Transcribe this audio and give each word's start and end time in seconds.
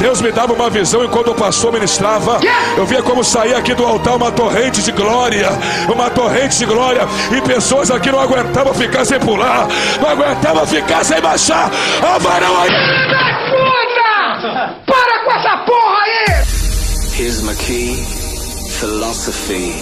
Deus 0.00 0.22
me 0.22 0.32
dava 0.32 0.54
uma 0.54 0.70
visão 0.70 1.04
e 1.04 1.08
quando 1.08 1.30
o 1.30 1.34
pastor 1.34 1.72
ministrava, 1.74 2.40
eu 2.76 2.86
via 2.86 3.02
como 3.02 3.22
saía 3.22 3.58
aqui 3.58 3.74
do 3.74 3.84
altar 3.84 4.16
uma 4.16 4.32
torrente 4.32 4.82
de 4.82 4.92
glória, 4.92 5.50
uma 5.92 6.08
torrente 6.08 6.56
de 6.56 6.64
glória, 6.64 7.02
e 7.30 7.40
pessoas 7.42 7.90
aqui 7.90 8.10
não 8.10 8.18
aguentavam 8.18 8.72
ficar 8.72 9.04
sem 9.04 9.20
pular, 9.20 9.68
não 10.00 10.08
aguentavam 10.08 10.66
ficar 10.66 11.04
sem 11.04 11.20
baixar. 11.20 11.70
A 12.02 12.16
varão 12.16 12.62
aí. 12.62 12.70
Puta! 13.50 14.74
Para 14.86 15.24
com 15.24 15.32
essa 15.32 15.56
porra 15.58 15.98
aí! 16.02 16.44
Here's 17.18 17.42
my 17.42 17.54
key, 17.56 17.94
philosophy. 18.80 19.74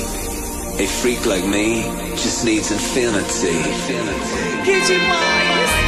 A 0.80 0.86
freak 0.86 1.26
like 1.26 1.46
me 1.46 1.84
just 2.16 2.44
needs 2.44 2.72
infinity. 2.72 3.50
infinity. 3.50 4.62
Que 4.64 4.80
demais! 4.80 5.87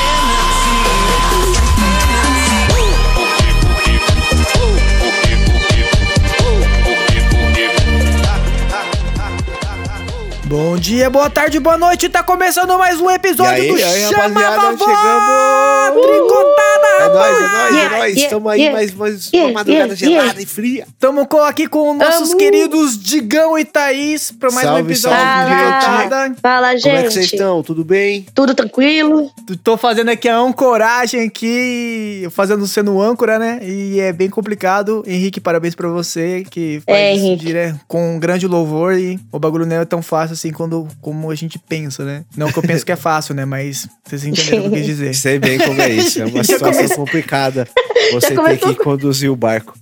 Bom 10.51 10.75
dia, 10.75 11.09
boa 11.09 11.29
tarde, 11.29 11.57
boa 11.61 11.77
noite. 11.77 12.09
Tá 12.09 12.21
começando 12.21 12.77
mais 12.77 12.99
um 12.99 13.09
episódio 13.09 13.53
aí, 13.53 13.69
do 13.69 13.75
aí, 13.75 14.09
Chama 14.09 14.27
Vovó 14.27 14.77
chegamos! 14.77 16.05
Tricotada, 16.05 16.70
É 17.01 17.13
nóis, 17.13 17.37
é 17.37 17.39
nóis, 17.41 17.51
é 17.51 17.89
nóis. 17.89 17.91
yeah, 17.91 18.09
Estamos 18.09 18.51
aí 18.51 18.59
yeah, 18.61 18.77
mais, 18.77 18.93
mais 18.93 19.29
yeah, 19.31 19.47
uma 19.51 19.59
madrugada 19.59 19.93
yeah, 19.93 20.05
yeah. 20.05 20.21
gelada 20.23 20.41
e 20.41 20.45
fria. 20.45 20.87
Tamo 20.99 21.25
com- 21.27 21.41
aqui 21.41 21.67
com 21.67 21.93
nossos 21.93 22.29
Amo. 22.29 22.37
queridos 22.37 22.97
Digão 23.01 23.57
e 23.57 23.65
Thaís 23.65 24.31
pra 24.31 24.51
mais 24.51 24.67
um 24.67 24.69
Salve, 24.71 24.91
episódio 24.91 25.17
salve, 25.17 25.43
de 25.43 25.59
gente. 25.59 25.79
Tricotada. 25.79 26.35
Fala, 26.41 26.67
Como 26.81 26.95
é 26.95 27.03
que 27.03 27.11
vocês 27.11 27.25
gente. 27.25 27.35
estão? 27.35 27.63
Tudo 27.63 27.83
bem? 27.83 28.25
Tudo 28.33 28.53
tranquilo? 28.55 29.31
Tô 29.63 29.77
fazendo 29.77 30.09
aqui 30.09 30.27
a 30.29 30.37
ancoragem 30.37 31.21
aqui, 31.27 32.27
fazendo 32.31 32.65
sendo 32.67 33.01
âncora, 33.01 33.37
né? 33.39 33.59
E 33.63 33.99
é 33.99 34.11
bem 34.13 34.29
complicado. 34.29 35.03
Henrique, 35.05 35.39
parabéns 35.39 35.75
pra 35.75 35.87
você 35.89 36.45
que 36.49 36.81
faz 36.85 36.97
É, 36.97 37.13
isso 37.13 37.35
dire- 37.37 37.75
com 37.87 38.15
um 38.15 38.19
grande 38.19 38.47
louvor 38.47 38.93
e 38.97 39.19
o 39.31 39.39
bagulho 39.39 39.65
não 39.65 39.75
é 39.77 39.85
tão 39.85 40.01
fácil 40.01 40.33
assim 40.33 40.51
quando, 40.51 40.87
como 41.01 41.29
a 41.31 41.35
gente 41.35 41.57
pensa, 41.59 42.03
né? 42.03 42.23
Não 42.35 42.51
que 42.51 42.57
eu 42.59 42.63
penso 42.63 42.85
que 42.85 42.91
é 42.91 42.95
fácil, 42.95 43.33
né? 43.35 43.45
Mas 43.45 43.87
vocês 44.05 44.23
entenderam 44.25 44.59
o 44.59 44.61
que 44.63 44.67
eu 44.67 44.71
quis 44.73 44.85
dizer. 44.85 45.13
Sei 45.15 45.39
bem 45.39 45.57
como 45.59 45.81
é 45.81 45.89
isso. 45.89 46.21
É 46.21 46.25
uma 46.25 46.43
situação 46.43 46.87
complicada. 46.95 47.67
Você 48.13 48.27
ter 48.29 48.35
começou 48.35 48.75
que 48.75 48.83
conduzir 48.83 49.31
o 49.31 49.35
barco. 49.35 49.77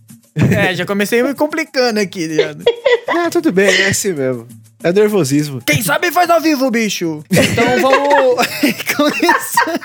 É, 0.55 0.73
já 0.75 0.85
comecei 0.85 1.21
me 1.23 1.33
complicando 1.33 1.99
aqui, 1.99 2.27
ligado? 2.27 2.63
Ah, 3.11 3.27
tudo 3.29 3.51
bem, 3.51 3.67
é 3.67 3.87
assim 3.87 4.13
mesmo. 4.13 4.47
É 4.83 4.93
nervosismo. 4.93 5.59
Quem 5.65 5.81
sabe 5.81 6.11
faz 6.11 6.29
ao 6.29 6.39
vivo, 6.39 6.69
bicho. 6.69 7.23
Então 7.31 7.81
vamos 7.81 8.45
começar. 8.95 9.79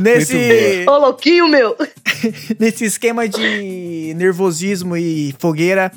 Nesse, 0.00 0.84
Ô, 0.88 0.96
louquinho, 0.98 1.48
meu. 1.48 1.76
nesse 2.58 2.84
esquema 2.84 3.28
de 3.28 4.14
nervosismo 4.16 4.96
e 4.96 5.34
fogueira, 5.38 5.92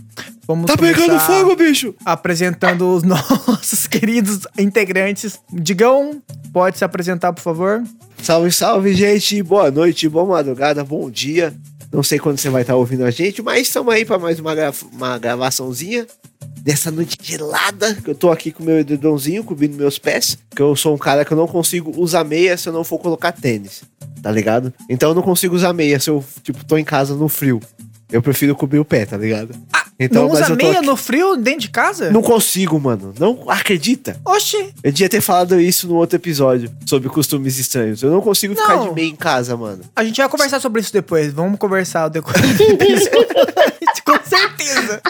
vamos 0.48 0.66
Tá 0.68 0.78
pegando 0.78 1.20
fogo, 1.20 1.56
bicho! 1.56 1.94
apresentando 2.06 2.94
os 2.94 3.04
nossos 3.04 3.88
queridos 3.88 4.40
integrantes. 4.58 5.40
Digão, 5.52 6.22
pode 6.54 6.78
se 6.78 6.84
apresentar, 6.86 7.34
por 7.34 7.42
favor? 7.42 7.84
Salve, 8.22 8.52
salve, 8.52 8.94
gente. 8.94 9.42
Boa 9.42 9.72
noite, 9.72 10.08
boa 10.10 10.26
madrugada, 10.26 10.84
bom 10.84 11.10
dia. 11.10 11.54
Não 11.92 12.04
sei 12.04 12.20
quando 12.20 12.38
você 12.38 12.50
vai 12.50 12.62
estar 12.62 12.76
ouvindo 12.76 13.04
a 13.04 13.10
gente, 13.12 13.42
mas 13.42 13.62
estamos 13.62 13.92
aí 13.94 14.06
para 14.06 14.20
mais 14.20 14.40
uma, 14.40 14.54
gra- 14.54 14.74
uma 14.94 15.18
gravaçãozinha 15.18 16.06
dessa 16.62 16.92
noite 16.92 17.18
gelada. 17.22 17.96
Que 17.96 18.10
eu 18.12 18.16
tô 18.16 18.32
aqui 18.32 18.52
com 18.52 18.64
meu 18.64 18.80
edredomzinho, 18.80 19.44
cobrindo 19.44 19.76
meus 19.78 19.98
pés. 20.00 20.38
Que 20.56 20.62
eu 20.62 20.76
sou 20.76 20.94
um 20.94 20.98
cara 20.98 21.24
que 21.26 21.32
eu 21.32 21.38
não 21.38 21.48
consigo 21.48 21.92
usar 21.98 22.24
meia 22.24 22.58
se 22.58 22.68
eu 22.70 22.74
não 22.74 22.84
for 22.84 23.00
colocar 23.00 23.32
tênis. 23.32 23.84
Tá 24.22 24.32
ligado? 24.32 24.74
Então 24.90 25.10
eu 25.10 25.16
não 25.16 25.22
consigo 25.22 25.56
usar 25.56 25.72
meia 25.74 26.00
se 26.00 26.10
eu, 26.10 26.24
tipo, 26.44 26.64
tô 26.66 26.78
em 26.78 26.84
casa 26.84 27.16
no 27.16 27.30
frio. 27.30 27.60
Eu 28.12 28.22
prefiro 28.22 28.56
cobrir 28.56 28.80
o 28.80 28.86
pé, 28.86 29.06
tá 29.06 29.16
ligado? 29.16 29.54
então, 30.00 30.24
não 30.28 30.34
usa 30.34 30.56
meia 30.56 30.80
aqui- 30.80 30.86
no 30.88 30.96
frio 30.96 31.36
dentro 31.38 31.60
de 31.62 31.70
casa? 31.70 32.10
Não 32.10 32.24
consigo, 32.24 32.80
mano. 32.80 33.14
Não 33.20 33.46
acredita. 33.50 34.20
Oxi, 34.26 34.74
Eu 34.84 34.92
devia 34.92 35.08
ter 35.08 35.22
falado 35.22 35.62
isso 35.62 35.88
no 35.88 35.94
outro 35.96 36.16
episódio 36.16 36.72
sobre 36.88 37.08
costumes 37.08 37.60
estranhos. 37.60 38.02
Eu 38.02 38.10
não 38.10 38.20
consigo 38.20 38.56
ficar 38.56 38.78
Não. 38.78 38.90
de 38.90 38.96
meia 38.96 39.08
em 39.10 39.16
casa, 39.16 39.56
mano. 39.56 39.82
a 39.96 40.04
gente 40.04 40.18
vai 40.18 40.28
conversar 40.28 40.60
sobre 40.60 40.82
isso 40.82 40.92
depois. 40.92 41.32
Vamos 41.32 41.60
conversar 41.60 42.08
episódio. 42.08 42.24
Com 44.06 44.20
certeza. 44.26 45.02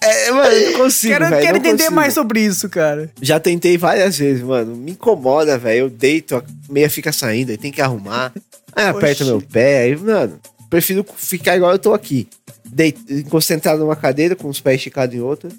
É, 0.00 0.30
mano, 0.30 0.50
eu 0.50 0.72
não 0.72 0.78
consigo, 0.78 1.12
quero 1.12 1.28
quero 1.28 1.42
não 1.42 1.56
entender 1.56 1.72
consigo. 1.72 1.94
mais 1.94 2.14
sobre 2.14 2.40
isso, 2.40 2.68
cara. 2.68 3.10
Já 3.20 3.40
tentei 3.40 3.76
várias 3.76 4.16
vezes, 4.16 4.42
mano. 4.42 4.76
Me 4.76 4.92
incomoda, 4.92 5.58
velho. 5.58 5.80
Eu 5.80 5.90
deito, 5.90 6.36
a 6.36 6.44
meia 6.70 6.88
fica 6.88 7.12
saindo, 7.12 7.50
aí 7.50 7.58
tem 7.58 7.72
que 7.72 7.80
arrumar. 7.82 8.32
Aí 8.74 8.86
aperta 8.86 9.24
meu 9.24 9.42
pé, 9.42 9.82
aí, 9.82 9.96
mano. 9.96 10.38
Prefiro 10.70 11.04
ficar 11.16 11.56
igual 11.56 11.72
eu 11.72 11.78
tô 11.78 11.92
aqui. 11.94 12.28
Deito, 12.64 13.00
concentrado 13.28 13.80
numa 13.80 13.96
cadeira, 13.96 14.36
com 14.36 14.48
os 14.48 14.60
pés 14.60 14.76
esticados 14.76 15.14
em 15.14 15.20
outra, 15.20 15.50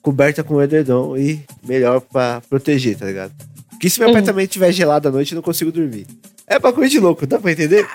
coberta 0.00 0.42
com 0.42 0.62
edredom 0.62 1.16
e 1.16 1.40
melhor 1.66 2.00
pra 2.00 2.40
proteger, 2.48 2.96
tá 2.96 3.04
ligado? 3.04 3.32
Porque 3.70 3.90
se 3.90 3.98
meu 4.00 4.12
pé 4.12 4.22
também 4.22 4.44
estiver 4.44 4.72
gelado 4.72 5.08
à 5.08 5.10
noite, 5.10 5.32
eu 5.32 5.36
não 5.36 5.42
consigo 5.42 5.72
dormir. 5.72 6.06
É 6.46 6.58
bagulho 6.58 6.88
de 6.88 7.00
louco, 7.00 7.26
dá 7.26 7.38
pra 7.38 7.52
entender? 7.52 7.86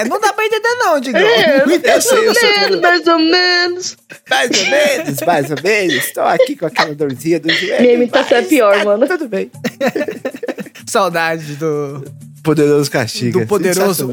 É, 0.00 0.04
não 0.04 0.20
dá 0.20 0.32
pra 0.32 0.44
entender 0.44 0.74
não, 0.78 1.00
Digão. 1.00 1.20
eu 1.20 2.00
sei, 2.02 2.28
eu 2.28 2.34
sei. 2.34 2.80
mais 2.80 3.06
ou 3.06 3.18
menos. 3.18 3.96
Mais 4.28 4.50
ou 4.50 4.66
menos, 4.70 5.20
mais 5.26 5.50
ou 5.50 5.56
menos. 5.62 6.12
Tô 6.12 6.20
aqui 6.20 6.56
com 6.56 6.66
aquela 6.66 6.94
dorzinha 6.94 7.40
do 7.40 7.50
joelho. 7.52 7.80
Minha 7.82 7.94
imitação 7.94 8.38
é 8.38 8.42
pior, 8.42 8.78
tá 8.78 8.84
mano. 8.84 9.06
Tudo 9.06 9.28
bem. 9.28 9.50
Saudade 10.86 11.56
do... 11.56 12.04
Poderoso 12.42 12.90
castiga. 12.90 13.40
Do 13.40 13.46
poderoso-. 13.46 14.12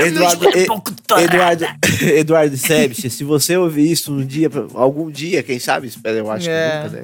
Eduardo, 0.00 0.46
Eduardo, 1.20 1.64
Eduardo 2.02 2.56
Sebes, 2.56 3.12
se 3.12 3.24
você 3.24 3.56
ouvir 3.56 3.90
isso 3.90 4.12
um 4.12 4.24
dia, 4.26 4.50
algum 4.74 5.10
dia, 5.10 5.42
quem 5.42 5.58
sabe, 5.58 5.86
espera, 5.86 6.18
eu 6.18 6.30
acho 6.30 6.48
É. 6.50 6.70
que 6.70 6.84
nunca, 6.84 6.96
né? 6.96 7.02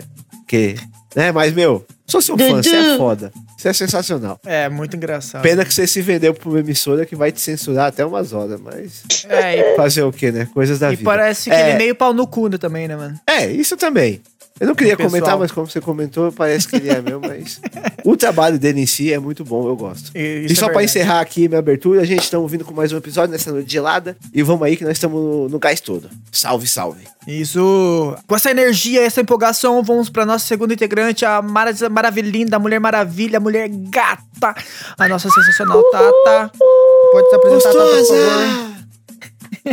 Que, 0.48 0.74
né? 1.14 1.32
Mas, 1.32 1.52
meu, 1.54 1.86
sou 2.10 2.21
seu 2.21 2.37
fã, 2.37 2.62
você 2.62 2.75
é 2.76 2.97
foda. 2.97 3.32
Você 3.56 3.69
é 3.69 3.72
sensacional. 3.72 4.41
É, 4.44 4.69
muito 4.69 4.97
engraçado. 4.97 5.43
Pena 5.43 5.65
que 5.65 5.72
você 5.72 5.87
se 5.87 6.00
vendeu 6.03 6.34
pra 6.34 6.48
uma 6.48 6.60
emissora 6.60 7.04
que 7.06 7.15
vai 7.15 7.31
te 7.31 7.41
censurar 7.41 7.87
até 7.88 8.04
umas 8.04 8.32
horas, 8.32 8.60
mas 8.60 9.03
É, 9.28 9.72
e, 9.72 9.76
fazer 9.76 10.03
o 10.03 10.12
quê, 10.12 10.32
né? 10.32 10.48
Coisas 10.53 10.78
da 10.78 10.93
e 10.93 10.97
vida. 10.97 11.04
parece 11.09 11.50
que 11.50 11.54
é, 11.56 11.60
ele 11.60 11.71
é 11.71 11.78
meio 11.78 11.94
pau 11.94 12.12
no 12.12 12.26
cu 12.26 12.50
também, 12.59 12.88
né, 12.88 12.97
mano? 12.97 13.21
É, 13.26 13.47
isso 13.47 13.76
também. 13.76 14.21
Eu 14.60 14.66
não 14.66 14.75
queria 14.75 14.94
comentar, 14.94 15.38
mas 15.38 15.50
como 15.50 15.66
você 15.66 15.81
comentou, 15.81 16.31
parece 16.31 16.69
que 16.69 16.76
ele 16.76 16.91
é 16.91 17.00
mesmo, 17.00 17.22
mas 17.26 17.59
o 18.04 18.15
trabalho 18.15 18.59
dele 18.59 18.82
em 18.82 18.87
si 18.87 19.10
é 19.10 19.19
muito 19.19 19.43
bom, 19.43 19.66
eu 19.66 19.75
gosto. 19.75 20.10
E, 20.15 20.44
E 20.47 20.54
só 20.54 20.69
pra 20.69 20.84
encerrar 20.84 21.21
aqui 21.21 21.48
minha 21.48 21.59
abertura, 21.59 22.03
a 22.03 22.04
gente 22.04 22.22
estamos 22.22 22.50
vindo 22.53 22.62
com 22.62 22.75
mais 22.75 22.93
um 22.93 22.98
episódio 22.98 23.32
nessa 23.32 23.50
noite 23.50 23.72
gelada. 23.72 24.15
E 24.34 24.43
vamos 24.43 24.62
aí 24.62 24.76
que 24.76 24.84
nós 24.84 24.93
estamos 24.93 25.19
no, 25.19 25.48
no 25.48 25.59
gás 25.59 25.81
todo. 25.81 26.10
Salve, 26.31 26.69
salve. 26.69 27.04
Isso. 27.26 28.15
Com 28.26 28.37
essa 28.37 28.50
energia, 28.50 29.03
essa 29.03 29.22
empolgação, 29.22 29.82
vamos 29.82 30.10
pra 30.10 30.26
nossa 30.26 30.47
segunda 30.47 30.75
integrante, 30.75 31.25
a 31.25 31.41
Mara 31.41 31.72
Maravilhinda, 31.91 32.56
a 32.56 32.59
Mulher 32.59 32.81
Maravilha, 32.81 33.38
a 33.38 33.41
Mulher 33.41 33.66
Gata, 33.69 34.54
a 34.98 35.09
nossa 35.09 35.31
sensacional 35.31 35.82
Tata. 35.91 36.53
Pode 37.12 37.28
se 37.31 37.34
apresentar, 37.34 37.72
Tata, 37.72 37.87
por 37.87 38.06
favor. 38.06 38.79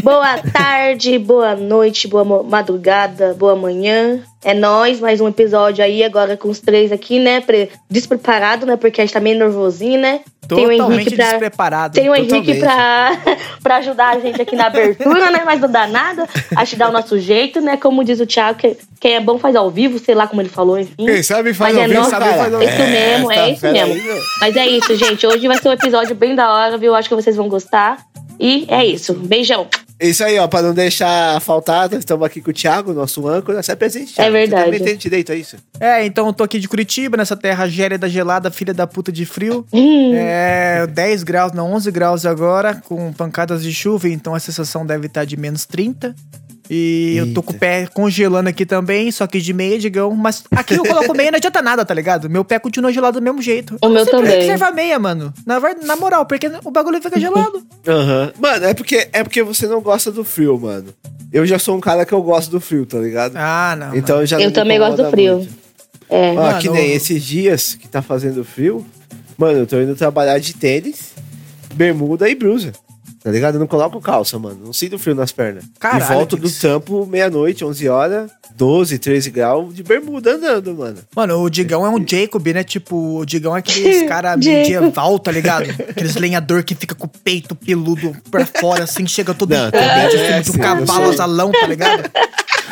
Boa 0.04 0.38
tarde, 0.54 1.18
boa 1.18 1.56
noite, 1.56 2.08
boa 2.08 2.24
madrugada, 2.44 3.34
boa 3.34 3.56
manhã. 3.56 4.20
É 4.44 4.54
nóis, 4.54 5.00
mais 5.00 5.20
um 5.20 5.28
episódio 5.28 5.84
aí, 5.84 6.04
agora 6.04 6.38
com 6.38 6.50
os 6.50 6.60
três 6.60 6.92
aqui, 6.92 7.20
né? 7.20 7.42
Pre 7.42 7.70
despreparado, 7.90 8.66
né? 8.66 8.76
Porque 8.78 9.02
a 9.02 9.04
gente 9.04 9.14
tá 9.14 9.20
meio 9.20 9.38
nervosinho, 9.38 10.00
né? 10.00 10.22
Tem 10.48 10.66
o 10.66 10.70
Totalmente 10.70 11.02
Henrique 11.02 11.16
pra. 11.16 11.30
despreparado. 11.30 11.94
Tem 11.96 12.10
o 12.10 12.16
Henrique 12.16 12.60
totalmente. 12.60 12.60
pra, 12.60 13.36
pra 13.62 13.76
ajudar 13.78 14.16
a 14.16 14.20
gente 14.20 14.42
aqui 14.42 14.56
na 14.56 14.68
abertura, 14.68 15.30
né? 15.32 15.42
Mas 15.44 15.60
não 15.60 15.70
dá 15.70 15.88
nada. 15.88 16.28
Acho 16.56 16.72
que 16.72 16.78
dá 16.78 16.88
o 16.90 16.92
nosso 16.94 17.20
jeito, 17.20 17.60
né? 17.60 17.76
Como 17.76 18.04
diz 18.04 18.20
o 18.20 18.26
Thiago, 18.26 18.60
que 18.60 18.78
quem 19.02 19.16
é 19.16 19.20
bom 19.20 19.38
faz 19.40 19.56
ao 19.56 19.70
vivo, 19.70 20.00
sei 20.00 20.16
lá 20.16 20.28
como 20.28 20.42
ele 20.42 20.50
falou, 20.50 20.80
enfim. 20.80 21.06
Quem 21.06 21.24
sabe 21.24 21.54
faz 21.54 21.76
Mas 21.76 21.84
ao 21.84 21.92
é 21.92 21.94
vivo, 22.00 22.10
cara. 22.12 22.26
faz 22.26 22.54
ao 22.54 22.60
vivo. 22.60 22.72
Isso 22.72 22.84
mesmo, 22.84 23.32
é 23.32 23.52
isso 23.52 23.62
fera 23.62 23.74
mesmo. 23.74 24.12
aí. 24.12 24.22
Mas 24.40 24.56
é 24.56 24.68
isso, 24.68 24.96
gente. 24.96 25.28
Hoje 25.28 25.48
vai 25.48 25.58
ser 25.58 25.68
um 25.68 25.74
episódio 25.74 26.16
bem 26.16 26.36
da 26.36 26.54
hora, 26.54 26.78
viu? 26.78 26.96
Acho 26.96 27.10
que 27.10 27.16
vocês 27.16 27.36
vão 27.36 27.50
gostar. 27.50 27.98
E 28.40 28.66
é 28.70 28.86
isso. 28.86 29.14
Beijão. 29.14 29.68
Isso 30.00 30.24
aí, 30.24 30.38
ó, 30.38 30.48
pra 30.48 30.62
não 30.62 30.74
deixar 30.74 31.40
faltar, 31.42 31.90
nós 31.90 32.00
estamos 32.00 32.26
aqui 32.26 32.40
com 32.40 32.52
o 32.52 32.54
Thiago, 32.54 32.94
nosso 32.94 33.28
âncora. 33.28 33.64
Se 33.64 33.72
apresente, 33.72 34.14
Thiago. 34.14 34.30
É 34.30 34.32
verdade. 34.32 34.62
Você 34.62 34.66
também 34.72 34.84
tem 34.84 34.98
direito 34.98 35.32
a 35.32 35.36
isso. 35.36 35.58
É, 35.80 36.06
então 36.06 36.28
eu 36.28 36.34
tô 36.34 36.44
aqui 36.44 36.60
de 36.60 36.68
Curitiba, 36.68 37.18
nessa 37.18 37.36
terra 37.36 37.68
gélida, 37.68 38.08
gelada, 38.08 38.52
filha 38.52 38.74
da 38.74 38.86
puta 38.86 39.12
de 39.12 39.26
frio. 39.26 39.66
É 40.20 40.86
10 40.88 41.24
graus, 41.24 41.52
não, 41.54 41.74
11 41.74 41.92
graus 41.92 42.26
agora, 42.26 42.76
com 42.76 43.12
pancadas 43.14 43.62
de 43.64 43.74
chuva, 43.74 44.10
então 44.10 44.34
a 44.36 44.40
sensação 44.40 44.86
deve 44.86 45.08
estar 45.08 45.26
de 45.26 45.38
menos 45.38 45.66
30. 45.66 46.16
E 46.70 47.16
eu 47.18 47.26
tô 47.26 47.30
Eita. 47.40 47.42
com 47.44 47.54
o 47.54 47.58
pé 47.58 47.88
congelando 47.94 48.50
aqui 48.50 48.66
também, 48.66 49.10
só 49.12 49.26
que 49.28 49.40
de 49.40 49.54
meia, 49.54 49.80
digão. 49.80 50.12
Mas 50.16 50.44
aqui 50.52 50.74
eu 50.76 50.84
coloco 50.84 51.16
meia 51.16 51.32
não 51.32 51.38
adianta 51.38 51.62
nada, 51.62 51.86
tá 51.86 51.94
ligado? 51.94 52.30
Meu 52.30 52.44
pé 52.44 52.60
continua 52.60 52.92
gelado 52.92 53.20
do 53.20 53.24
mesmo 53.24 53.42
jeito. 53.42 53.76
O 53.82 53.86
Eu 53.86 53.90
meu 53.90 54.04
sei 54.04 54.14
por 54.14 54.24
que 54.24 54.30
também. 54.32 54.48
serve 54.48 54.64
a 54.66 54.72
meia, 54.72 55.00
mano. 55.00 55.34
Na, 55.46 55.60
na 55.86 55.96
moral, 55.96 56.26
porque 56.26 56.48
o 56.66 56.72
bagulho 56.72 57.02
fica 57.02 57.20
gelado. 57.20 57.64
Aham. 57.88 58.34
Mano, 58.40 58.66
é 58.66 58.74
porque, 58.74 59.08
é 59.14 59.24
porque 59.24 59.42
você 59.44 59.68
não 59.68 59.80
gosta 59.82 60.12
do 60.12 60.24
frio, 60.24 60.60
mano. 60.60 60.94
Eu 61.32 61.46
já 61.46 61.58
sou 61.60 61.76
um 61.76 61.80
cara 61.80 62.06
que 62.06 62.14
eu 62.14 62.22
gosto 62.22 62.50
do 62.52 62.60
frio, 62.60 62.86
tá 62.86 62.98
ligado? 63.00 63.34
Ah, 63.36 63.76
não. 63.78 63.96
então 63.96 64.26
já 64.26 64.38
Eu 64.38 64.42
não 64.42 64.48
me 64.48 64.54
também 64.54 64.80
gosto 64.80 64.98
do 65.04 65.10
frio. 65.10 65.38
muito. 65.38 65.54
É. 66.10 66.32
Ó, 66.32 66.36
Mano, 66.36 66.60
que 66.62 66.70
nem 66.70 66.90
eu- 66.92 66.96
esses 66.96 67.22
dias 67.24 67.74
que 67.76 67.88
tá 67.88 68.02
fazendo 68.02 68.44
frio, 68.46 68.86
mano, 69.38 69.60
eu 69.60 69.68
tô 69.68 69.78
indo 69.82 69.94
trabalhar 69.96 70.40
de 70.40 70.54
tênis, 70.54 71.12
bermuda 71.74 72.30
e 72.30 72.36
blusa. 72.36 72.72
Tá 73.28 73.34
ligado? 73.34 73.56
Eu 73.56 73.60
não 73.60 73.68
coloco 73.68 74.00
calça, 74.00 74.40
mano. 74.40 74.58
Não 74.68 74.72
sinto 74.72 74.98
frio 74.98 75.14
nas 75.14 75.34
pernas. 75.34 75.66
Caralho, 75.78 76.02
e 76.02 76.08
volto 76.16 76.38
do 76.38 76.50
trampo 76.50 77.06
meia-noite, 77.06 77.66
11 77.66 77.90
horas, 77.90 78.32
12, 78.56 78.98
13 78.98 79.30
graus 79.32 79.76
de 79.76 79.84
bermuda 79.84 80.36
andando, 80.36 80.74
mano. 80.74 81.00
Mano, 81.14 81.42
o 81.42 81.50
Digão 81.50 81.86
é 81.86 81.90
um 81.90 82.02
Jacob, 82.08 82.48
né? 82.48 82.64
Tipo, 82.64 83.18
o 83.20 83.26
Digão 83.26 83.54
é 83.54 83.60
aqueles 83.60 84.04
cara 84.08 84.38
medieval, 84.38 85.20
tá 85.20 85.30
ligado? 85.30 85.70
Aqueles 85.90 86.16
lenhador 86.16 86.64
que 86.64 86.74
fica 86.74 86.96
com 86.96 87.06
o 87.06 87.10
peito 87.10 87.54
peludo 87.54 88.16
pra 88.32 88.46
fora, 88.46 88.86
assim, 88.86 89.06
chega 89.06 89.34
todo 89.34 89.50
Não, 89.54 89.72
também 89.72 89.90
é 89.90 90.06
assim, 90.06 90.18
de 90.18 90.24
assim, 90.24 90.52
um 90.52 90.54
eu 90.54 90.62
cavalo 90.62 91.10
azalão, 91.10 91.52
tá 91.52 91.68
ligado? 91.68 92.10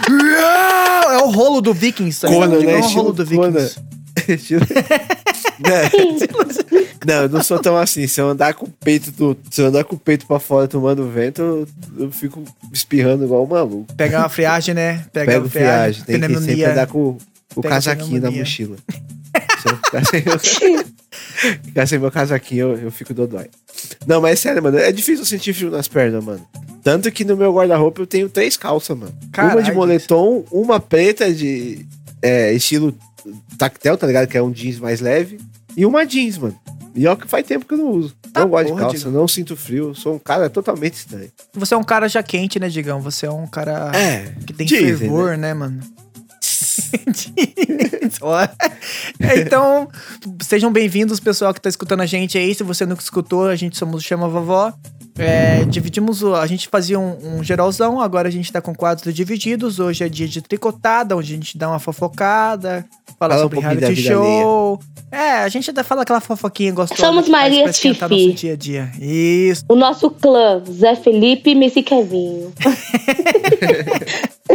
É 0.07 1.17
o 1.23 1.31
rolo 1.31 1.61
do 1.61 1.73
Vikings, 1.73 2.21
tá 2.21 2.29
ligado? 2.29 2.49
Conan, 2.51 2.57
O 2.57 2.59
Digão 2.59 2.79
né? 2.79 2.79
é 2.79 2.85
o 2.85 2.89
rolo 2.89 3.11
do. 3.13 3.25
Vikings. 3.25 3.75
Estilo- 5.59 6.45
não, 7.05 7.15
não, 7.15 7.21
eu 7.23 7.29
não 7.29 7.43
sou 7.43 7.59
tão 7.59 7.77
assim. 7.77 8.07
Se 8.07 8.19
eu 8.19 8.29
andar 8.29 8.53
com 8.53 8.65
o 8.65 8.69
peito 8.69 9.11
do, 9.11 9.37
se 9.49 9.61
eu 9.61 9.67
andar 9.67 9.83
com 9.83 9.95
o 9.95 9.99
peito 9.99 10.25
pra 10.25 10.39
fora 10.39 10.67
tomando 10.67 11.07
vento, 11.09 11.41
eu, 11.41 11.67
eu 11.97 12.11
fico 12.11 12.43
espirrando 12.73 13.23
igual 13.25 13.43
um 13.43 13.47
maluco. 13.47 13.93
Pega 13.95 14.19
uma 14.19 14.29
friagem, 14.29 14.73
né? 14.73 15.05
Pega 15.13 15.39
uma 15.39 15.49
friagem, 15.49 16.03
tem 16.03 16.19
que 16.19 16.39
sempre 16.39 16.65
andar 16.65 16.87
com 16.87 17.17
o 17.55 17.61
Pega 17.61 17.75
casaquinho 17.75 18.21
na 18.21 18.31
mochila. 18.31 18.77
Ficar 21.63 21.85
sem, 21.85 21.99
meu 21.99 22.11
casaquinho, 22.11 22.71
eu, 22.73 22.77
eu 22.83 22.91
fico 22.91 23.13
dodói. 23.13 23.47
Não, 24.07 24.21
mas 24.21 24.33
é 24.33 24.35
sério, 24.35 24.63
mano, 24.63 24.77
é 24.77 24.91
difícil 24.91 25.25
sentir 25.25 25.53
frio 25.53 25.69
nas 25.69 25.87
pernas, 25.87 26.23
mano. 26.23 26.45
Tanto 26.83 27.11
que 27.11 27.25
no 27.25 27.35
meu 27.35 27.53
guarda-roupa 27.53 28.01
eu 28.01 28.07
tenho 28.07 28.29
três 28.29 28.55
calças, 28.55 28.97
mano. 28.97 29.11
uma 29.23 29.31
Caralho. 29.31 29.63
de 29.63 29.71
moletom, 29.71 30.45
uma 30.51 30.79
preta 30.79 31.33
de 31.33 31.85
é, 32.21 32.53
estilo 32.53 32.95
tactel, 33.57 33.97
tá 33.97 34.05
ligado? 34.07 34.27
Que 34.27 34.37
é 34.37 34.41
um 34.41 34.51
jeans 34.51 34.79
mais 34.79 34.99
leve. 35.01 35.39
E 35.75 35.85
uma 35.85 36.05
jeans, 36.05 36.37
mano. 36.37 36.57
E 36.95 37.05
ó 37.07 37.15
que 37.15 37.27
faz 37.27 37.45
tempo 37.45 37.65
que 37.65 37.73
eu 37.73 37.77
não 37.77 37.89
uso. 37.89 38.15
Tá 38.31 38.41
não 38.41 38.49
gosto 38.49 38.73
de 38.73 38.79
calça, 38.79 39.09
não 39.11 39.27
sinto 39.27 39.55
frio. 39.57 39.93
Sou 39.93 40.15
um 40.15 40.19
cara 40.19 40.49
totalmente 40.49 40.93
estranho. 40.93 41.29
Você 41.53 41.73
é 41.73 41.77
um 41.77 41.83
cara 41.83 42.07
já 42.07 42.23
quente, 42.23 42.57
né, 42.59 42.69
Digão? 42.69 43.01
Você 43.01 43.25
é 43.25 43.31
um 43.31 43.45
cara 43.47 43.91
É, 43.93 44.33
que 44.45 44.53
tem 44.53 44.65
dizem, 44.65 44.97
fervor, 44.99 45.37
né, 45.37 45.53
mano? 45.53 45.81
Então, 49.37 49.87
sejam 50.41 50.71
bem-vindos, 50.71 51.19
pessoal 51.19 51.53
que 51.53 51.61
tá 51.61 51.69
escutando 51.69 52.01
a 52.01 52.05
gente 52.05 52.37
aí. 52.37 52.53
Se 52.53 52.63
você 52.63 52.85
nunca 52.85 53.01
escutou, 53.01 53.47
a 53.47 53.55
gente 53.55 53.77
somos 53.77 54.03
Chama 54.03 54.27
Vovó. 54.27 54.73
É, 55.17 55.63
dividimos 55.65 56.21
o. 56.21 56.35
A 56.35 56.45
gente 56.45 56.67
fazia 56.67 56.99
um, 56.99 57.37
um 57.37 57.43
geralzão, 57.43 58.01
agora 58.01 58.27
a 58.27 58.31
gente 58.31 58.51
tá 58.51 58.61
com 58.61 58.75
quadros 58.75 59.13
divididos. 59.13 59.79
Hoje 59.79 60.03
é 60.03 60.09
dia 60.09 60.27
de 60.27 60.41
tricotada, 60.41 61.15
onde 61.15 61.33
a 61.33 61.35
gente 61.35 61.57
dá 61.57 61.69
uma 61.69 61.79
fofocada, 61.79 62.85
fala, 63.17 63.35
Fala 63.35 63.35
um 63.35 63.43
sobre 63.43 63.61
da 63.61 63.69
reality 63.69 64.01
show. 64.01 64.79
É, 65.11 65.43
a 65.43 65.47
gente 65.47 65.69
ainda 65.69 65.83
fala 65.83 66.01
aquela 66.01 66.19
fofoquinha 66.19 66.73
gostosa. 66.73 67.01
Somos 67.01 67.29
Maria 67.29 67.71
Fifi. 67.71 68.01
nosso 68.01 68.33
dia 68.33 68.53
a 68.53 68.55
dia. 68.57 68.91
Isso. 68.99 69.63
O 69.69 69.75
nosso 69.75 70.09
clã, 70.09 70.61
Zé 70.69 70.95
Felipe 70.95 71.51
e 71.51 71.55
Messi 71.55 71.81
Kevinho. 71.81 72.51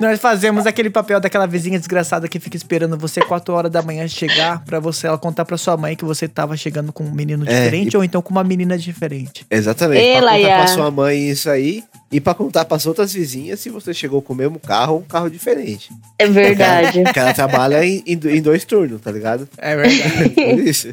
Nós 0.00 0.20
fazemos 0.20 0.66
aquele 0.66 0.90
papel 0.90 1.18
daquela 1.20 1.46
vizinha 1.46 1.78
desgraçada 1.78 2.28
que 2.28 2.38
fica 2.38 2.56
esperando 2.56 2.96
você 2.96 3.20
4 3.20 3.52
horas 3.54 3.70
da 3.70 3.82
manhã 3.82 4.06
chegar 4.06 4.62
pra 4.64 4.78
você 4.78 5.06
ela 5.06 5.18
contar 5.18 5.44
pra 5.44 5.56
sua 5.56 5.76
mãe 5.76 5.96
que 5.96 6.04
você 6.04 6.28
tava 6.28 6.56
chegando 6.56 6.92
com 6.92 7.04
um 7.04 7.10
menino 7.10 7.44
É, 7.44 7.48
diferente 7.64 7.94
e- 7.94 7.96
ou 7.96 8.04
então 8.04 8.22
com 8.22 8.30
uma 8.30 8.44
menina 8.44 8.78
diferente. 8.78 9.44
Exatamente. 9.50 10.00
Ei, 10.00 10.12
pra 10.12 10.20
contar 10.20 10.32
Laia. 10.32 10.56
pra 10.58 10.66
sua 10.68 10.90
mãe 10.90 11.28
isso 11.30 11.50
aí. 11.50 11.82
E 12.10 12.20
pra 12.20 12.32
contar 12.34 12.64
pras 12.64 12.86
outras 12.86 13.12
vizinhas 13.12 13.60
se 13.60 13.68
você 13.68 13.92
chegou 13.92 14.22
com 14.22 14.32
o 14.32 14.36
mesmo 14.36 14.58
carro 14.58 14.94
ou 14.94 15.00
um 15.00 15.04
carro 15.04 15.28
diferente. 15.30 15.90
É 16.18 16.26
verdade. 16.26 17.02
Porque 17.02 17.18
ela 17.18 17.34
trabalha 17.34 17.84
em, 17.84 18.02
em 18.06 18.16
do- 18.16 18.30
em 18.30 18.40
dois 18.40 18.64
turnos, 18.64 19.00
tá 19.02 19.10
ligado? 19.12 19.46
É 19.58 19.76
verdade. 19.76 20.30
Por 20.34 20.58
isso. 20.60 20.88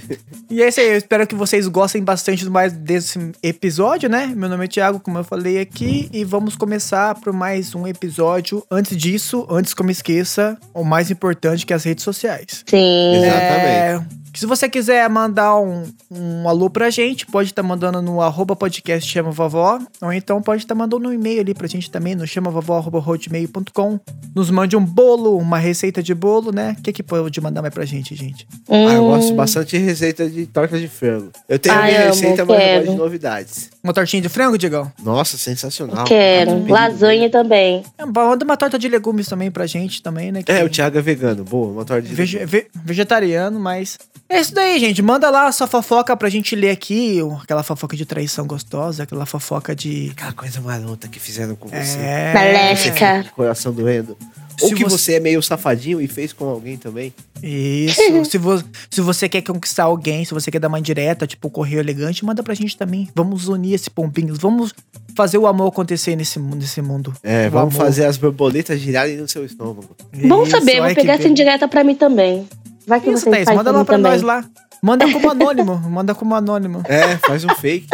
e 0.49 0.61
é 0.61 0.67
isso 0.67 0.79
aí, 0.81 0.87
eu 0.89 0.97
espero 0.97 1.25
que 1.25 1.33
vocês 1.35 1.67
gostem 1.69 2.03
bastante 2.03 2.45
mais 2.49 2.73
desse 2.73 3.17
episódio, 3.41 4.09
né? 4.09 4.27
Meu 4.35 4.49
nome 4.49 4.65
é 4.65 4.67
Thiago, 4.67 4.99
como 4.99 5.17
eu 5.17 5.23
falei 5.23 5.59
aqui, 5.59 6.09
e 6.11 6.23
vamos 6.25 6.55
começar 6.55 7.15
por 7.15 7.31
mais 7.31 7.73
um 7.73 7.87
episódio. 7.87 8.61
Antes 8.69 8.97
disso, 8.97 9.47
antes 9.49 9.73
que 9.73 9.81
eu 9.81 9.85
me 9.85 9.93
esqueça, 9.93 10.57
o 10.73 10.83
mais 10.83 11.09
importante 11.09 11.65
que 11.65 11.71
é 11.71 11.75
as 11.77 11.83
redes 11.85 12.03
sociais. 12.03 12.63
Sim. 12.67 13.15
Exatamente. 13.15 13.65
É, 13.65 14.01
se 14.35 14.45
você 14.45 14.67
quiser 14.67 15.09
mandar 15.09 15.57
um, 15.61 15.85
um 16.11 16.49
alô 16.49 16.69
pra 16.69 16.89
gente, 16.89 17.25
pode 17.25 17.51
estar 17.51 17.63
mandando 17.63 18.01
no 18.01 18.19
arroba 18.21 18.53
podcast 18.53 19.09
chama 19.09 19.31
vovó, 19.31 19.79
ou 20.01 20.11
então 20.11 20.41
pode 20.41 20.61
estar 20.63 20.75
mandando 20.75 21.04
um 21.07 21.13
e-mail 21.13 21.41
ali 21.41 21.53
pra 21.53 21.67
gente 21.67 21.89
também 21.91 22.15
no 22.15 22.25
chamavovó.hotmail.com. 22.27 23.99
Nos 24.35 24.49
mande 24.49 24.75
um 24.75 24.83
bolo, 24.83 25.37
uma 25.37 25.57
receita 25.57 26.01
de 26.03 26.13
bolo, 26.13 26.51
né? 26.51 26.75
O 26.77 26.81
que, 26.81 26.91
que 26.91 27.03
pode 27.03 27.39
mandar 27.41 27.61
mais 27.61 27.73
pra 27.73 27.85
gente, 27.85 28.15
gente? 28.15 28.47
Ah, 28.69 28.93
eu 28.93 29.05
gosto 29.05 29.31
Hum, 29.31 29.35
bastante 29.35 29.77
de 29.77 29.83
receita 29.85 30.29
de 30.29 30.45
torta 30.45 30.77
de 30.79 30.87
frango. 30.87 31.31
Eu 31.47 31.57
tenho 31.57 31.75
a 31.75 31.79
Ai, 31.79 31.91
minha 31.91 32.01
amo, 32.03 32.09
receita, 32.13 32.45
mas 32.45 32.61
eu 32.61 32.75
gosto 32.79 32.91
de 32.91 32.97
novidades. 32.97 33.69
Uma 33.83 33.93
tortinha 33.93 34.21
de 34.21 34.29
frango, 34.29 34.57
Digão? 34.57 34.91
Nossa, 35.03 35.37
sensacional. 35.37 36.05
Quero. 36.05 36.65
Lasanha 36.67 37.29
também. 37.29 37.83
É, 37.97 38.05
manda 38.05 38.43
uma 38.43 38.57
torta 38.57 38.77
de 38.77 38.87
legumes 38.87 39.27
também 39.27 39.49
pra 39.49 39.65
gente 39.65 40.01
também, 40.01 40.31
né? 40.31 40.43
que- 40.43 40.51
É, 40.51 40.63
o 40.63 40.69
Thiago 40.69 40.97
é 40.97 41.01
vegano. 41.01 41.43
Boa, 41.43 41.71
uma 41.71 41.85
torta 41.85 42.07
de 42.07 42.13
Vege- 42.13 42.45
ve- 42.45 42.67
vegetariano, 42.83 43.59
mas. 43.59 43.97
É 44.27 44.39
isso 44.39 44.53
daí, 44.53 44.79
gente. 44.79 45.01
Manda 45.01 45.29
lá 45.29 45.47
a 45.47 45.51
sua 45.51 45.67
fofoca 45.67 46.15
pra 46.17 46.29
gente 46.29 46.55
ler 46.55 46.71
aqui. 46.71 47.19
Aquela 47.41 47.61
fofoca 47.63 47.95
de 47.95 48.05
traição 48.05 48.47
gostosa, 48.47 49.03
aquela 49.03 49.25
fofoca 49.25 49.75
de. 49.75 50.09
Aquela 50.11 50.33
coisa 50.33 50.59
marota 50.95 51.07
que 51.07 51.19
fizeram 51.19 51.55
com 51.55 51.67
você. 51.67 51.97
É. 51.99 52.33
Maléfica. 52.33 53.25
Coração 53.35 53.71
doendo. 53.73 54.17
Se 54.57 54.65
Ou 54.65 54.71
que 54.73 54.83
você- 54.85 54.97
você... 54.97 55.13
é 55.15 55.19
meio 55.19 55.43
safadinho 55.43 55.99
e 55.99 56.07
fez 56.07 56.31
com 56.31 56.45
alguém 56.45 56.77
também. 56.77 57.13
Isso. 57.43 57.99
se, 58.25 58.37
vo 58.37 58.63
se 58.89 59.01
você 59.01 59.27
quer 59.27 59.41
conquistar 59.41 59.83
alguém, 59.83 60.23
se 60.23 60.33
você 60.33 60.49
quer 60.49 60.59
dar 60.59 60.69
uma 60.69 60.79
indireta, 60.79 61.27
tipo 61.27 61.49
correio 61.49 61.81
elegante, 61.81 62.23
manda 62.23 62.41
pra 62.41 62.53
gente 62.53 62.77
também. 62.77 63.09
Vamos 63.13 63.49
unir 63.49 63.73
esse 63.73 63.89
pompinhos. 63.89 64.37
Vamos 64.37 64.73
fazer 65.15 65.37
o 65.37 65.45
amor 65.45 65.67
acontecer 65.67 66.15
nesse, 66.15 66.39
nesse 66.39 66.81
mundo. 66.81 67.13
É, 67.21 67.47
O 67.47 67.51
vamos 67.51 67.75
amor. 67.75 67.85
fazer 67.85 68.05
as 68.05 68.15
borboletas 68.17 68.79
girarem 68.79 69.17
no 69.17 69.27
seu 69.27 69.45
estômago. 69.45 69.89
Bom 70.25 70.43
Isso, 70.43 70.51
saber, 70.51 70.79
vou 70.81 70.95
pegar 70.95 71.15
essa 71.15 71.27
indireta 71.27 71.67
pra 71.67 71.83
mim 71.83 71.95
também. 71.95 72.47
Vai 72.87 73.01
que 73.01 73.09
Isso, 73.09 73.25
vocês 73.29 73.45
Thaís, 73.45 73.57
manda 73.57 73.71
lá 73.71 73.83
pra 73.83 73.97
também. 73.97 74.11
nós 74.11 74.21
lá. 74.21 74.45
Manda 74.81 75.11
como 75.11 75.29
anônimo. 75.31 75.75
manda 75.89 76.13
como 76.15 76.35
anônimo. 76.35 76.83
É, 76.87 77.17
faz 77.17 77.43
um 77.43 77.49
fake. 77.55 77.87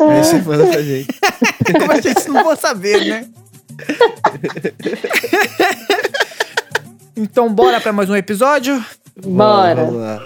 Aí 0.00 0.24
você 0.24 0.38
manda 0.40 0.66
pra 0.66 0.82
gente. 0.82 1.06
Como 1.78 1.92
a 1.92 2.00
gente 2.00 2.28
não 2.28 2.44
vou 2.44 2.56
saber, 2.56 3.04
né? 3.04 3.28
então, 7.16 7.52
bora 7.52 7.80
pra 7.80 7.92
mais 7.92 8.08
um 8.10 8.16
episódio. 8.16 8.84
Bora. 9.24 9.90
Lá. 9.90 10.22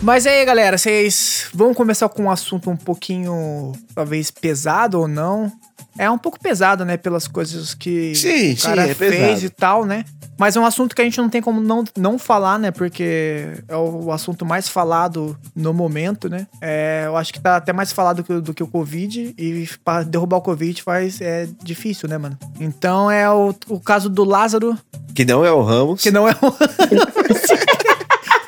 Mas 0.00 0.26
aí, 0.26 0.44
galera, 0.44 0.78
vocês 0.78 1.46
vão 1.52 1.74
começar 1.74 2.08
com 2.08 2.24
um 2.24 2.30
assunto 2.30 2.70
um 2.70 2.76
pouquinho, 2.76 3.72
talvez, 3.94 4.30
pesado 4.30 5.00
ou 5.00 5.08
não. 5.08 5.50
É 5.98 6.08
um 6.08 6.18
pouco 6.18 6.38
pesado, 6.38 6.84
né? 6.84 6.96
Pelas 6.96 7.26
coisas 7.26 7.74
que 7.74 8.14
Sim, 8.14 8.52
o 8.52 8.56
sim, 8.56 8.66
cara 8.66 8.86
é 8.86 8.94
fez 8.94 9.14
pesado. 9.16 9.44
e 9.44 9.48
tal, 9.50 9.84
né? 9.84 10.04
Mas 10.38 10.54
é 10.56 10.60
um 10.60 10.64
assunto 10.66 10.94
que 10.94 11.02
a 11.02 11.04
gente 11.04 11.18
não 11.18 11.28
tem 11.28 11.42
como 11.42 11.60
não, 11.60 11.84
não 11.96 12.18
falar, 12.18 12.58
né? 12.58 12.70
Porque 12.70 13.46
é 13.66 13.76
o 13.76 14.12
assunto 14.12 14.46
mais 14.46 14.68
falado 14.68 15.36
no 15.54 15.74
momento, 15.74 16.28
né? 16.28 16.46
É, 16.60 17.02
eu 17.06 17.16
acho 17.16 17.32
que 17.32 17.40
tá 17.40 17.56
até 17.56 17.72
mais 17.72 17.92
falado 17.92 18.22
que, 18.22 18.32
o- 18.32 18.40
do 18.40 18.54
que 18.54 18.62
o 18.62 18.68
Covid. 18.68 19.34
E 19.36 19.68
pra 19.84 20.02
derrubar 20.04 20.36
o 20.38 20.42
Covid 20.42 20.80
faz, 20.82 21.20
é 21.20 21.48
difícil, 21.62 22.08
né, 22.08 22.16
mano? 22.18 22.38
Então 22.60 23.10
é 23.10 23.28
o, 23.30 23.52
o 23.68 23.80
caso 23.80 24.08
do 24.08 24.22
Lázaro, 24.24 24.78
Que 25.14 25.24
não 25.24 25.44
é 25.44 25.50
o 25.50 25.62
Ramos. 25.62 26.00
que 26.00 26.10
não 26.12 26.28
é 26.28 26.32
o... 26.32 26.54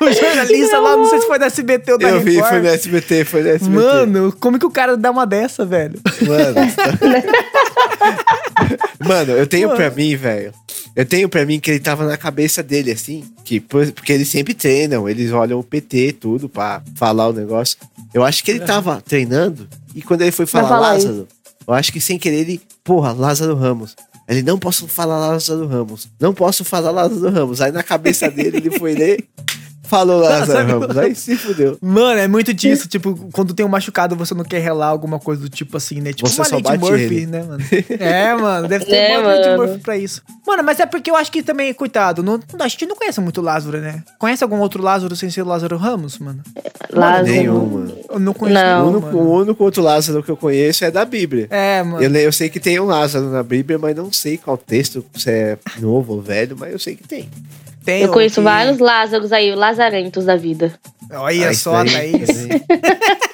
o 0.09 0.13
jornalista 0.13 0.79
lá, 0.79 0.95
não 0.97 1.09
sei 1.09 1.21
se 1.21 1.27
foi 1.27 1.37
da 1.39 1.45
SBT 1.45 1.91
ou 1.93 1.97
da 1.97 2.09
Eu 2.09 2.21
vi, 2.21 2.39
foi 2.39 2.59
no 2.59 2.67
SBT, 2.67 3.25
foi 3.25 3.43
no 3.43 3.49
SBT. 3.49 3.69
Mano, 3.75 4.35
como 4.39 4.57
que 4.59 4.65
o 4.65 4.71
cara 4.71 4.97
dá 4.97 5.11
uma 5.11 5.25
dessa, 5.25 5.65
velho? 5.65 5.99
Mano. 6.21 6.55
Mano, 9.07 9.31
eu 9.33 9.47
tenho 9.47 9.69
pra 9.75 9.89
mim, 9.89 10.15
velho. 10.15 10.53
Eu 10.95 11.05
tenho 11.05 11.29
pra 11.29 11.45
mim 11.45 11.59
que 11.59 11.71
ele 11.71 11.79
tava 11.79 12.05
na 12.05 12.17
cabeça 12.17 12.61
dele, 12.61 12.91
assim. 12.91 13.23
Que, 13.43 13.59
por- 13.59 13.91
porque 13.93 14.11
eles 14.11 14.27
sempre 14.27 14.53
treinam, 14.53 15.07
eles 15.07 15.31
olham 15.31 15.59
o 15.59 15.63
PT, 15.63 16.13
tudo, 16.13 16.49
pra 16.49 16.81
falar 16.95 17.29
o 17.29 17.33
negócio. 17.33 17.77
Eu 18.13 18.23
acho 18.23 18.43
que 18.43 18.51
ele 18.51 18.59
tava 18.59 19.01
treinando 19.01 19.67
e 19.95 20.01
quando 20.01 20.21
ele 20.21 20.31
foi 20.31 20.45
falar 20.45 20.67
falar 20.67 20.91
Lázaro, 20.93 21.27
eu 21.65 21.73
acho 21.73 21.93
que 21.93 22.01
sem 22.01 22.19
querer 22.19 22.41
ele, 22.41 22.61
porra, 22.83 23.13
Lázaro 23.13 23.55
Ramos. 23.55 23.95
Ele 24.27 24.41
não 24.43 24.57
posso 24.57 24.87
falar 24.87 25.17
Lázaro 25.17 25.65
Ramos. 25.65 26.09
Não 26.19 26.33
posso 26.33 26.63
falar 26.65 26.91
Lázaro 26.91 27.29
Ramos. 27.33 27.61
Aí 27.61 27.71
na 27.71 27.83
cabeça 27.83 28.29
dele 28.29 28.57
ele 28.57 28.71
foi 28.77 28.93
ler. 28.93 29.23
Falou 29.91 30.21
Lázaro 30.21 30.53
Lázaro 30.53 30.79
Ramos. 30.79 30.97
Aí 30.97 31.13
se 31.13 31.35
fudeu. 31.35 31.77
Mano, 31.81 32.17
é 32.17 32.25
muito 32.25 32.53
disso, 32.53 32.87
tipo, 32.89 33.13
quando 33.33 33.53
tem 33.53 33.65
um 33.65 33.69
machucado, 33.69 34.15
você 34.15 34.33
não 34.33 34.45
quer 34.45 34.59
relar 34.59 34.87
alguma 34.87 35.19
coisa 35.19 35.41
do 35.41 35.49
tipo 35.49 35.75
assim, 35.75 35.99
né? 35.99 36.13
Tipo 36.13 36.29
Você 36.29 36.39
uma 36.39 36.45
só 36.45 36.61
bate 36.61 36.77
Murphy, 36.79 37.03
ele. 37.03 37.25
né, 37.25 37.43
mano? 37.43 37.61
É, 37.99 38.33
mano, 38.33 38.67
deve 38.69 38.85
ter 38.85 38.95
É, 38.95 39.17
uma 39.19 39.27
mano. 39.27 39.57
Murphy 39.57 39.79
pra 39.83 39.97
isso. 39.97 40.21
Mano, 40.47 40.63
mas 40.63 40.79
é 40.79 40.85
porque 40.85 41.11
eu 41.11 41.15
acho 41.17 41.29
que 41.29 41.43
também, 41.43 41.73
coitado, 41.73 42.23
não, 42.23 42.39
a 42.57 42.67
gente 42.69 42.85
não 42.85 42.95
conhece 42.95 43.19
muito 43.19 43.41
o 43.41 43.43
Lázaro, 43.43 43.81
né? 43.81 44.01
Conhece 44.17 44.41
algum 44.45 44.59
outro 44.59 44.81
Lázaro 44.81 45.13
sem 45.13 45.29
ser 45.29 45.41
o 45.41 45.45
Lázaro 45.45 45.75
Ramos, 45.75 46.17
mano? 46.19 46.41
Lázaro. 46.89 47.25
Nenhum, 47.27 47.65
mano. 47.65 47.97
Eu 48.09 48.19
não 48.19 48.33
conheço 48.33 48.63
Não. 48.63 48.71
O 48.81 48.85
nenhum, 48.85 48.97
único, 48.97 49.17
mano. 49.17 49.29
o 49.29 49.41
único 49.41 49.63
outro 49.63 49.83
Lázaro 49.83 50.23
que 50.23 50.31
eu 50.31 50.37
conheço 50.37 50.85
é 50.85 50.91
da 50.91 51.03
Bíblia. 51.03 51.47
É, 51.49 51.83
mano. 51.83 52.01
Eu, 52.01 52.09
eu 52.15 52.31
sei 52.31 52.49
que 52.49 52.59
tem 52.61 52.79
um 52.79 52.85
Lázaro 52.85 53.29
na 53.29 53.43
Bíblia, 53.43 53.77
mas 53.77 53.93
não 53.93 54.11
sei 54.11 54.37
qual 54.37 54.57
texto, 54.57 55.03
se 55.17 55.29
é 55.29 55.57
novo 55.79 56.13
ou 56.13 56.21
velho, 56.21 56.55
mas 56.57 56.71
eu 56.71 56.79
sei 56.79 56.95
que 56.95 57.03
tem. 57.05 57.29
Tem 57.83 58.03
Eu 58.03 58.11
conheço 58.11 58.35
que- 58.35 58.41
vários 58.41 58.77
Lázaros 58.79 59.31
aí, 59.33 59.53
lazarentos 59.55 60.25
da 60.25 60.35
vida. 60.35 60.73
Olha 61.11 61.49
Ah, 61.49 61.53
só, 61.53 61.83
Thaís. 61.83 62.29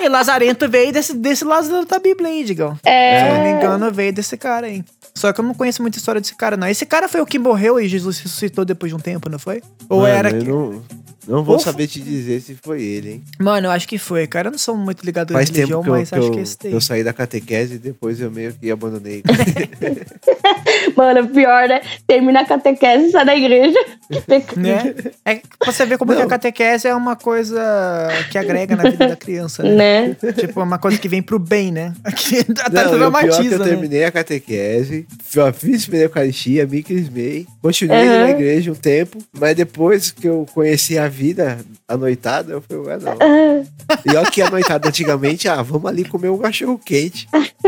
E 0.00 0.08
Lazarento 0.08 0.68
veio 0.68 0.92
desse, 0.92 1.14
desse 1.14 1.44
Lázaro 1.44 1.86
da 1.86 1.96
Bíblia 2.00 2.28
aí, 2.28 2.42
Digão. 2.42 2.74
Se 2.74 2.90
eu 2.90 3.34
não 3.36 3.42
me 3.44 3.50
engano, 3.52 3.92
veio 3.92 4.12
desse 4.12 4.36
cara 4.36 4.66
aí. 4.66 4.82
Só 5.14 5.32
que 5.32 5.40
eu 5.40 5.44
não 5.44 5.54
conheço 5.54 5.80
muita 5.80 5.96
história 5.96 6.20
desse 6.20 6.34
cara, 6.34 6.56
não. 6.56 6.66
Esse 6.66 6.84
cara 6.84 7.06
foi 7.08 7.20
o 7.20 7.26
que 7.26 7.38
morreu 7.38 7.78
e 7.78 7.86
Jesus 7.86 8.18
ressuscitou 8.18 8.64
depois 8.64 8.90
de 8.90 8.96
um 8.96 8.98
tempo, 8.98 9.30
não 9.30 9.38
foi? 9.38 9.62
Ou 9.88 10.00
Mano, 10.00 10.12
era. 10.12 10.30
eu 10.30 10.38
que- 10.40 10.48
não, 10.48 10.82
não 11.26 11.44
vou 11.44 11.54
Ou 11.54 11.60
saber 11.60 11.86
te 11.86 12.00
dizer 12.00 12.40
se 12.40 12.54
foi 12.54 12.82
ele, 12.82 13.10
hein? 13.12 13.24
Mano, 13.38 13.68
eu 13.68 13.70
acho 13.70 13.86
que 13.86 13.98
foi, 13.98 14.26
cara. 14.26 14.48
Eu 14.48 14.52
não 14.52 14.58
sou 14.58 14.76
muito 14.76 15.04
ligado 15.04 15.30
em 15.30 15.34
Faz 15.34 15.50
religião, 15.50 15.80
tempo 15.80 15.82
que 15.84 15.88
eu, 15.88 15.94
mas 15.94 16.08
que 16.10 16.14
acho 16.16 16.26
eu, 16.28 16.32
que 16.32 16.40
esse 16.40 16.58
daí. 16.62 16.72
eu 16.72 16.80
saí 16.80 17.04
da 17.04 17.12
catequese 17.12 17.74
e 17.74 17.78
depois 17.78 18.20
eu 18.20 18.30
meio 18.30 18.52
que 18.52 18.70
abandonei. 18.70 19.22
Mano, 20.96 21.28
pior, 21.28 21.68
né? 21.68 21.80
Termina 22.06 22.40
a 22.40 22.44
catequese 22.44 23.06
e 23.06 23.10
sai 23.10 23.24
da 23.24 23.36
igreja. 23.36 23.78
Né? 24.56 24.94
É 25.24 25.40
pra 25.58 25.72
você 25.72 25.86
ver 25.86 25.96
como 25.96 26.14
que 26.14 26.20
a 26.20 26.26
catequese 26.26 26.86
é 26.86 26.94
uma 26.94 27.16
coisa 27.16 28.08
que 28.30 28.36
agrega 28.36 28.76
na 28.76 28.84
vida 28.90 29.08
da 29.08 29.16
criança, 29.16 29.62
né? 29.62 30.14
né? 30.22 30.32
Tipo, 30.32 30.60
é 30.60 30.62
uma 30.62 30.78
coisa 30.78 30.98
que 30.98 31.08
vem 31.08 31.22
pro 31.22 31.38
bem, 31.38 31.72
né? 31.72 31.94
Aqui 32.04 32.40
até 32.60 32.84
Não, 32.84 33.08
o 33.08 33.12
pior 33.12 33.40
é 33.40 33.42
que 33.42 33.54
eu 33.54 33.58
né? 33.58 33.64
terminei 33.64 34.04
a 34.04 34.12
catequese, 34.12 35.06
fiz 35.54 35.84
primeira 35.84 36.06
Eucaristia, 36.06 36.66
me 36.66 36.82
crismei, 36.82 37.46
continuei 37.60 38.06
Aham. 38.06 38.18
na 38.20 38.30
igreja 38.30 38.70
um 38.70 38.74
tempo, 38.74 39.18
mas 39.32 39.56
depois 39.56 40.10
que 40.10 40.28
eu 40.28 40.46
conheci 40.52 40.98
a 40.98 41.08
vida, 41.12 41.58
a 41.86 41.96
noitada, 41.96 42.52
eu 42.52 42.62
falei, 42.62 42.82
ué, 42.84 42.98
não. 42.98 43.16
E 44.04 44.16
olha 44.16 44.30
que 44.30 44.40
a 44.40 44.50
noitada 44.50 44.88
antigamente, 44.88 45.48
ah, 45.48 45.62
vamos 45.62 45.86
ali 45.86 46.04
comer 46.04 46.30
um 46.30 46.38
cachorro 46.38 46.78
quente. 46.78 47.28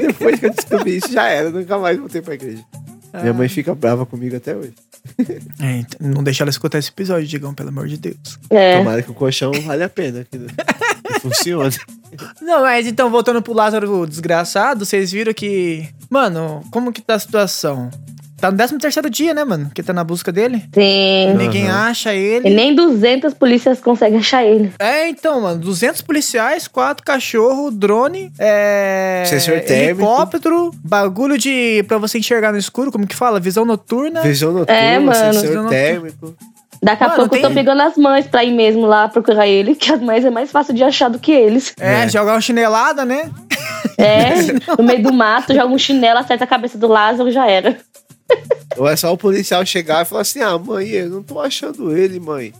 Depois 0.00 0.38
que 0.38 0.46
eu 0.46 0.50
descobri 0.50 0.96
isso, 0.98 1.10
já 1.10 1.28
era, 1.28 1.50
nunca 1.50 1.78
mais 1.78 1.98
voltei 1.98 2.20
pra 2.20 2.34
igreja. 2.34 2.62
Minha 3.20 3.32
mãe 3.32 3.48
fica 3.48 3.74
brava 3.74 4.06
comigo 4.06 4.36
até 4.36 4.56
hoje. 4.56 4.74
É, 5.60 5.78
então, 5.78 6.08
não 6.08 6.22
deixa 6.22 6.44
ela 6.44 6.50
escutar 6.50 6.78
esse 6.78 6.90
episódio, 6.90 7.26
Digão, 7.26 7.52
pelo 7.52 7.68
amor 7.68 7.88
de 7.88 7.96
Deus. 7.96 8.38
É. 8.48 8.78
Tomara 8.78 9.02
que 9.02 9.10
o 9.10 9.14
colchão 9.14 9.52
vale 9.64 9.82
a 9.82 9.88
pena, 9.88 10.24
que, 10.30 10.38
que 10.38 11.20
funcione. 11.20 11.76
Não, 12.40 12.62
mas 12.62 12.86
então, 12.86 13.10
voltando 13.10 13.42
pro 13.42 13.52
Lázaro 13.52 14.06
desgraçado, 14.06 14.84
vocês 14.86 15.10
viram 15.10 15.34
que. 15.34 15.88
Mano, 16.08 16.62
como 16.70 16.92
que 16.92 17.02
tá 17.02 17.14
a 17.14 17.18
situação? 17.18 17.90
Tá 18.42 18.50
no 18.50 18.56
13 18.56 18.76
terceiro 18.78 19.08
dia, 19.08 19.32
né, 19.32 19.44
mano? 19.44 19.70
Que 19.72 19.84
tá 19.84 19.92
na 19.92 20.02
busca 20.02 20.32
dele. 20.32 20.64
Sim. 20.74 21.32
Ninguém 21.36 21.70
acha 21.70 22.12
E 22.12 22.18
ele. 22.18 22.50
nem 22.50 22.74
200 22.74 23.32
polícias 23.34 23.78
conseguem 23.80 24.18
achar 24.18 24.44
ele. 24.44 24.72
É, 24.80 25.08
então, 25.08 25.40
mano, 25.42 25.60
200 25.60 26.02
policiais, 26.02 26.66
4 26.66 27.04
cachorros, 27.04 27.72
drone, 27.72 28.32
é. 28.38 29.22
Sensor 29.26 29.60
térmico. 29.60 30.02
Helicóptero, 30.02 30.72
bagulho 30.84 31.38
de. 31.38 31.84
pra 31.86 31.98
você 31.98 32.18
enxergar 32.18 32.50
no 32.50 32.58
escuro, 32.58 32.90
como 32.90 33.06
que 33.06 33.14
fala? 33.14 33.38
Visão 33.38 33.64
noturna. 33.64 34.22
Visão 34.22 34.50
noturna, 34.50 34.72
É, 34.80 34.98
mano. 34.98 35.34
Sensor 35.34 35.68
térmico. 35.68 36.34
Daqui 36.82 37.04
a 37.04 37.08
Mano, 37.10 37.20
pouco 37.20 37.36
eu 37.36 37.40
tô 37.42 37.46
tem- 37.46 37.54
pegando 37.54 37.80
as 37.80 37.96
mães 37.96 38.26
pra 38.26 38.42
ir 38.42 38.50
mesmo 38.50 38.86
lá 38.86 39.06
procurar 39.06 39.46
ele, 39.46 39.76
que 39.76 39.92
as 39.92 40.00
mães 40.00 40.24
é 40.24 40.30
mais 40.30 40.50
fácil 40.50 40.74
de 40.74 40.82
achar 40.82 41.08
do 41.08 41.16
que 41.20 41.30
eles. 41.30 41.72
É, 41.78 42.02
É. 42.02 42.08
jogar 42.08 42.32
uma 42.34 42.40
chinelada, 42.40 43.04
né? 43.04 43.30
É, 43.96 44.30
no 44.76 44.82
meio 44.84 45.00
do 45.00 45.12
mato, 45.12 45.54
joga 45.54 45.72
um 45.72 45.78
chinelo, 45.78 46.18
acerta 46.18 46.42
a 46.42 46.46
cabeça 46.46 46.76
do 46.76 46.88
Lázaro 46.88 47.30
já 47.30 47.46
era. 47.48 47.76
Ou 48.76 48.88
é 48.88 48.96
só 48.96 49.12
o 49.12 49.18
policial 49.18 49.64
chegar 49.66 50.02
e 50.02 50.08
falar 50.08 50.22
assim: 50.22 50.40
ah, 50.40 50.58
mãe, 50.58 50.88
eu 50.88 51.08
não 51.10 51.22
tô 51.22 51.40
achando 51.40 51.96
ele, 51.96 52.18
mãe. 52.18 52.52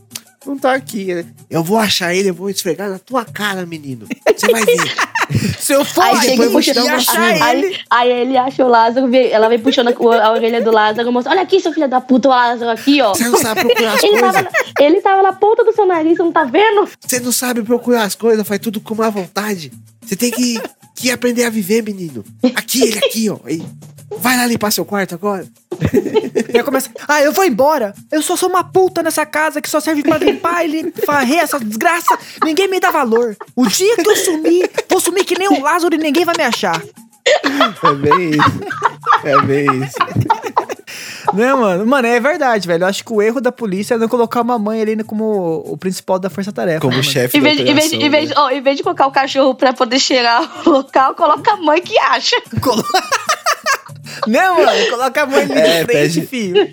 Não 0.45 0.59
tá 0.59 0.75
aqui, 0.75 1.15
né? 1.15 1.25
Eu 1.49 1.63
vou 1.63 1.79
achar 1.79 2.13
ele, 2.15 2.31
eu 2.31 2.35
vou 2.35 2.51
esfregar 2.51 2.91
na 2.91 2.99
tua 2.99 3.25
cara, 3.25 3.65
menino. 3.65 4.07
Você 4.37 4.51
vai 4.51 4.65
ver. 4.65 5.57
Se 5.57 5.73
eu 5.73 5.85
for, 5.85 6.03
Aí 6.03 6.11
aí 6.17 6.21
chega 6.21 6.43
depois 6.47 6.67
puxa 6.67 6.79
eu 6.81 6.83
vou 6.85 6.91
achar 6.95 7.55
ele. 7.55 7.67
aí, 7.67 7.81
aí 7.89 8.11
ele 8.11 8.37
acha 8.37 8.65
o 8.65 8.69
Lázaro, 8.69 9.09
ela 9.15 9.49
vem 9.49 9.61
puxando 9.61 9.89
a, 9.89 10.27
a 10.27 10.33
orelha 10.33 10.61
do 10.61 10.73
Lázaro 10.73 11.09
e 11.09 11.13
mostra: 11.13 11.33
Olha 11.33 11.43
aqui, 11.43 11.61
seu 11.61 11.73
filho 11.73 11.89
da 11.89 12.01
puta, 12.01 12.27
o 12.29 12.31
Lázaro 12.33 12.71
aqui, 12.73 13.01
ó. 13.01 13.15
Você 13.15 13.29
não 13.29 13.39
sabe 13.39 13.61
procurar 13.61 13.95
as 13.95 14.03
Ele 14.03 14.21
tava, 14.21 14.33
coisas. 14.33 14.53
na- 14.53 14.85
ele 14.85 15.01
tava 15.01 15.23
na 15.23 15.33
ponta 15.33 15.65
do 15.65 15.73
seu 15.73 15.87
nariz, 15.87 16.17
você 16.17 16.23
não 16.25 16.33
tá 16.33 16.43
vendo? 16.45 16.89
Você 17.01 17.21
não 17.21 17.31
sabe 17.33 17.63
procurar 17.63 18.03
as 18.03 18.17
coisas, 18.17 18.47
faz 18.47 18.61
tudo 18.61 18.81
com 18.81 18.97
má 18.97 19.09
vontade. 19.11 19.73
Você 20.05 20.17
tem 20.17 20.33
que, 20.33 20.61
que 20.97 21.09
aprender 21.13 21.45
a 21.45 21.51
viver, 21.51 21.83
menino. 21.85 22.25
Aqui, 22.57 22.83
ele 22.83 22.99
aqui, 22.99 23.31
ó. 23.31 23.39
Aí. 23.45 23.63
Vai 24.19 24.37
lá 24.37 24.47
limpar 24.47 24.71
seu 24.71 24.85
quarto 24.85 25.15
agora. 25.15 25.47
E 26.53 26.59
aí 26.59 26.63
começa, 26.63 26.91
ah, 27.09 27.23
eu 27.23 27.33
vou 27.33 27.45
embora. 27.47 27.95
Eu 28.11 28.21
só 28.21 28.37
sou 28.37 28.51
uma 28.51 28.63
puta 28.63 29.03
nessa 29.03 29.25
casa 29.25 29.59
que 29.63 29.71
só 29.71 29.81
serve 29.81 30.03
pra 30.03 30.19
limpar 30.19 30.67
e 30.69 30.93
varrer 31.07 31.39
essa 31.39 31.59
desgraça. 31.59 32.19
Ninguém 32.45 32.69
me 32.69 32.79
dá 32.79 32.91
valor. 32.91 33.35
O 33.57 33.67
dia 33.67 33.97
que 33.97 34.07
eu 34.07 34.15
sumir, 34.17 34.71
vou 34.91 35.01
sumir 35.01 35.25
que 35.25 35.39
nem 35.39 35.49
um 35.49 35.63
Lázaro 35.63 35.95
e 35.95 35.99
ninguém 35.99 36.27
vai 36.27 36.35
me 36.37 36.45
achar. 36.45 36.79
É 37.25 37.95
bem 37.95 38.31
isso. 38.33 38.61
É 39.25 39.41
bem 39.41 39.67
isso. 39.83 41.33
Né, 41.33 41.55
mano? 41.55 41.87
Mano, 41.87 42.07
é 42.07 42.21
verdade, 42.21 42.69
velho. 42.69 42.85
Eu 42.85 42.89
acho 42.89 43.03
que 43.03 43.13
o 43.15 43.23
erro 43.23 43.41
da 43.41 43.51
polícia 43.53 43.95
é 43.95 43.99
não 43.99 44.09
colocar 44.09 44.43
uma 44.43 44.59
mãe 44.59 44.83
ali 44.83 45.03
como 45.05 45.63
o 45.67 45.77
principal 45.79 46.19
da 46.19 46.29
força-tarefa. 46.29 46.81
Como 46.81 46.97
né, 46.97 47.03
chefe 47.03 47.39
Em 47.39 47.41
da 47.41 47.49
vez, 47.49 47.57
de- 47.57 47.63
em, 47.71 47.75
vez, 47.75 47.93
em, 47.95 48.11
vez, 48.11 48.29
né? 48.29 48.35
ó, 48.37 48.51
em 48.51 48.61
vez 48.61 48.77
de 48.77 48.83
colocar 48.83 49.07
o 49.07 49.11
cachorro 49.13 49.55
pra 49.55 49.73
poder 49.73 49.99
cheirar 49.99 50.69
o 50.69 50.71
local, 50.71 51.15
coloca 51.15 51.53
a 51.53 51.57
mãe 51.57 51.81
que 51.81 51.99
acha. 51.99 52.37
Colo- 52.61 52.85
né, 54.27 54.49
mano? 54.51 54.91
Coloca 54.91 55.23
a 55.23 55.27
mãe 55.27 55.43
ali 55.43 55.53
É, 55.53 55.81
de 55.81 55.85
frente, 55.87 55.87
pede- 56.21 56.27
filho. 56.27 56.69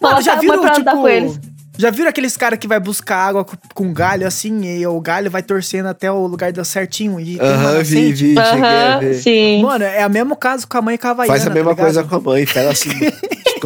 Mano, 0.00 0.22
já 0.22 0.32
mãe 0.36 0.40
viram, 0.42 0.60
pra 0.60 0.70
andar 0.76 0.90
tipo... 0.90 0.90
com 1.02 1.08
eles. 1.08 1.40
Já 1.76 1.90
viram 1.90 2.08
aqueles 2.08 2.36
caras 2.36 2.56
que 2.58 2.68
vai 2.68 2.78
buscar 2.78 3.16
água 3.16 3.44
com, 3.74 3.92
galho 3.92 4.24
assim, 4.28 4.64
e 4.64 4.86
o 4.86 5.00
galho 5.00 5.28
vai 5.28 5.42
torcendo 5.42 5.86
até 5.86 6.08
o 6.10 6.24
lugar 6.26 6.52
do 6.52 6.64
certinho 6.64 7.18
e 7.18 7.36
Aham, 7.40 7.72
vi, 7.72 7.78
nascente? 7.78 8.12
vi, 8.12 8.34
cheguei 8.34 8.64
a 8.64 8.98
ver. 9.00 9.14
sim. 9.14 9.60
Mano, 9.62 9.84
é 9.84 10.06
o 10.06 10.10
mesmo 10.10 10.36
caso 10.36 10.68
com 10.68 10.78
a 10.78 10.82
mãe 10.82 10.96
cavaiana, 10.96 11.32
Faz 11.34 11.42
a 11.44 11.48
tá 11.48 11.54
mesma 11.54 11.70
ligado? 11.72 11.84
coisa 11.84 12.04
com 12.04 12.14
a 12.14 12.20
mãe, 12.20 12.46
pega 12.46 12.70
assim, 12.70 12.90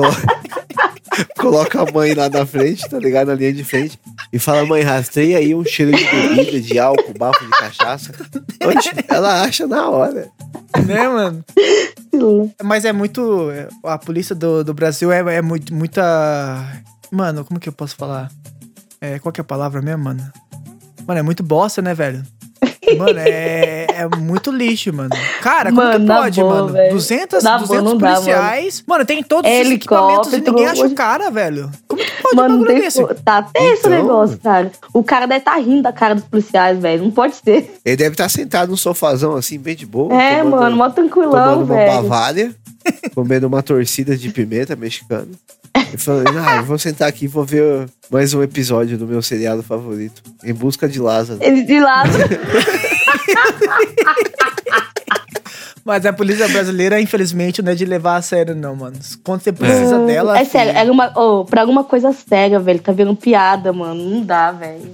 coloca 1.39 1.83
a 1.83 1.93
mãe 1.93 2.15
lá 2.15 2.29
na 2.29 2.45
frente, 2.47 2.89
tá 2.89 2.99
ligado? 2.99 3.29
Na 3.29 3.35
linha 3.35 3.53
de 3.53 3.65
frente, 3.65 3.99
e 4.33 4.39
fala, 4.39 4.65
mãe, 4.65 4.83
rastreia 4.83 5.39
aí 5.39 5.55
um 5.55 5.65
cheiro 5.65 5.97
de 5.97 6.05
bebida, 6.05 6.61
de 6.61 6.79
álcool, 6.79 7.15
bafo 7.19 7.45
de 7.45 7.51
cachaça. 7.51 8.13
Oxe, 8.65 8.91
ela 9.09 9.43
acha 9.43 9.67
na 9.67 9.89
hora. 9.89 10.29
Né, 10.87 11.09
mano? 11.09 11.45
Mas 12.63 12.85
é 12.85 12.93
muito... 12.93 13.49
A 13.85 13.99
polícia 13.99 14.35
do, 14.35 14.63
do 14.65 14.75
Brasil 14.75 15.11
é, 15.13 15.37
é 15.37 15.43
muito, 15.43 15.75
muita... 15.75 16.83
Mano, 17.11 17.45
como 17.45 17.59
que 17.59 17.69
eu 17.69 17.73
posso 17.73 17.97
falar? 17.97 18.31
É, 19.01 19.19
qual 19.19 19.33
que 19.33 19.41
é 19.41 19.43
a 19.43 19.45
palavra 19.45 19.81
mesmo, 19.81 20.05
mano? 20.05 20.33
Mano, 21.07 21.21
é 21.21 21.23
muito 21.23 21.43
bosta, 21.43 21.81
né, 21.81 21.95
velho? 21.95 22.23
Mano, 22.97 23.19
é, 23.19 23.78
é 23.99 24.17
muito 24.17 24.51
lixo, 24.51 24.93
mano. 24.93 25.11
Cara, 25.43 25.71
como 25.71 25.83
Mano, 25.83 26.01
que 26.01 26.07
pode, 26.13 26.41
boa, 26.41 26.55
mano? 26.55 26.69
velho. 26.73 26.93
200, 26.95 27.43
Na 27.45 27.51
boa, 27.59 27.67
200 27.69 27.85
não 27.85 27.99
dá, 27.99 28.13
policiais. 28.15 28.85
mano. 28.87 29.05
tem 29.05 29.23
todos 29.23 29.51
os 29.51 29.71
equipamentos 29.71 30.33
e 30.33 30.41
ninguém 30.41 30.67
acha 30.67 30.87
o 30.87 30.95
cara, 30.95 31.31
velho. 31.31 31.71
Como 31.87 32.03
que 32.03 32.11
pode 32.23 32.35
um 32.35 32.37
Mano, 32.37 32.49
não 32.57 32.61
bagulho 32.65 32.81
desse? 32.83 33.03
co- 33.03 33.15
Tá 33.15 33.43
tenso 33.43 33.67
esse 33.73 33.79
Então- 33.81 33.91
negócio, 33.91 34.39
cara. 34.39 34.71
O 34.93 35.03
cara 35.03 35.27
deve 35.27 35.41
estar 35.41 35.57
rindo 35.57 35.83
da 35.83 35.93
cara 35.93 36.15
dos 36.15 36.25
policiais, 36.25 36.79
velho. 36.79 37.03
Não 37.05 37.11
pode 37.11 37.35
ser. 37.37 37.79
Ele 37.85 37.97
deve 37.97 38.13
estar 38.15 38.29
sentado 38.29 38.71
num 38.71 38.77
sofazão 38.77 39.35
assim, 39.37 39.59
bem 39.59 39.75
de 39.77 39.87
boa. 39.87 40.15
É, 40.15 40.39
tomando- 40.39 40.51
mano, 40.61 40.77
mó 40.77 40.89
tranquilão, 40.91 41.31
tomando 41.33 41.65
uma 41.65 41.75
velho. 41.75 41.93
Bavária, 42.03 42.55
comendo 43.15 43.47
uma 43.47 43.63
torcida 43.63 44.17
de 44.17 44.31
pimenta 44.31 44.75
mexicana. 44.77 45.29
E 45.93 45.97
falando, 45.97 46.29
ah, 46.39 46.57
eu 46.57 46.65
vou 46.65 46.79
sentar 46.79 47.09
aqui 47.09 47.27
e 47.27 47.29
vou 47.29 47.45
ver 47.45 47.89
mais 48.11 48.35
um 48.35 48.43
episódio 48.43 48.99
do 48.99 49.07
meu 49.07 49.23
seriado 49.23 49.63
favorito. 49.63 50.23
Em 50.43 50.53
busca 50.53 50.89
de 50.89 50.99
Lázaro. 50.99 51.39
Ele 51.43 51.63
de 51.63 51.79
lado. 51.79 52.11
Mas 55.85 56.05
a 56.05 56.13
polícia 56.13 56.47
brasileira, 56.49 57.01
infelizmente, 57.01 57.63
não 57.63 57.73
é 57.73 57.75
de 57.75 57.87
levar 57.87 58.17
a 58.17 58.23
sério, 58.23 58.55
não, 58.55 58.77
mano. 58.77 58.99
Quando 59.25 59.41
você 59.41 59.53
precisa 59.53 59.99
dela. 60.01 60.39
É 60.39 60.45
sério, 60.45 60.73
filho, 60.73 60.81
era 60.81 60.93
uma. 60.93 61.13
Oh, 61.17 61.47
pra 61.47 61.63
alguma 61.63 61.83
coisa 61.83 62.13
séria, 62.13 62.61
velho. 62.61 62.79
Tá 62.79 62.93
vendo 62.93 63.17
piada, 63.17 63.73
mano. 63.73 64.05
Não 64.05 64.23
dá, 64.23 64.53
velho. 64.53 64.93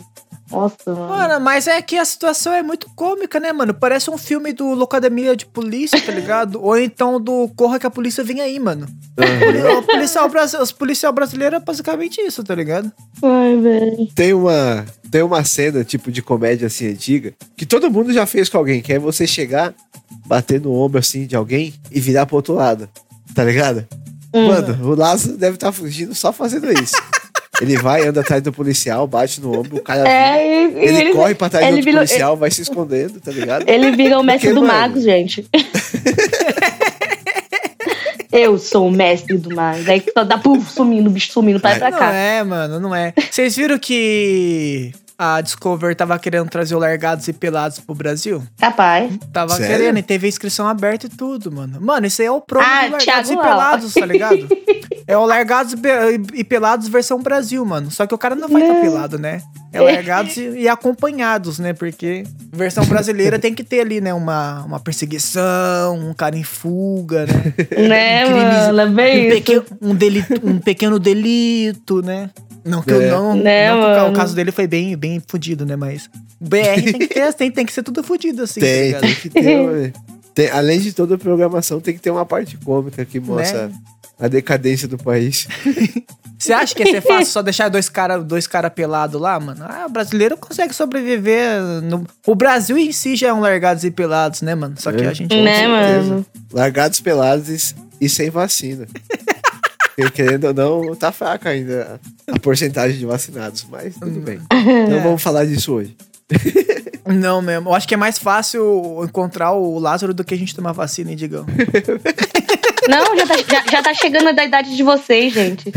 Nossa, 0.55 0.95
mano. 0.95 1.09
Mano, 1.09 1.41
mas 1.41 1.67
é 1.67 1.83
que 1.83 1.97
a 1.97 2.05
situação 2.05 2.53
é 2.53 2.63
muito 2.63 2.89
cômica, 2.95 3.41
né, 3.41 3.53
mano? 3.53 3.75
Parece 3.75 4.09
um 4.11 4.17
filme 4.17 4.53
do 4.53 4.73
Locademia 4.73 5.37
de 5.37 5.45
Polícia, 5.47 6.01
tá 6.01 6.13
ligado? 6.13 6.63
Ou 6.63 6.79
então 6.79 7.21
do 7.21 7.49
Corra 7.57 7.79
que 7.79 7.87
a 7.87 7.91
Polícia 7.91 8.23
vem 8.23 8.41
aí, 8.41 8.59
mano. 8.61 8.87
O 9.79 9.83
policial, 9.83 10.31
os 10.61 10.73
policial 10.73 11.13
brasileiro 11.13 11.57
é 11.57 11.61
basicamente 11.61 12.21
isso, 12.21 12.45
tá 12.45 12.55
ligado? 12.55 12.91
Ai, 13.23 13.57
velho. 13.57 14.09
Tem 14.15 14.33
uma, 14.33 14.85
tem 15.11 15.23
uma 15.23 15.45
cena, 15.45 15.83
tipo, 15.83 16.13
de 16.13 16.23
comédia 16.23 16.67
assim 16.67 16.87
antiga, 16.89 17.35
que 17.57 17.67
todo 17.67 17.91
mundo 17.91 18.13
já 18.13 18.27
fez 18.27 18.49
com 18.49 18.59
alguém, 18.59 18.81
que 18.81 18.93
é 18.93 18.99
você 18.99 19.27
chegar, 19.27 19.75
bater 20.27 20.61
no 20.61 20.73
ombro 20.73 20.99
assim 20.99 21.27
de 21.27 21.35
alguém 21.35 21.75
e 21.91 22.01
virar 22.01 22.27
pro 22.27 22.37
outro 22.37 22.55
lado. 22.55 22.89
Tá 23.35 23.43
ligado? 23.43 23.87
Hum. 24.33 24.49
Mano, 24.49 24.91
o 24.91 24.95
Lázaro 24.95 25.37
deve 25.37 25.57
estar 25.57 25.73
fugindo 25.73 26.15
só 26.15 26.33
fazendo 26.33 26.71
isso. 26.73 26.95
Ele 27.61 27.77
vai, 27.77 28.07
anda 28.07 28.21
atrás 28.21 28.43
do 28.43 28.53
policial, 28.53 29.07
bate 29.07 29.41
no 29.41 29.59
ombro, 29.59 29.77
o 29.77 29.81
cara 29.83 30.09
É, 30.09 30.67
vira, 30.69 30.81
e- 30.81 30.85
ele, 30.89 30.97
ele- 31.03 31.13
corre 31.13 31.35
pra 31.35 31.49
trás 31.49 31.67
do 31.67 31.73
ele 31.73 31.83
virou- 31.83 32.01
policial, 32.01 32.37
vai 32.37 32.51
se 32.51 32.63
escondendo, 32.63 33.21
tá 33.21 33.31
ligado? 33.31 33.69
Ele 33.69 33.93
vira 33.93 34.19
o 34.19 34.23
mestre 34.23 34.49
Porque, 34.51 34.61
do 34.61 34.67
mano, 34.67 34.81
mago, 34.81 35.01
gente. 35.01 35.47
Eu 38.33 38.59
sou 38.59 38.89
o 38.89 38.91
mestre 38.91 39.37
do 39.39 39.55
mago. 39.55 39.89
Aí 39.89 40.03
só 40.13 40.25
dá 40.25 40.37
puf, 40.37 40.73
sumindo, 40.73 41.09
o 41.09 41.13
bicho 41.13 41.31
sumindo, 41.31 41.61
vai 41.61 41.79
pra 41.79 41.91
Não 41.91 41.99
cá. 41.99 42.13
é, 42.13 42.43
mano, 42.43 42.81
não 42.81 42.93
é. 42.95 43.13
Vocês 43.31 43.55
viram 43.55 43.79
que 43.79 44.91
a 45.19 45.41
Discover 45.41 45.95
tava 45.95 46.19
querendo 46.19 46.49
trazer 46.49 46.75
o 46.75 46.79
Largados 46.79 47.27
e 47.29 47.33
Pelados 47.33 47.79
pro 47.81 47.95
Brasil? 47.95 48.43
Capaz. 48.59 49.13
Tava 49.33 49.55
Sério? 49.57 49.67
querendo 49.77 49.99
e 49.99 50.03
teve 50.03 50.27
inscrição 50.29 50.67
aberta 50.67 51.07
e 51.07 51.09
tudo, 51.09 51.53
mano. 51.53 51.81
Mano, 51.81 52.07
esse 52.07 52.23
aí 52.23 52.29
é 52.29 52.31
o 52.33 52.41
promo 52.41 52.67
Ah, 52.67 52.87
do 52.87 52.93
Largados 52.93 53.05
Thiago 53.05 53.33
e 53.33 53.35
Lau. 53.37 53.45
Pelados, 53.45 53.95
tá 53.95 54.07
ligado? 54.07 54.49
é 55.07 55.17
o 55.17 55.25
Largados 55.25 55.73
e 55.73 55.77
Pe- 55.77 56.45
Pelados 56.45 56.89
versão 56.89 57.21
Brasil, 57.23 57.65
mano. 57.65 57.91
Só 57.91 58.07
que 58.07 58.15
o 58.15 58.19
cara 58.19 58.35
não 58.35 58.49
vai 58.49 58.63
estar 58.63 58.75
tá 58.75 58.81
pelado, 58.81 59.19
né? 59.19 59.41
É 59.73 59.81
Largados 59.81 60.37
e, 60.39 60.61
e 60.61 60.69
acompanhados, 60.69 61.59
né? 61.59 61.73
Porque 61.73 62.25
versão 62.53 62.85
brasileira 62.85 63.39
tem 63.39 63.55
que 63.55 63.63
ter 63.65 63.81
ali, 63.81 64.01
né? 64.01 64.13
Uma, 64.15 64.63
uma 64.65 64.81
perseguição, 64.81 65.97
um 65.99 66.13
cara 66.15 66.37
em 66.37 66.45
fuga, 66.45 67.27
né? 67.27 67.55
Né, 67.89 68.25
crimes- 68.25 68.67
mano? 68.67 68.81
É 68.81 68.87
bem 68.89 69.17
um, 69.17 69.27
isso. 69.29 69.37
pequeno, 69.37 69.65
um, 69.81 69.95
delito, 69.95 70.41
um 70.47 70.59
pequeno 70.59 70.99
delito, 70.99 72.03
né? 72.03 72.31
Não 72.65 72.83
que, 72.83 72.91
eu 72.91 73.03
É. 73.03 73.11
não, 73.11 73.35
Né, 73.35 73.69
não 73.73 74.11
o 74.11 74.13
caso 74.15 74.35
dele 74.35 74.51
foi 74.51 74.67
bem, 74.67 74.97
bem 74.97 75.23
fudido, 75.27 75.67
né? 75.67 75.77
Mas 75.77 76.09
BR 76.41 76.83
tem 76.83 76.93
que, 76.99 77.07
ter, 77.09 77.35
tem, 77.35 77.51
tem 77.53 77.67
que 77.67 77.73
ser 77.73 77.83
tudo 77.83 78.03
fudido, 78.03 78.43
assim. 78.43 78.61
tá 78.61 78.67
Tem, 78.67 78.83
ligado? 78.87 79.01
tem 79.03 79.15
que 79.15 79.31
ter. 79.31 79.93
tem- 80.35 80.51
além 80.51 80.81
de 80.81 80.93
toda 80.93 81.15
a 81.15 81.19
programação, 81.19 81.81
tem 81.81 81.95
que 81.95 82.01
ter 82.01 82.11
uma 82.11 82.25
parte 82.25 82.57
cômica 82.57 83.05
que 83.05 83.21
mostra 83.21 83.69
Né? 83.69 83.75
a 84.19 84.29
decadência 84.29 84.89
do 84.89 84.97
país. 84.97 85.47
Você 86.39 86.53
acha 86.53 86.75
que 86.75 86.83
ia 86.83 86.91
ser 86.91 87.01
fácil 87.01 87.27
só 87.33 87.41
deixar 87.43 87.69
dois 87.71 87.89
caras 87.89 88.23
dois 88.23 88.47
cara 88.47 88.69
pelados 88.69 89.19
lá, 89.19 89.39
mano? 89.41 89.65
Ah, 89.67 89.87
o 89.89 89.91
brasileiro 89.91 90.37
consegue 90.37 90.75
sobreviver. 90.75 91.61
No... 91.83 92.05
O 92.27 92.35
Brasil 92.35 92.77
em 92.77 92.93
si 92.93 93.17
já 93.17 93.29
é 93.29 93.33
um 93.33 93.41
largados 93.41 93.83
e 93.85 93.91
pelados, 93.91 94.43
né, 94.43 94.55
mano? 94.55 94.75
Só 94.79 94.93
que 94.93 95.03
É. 95.05 95.09
a 95.09 95.13
gente. 95.15 95.35
Né, 95.35 95.57
certeza. 95.61 96.09
mano? 96.11 96.27
Largados, 96.53 97.01
pelados 97.01 97.71
e, 97.71 98.05
e 98.05 98.09
sem 98.11 98.29
vacina. 98.31 98.87
Porque, 99.97 100.11
querendo 100.11 100.45
ou 100.47 100.55
não, 100.55 100.95
tá 100.95 101.13
fraca 101.13 101.51
ainda 101.51 102.01
a, 102.27 102.39
porcentagem 102.39 102.99
de 102.99 103.07
vacinados, 103.07 103.67
mas 103.71 103.95
tudo 103.97 104.21
bem. 104.21 104.41
Não 104.91 105.01
vamos 105.03 105.23
falar 105.23 105.45
disso 105.45 105.73
hoje. 105.73 105.97
Não 107.07 107.43
mesmo. 107.43 107.69
Eu 107.69 107.75
acho 107.75 107.87
que 107.87 107.95
é 107.95 107.99
mais 107.99 108.19
fácil 108.19 109.05
encontrar 109.05 109.53
o 109.53 109.79
Lázaro 109.79 110.15
do 110.15 110.25
que 110.25 110.35
a 110.35 110.39
gente 110.39 110.55
tomar 110.55 110.73
vacina, 110.73 111.11
hein, 111.11 111.17
Digão? 111.17 111.45
Não, 112.89 113.17
já 113.19 113.27
tá, 113.27 113.35
já, 113.37 113.65
já 113.71 113.83
tá 113.83 113.95
chegando 113.95 114.39
a 114.39 114.45
idade 114.45 114.77
de 114.77 114.83
vocês, 114.83 115.33
gente. 115.33 115.73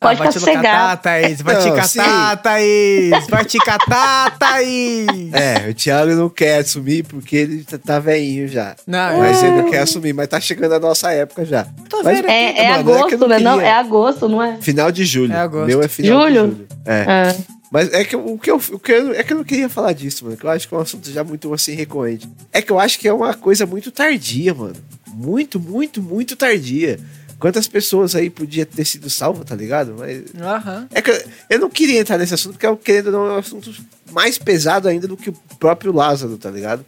Ah, 0.00 0.06
Pode 0.14 0.18
vai 0.20 0.30
ficar 0.32 0.40
te 0.40 0.44
catar, 0.44 0.52
sossegado. 0.94 1.02
Thaís. 1.02 1.42
Vai 1.42 1.56
te 1.56 1.66
Não, 1.68 1.74
catar, 1.74 1.88
sim. 2.36 2.42
Thaís. 2.42 3.26
Vai 3.28 3.44
te 3.44 3.58
catar, 3.58 4.38
Thaís. 4.38 5.06
É, 5.34 5.68
o 5.70 5.74
Thiago 5.74 6.12
não 6.12 6.28
quer 6.28 6.58
assumir 6.58 7.02
porque 7.04 7.34
ele 7.36 7.64
tá, 7.64 7.78
tá 7.78 7.98
velhinho 7.98 8.46
já. 8.46 8.76
Não, 8.86 9.18
Mas 9.18 9.42
eu- 9.42 9.48
ele 9.52 9.62
não 9.62 9.70
quer 9.70 9.80
assumir, 9.80 10.12
mas 10.12 10.28
tá 10.28 10.38
chegando 10.40 10.74
a 10.74 10.78
nossa 10.78 11.10
época 11.10 11.44
já. 11.44 11.66
Tô 11.88 12.02
Mas- 12.04 12.16
vendo. 12.18 12.28
É, 12.30 12.50
é 12.50 12.68
Mano, 12.70 12.90
é 12.90 12.94
agosto, 12.94 13.18
não 13.18 13.28
né? 13.28 13.38
Não, 13.40 13.60
é 13.60 13.72
agosto, 13.72 14.28
não 14.28 14.42
é? 14.42 14.56
Final 14.60 14.92
de 14.92 15.04
julho. 15.04 15.32
É 15.32 15.38
agosto. 15.38 15.66
Meu 15.66 15.82
é 15.82 15.88
final 15.88 16.20
Julho? 16.22 16.32
de 16.48 16.54
julho. 16.54 16.68
É. 16.86 17.04
Ah. 17.08 17.34
Mas 17.70 17.92
é 17.92 18.02
que 18.02 18.16
o 18.16 18.38
que 18.38 18.50
eu, 18.50 18.56
o 18.72 18.78
que 18.78 18.92
eu, 18.92 19.12
é 19.12 19.22
que 19.22 19.32
eu 19.32 19.36
não 19.36 19.44
queria 19.44 19.68
falar 19.68 19.92
disso, 19.92 20.24
mano. 20.24 20.36
Que 20.38 20.44
eu 20.46 20.50
acho 20.50 20.66
que 20.66 20.74
é 20.74 20.78
um 20.78 20.80
assunto 20.80 21.10
já 21.10 21.22
muito 21.22 21.52
assim 21.52 21.74
recorrente. 21.74 22.26
É 22.50 22.62
que 22.62 22.72
eu 22.72 22.78
acho 22.80 22.98
que 22.98 23.06
é 23.06 23.12
uma 23.12 23.34
coisa 23.34 23.66
muito 23.66 23.90
tardia, 23.90 24.54
mano. 24.54 24.76
Muito, 25.18 25.58
muito, 25.58 26.00
muito 26.00 26.36
tardia. 26.36 26.98
Quantas 27.40 27.66
pessoas 27.68 28.14
aí 28.14 28.30
podia 28.30 28.64
ter 28.66 28.84
sido 28.84 29.08
salvas, 29.10 29.44
tá 29.44 29.54
ligado? 29.54 29.94
Mas 29.98 30.22
Aham. 30.40 30.88
é 30.92 31.00
que 31.02 31.10
eu- 31.50 31.58
não 31.60 31.68
queria 31.70 32.00
entrar 32.00 32.18
nesse 32.18 32.34
assunto, 32.34 32.52
porque 32.52 32.66
eu 32.66 32.76
querendo 32.76 33.06
ou 33.06 33.12
não 33.12 33.26
é 33.28 33.32
um 33.32 33.36
assunto 33.38 33.72
mais 34.12 34.38
pesado 34.38 34.88
ainda 34.88 35.06
do 35.08 35.16
que 35.16 35.30
o 35.30 35.36
próprio 35.58 35.92
Lázaro, 35.92 36.36
tá 36.38 36.50
ligado? 36.50 36.84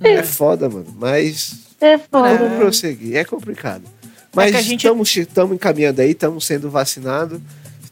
É, 0.00 0.22
foda, 0.22 0.68
mano. 0.68 0.94
Mas 0.98 1.54
É 1.80 1.96
foda. 1.98 2.36
vamos 2.36 2.56
prosseguir. 2.58 3.16
É 3.16 3.24
complicado. 3.24 3.82
Mas 4.34 4.50
que 4.50 4.56
a 4.56 4.62
gente- 4.62 4.80
estamos 4.84 5.16
estamos 5.16 5.54
encaminhando 5.54 6.00
aí, 6.00 6.10
estamos 6.10 6.44
sendo 6.44 6.70
vacinados. 6.70 7.40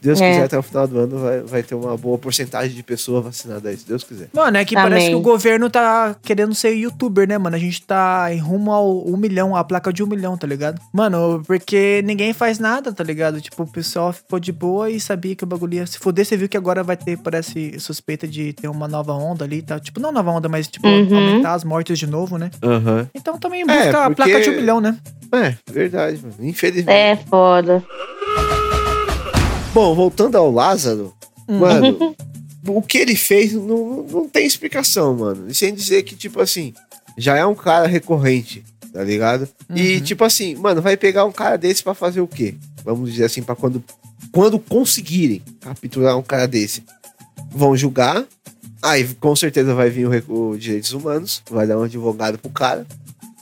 Se 0.03 0.07
Deus 0.07 0.19
É. 0.19 0.31
quiser, 0.31 0.43
até 0.43 0.59
o 0.59 0.61
final 0.61 0.85
do 0.85 0.99
ano 0.99 1.17
vai, 1.17 1.39
vai 1.39 1.63
ter 1.63 1.75
uma 1.75 1.95
boa 1.95 2.17
porcentagem 2.17 2.75
de 2.75 2.83
pessoas 2.83 3.23
vacinadas 3.23 3.65
aí, 3.65 3.77
se 3.77 3.87
Deus 3.87 4.03
quiser. 4.03 4.27
Mano, 4.33 4.57
é 4.57 4.65
que 4.65 4.75
Amém. 4.75 4.89
parece 4.89 5.07
que 5.07 5.15
o 5.15 5.21
governo 5.21 5.69
tá 5.69 6.13
querendo 6.21 6.53
ser 6.53 6.71
youtuber, 6.73 7.25
né, 7.25 7.37
mano? 7.37 7.55
A 7.55 7.59
gente 7.59 7.81
tá 7.83 8.27
em 8.33 8.37
rumo 8.37 8.69
ao 8.73 9.07
um 9.07 9.15
milhão, 9.15 9.55
a 9.55 9.63
placa 9.63 9.93
de 9.93 10.03
um 10.03 10.05
milhão, 10.07 10.37
tá 10.37 10.45
ligado? 10.45 10.77
Mano, 10.91 11.41
porque 11.47 12.01
ninguém 12.03 12.33
faz 12.33 12.59
nada, 12.59 12.91
tá 12.91 13.01
ligado? 13.01 13.39
Tipo, 13.39 13.63
o 13.63 13.71
pessoal 13.71 14.11
ficou 14.11 14.41
de 14.41 14.51
boa 14.51 14.89
e 14.89 14.99
sabia 14.99 15.37
que 15.37 15.45
o 15.45 15.47
bagulho 15.47 15.75
ia 15.75 15.87
se 15.87 15.97
foder. 15.97 16.25
Você 16.25 16.35
viu 16.35 16.49
que 16.49 16.57
agora 16.57 16.83
vai 16.83 16.97
ter, 16.97 17.17
parece, 17.19 17.79
suspeita 17.79 18.27
de 18.27 18.51
ter 18.51 18.67
uma 18.67 18.89
nova 18.89 19.13
onda 19.13 19.45
ali 19.45 19.59
e 19.59 19.61
tal. 19.61 19.79
Tipo, 19.79 20.01
não 20.01 20.11
nova 20.11 20.31
onda, 20.31 20.49
mas, 20.49 20.67
tipo, 20.67 20.85
Uhum. 20.85 21.15
aumentar 21.15 21.53
as 21.53 21.63
mortes 21.63 21.97
de 21.97 22.07
novo, 22.07 22.37
né? 22.37 22.51
Aham. 22.61 23.07
Então 23.15 23.37
também 23.37 23.65
busca 23.65 23.99
a 24.03 24.09
porque- 24.09 24.15
placa 24.15 24.41
de 24.41 24.49
um 24.49 24.55
milhão, 24.57 24.81
né? 24.81 24.97
É, 25.31 25.55
verdade, 25.71 26.19
mano. 26.21 26.35
Infelizmente. 26.41 26.91
É 26.93 27.15
foda. 27.15 27.81
Bom, 29.73 29.95
voltando 29.95 30.35
ao 30.37 30.51
Lázaro, 30.51 31.13
Hum. 31.47 31.59
mano, 31.59 32.15
o 32.67 32.81
que 32.81 32.97
ele 32.97 33.15
fez 33.15 33.53
não, 33.53 34.03
não 34.09 34.29
tem 34.29 34.45
explicação, 34.45 35.15
mano. 35.15 35.45
E 35.49 35.53
sem 35.53 35.73
dizer 35.73 36.03
que, 36.03 36.15
tipo 36.15 36.39
assim, 36.39 36.73
já 37.17 37.35
é 37.37 37.45
um 37.45 37.55
cara 37.55 37.87
recorrente, 37.87 38.63
tá 38.93 39.03
ligado? 39.03 39.47
E, 39.75 39.95
Uhum. 39.97 40.01
tipo 40.03 40.23
assim, 40.23 40.55
mano, 40.55 40.81
vai 40.81 40.95
pegar 40.95 41.25
um 41.25 41.31
cara 41.31 41.57
desse 41.57 41.83
pra 41.83 41.93
fazer 41.93 42.21
o 42.21 42.27
quê? 42.27 42.55
Vamos 42.85 43.11
dizer 43.11 43.25
assim, 43.25 43.41
pra 43.41 43.55
quando, 43.55 43.83
quando 44.31 44.59
conseguirem 44.59 45.41
capturar 45.59 46.17
um 46.17 46.23
cara 46.23 46.47
desse. 46.47 46.83
Vão 47.51 47.75
julgar, 47.75 48.23
aí 48.81 49.03
com 49.19 49.35
certeza 49.35 49.73
vai 49.75 49.89
vir 49.89 50.07
o, 50.07 50.51
o 50.51 50.57
direitos 50.57 50.93
humanos, 50.93 51.41
vai 51.49 51.65
dar 51.67 51.77
um 51.77 51.83
advogado 51.83 52.37
pro 52.37 52.49
cara. 52.51 52.85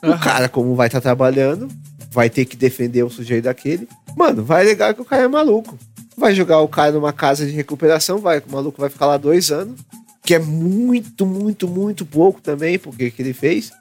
O 0.04 0.08
Aham. 0.08 0.17
cara, 0.20 0.50
como 0.50 0.74
vai 0.76 0.88
estar 0.88 1.00
trabalhando, 1.02 1.67
vai 2.10 2.30
ter 2.30 2.46
que 2.46 2.56
defender 2.58 3.04
o 3.04 3.10
sujeito 3.10 3.44
daquele. 3.46 3.88
Mano, 4.17 4.44
vai 4.44 4.63
alegar 4.63 4.94
que 4.94 5.02
o 5.02 5.06
cara 5.06 5.24
é 5.24 5.28
maluco. 5.28 5.78
Vai 6.17 6.36
jogar 6.36 6.60
o 6.60 6.67
cara 6.67 6.91
numa 6.91 7.13
casa 7.13 7.45
de 7.45 7.52
recuperação, 7.52 8.19
vai, 8.19 8.39
o 8.39 8.52
maluco 8.52 8.80
vai 8.80 8.89
ficar 8.89 9.06
lá 9.08 9.17
dois 9.17 9.52
anos, 9.52 9.80
que 10.24 10.36
é 10.36 10.39
muito, 10.39 11.26
muito, 11.26 11.67
muito 11.67 12.06
pouco 12.06 12.41
também, 12.41 12.78
porque 12.78 13.10
que 13.10 13.21
ele 13.21 13.34
fez. 13.34 13.71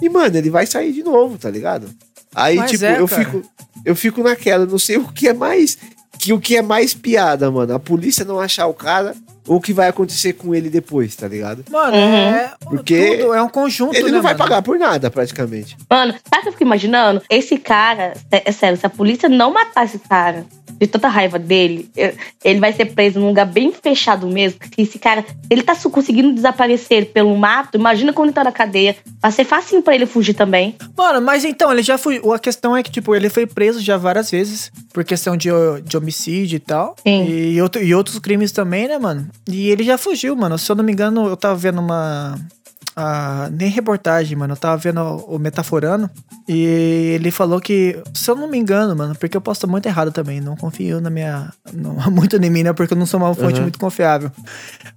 E, 0.00 0.08
mano, 0.08 0.36
ele 0.36 0.50
vai 0.50 0.66
sair 0.66 0.92
de 0.92 1.02
novo, 1.02 1.38
tá 1.38 1.50
ligado? 1.50 1.88
Aí, 2.34 2.56
Mas 2.56 2.70
tipo, 2.70 2.84
é, 2.84 3.00
eu 3.00 3.08
cara. 3.08 3.24
fico. 3.24 3.42
Eu 3.84 3.96
fico 3.96 4.22
naquela, 4.22 4.66
não 4.66 4.78
sei 4.78 4.96
o 4.96 5.08
que 5.08 5.28
é 5.28 5.32
mais. 5.32 5.78
Que 6.18 6.32
o 6.32 6.40
que 6.40 6.56
é 6.56 6.62
mais 6.62 6.94
piada, 6.94 7.50
mano. 7.50 7.74
A 7.74 7.78
polícia 7.78 8.24
não 8.24 8.38
achar 8.38 8.66
o 8.66 8.74
cara 8.74 9.14
o 9.48 9.60
que 9.60 9.72
vai 9.72 9.88
acontecer 9.88 10.34
com 10.34 10.54
ele 10.54 10.68
depois, 10.70 11.14
tá 11.16 11.26
ligado? 11.26 11.64
Mano, 11.70 11.96
Uhum. 11.96 12.14
é. 12.14 12.52
Porque 12.64 13.16
tudo, 13.18 13.34
é 13.34 13.42
um 13.42 13.48
conjunto, 13.48 13.96
Ele 13.96 14.04
né, 14.06 14.10
não 14.12 14.22
vai 14.22 14.34
mano? 14.34 14.44
pagar 14.44 14.62
por 14.62 14.78
nada, 14.78 15.10
praticamente. 15.10 15.76
Mano, 15.90 16.12
sabe 16.28 16.40
o 16.40 16.42
que 16.42 16.48
eu 16.48 16.52
fico 16.52 16.64
imaginando? 16.64 17.22
Esse 17.30 17.56
cara, 17.58 18.14
é, 18.30 18.42
é 18.44 18.52
sério, 18.52 18.76
se 18.78 18.86
a 18.86 18.90
polícia 18.90 19.28
não 19.28 19.52
matar 19.52 19.84
esse 19.84 19.98
cara, 19.98 20.44
de 20.80 20.86
tanta 20.86 21.08
raiva 21.08 21.40
dele, 21.40 21.90
ele 22.44 22.60
vai 22.60 22.72
ser 22.72 22.84
preso 22.84 23.18
num 23.18 23.28
lugar 23.28 23.46
bem 23.46 23.72
fechado 23.72 24.28
mesmo. 24.28 24.60
porque 24.60 24.82
esse 24.82 24.96
cara, 24.96 25.24
ele 25.50 25.62
tá 25.62 25.74
conseguindo 25.74 26.32
desaparecer 26.32 27.06
pelo 27.06 27.36
mato, 27.36 27.76
imagina 27.76 28.12
quando 28.12 28.28
ele 28.28 28.34
tá 28.34 28.44
na 28.44 28.52
cadeia. 28.52 28.94
Vai 29.20 29.32
ser 29.32 29.44
facinho 29.44 29.82
pra 29.82 29.94
ele 29.96 30.06
fugir 30.06 30.34
também. 30.34 30.76
Mano, 30.96 31.20
mas 31.20 31.44
então, 31.44 31.72
ele 31.72 31.82
já 31.82 31.98
foi. 31.98 32.22
A 32.32 32.38
questão 32.38 32.76
é 32.76 32.82
que, 32.84 32.92
tipo, 32.92 33.12
ele 33.12 33.28
foi 33.28 33.44
preso 33.44 33.80
já 33.80 33.96
várias 33.96 34.30
vezes 34.30 34.70
por 34.92 35.02
questão 35.04 35.36
de, 35.36 35.48
de 35.84 35.96
homicídio 35.96 36.56
e 36.56 36.60
tal. 36.60 36.94
Sim. 37.04 37.26
E, 37.28 37.60
outro, 37.60 37.82
e 37.82 37.92
outros 37.92 38.18
crimes 38.20 38.52
também, 38.52 38.86
né, 38.86 38.98
mano? 38.98 39.28
E 39.46 39.68
ele 39.70 39.82
já 39.84 39.96
fugiu, 39.98 40.34
mano. 40.36 40.58
Se 40.58 40.70
eu 40.70 40.76
não 40.76 40.84
me 40.84 40.92
engano, 40.92 41.26
eu 41.26 41.36
tava 41.36 41.54
vendo 41.56 41.80
uma. 41.80 42.38
ah, 42.96 43.48
nem 43.52 43.68
reportagem, 43.70 44.36
mano. 44.36 44.52
Eu 44.54 44.56
tava 44.58 44.76
vendo 44.76 45.00
o, 45.00 45.36
o 45.36 45.38
Metaforando. 45.38 46.10
E 46.46 47.12
ele 47.14 47.30
falou 47.30 47.60
que, 47.60 48.02
se 48.14 48.30
eu 48.30 48.34
não 48.34 48.48
me 48.48 48.58
engano, 48.58 48.96
mano, 48.96 49.14
porque 49.14 49.36
eu 49.36 49.40
posso 49.40 49.58
estar 49.58 49.66
muito 49.66 49.86
errado 49.86 50.10
também. 50.12 50.40
Não 50.40 50.56
confio 50.56 51.00
na 51.00 51.08
minha. 51.10 51.52
não- 51.72 51.94
muito 52.10 52.36
em 52.36 52.50
mim, 52.50 52.62
né? 52.62 52.72
Porque 52.72 52.92
eu 52.94 52.98
não 52.98 53.06
sou 53.06 53.20
uma 53.20 53.34
fonte 53.34 53.56
Uhum. 53.56 53.62
muito 53.62 53.78
confiável. 53.78 54.30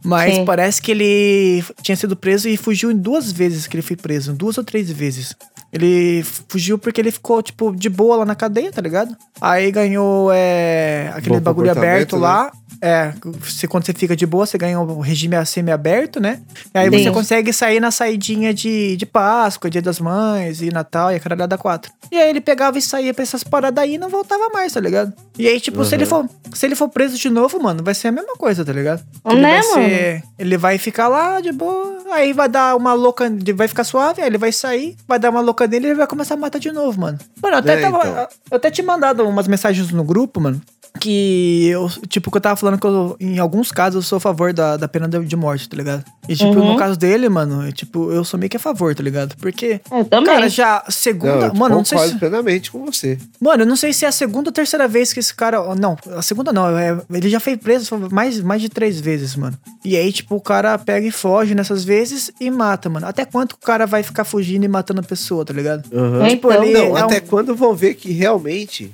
Mas 0.04 0.36
Sim. 0.36 0.46
parece 0.46 0.82
que 0.82 0.92
ele 0.92 1.64
tinha 1.82 1.96
sido 1.96 2.16
preso 2.16 2.50
e 2.50 2.58
fugiu 2.58 2.90
em 2.92 2.98
duas 2.98 3.32
vezes 3.32 3.68
que 3.68 3.76
ele 3.76 3.82
foi 3.84 3.96
preso. 3.96 4.34
Duas 4.34 4.58
ou 4.58 4.64
três 4.64 4.90
vezes. 4.92 5.36
Ele 5.72 6.22
fugiu 6.50 6.78
porque 6.78 7.00
ele 7.00 7.12
ficou, 7.12 7.42
tipo, 7.42 7.74
de 7.74 7.88
boa 7.88 8.18
lá 8.18 8.26
na 8.26 8.36
cadeia, 8.36 8.72
tá 8.74 8.82
ligado? 8.82 9.16
Aí 9.40 9.72
ganhou 9.72 10.30
é, 10.34 11.10
aquele 11.16 11.36
Bom 11.36 11.42
bagulho 11.42 11.72
aberto 11.72 12.18
né? 12.18 12.22
lá. 12.22 12.52
É, 12.82 13.14
se, 13.48 13.68
quando 13.68 13.86
você 13.86 13.94
fica 13.94 14.16
de 14.16 14.26
boa, 14.26 14.46
você 14.46 14.58
ganha 14.58 14.80
o 14.80 15.00
regime 15.02 15.36
semi-aberto, 15.46 16.20
né? 16.20 16.42
E 16.74 16.78
aí 16.80 16.90
Sim. 16.90 17.04
você 17.04 17.12
consegue 17.12 17.54
sair 17.54 17.80
na 17.80 17.92
saidinha 17.92 18.52
de, 18.54 18.98
de 18.98 19.06
Páscoa, 19.06 19.70
Dia 19.70 19.82
das 19.84 20.00
Mães 20.00 20.62
e 20.64 20.72
Natal 20.72 21.12
e 21.12 21.16
a 21.16 21.20
caralhada 21.20 21.58
4. 21.58 21.92
E 22.12 22.18
aí 22.18 22.30
ele 22.30 22.42
pegava 22.42 22.78
e 22.78 22.82
saía 22.82 23.14
pra 23.14 23.22
essas 23.24 23.44
paradas 23.44 23.84
aí 23.84 23.94
e 23.94 23.98
não 24.00 24.10
voltava 24.10 24.50
mais, 24.52 24.74
tá 24.74 24.80
ligado? 24.80 25.14
E 25.38 25.48
aí, 25.48 25.60
tipo, 25.60 25.86
se, 25.86 25.94
ele 25.96 26.06
for, 26.06 26.28
se 26.54 26.66
ele 26.66 26.76
for 26.76 26.90
preso 26.90 27.18
de 27.18 27.30
novo, 27.30 27.62
mano, 27.62 27.84
vai 27.84 27.94
ser 27.94 28.08
a 28.10 28.12
mesma 28.12 28.36
coisa, 28.36 28.66
tá 28.66 28.74
ligado? 28.74 29.04
Ele 29.30 29.42
Né, 29.42 29.52
vai 29.54 29.64
ser- 29.64 30.24
ele 30.40 30.58
vai 30.58 30.78
ficar 30.78 31.08
lá 31.08 31.40
de 31.40 31.52
boa, 31.52 32.00
aí 32.12 32.34
vai 32.34 32.50
dar 32.50 32.76
uma 32.76 32.94
louca, 32.94 33.32
vai 33.56 33.68
ficar 33.68 33.84
suave, 33.84 34.22
aí 34.22 34.28
ele 34.28 34.38
vai 34.40 34.52
sair, 34.52 34.96
vai 35.08 35.20
dar 35.20 35.30
uma 35.30 35.40
louca 35.42 35.68
nele 35.68 35.86
e 35.86 35.90
ele 35.90 35.96
vai 35.98 36.08
começar 36.08 36.34
a 36.34 36.38
matar 36.38 36.60
de 36.60 36.72
novo, 36.72 37.00
mano. 37.00 37.20
Mano, 37.42 37.56
eu 37.56 37.60
até, 37.60 37.74
É, 37.74 37.82
tava, 37.82 37.98
então. 38.00 38.28
eu 38.50 38.58
até 38.58 38.72
tinha 38.72 38.86
mandado 38.86 39.24
umas 39.28 39.48
mensagens 39.48 39.92
no 39.92 40.04
grupo, 40.04 40.42
mano. 40.42 40.60
Que 41.00 41.68
eu, 41.68 41.90
tipo, 42.08 42.30
que 42.30 42.38
eu 42.38 42.42
tava 42.42 42.56
falando 42.56 42.80
que 42.80 42.86
eu, 42.86 43.16
em 43.20 43.40
alguns 43.40 43.72
casos 43.72 43.96
eu 43.96 44.02
sou 44.08 44.18
a 44.18 44.20
favor 44.20 44.54
da, 44.54 44.78
da 44.78 44.88
pena 44.88 45.08
de 45.08 45.36
morte, 45.36 45.68
tá 45.70 45.76
ligado? 45.76 46.04
E, 46.30 46.36
tipo, 46.36 46.52
Uhum. 46.60 46.74
no 46.74 46.78
caso 46.78 46.98
dele, 46.98 47.28
mano, 47.30 47.66
é, 47.66 47.72
tipo, 47.72 48.12
eu 48.12 48.24
sou 48.24 48.40
meio 48.40 48.50
que 48.50 48.58
a 48.58 48.60
favor, 48.60 48.94
tá 48.94 49.02
ligado? 49.02 49.36
Porque, 49.38 49.82
Eu 49.92 50.06
também. 50.06 50.26
cara, 50.34 50.50
já 50.50 50.84
Não, 50.86 50.92
segunda. 50.92 51.48
eu 51.48 51.54
mano, 51.56 51.76
não 51.76 51.86
sei 51.86 51.98
se. 52.00 52.16
plenamente 52.20 52.72
com 52.72 52.86
você. 52.86 53.18
Mano, 53.40 53.64
eu 53.64 53.68
não 53.68 53.76
sei 53.76 53.94
se 53.94 54.06
é 54.06 54.08
a 54.08 54.12
segunda 54.12 54.50
ou 54.50 54.54
terceira 54.54 54.88
vez 54.88 55.12
que 55.14 55.20
esse 55.20 55.34
cara. 55.34 55.74
Não, 55.76 55.98
a 56.16 56.22
segunda 56.22 56.52
não. 56.54 56.78
é- 56.78 56.98
ele 57.12 57.30
já 57.30 57.40
foi 57.40 57.58
preso 57.58 57.98
mais, 58.12 58.40
mais 58.42 58.62
de 58.62 58.70
três 58.70 59.00
vezes, 59.00 59.36
mano. 59.36 59.58
E 59.84 59.96
aí, 59.98 60.12
tipo, 60.12 60.36
o 60.36 60.42
cara 60.42 60.78
pega 60.78 61.08
e 61.08 61.12
foge 61.12 61.56
nessas 61.56 61.84
vezes 61.84 62.32
e 62.40 62.52
mata, 62.52 62.90
mano. 62.90 63.08
Até 63.08 63.26
quanto 63.26 63.54
o 63.54 63.58
cara 63.58 63.86
vai 63.88 64.04
ficar 64.04 64.24
fugindo 64.24 64.64
e 64.66 64.68
matando 64.68 65.00
a 65.00 65.04
pessoa, 65.04 65.44
tá 65.44 65.54
ligado? 65.54 65.90
Aham. 65.94 66.28
Tipo, 66.30 66.52
Então, 66.52 66.64
ele 66.64 66.74
Não, 66.74 66.98
é 66.98 67.02
um- 67.02 67.06
até 67.06 67.20
quando 67.20 67.56
vão 67.56 67.74
ver 67.74 67.96
que 67.96 68.12
realmente. 68.12 68.92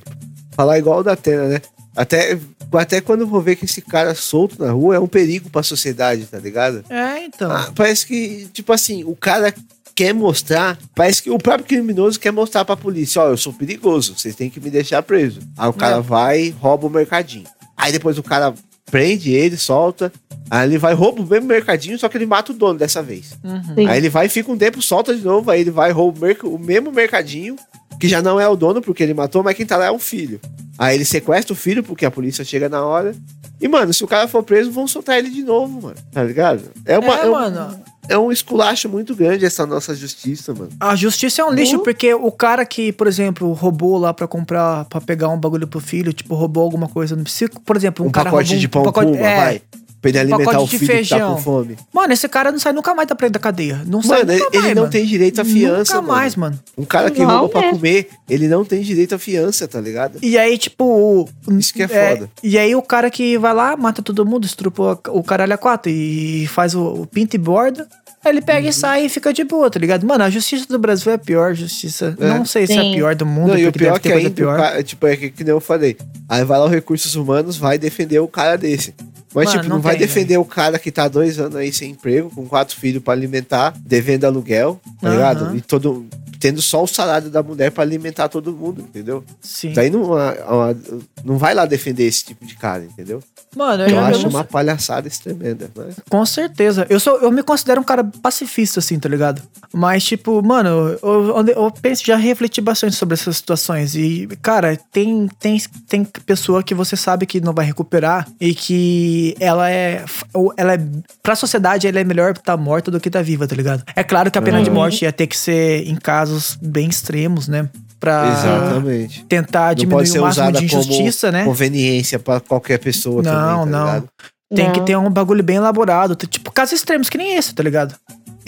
Falar 0.55 0.79
igual 0.79 0.99
o 0.99 1.03
da 1.03 1.13
Atena, 1.13 1.47
né? 1.47 1.61
Até, 1.97 2.37
até 2.73 3.01
quando 3.01 3.25
vão 3.27 3.41
ver 3.41 3.55
que 3.55 3.65
esse 3.65 3.81
cara 3.81 4.13
solto 4.15 4.63
na 4.63 4.71
rua 4.71 4.95
é 4.95 4.99
um 4.99 5.07
perigo 5.07 5.49
pra 5.49 5.63
sociedade, 5.63 6.25
tá 6.27 6.37
ligado? 6.37 6.83
É, 6.89 7.25
então. 7.25 7.51
Ah, 7.51 7.71
parece 7.75 8.05
que, 8.05 8.47
tipo 8.53 8.71
assim, 8.71 9.03
o 9.03 9.15
cara 9.15 9.53
quer 9.95 10.13
mostrar. 10.13 10.77
Parece 10.95 11.23
que 11.23 11.31
o 11.31 11.39
próprio 11.39 11.65
criminoso 11.65 12.19
quer 12.19 12.31
mostrar 12.31 12.63
pra 12.63 12.77
polícia: 12.77 13.21
ó, 13.21 13.29
eu 13.29 13.37
sou 13.37 13.51
perigoso, 13.51 14.13
vocês 14.17 14.35
têm 14.35 14.49
que 14.49 14.59
me 14.59 14.69
deixar 14.69 15.01
preso. 15.01 15.39
Aí 15.57 15.67
o 15.67 15.73
cara 15.73 15.97
É. 15.97 16.01
vai, 16.01 16.49
rouba 16.61 16.85
o 16.85 16.89
mercadinho. 16.89 17.45
Aí 17.75 17.91
depois 17.91 18.17
o 18.17 18.23
cara 18.23 18.53
prende 18.91 19.31
ele, 19.31 19.57
solta. 19.57 20.13
Aí 20.49 20.67
ele 20.69 20.77
vai, 20.77 20.93
rouba 20.93 21.21
o 21.21 21.25
mesmo 21.27 21.47
mercadinho, 21.47 21.99
só 21.99 22.07
que 22.07 22.15
ele 22.17 22.25
mata 22.25 22.51
o 22.53 22.55
dono 22.55 22.79
dessa 22.79 23.01
vez. 23.03 23.31
Uhum. 23.43 23.89
Aí 23.89 23.97
ele 23.97 24.07
vai, 24.07 24.29
fica 24.29 24.49
um 24.51 24.57
tempo, 24.57 24.81
solta 24.81 25.13
de 25.13 25.21
novo, 25.21 25.51
aí 25.51 25.59
ele 25.61 25.71
vai, 25.71 25.91
rouba 25.91 26.17
o, 26.17 26.21
merc- 26.21 26.43
o 26.45 26.57
mesmo 26.57 26.89
mercadinho, 26.91 27.57
que 27.99 28.07
já 28.07 28.21
não 28.21 28.39
é 28.39 28.47
o 28.47 28.55
dono 28.55 28.81
porque 28.81 29.03
ele 29.03 29.13
matou, 29.13 29.43
mas 29.43 29.55
quem 29.55 29.65
tá 29.65 29.77
lá 29.77 29.85
é 29.85 29.91
um 29.91 29.99
filho. 29.99 30.39
Aí 30.77 30.95
ele 30.95 31.05
sequestra 31.05 31.53
o 31.53 31.55
filho 31.55 31.83
porque 31.83 32.05
a 32.05 32.11
polícia 32.11 32.43
chega 32.45 32.69
na 32.69 32.83
hora. 32.85 33.15
E, 33.59 33.67
mano, 33.67 33.91
se 33.93 34.03
o 34.03 34.07
cara 34.07 34.27
for 34.27 34.43
preso, 34.43 34.71
vão 34.71 34.87
soltar 34.87 35.17
ele 35.17 35.29
de 35.31 35.41
novo, 35.41 35.81
mano. 35.81 35.95
Tá 36.11 36.23
ligado? 36.23 36.61
É, 36.85 36.99
uma, 36.99 37.15
É, 37.17 37.25
um- 37.27 37.31
mano. 37.31 37.79
é 38.07 38.15
um 38.17 38.31
esculacho 38.31 38.87
muito 38.87 39.15
grande 39.15 39.43
essa 39.45 39.65
nossa 39.65 39.95
justiça, 39.95 40.53
mano. 40.53 40.69
A 40.79 40.95
justiça 40.95 41.41
é 41.41 41.45
um 41.45 41.51
lixo, 41.51 41.79
porque 41.79 42.13
o 42.13 42.31
cara 42.31 42.63
que, 42.67 42.91
por 42.91 43.07
exemplo, 43.07 43.51
roubou 43.53 43.97
lá 43.97 44.13
pra 44.13 44.27
comprar, 44.27 44.85
pra 44.85 45.01
pegar 45.01 45.29
um 45.29 45.39
bagulho 45.39 45.67
pro 45.67 45.79
filho, 45.79 46.13
tipo, 46.13 46.35
roubou 46.35 46.63
alguma 46.63 46.87
coisa 46.87 47.15
no 47.15 47.23
psico, 47.23 47.59
por 47.61 47.75
exemplo, 47.75 48.05
um, 48.05 48.09
Um, 48.09 48.11
cara 48.11 48.29
pacote 48.29 48.49
roubou 48.49 48.59
de 48.61 48.67
pão 48.67 48.83
pacote, 48.83 49.11
puma, 49.11 49.27
é, 49.27 49.35
vai. 49.37 49.61
Pra 50.11 50.21
ele 50.21 50.33
alimentar 50.33 50.59
o 50.59 50.65
de 50.67 50.69
filho 50.79 50.81
que 50.81 50.87
tá 50.87 50.93
feijão. 50.93 51.35
com 51.35 51.41
fome. 51.41 51.77
Mano, 51.93 52.13
esse 52.13 52.27
cara 52.29 52.51
não 52.51 52.59
sai 52.59 52.73
nunca 52.73 52.93
mais 52.95 53.07
da 53.07 53.15
frente 53.15 53.31
da 53.33 53.39
cadeia. 53.39 53.81
Não 53.85 54.01
sai 54.01 54.19
Mano, 54.19 54.31
ele, 54.33 54.39
nunca 54.43 54.55
ele 54.57 54.63
mais, 54.63 54.75
não 54.75 54.81
mano. 54.83 54.91
tem 54.91 55.05
direito 55.05 55.41
à 55.41 55.45
fiança, 55.45 55.93
Nunca 55.95 55.95
mano. 55.95 56.07
mais, 56.07 56.35
mano. 56.35 56.59
Um 56.77 56.85
cara 56.85 57.11
que 57.11 57.19
Não 57.21 57.27
rouba 57.39 57.49
pra 57.49 57.61
mesmo. 57.61 57.75
comer, 57.77 58.09
ele 58.29 58.47
não 58.47 58.63
tem 58.65 58.81
direito 58.81 59.15
à 59.15 59.19
fiança, 59.19 59.67
tá 59.67 59.79
ligado? 59.81 60.19
E 60.21 60.37
aí, 60.37 60.57
tipo. 60.57 61.27
Isso 61.51 61.73
que 61.73 61.83
é 61.83 61.87
foda. 61.87 62.29
E 62.43 62.57
aí, 62.57 62.75
o 62.75 62.81
cara 62.81 63.09
que 63.09 63.37
vai 63.37 63.53
lá, 63.53 63.75
mata 63.77 64.01
todo 64.01 64.25
mundo, 64.25 64.45
estrupa 64.45 64.99
o 65.09 65.23
caralho 65.23 65.53
a 65.53 65.57
quatro 65.57 65.91
e 65.91 66.47
faz 66.47 66.73
o, 66.75 66.81
o 66.83 67.07
pinta 67.07 67.35
e 67.35 67.39
borda. 67.39 67.87
Aí 68.25 68.31
ele 68.31 68.39
Uhum. 68.39 68.45
pega 68.45 68.67
e 68.67 68.73
sai 68.73 69.05
e 69.05 69.09
fica 69.09 69.31
de 69.31 69.43
boa, 69.43 69.69
tá 69.69 69.79
ligado? 69.79 70.05
Mano, 70.05 70.23
a 70.23 70.29
justiça 70.29 70.65
do 70.67 70.79
Brasil 70.79 71.11
é 71.11 71.15
a 71.15 71.19
pior 71.19 71.53
justiça. 71.53 72.17
É. 72.19 72.27
Não 72.27 72.45
sei 72.45 72.65
se 72.65 72.73
é 72.73 72.79
a 72.79 72.81
Sim. 72.81 72.93
pior 72.95 73.15
do 73.15 73.25
mundo, 73.25 73.49
Não, 73.49 73.57
e 73.57 73.67
o 73.67 73.71
pior 73.71 73.91
deve 73.93 73.99
que 74.01 74.11
ainda, 74.11 74.29
pior. 74.31 74.57
cara, 74.57 74.83
tipo, 74.83 75.05
é 75.07 75.15
que, 75.15 75.29
que 75.29 75.43
nem 75.43 75.51
eu 75.53 75.61
falei. 75.61 75.95
Aí 76.27 76.43
vai 76.43 76.57
lá 76.59 76.65
o 76.65 76.67
Recursos 76.67 77.15
Humanos, 77.15 77.57
vai 77.57 77.77
defender 77.77 78.19
o 78.19 78.27
cara 78.27 78.57
desse. 78.57 78.93
Mas, 79.37 79.49
Mano, 79.49 79.57
tipo, 79.59 79.69
não, 79.69 79.75
não 79.75 79.81
vai 79.83 79.95
tem, 79.97 80.07
defender 80.07 80.37
o 80.37 80.43
cara 80.45 80.79
que 80.79 80.91
tá 80.91 81.07
dois 81.07 81.39
anos 81.39 81.55
aí 81.55 81.71
sem 81.71 81.91
emprego, 81.91 82.31
com 82.33 82.47
quatro 82.47 82.75
filhos 82.75 83.03
pra 83.03 83.13
alimentar, 83.13 83.71
devendo 83.79 84.25
aluguel, 84.25 84.79
tá 84.99 85.07
Aham. 85.09 85.15
ligado? 85.15 85.55
E 85.55 85.61
todo, 85.61 86.07
tendo 86.39 86.59
só 86.59 86.83
o 86.83 86.87
salário 86.87 87.29
da 87.29 87.43
mulher 87.43 87.69
pra 87.71 87.83
alimentar 87.83 88.29
todo 88.29 88.51
mundo, 88.51 88.81
entendeu? 88.81 89.23
Sim. 89.39 89.73
Daí 89.73 89.91
não, 89.91 90.11
a- 90.15 90.31
a- 90.31 90.75
não 91.23 91.37
vai 91.37 91.53
lá 91.53 91.65
defender 91.67 92.05
esse 92.07 92.25
tipo 92.25 92.45
de 92.45 92.55
cara, 92.55 92.83
entendeu? 92.83 93.21
Mano, 93.55 93.83
Eu, 93.83 93.89
eu, 93.89 93.99
acho 93.99 94.21
não 94.23 94.29
uma 94.29 94.43
palhaçada 94.43 95.09
tremenda. 95.23 95.69
Mas... 95.75 95.95
Com 96.09 96.23
certeza. 96.25 96.85
Eu 96.89 96.99
sou, 96.99 97.17
eu 97.19 97.31
me 97.31 97.41
considero 97.41 97.81
um 97.81 97.83
cara 97.83 98.03
pacifista, 98.03 98.79
assim, 98.79 98.99
tá 98.99 99.09
ligado? 99.09 99.41
Mas, 99.73 100.03
tipo, 100.03 100.43
mano, 100.43 100.69
eu, 101.01 101.27
eu, 101.37 101.47
eu 101.47 101.71
penso, 101.71 102.05
já 102.05 102.15
refleti 102.17 102.61
bastante 102.61 102.95
sobre 102.95 103.13
essas 103.15 103.37
situações. 103.37 103.95
E, 103.95 104.27
cara, 104.41 104.77
tem, 104.91 105.27
tem, 105.39 105.59
tem 105.87 106.03
pessoa 106.03 106.61
que 106.61 106.75
você 106.75 106.95
sabe 106.95 107.25
que 107.25 107.41
não 107.41 107.53
vai 107.53 107.65
recuperar 107.65 108.27
e 108.39 108.53
que 108.53 109.26
ela 109.39 109.69
é. 109.71 110.03
ou 110.33 110.53
Ela 110.57 110.75
é. 110.75 110.79
Pra 111.23 111.35
sociedade, 111.35 111.87
ela 111.87 111.99
é 111.99 112.03
melhor 112.03 112.31
estar 112.31 112.55
morta 112.57 112.89
do 112.91 112.99
que 112.99 113.09
tá 113.09 113.21
viva, 113.21 113.47
tá 113.47 113.55
ligado? 113.55 113.83
É 113.95 114.03
claro 114.03 114.29
que 114.31 114.37
a 114.37 114.41
pena 114.41 114.61
de 114.61 114.69
Uhum. 114.69 114.75
morte 114.75 115.03
ia 115.03 115.11
ter 115.11 115.27
que 115.27 115.37
ser 115.37 115.87
em 115.87 115.95
casos 115.95 116.57
bem 116.61 116.87
extremos, 116.89 117.47
né? 117.47 117.69
Pra 117.99 118.27
Exatamente. 118.31 119.25
tentar 119.25 119.69
Não 119.69 119.75
diminuir 119.75 119.97
pode 119.97 120.09
ser 120.09 120.19
o 120.19 120.21
máximo 120.23 120.43
usada 120.45 120.59
de 120.59 120.65
injustiça, 120.65 121.27
como 121.27 121.37
né? 121.39 121.45
conveniência 121.45 122.19
pra 122.19 122.39
qualquer 122.39 122.77
pessoa 122.77 123.23
Não, 123.23 123.31
também, 123.31 123.57
tá 123.57 123.65
não. 123.65 123.85
ligado? 123.85 124.09
Tem 124.55 124.71
que 124.71 124.79
Não. 124.79 124.85
ter 124.85 124.95
um 124.97 125.09
bagulho 125.09 125.43
bem 125.43 125.57
elaborado. 125.57 126.15
Tipo, 126.15 126.51
casos 126.51 126.73
extremos, 126.73 127.09
que 127.09 127.17
nem 127.17 127.35
esse, 127.35 127.53
tá 127.55 127.63
ligado? 127.63 127.95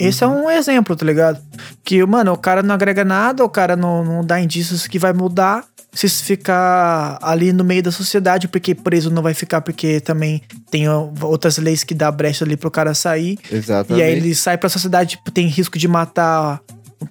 Esse 0.08 0.24
é 0.24 0.26
um 0.26 0.50
exemplo, 0.50 0.96
tá 0.96 1.04
ligado? 1.04 1.38
Que, 1.84 2.04
mano, 2.04 2.32
o 2.32 2.36
cara 2.38 2.62
não 2.62 2.74
agrega 2.74 3.04
nada, 3.04 3.44
o 3.44 3.48
cara 3.48 3.76
não, 3.76 4.04
não 4.04 4.24
dá 4.24 4.40
indícios 4.40 4.86
que 4.86 4.98
vai 4.98 5.12
mudar. 5.12 5.64
Se 5.92 6.08
ficar 6.08 7.18
ali 7.20 7.52
no 7.52 7.64
meio 7.64 7.82
da 7.82 7.90
sociedade, 7.90 8.46
porque 8.46 8.76
preso 8.76 9.10
não 9.10 9.22
vai 9.22 9.34
ficar, 9.34 9.60
porque 9.60 10.00
também 10.00 10.40
tem 10.70 10.88
outras 10.88 11.58
leis 11.58 11.82
que 11.82 11.94
dá 11.94 12.10
brecha 12.12 12.44
ali 12.44 12.56
pro 12.56 12.70
cara 12.70 12.94
sair. 12.94 13.36
Exatamente. 13.50 14.00
E 14.00 14.02
aí 14.04 14.12
ele 14.12 14.32
sai 14.34 14.56
pra 14.56 14.68
sociedade, 14.68 15.16
tipo, 15.16 15.32
tem 15.32 15.48
risco 15.48 15.76
de 15.76 15.88
matar 15.88 16.60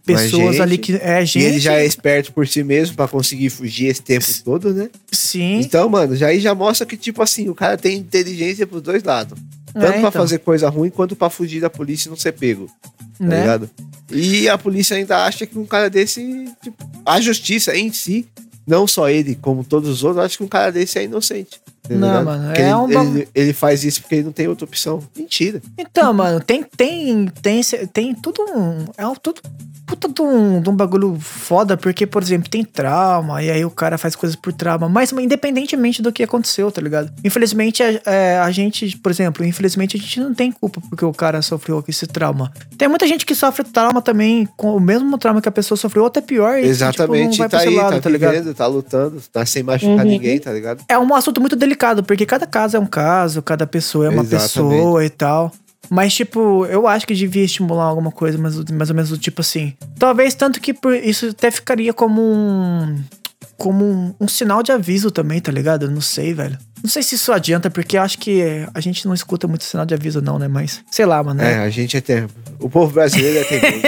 pessoas 0.06 0.56
gente. 0.56 0.62
ali 0.62 0.78
que. 0.78 0.96
É, 0.96 1.22
E 1.22 1.26
gente. 1.26 1.46
ele 1.46 1.60
já 1.60 1.74
é 1.74 1.86
esperto 1.86 2.32
por 2.32 2.48
si 2.48 2.64
mesmo 2.64 2.96
pra 2.96 3.08
conseguir 3.08 3.50
fugir 3.50 3.88
esse 3.88 4.02
tempo 4.02 4.26
todo, 4.46 4.74
né? 4.74 4.90
Sim. 5.12 5.60
Então, 5.60 5.90
mano, 5.90 6.16
já 6.16 6.28
aí 6.28 6.40
já 6.40 6.56
mostra 6.56 6.86
que, 6.86 6.96
tipo 6.96 7.22
assim, 7.22 7.50
o 7.50 7.56
cara 7.56 7.78
tem 7.78 7.98
inteligência 7.98 8.66
pros 8.66 8.82
dois 8.82 9.04
lados. 9.04 9.38
Tanto 9.74 9.86
É, 9.86 9.90
pra 9.92 10.00
então. 10.00 10.12
fazer 10.12 10.40
coisa 10.40 10.70
ruim 10.70 10.90
quanto 10.90 11.16
pra 11.16 11.30
fugir 11.30 11.62
da 11.62 11.70
polícia 11.70 12.08
e 12.08 12.10
não 12.10 12.18
ser 12.18 12.34
pego. 12.34 12.68
Tá 13.18 13.26
né? 13.26 13.42
ligado? 13.42 13.70
E 14.12 14.50
a 14.50 14.58
polícia 14.58 14.96
ainda 14.98 15.26
acha 15.26 15.46
que 15.46 15.58
um 15.58 15.66
cara 15.66 15.90
desse. 15.90 16.52
Tipo, 16.64 16.90
a 17.06 17.20
justiça 17.22 17.76
em 17.76 17.92
si, 17.94 18.28
não 18.66 18.88
só 18.88 19.10
ele, 19.10 19.36
como 19.36 19.64
todos 19.64 19.90
os 19.90 20.04
outros, 20.04 20.24
acha 20.26 20.38
que 20.38 20.44
um 20.44 20.48
cara 20.48 20.72
desse 20.72 20.98
é 20.98 21.04
inocente. 21.04 21.62
Tá 21.94 22.00
Não, 22.00 22.08
ligado? 22.08 22.26
mano, 22.26 22.46
Porque 22.48 22.62
é 22.62 22.66
ele, 22.66 22.74
um 22.76 23.16
ele, 23.16 23.28
ele 23.36 23.54
faz 23.54 23.84
isso 23.84 24.02
porque 24.02 24.16
ele 24.16 24.24
não 24.26 24.32
tem 24.32 24.48
outra 24.48 24.66
opção. 24.66 25.02
Mentira. 25.16 25.62
Então, 25.78 26.14
mano, 26.14 26.40
tem, 26.40 26.64
tem, 26.64 27.28
tem, 27.42 27.62
tem 27.94 28.16
tudo 28.16 28.42
um. 28.56 28.86
É 28.98 29.06
um 29.08 29.16
tudo. 29.16 29.42
Puta 29.86 30.08
de 30.08 30.22
um, 30.22 30.62
de 30.62 30.70
um 30.70 30.76
bagulho 30.76 31.18
foda, 31.20 31.76
porque, 31.76 32.06
por 32.06 32.22
exemplo, 32.22 32.48
tem 32.48 32.64
trauma, 32.64 33.42
e 33.42 33.50
aí 33.50 33.66
o 33.66 33.72
cara 33.72 33.98
faz 33.98 34.16
coisas 34.16 34.36
por 34.36 34.54
trauma, 34.54 34.88
mas 34.88 35.12
independentemente 35.12 36.00
do 36.00 36.12
que 36.12 36.22
aconteceu, 36.22 36.72
tá 36.72 36.80
ligado? 36.80 37.12
Infelizmente, 37.24 37.82
a, 37.82 38.00
é, 38.06 38.38
a 38.38 38.52
gente, 38.52 38.96
por 38.98 39.12
exemplo, 39.12 39.44
infelizmente 39.44 39.98
a 39.98 40.00
gente 40.00 40.20
não 40.20 40.32
tem 40.32 40.52
culpa 40.52 40.80
porque 40.90 41.04
o 41.04 41.12
cara 41.12 41.42
sofreu 41.42 41.84
esse 41.88 42.06
trauma. 42.06 42.52
Tem 42.78 42.88
muita 42.88 43.08
gente 43.08 43.26
que 43.26 43.34
sofre 43.34 43.64
trauma 43.64 44.00
também, 44.00 44.48
com 44.56 44.76
o 44.76 44.80
mesmo 44.80 45.18
trauma 45.18 45.42
que 45.42 45.50
a 45.50 45.52
pessoa 45.52 45.76
sofreu, 45.76 46.04
ou 46.04 46.08
até 46.08 46.22
pior, 46.22 46.60
e 46.60 46.66
Exatamente, 46.68 47.32
tipo, 47.32 47.44
não 47.44 47.50
vai 47.50 47.50
tá 47.50 47.58
aí, 47.68 47.76
lado, 47.76 47.96
tá 47.96 48.02
tá 48.02 48.10
ligado? 48.12 48.32
vivendo, 48.34 48.54
tá 48.54 48.68
lutando, 48.68 49.20
tá 49.32 49.44
sem 49.44 49.64
machucar 49.64 50.06
Uhum. 50.06 50.12
ninguém, 50.12 50.38
tá 50.38 50.54
ligado? 50.54 50.84
É 50.88 51.00
um 51.00 51.16
assunto 51.16 51.42
muito 51.42 51.56
delicado, 51.56 51.79
porque 52.04 52.26
cada 52.26 52.46
caso 52.46 52.78
é 52.78 52.80
um 52.80 52.86
caso, 52.86 53.42
cada 53.42 53.66
pessoa 53.66 54.06
é 54.06 54.10
uma 54.10 54.24
Exatamente. 54.24 54.54
pessoa 54.54 55.06
e 55.06 55.10
tal. 55.10 55.52
Mas, 55.90 56.14
tipo, 56.14 56.66
eu 56.68 56.88
acho 56.88 57.08
que 57.08 57.16
devia 57.16 57.44
estimular 57.44 57.86
alguma 57.86 58.12
coisa, 58.12 58.38
mais, 58.38 58.56
mais 58.66 58.90
ou 58.90 58.96
menos 58.96 59.10
do 59.10 59.18
tipo 59.18 59.42
assim. 59.42 59.74
Talvez 59.98 60.36
tanto 60.36 60.62
que 60.62 60.74
por 60.74 60.94
isso 60.94 61.30
até 61.30 61.50
ficaria 61.50 61.94
como 61.94 62.22
um. 62.22 63.02
Como 63.58 63.84
um, 63.84 64.16
um 64.22 64.28
sinal 64.28 64.64
de 64.64 64.72
aviso 64.72 65.12
também, 65.12 65.42
tá 65.42 65.52
ligado? 65.52 65.84
Eu 65.86 65.92
não 65.92 66.00
sei, 66.00 66.34
velho. 66.34 66.58
Não 66.82 66.90
sei 66.90 67.04
se 67.04 67.16
isso 67.16 67.32
adianta, 67.32 67.70
porque 67.70 67.98
eu 67.98 68.02
acho 68.02 68.18
que 68.18 68.42
a 68.74 68.80
gente 68.80 69.06
não 69.06 69.14
escuta 69.14 69.48
muito 69.48 69.64
sinal 69.64 69.86
de 69.86 69.94
aviso, 69.94 70.22
não, 70.22 70.40
né? 70.40 70.48
Mas, 70.48 70.82
sei 70.90 71.06
lá, 71.06 71.22
mano. 71.22 71.42
É, 71.42 71.56
né? 71.58 71.64
a 71.64 71.70
gente 71.70 71.98
é 71.98 72.02
tempo. 72.02 72.34
O 72.60 72.70
povo 72.70 72.94
brasileiro 72.94 73.40
é 73.40 73.44
tempo. 73.44 73.80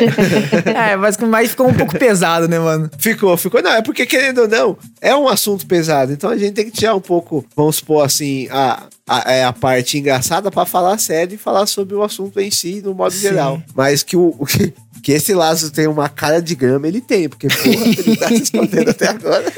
É, 0.74 0.96
mas, 0.96 1.16
mas 1.18 1.50
ficou 1.50 1.68
um 1.68 1.74
pouco 1.74 1.98
pesado, 1.98 2.48
né, 2.48 2.58
mano? 2.58 2.90
Ficou, 2.98 3.36
ficou. 3.36 3.62
Não, 3.62 3.72
é 3.72 3.82
porque, 3.82 4.06
querendo 4.06 4.42
ou 4.42 4.48
não, 4.48 4.76
é 5.00 5.14
um 5.14 5.28
assunto 5.28 5.66
pesado. 5.66 6.12
Então 6.12 6.30
a 6.30 6.36
gente 6.36 6.54
tem 6.54 6.64
que 6.64 6.70
tirar 6.70 6.94
um 6.94 7.00
pouco, 7.00 7.44
vamos 7.56 7.76
supor 7.76 8.04
assim, 8.04 8.48
a, 8.50 8.84
a, 9.06 9.32
é 9.32 9.44
a 9.44 9.52
parte 9.52 9.98
engraçada 9.98 10.50
pra 10.50 10.64
falar 10.64 10.98
sério 10.98 11.34
e 11.34 11.38
falar 11.38 11.66
sobre 11.66 11.94
o 11.94 12.02
assunto 12.02 12.38
em 12.40 12.50
si, 12.50 12.80
no 12.84 12.94
modo 12.94 13.12
Sim. 13.12 13.20
geral. 13.20 13.62
Mas 13.74 14.02
que 14.02 14.16
o. 14.16 14.34
o 14.38 14.46
que- 14.46 14.72
Que 15.02 15.12
esse 15.12 15.34
Lázaro 15.34 15.72
tem 15.72 15.86
uma 15.86 16.08
cara 16.08 16.40
de 16.40 16.54
grama, 16.54 16.86
ele 16.86 17.00
tem, 17.00 17.28
porque, 17.28 17.48
porra, 17.48 17.68
ele 17.68 18.16
tá 18.16 18.28
se 18.28 18.34
escondendo 18.42 18.90
até 18.90 19.08
agora. 19.08 19.52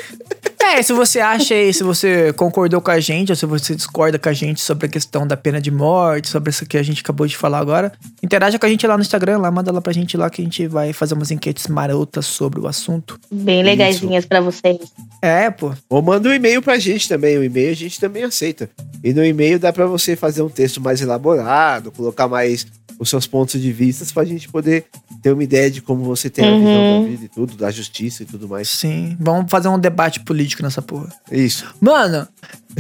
É, 0.75 0.81
se 0.81 0.93
você 0.93 1.21
acha 1.21 1.55
aí, 1.55 1.75
se 1.75 1.83
você 1.83 2.33
concordou 2.33 2.81
com 2.81 2.91
a 2.91 2.99
gente, 2.99 3.31
ou 3.31 3.37
se 3.37 3.45
você 3.45 3.75
discorda 3.75 4.19
com 4.19 4.29
a 4.29 4.33
gente 4.33 4.61
sobre 4.61 4.87
a 4.87 4.89
questão 4.89 5.27
da 5.27 5.37
pena 5.37 5.61
de 5.61 5.71
morte, 5.71 6.29
sobre 6.29 6.51
isso 6.51 6.65
que 6.65 6.79
a 6.79 6.83
gente 6.83 7.03
acabou 7.03 7.27
de 7.27 7.37
falar 7.37 7.59
agora, 7.59 7.93
interaja 8.23 8.59
com 8.59 8.65
a 8.65 8.69
gente 8.69 8.87
lá 8.87 8.97
no 8.97 9.03
Instagram, 9.03 9.39
lá, 9.39 9.51
manda 9.51 9.71
lá 9.71 9.83
pra 9.83 9.93
gente 9.93 10.17
lá 10.17 10.31
que 10.31 10.41
a 10.41 10.45
gente 10.45 10.67
vai 10.69 10.93
fazer 10.93 11.15
umas 11.15 11.31
enquetes 11.31 11.67
marotas 11.67 12.25
sobre 12.25 12.61
o 12.61 12.67
assunto. 12.67 13.21
Bem 13.31 13.63
legaisinhas 13.63 14.25
pra 14.25 14.41
vocês. 14.41 14.79
É, 15.21 15.51
pô. 15.51 15.73
Ou 15.91 16.01
manda 16.01 16.29
um 16.29 16.33
e-mail 16.33 16.63
pra 16.63 16.79
gente 16.79 17.09
também. 17.09 17.37
O 17.37 17.45
e-mail 17.45 17.73
a 17.73 17.77
gente 17.77 18.01
também 18.01 18.23
aceita. 18.23 18.71
E 19.05 19.13
no 19.13 19.25
e-mail 19.25 19.59
dá 19.59 19.73
pra 19.73 19.87
você 19.87 20.17
fazer 20.17 20.43
um 20.43 20.49
texto 20.49 20.81
mais 20.81 21.01
elaborado, 21.01 21.93
colocar 21.93 22.29
mais 22.29 22.67
os 23.03 23.11
seus 23.11 23.27
pontos 23.27 23.61
de 23.61 23.73
vista 23.73 24.05
pra 24.15 24.25
gente 24.25 24.49
poder 24.49 24.87
ter 25.21 25.33
uma 25.33 25.43
ideia 25.43 25.69
de 25.69 25.83
como 25.83 26.05
você 26.05 26.31
tem 26.31 26.45
a 26.47 26.53
Uhum. 26.53 26.59
visão 26.61 27.03
da 27.03 27.09
vida 27.09 27.25
e 27.25 27.29
tudo, 27.29 27.57
da 27.57 27.71
justiça 27.71 28.23
e 28.23 28.27
tudo 28.27 28.49
mais. 28.49 28.69
Sim, 28.69 29.17
vamos 29.19 29.51
fazer 29.51 29.67
um 29.69 29.79
debate 29.79 30.21
político 30.21 30.63
nessa 30.63 30.81
porra. 30.81 31.09
Isso. 31.31 31.67
Mano, 31.81 32.29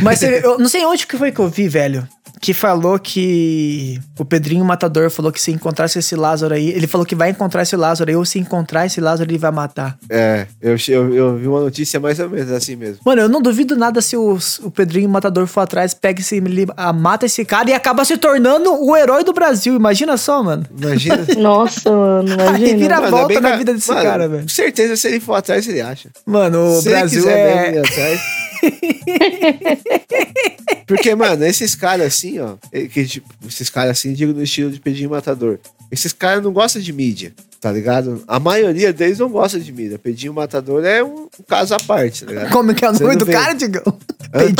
mas 0.00 0.18
você- 0.18 0.40
eu 0.44 0.58
não 0.58 0.68
sei 0.68 0.84
onde 0.84 1.06
que 1.06 1.16
foi 1.18 1.30
que 1.32 1.40
eu 1.40 1.48
vi, 1.48 1.68
velho. 1.68 2.06
Que 2.40 2.52
falou 2.52 2.98
que 2.98 4.00
o 4.18 4.24
Pedrinho 4.24 4.64
Matador 4.64 5.08
falou 5.10 5.30
que 5.30 5.40
se 5.40 5.52
encontrasse 5.52 6.00
esse 6.00 6.16
Lázaro 6.16 6.52
aí, 6.54 6.70
ele 6.70 6.88
falou 6.88 7.06
que 7.06 7.14
vai 7.14 7.30
encontrar 7.30 7.62
esse 7.62 7.76
Lázaro 7.76 8.10
aí, 8.10 8.16
ou 8.16 8.24
se 8.24 8.36
encontrar 8.36 8.84
esse 8.84 9.00
Lázaro 9.00 9.30
ele 9.30 9.38
vai 9.38 9.52
matar. 9.52 9.96
É, 10.10 10.48
eu, 10.60 10.74
eu, 10.88 11.14
eu 11.14 11.36
vi 11.36 11.46
uma 11.46 11.60
notícia 11.60 12.00
mais 12.00 12.18
ou 12.18 12.28
menos 12.28 12.50
assim 12.50 12.74
mesmo. 12.74 12.98
Mano, 13.06 13.22
eu 13.22 13.28
não 13.28 13.40
duvido 13.40 13.76
nada 13.76 14.00
se 14.02 14.16
o, 14.16 14.36
o 14.64 14.70
Pedrinho 14.72 15.08
Matador 15.08 15.46
for 15.46 15.60
atrás, 15.60 15.94
pega 15.94 16.20
esse, 16.20 16.38
ele, 16.38 16.66
ah, 16.76 16.92
mata 16.92 17.26
esse 17.26 17.44
cara 17.44 17.70
e 17.70 17.74
acaba 17.74 18.04
se 18.04 18.16
tornando 18.16 18.74
o 18.74 18.96
herói 18.96 19.22
do 19.22 19.32
Brasil. 19.32 19.76
Imagina 19.76 20.16
só, 20.16 20.42
mano. 20.42 20.66
Imagina. 20.76 21.24
Nossa, 21.38 21.88
mano, 21.88 22.32
Aí 22.40 22.48
imagina. 22.48 22.76
vira 22.78 22.96
a 22.96 23.00
Mano, 23.02 23.16
é 23.16 23.20
volta 23.20 23.40
na 23.40 23.50
ca- 23.50 23.56
vida 23.56 23.72
desse 23.74 23.88
Mano, 23.88 24.02
cara, 24.02 24.26
velho. 24.28 24.42
Com 24.42 24.48
certeza, 24.48 24.96
se 24.96 25.06
ele 25.06 25.20
for 25.20 25.34
atrás, 25.34 25.68
ele 25.68 25.80
acha. 25.80 26.08
Mano, 26.26 26.76
o 26.76 26.80
se 26.82 26.88
ele 26.88 26.96
Brasil 26.98 27.22
quiser 27.22 27.54
mesmo 27.62 27.76
ir 27.76 27.76
é. 27.76 27.88
atrás. 27.88 28.20
Porque, 30.86 31.14
mano, 31.14 31.44
esses 31.44 31.74
caras 31.74 32.06
assim, 32.06 32.38
ó. 32.38 32.54
Que, 32.70 33.06
tipo, 33.06 33.28
esses 33.46 33.70
caras 33.70 33.92
assim, 33.92 34.12
digo 34.12 34.32
no 34.32 34.42
estilo 34.42 34.70
de 34.70 34.80
Pedrinho 34.80 35.10
Matador. 35.10 35.58
Esses 35.90 36.12
caras 36.12 36.42
não 36.42 36.52
gostam 36.52 36.80
de 36.80 36.92
mídia, 36.92 37.32
tá 37.60 37.70
ligado? 37.70 38.22
A 38.26 38.40
maioria 38.40 38.92
deles 38.92 39.18
não 39.18 39.28
gosta 39.28 39.60
de 39.60 39.72
mídia. 39.72 39.98
Pedrinho 39.98 40.32
Matador 40.32 40.84
é 40.84 41.02
um, 41.02 41.24
um 41.24 41.44
caso 41.46 41.74
à 41.74 41.78
parte, 41.78 42.24
tá 42.24 42.32
ligado? 42.32 42.50
Como 42.50 42.74
que 42.74 42.84
é 42.84 42.90
o 42.90 42.92
nome 42.92 43.16
do 43.16 43.24
vê. 43.24 43.32
cara, 43.32 43.52
Digão? 43.52 43.98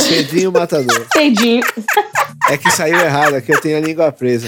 Pedrinho 0.09 0.51
Matador. 0.51 1.07
Pedinho. 1.13 1.63
É 2.49 2.57
que 2.57 2.69
saiu 2.71 2.99
errado, 2.99 3.35
aqui 3.35 3.51
eu 3.51 3.61
tenho 3.61 3.77
a 3.77 3.81
língua 3.81 4.11
presa. 4.11 4.47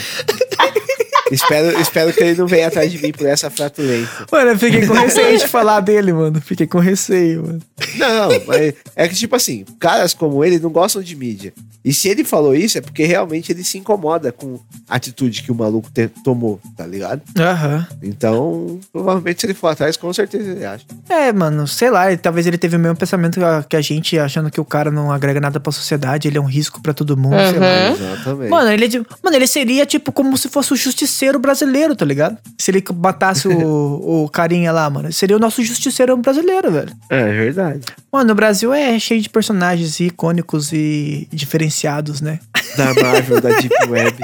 Espero, 1.35 1.79
espero 1.79 2.13
que 2.13 2.21
ele 2.23 2.35
não 2.39 2.47
venha 2.47 2.67
atrás 2.67 2.91
de 2.91 3.01
mim 3.01 3.11
por 3.11 3.25
essa 3.27 3.49
flatulência. 3.49 4.25
Mano, 4.31 4.51
eu 4.51 4.59
fiquei 4.59 4.85
com 4.87 4.93
receio 4.97 5.37
de 5.37 5.47
falar 5.47 5.79
dele, 5.81 6.11
mano. 6.13 6.41
Fiquei 6.41 6.65
com 6.67 6.79
receio, 6.79 7.43
mano. 7.45 7.61
Não, 7.97 8.29
mas 8.47 8.73
é 8.95 9.07
que, 9.07 9.15
tipo 9.15 9.35
assim, 9.35 9.65
caras 9.79 10.13
como 10.13 10.43
ele 10.43 10.59
não 10.59 10.69
gostam 10.69 11.01
de 11.01 11.15
mídia. 11.15 11.53
E 11.83 11.93
se 11.93 12.09
ele 12.09 12.23
falou 12.23 12.55
isso, 12.55 12.79
é 12.79 12.81
porque 12.81 13.05
realmente 13.05 13.51
ele 13.51 13.63
se 13.63 13.77
incomoda 13.77 14.31
com 14.31 14.59
a 14.89 14.95
atitude 14.95 15.43
que 15.43 15.51
o 15.51 15.55
maluco 15.55 15.87
te- 15.91 16.07
tomou, 16.23 16.59
tá 16.75 16.85
ligado? 16.87 17.21
Aham. 17.37 17.85
Então, 18.01 18.79
provavelmente 18.91 19.41
se 19.41 19.45
ele 19.45 19.53
for 19.53 19.67
atrás, 19.67 19.95
com 19.95 20.11
certeza 20.11 20.49
ele 20.51 20.65
acha. 20.65 20.83
É, 21.07 21.31
mano, 21.31 21.67
sei 21.67 21.91
lá, 21.91 22.07
ele- 22.07 22.17
talvez 22.17 22.47
ele 22.47 22.57
teve 22.57 22.75
o 22.75 22.79
mesmo 22.79 22.95
pensamento 22.97 23.35
que 23.39 23.45
a- 23.45 23.63
que 23.69 23.75
a 23.75 23.81
gente, 23.81 24.17
achando 24.17 24.49
que 24.49 24.59
o 24.59 24.65
cara 24.65 24.89
não 24.89 25.11
agrega 25.11 25.39
nada 25.39 25.59
pra 25.59 25.71
sociedade, 25.71 26.27
ele 26.27 26.37
é 26.37 26.41
um 26.41 26.45
risco 26.45 26.81
pra 26.81 26.93
todo 26.93 27.15
mundo, 27.15 27.35
sei 27.51 27.59
lá. 27.59 27.89
Exatamente. 27.91 28.49
Mano 28.49 28.71
ele, 28.71 28.85
é 28.85 28.87
de- 28.87 28.99
mano, 29.23 29.35
ele 29.35 29.47
seria 29.47 29.85
tipo 29.85 30.11
como 30.11 30.35
se 30.37 30.49
fosse 30.49 30.73
o 30.73 30.75
justiceiro 30.75 31.24
brasileiro, 31.33 31.95
tá 31.95 32.05
ligado? 32.05 32.37
Se 32.57 32.71
ele 32.71 32.83
matasse 32.93 33.47
o, 33.47 33.53
o 34.25 34.29
carinha 34.29 34.71
lá, 34.71 34.89
mano. 34.89 35.11
Seria 35.11 35.35
o 35.35 35.39
nosso 35.39 35.63
justiceiro 35.63 36.15
brasileiro, 36.17 36.71
velho. 36.71 36.93
É 37.09 37.25
verdade. 37.25 37.81
Mano, 38.11 38.31
o 38.31 38.35
Brasil 38.35 38.73
é 38.73 38.97
cheio 38.99 39.21
de 39.21 39.29
personagens 39.29 39.99
icônicos 39.99 40.71
e 40.71 41.27
diferenciados, 41.31 42.21
né? 42.21 42.39
Da 42.77 42.93
Marvel, 42.93 43.41
da 43.41 43.49
Deep 43.49 43.75
Web. 43.89 44.17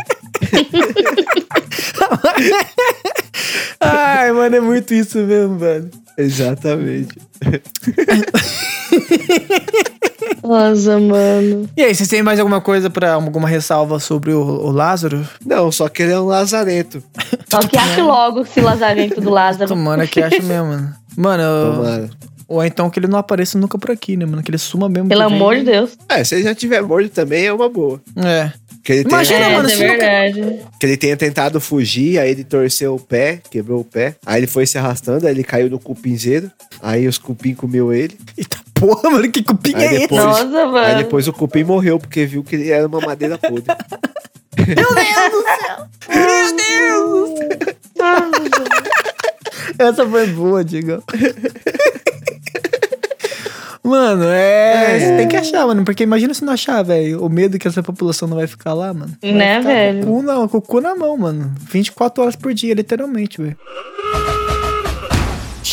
Ai, 3.79 4.31
mano, 4.31 4.55
é 4.55 4.61
muito 4.61 4.93
isso 4.93 5.17
mesmo, 5.19 5.57
velho. 5.57 5.89
Exatamente. 6.17 7.17
Nossa, 10.43 10.99
mano. 10.99 11.69
E 11.75 11.81
aí, 11.81 11.93
vocês 11.95 12.07
têm 12.09 12.21
mais 12.23 12.39
alguma 12.39 12.61
coisa 12.61 12.89
pra 12.89 13.13
alguma 13.13 13.47
ressalva 13.47 13.99
sobre 13.99 14.31
o, 14.33 14.39
o 14.41 14.71
Lázaro? 14.71 15.27
Não, 15.45 15.71
só 15.71 15.87
que 15.89 16.03
ele 16.03 16.11
é 16.11 16.19
um 16.19 16.25
lazarento. 16.25 17.03
Só 17.49 17.59
que 17.59 17.77
ache 17.77 18.01
logo 18.01 18.41
esse 18.41 18.59
lazarento 18.61 19.19
do 19.21 19.29
Lázaro. 19.29 19.67
Tomara 19.69 20.07
que 20.07 20.21
acho 20.21 20.41
mesmo, 20.43 20.67
mano. 20.67 20.93
Mano, 21.17 21.43
eu- 21.43 21.73
Tomara. 21.75 22.09
ou 22.47 22.63
então 22.63 22.89
que 22.89 22.99
ele 22.99 23.07
não 23.07 23.19
apareça 23.19 23.57
nunca 23.57 23.77
por 23.77 23.91
aqui, 23.91 24.15
né, 24.17 24.25
mano? 24.25 24.41
Que 24.41 24.51
ele 24.51 24.57
suma 24.57 24.87
mesmo. 24.89 25.09
Pelo 25.09 25.23
amor 25.23 25.55
de 25.57 25.63
Deus. 25.63 25.91
É, 26.09 26.23
se 26.23 26.35
ele 26.35 26.43
já 26.43 26.55
tiver 26.55 26.81
morto 26.81 27.09
também 27.09 27.45
é 27.45 27.53
uma 27.53 27.69
boa. 27.69 28.01
É. 28.15 28.51
Que 28.83 28.93
ele, 28.93 29.01
Imagina, 29.09 29.39
tenha, 29.41 29.51
é, 29.51 29.55
mano, 29.57 29.69
isso 29.69 29.75
é 29.83 29.85
se 29.85 29.91
nunca- 29.93 29.99
verdade. 30.07 30.59
que 30.79 30.85
ele 30.87 30.97
tenha 30.97 31.15
tentado 31.15 31.61
fugir, 31.61 32.17
aí 32.17 32.31
ele 32.31 32.43
torceu 32.43 32.95
o 32.95 32.99
pé, 32.99 33.39
quebrou 33.51 33.81
o 33.81 33.85
pé. 33.85 34.15
Aí 34.25 34.39
ele 34.39 34.47
foi 34.47 34.65
se 34.65 34.75
arrastando, 34.75 35.27
aí 35.27 35.33
ele 35.33 35.43
caiu 35.43 35.69
no 35.69 35.77
cupinzeiro. 35.77 36.49
Aí 36.81 37.07
os 37.07 37.19
cupim 37.19 37.53
comeu 37.53 37.93
ele. 37.93 38.17
Eita 38.35 38.57
porra, 38.81 39.09
mano, 39.11 39.31
que 39.31 39.43
cupim 39.43 39.75
Aí 39.75 39.83
é 39.83 39.87
esse? 39.93 39.99
depois, 40.01 40.23
Nossa, 40.23 40.45
mano. 40.45 40.77
aí 40.77 40.95
depois 40.95 41.27
o 41.27 41.33
cupim 41.33 41.63
morreu, 41.63 41.99
porque 41.99 42.25
viu 42.25 42.43
que 42.43 42.71
era 42.71 42.87
uma 42.87 42.99
madeira 42.99 43.37
podre. 43.37 43.63
Essa 49.77 50.05
foi 50.07 50.27
boa, 50.27 50.63
Diego. 50.63 51.03
Mano, 53.83 54.25
é. 54.27 54.99
Você 54.99 55.17
tem 55.17 55.27
que 55.27 55.35
achar, 55.35 55.65
mano. 55.65 55.83
Porque 55.83 56.03
imagina 56.03 56.33
se 56.33 56.45
não 56.45 56.53
achar, 56.53 56.83
velho. 56.83 57.23
O 57.23 57.29
medo 57.29 57.57
que 57.57 57.67
essa 57.67 57.81
população 57.81 58.27
não 58.27 58.37
vai 58.37 58.47
ficar 58.47 58.73
lá, 58.73 58.93
mano. 58.93 59.13
Vai 59.21 59.31
Né, 59.33 59.57
ficar 59.59 59.73
velho? 59.73 60.05
Com 60.05 60.11
o, 60.11 60.15
cu 60.17 60.21
na, 60.23 60.47
com 60.47 60.57
o 60.57 60.61
cu 60.61 60.81
na 60.81 60.95
mão, 60.95 61.17
mano. 61.17 61.51
24 61.71 62.23
horas 62.23 62.35
por 62.35 62.53
dia, 62.53 62.73
literalmente, 62.73 63.41
velho. 63.41 63.57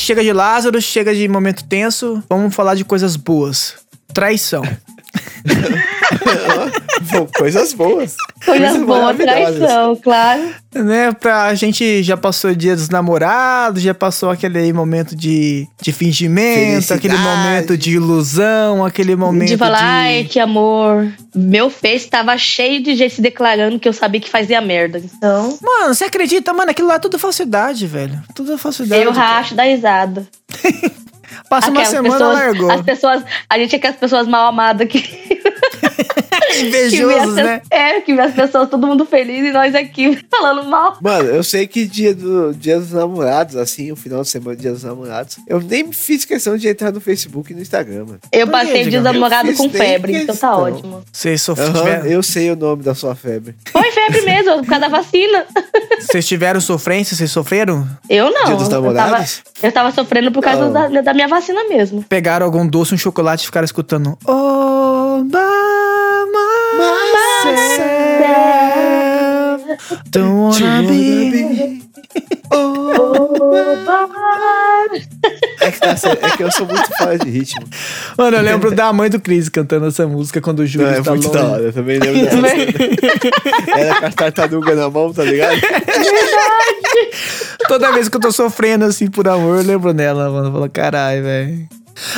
Chega 0.09 0.23
de 0.23 0.33
Lázaro, 0.33 0.81
chega 0.81 1.13
de 1.13 1.29
momento 1.29 1.63
tenso. 1.65 2.25
Vamos 2.31 2.55
falar 2.55 2.75
de 2.75 2.83
coisas 2.83 3.15
boas. 3.15 3.75
Traição. 4.15 4.63
Bom, 7.13 7.27
coisas 7.37 7.73
boas. 7.73 8.17
Coisas 8.45 8.77
boas, 8.79 9.17
maravilhosas. 9.17 9.57
traição, 9.57 9.97
claro. 9.97 10.43
né, 10.75 11.13
pra 11.13 11.55
gente 11.55 12.03
já 12.03 12.17
passou 12.17 12.51
o 12.51 12.57
dia 12.57 12.75
dos 12.75 12.89
namorados, 12.89 13.83
já 13.83 13.95
passou 13.95 14.31
aquele 14.31 14.73
momento 14.73 15.17
de, 15.17 15.67
de 15.81 15.93
fingimento, 15.93 16.71
Felicidade. 16.71 17.07
aquele 17.07 17.19
momento 17.23 17.77
de 17.77 17.93
ilusão, 17.93 18.85
aquele 18.85 19.17
momento 19.17 19.49
de 19.49 19.57
falar, 19.57 19.83
ai, 19.83 20.23
de... 20.25 20.29
que 20.29 20.41
amor. 20.41 21.11
Meu 21.35 21.71
Face 21.71 22.09
tava 22.09 22.37
cheio 22.37 22.83
de 22.83 22.95
gente 22.95 23.15
se 23.15 23.23
declarando 23.23 23.79
que 23.79 23.89
eu 23.89 23.93
sabia 23.93 24.21
que 24.21 24.29
fazia 24.29 24.61
merda. 24.61 24.99
Então, 24.99 25.57
Mano, 25.63 25.95
você 25.95 26.05
acredita, 26.05 26.53
mano? 26.53 26.71
Aquilo 26.71 26.89
lá 26.89 26.95
é 26.95 26.99
tudo 26.99 27.19
falsidade, 27.19 27.87
velho. 27.87 28.21
Tudo 28.35 28.59
falsidade. 28.59 29.03
eu 29.03 29.13
racho 29.13 29.55
da 29.55 29.63
risada. 29.65 30.27
Passa 31.49 31.71
uma 31.71 31.81
Aquelas 31.81 31.89
semana, 31.89 32.15
pessoas, 32.15 32.39
largou. 32.39 32.71
As 32.71 32.83
pessoas, 32.83 33.25
a 33.49 33.59
gente 33.59 33.75
é 33.75 33.79
aquelas 33.79 33.97
pessoas 33.97 34.29
mal 34.29 34.49
amadas 34.49 34.89
que, 34.89 35.01
que 35.01 35.43
as 35.87 36.09
Invejosos, 36.67 37.35
né? 37.35 37.63
É, 37.71 38.01
que 38.01 38.15
vê 38.15 38.23
as 38.23 38.35
pessoas, 38.35 38.69
todo 38.69 38.87
mundo 38.87 39.05
feliz 39.05 39.45
e 39.47 39.53
nós 39.53 39.75
aqui 39.75 40.19
falando 40.31 40.65
mal. 40.69 40.97
Mano, 41.01 41.29
eu 41.29 41.43
sei 41.43 41.67
que 41.67 41.87
dia, 41.87 42.15
do, 42.15 42.55
dia 42.55 42.79
dos 42.79 42.93
namorados, 42.93 43.57
assim, 43.57 43.91
o 43.93 43.97
final 43.97 44.23
de 44.23 44.29
semana, 44.29 44.57
dia 44.57 44.73
dos 44.73 44.85
namorados, 44.85 45.37
eu 45.47 45.61
nem 45.61 45.93
fiz 45.93 46.25
questão 46.25 46.57
de 46.57 46.69
entrar 46.69 46.93
no 46.93 47.01
Facebook 47.01 47.53
e 47.53 47.55
no 47.55 47.63
Instagram, 47.63 48.05
mano. 48.07 48.21
Eu 48.33 48.47
Por 48.47 48.53
passei 48.53 48.85
de 48.85 48.91
Digão? 48.91 49.03
namorado 49.03 49.51
Eu 49.51 49.57
com 49.57 49.71
febre, 49.71 50.13
então 50.13 50.27
tá 50.27 50.33
questão. 50.33 50.63
ótimo. 50.63 51.03
Vocês 51.13 51.43
sofreram, 51.43 52.07
eu 52.07 52.23
sei 52.23 52.51
o 52.51 52.57
nome 52.57 52.83
da 52.83 52.95
sua 52.95 53.15
febre. 53.15 53.55
Foi 53.71 53.91
febre 53.91 54.23
mesmo, 54.23 54.59
por 54.59 54.67
causa 54.67 54.81
da 54.81 54.89
vacina. 54.89 55.45
vocês 56.01 56.27
tiveram 56.27 56.61
sofrência? 56.61 57.17
Vocês 57.17 57.31
sofreram? 57.31 57.87
Eu 58.09 58.31
não. 58.31 58.45
Dia 58.45 58.55
dos 58.57 58.65
eu, 58.65 58.71
tava, 58.71 58.93
namorados? 58.93 59.43
eu 59.63 59.73
tava 59.73 59.93
sofrendo 59.93 60.33
por 60.33 60.43
causa 60.43 60.71
da, 60.71 60.89
da 61.01 61.15
minha 61.15 61.29
vacina 61.29 61.65
mesmo. 61.69 62.03
Pegaram 62.09 62.45
algum 62.47 62.67
doce, 62.67 62.95
um 62.95 62.99
chocolate 62.99 63.43
e 63.43 63.47
ficaram 63.47 63.65
escutando 63.65 64.19
Oh, 64.27 65.23
myself 66.79 67.99
Don't 70.11 70.61
wanna 70.61 70.83
be 70.83 71.89
É 75.61 75.71
que, 75.71 75.81
tá 75.81 75.95
é 76.23 76.37
que 76.37 76.43
eu 76.43 76.51
sou 76.51 76.67
muito 76.67 76.89
fã 76.97 77.17
de 77.19 77.29
ritmo. 77.29 77.67
Mano, 78.17 78.37
eu 78.39 78.43
lembro 78.43 78.75
da 78.75 78.93
mãe 78.93 79.11
do 79.11 79.21
Chris 79.21 79.49
cantando 79.49 79.87
essa 79.87 80.07
música 80.07 80.41
quando 80.41 80.61
o 80.61 80.67
Júlio 80.67 80.89
é 80.89 80.99
está 80.99 81.11
muito 81.11 81.27
longe. 81.29 81.39
da 81.39 81.45
hora, 81.47 81.63
eu 81.63 81.73
também 81.73 81.99
lembro 81.99 82.25
dessa 82.25 82.37
cena. 82.37 82.73
Era 83.77 84.01
com 84.01 84.07
a 84.07 84.11
tartaruga 84.11 84.75
na 84.75 84.89
mão, 84.89 85.13
tá 85.13 85.25
ligado? 85.25 85.61
Toda 87.69 87.93
vez 87.93 88.09
que 88.09 88.17
eu 88.17 88.21
tô 88.21 88.33
sofrendo 88.33 88.85
assim 88.87 89.09
por 89.09 89.29
amor, 89.29 89.59
eu 89.59 89.65
lembro 89.65 89.93
dela, 89.93 90.31
mano. 90.31 90.53
Fala, 90.53 90.69
caralho, 90.69 91.23
velho. 91.23 91.69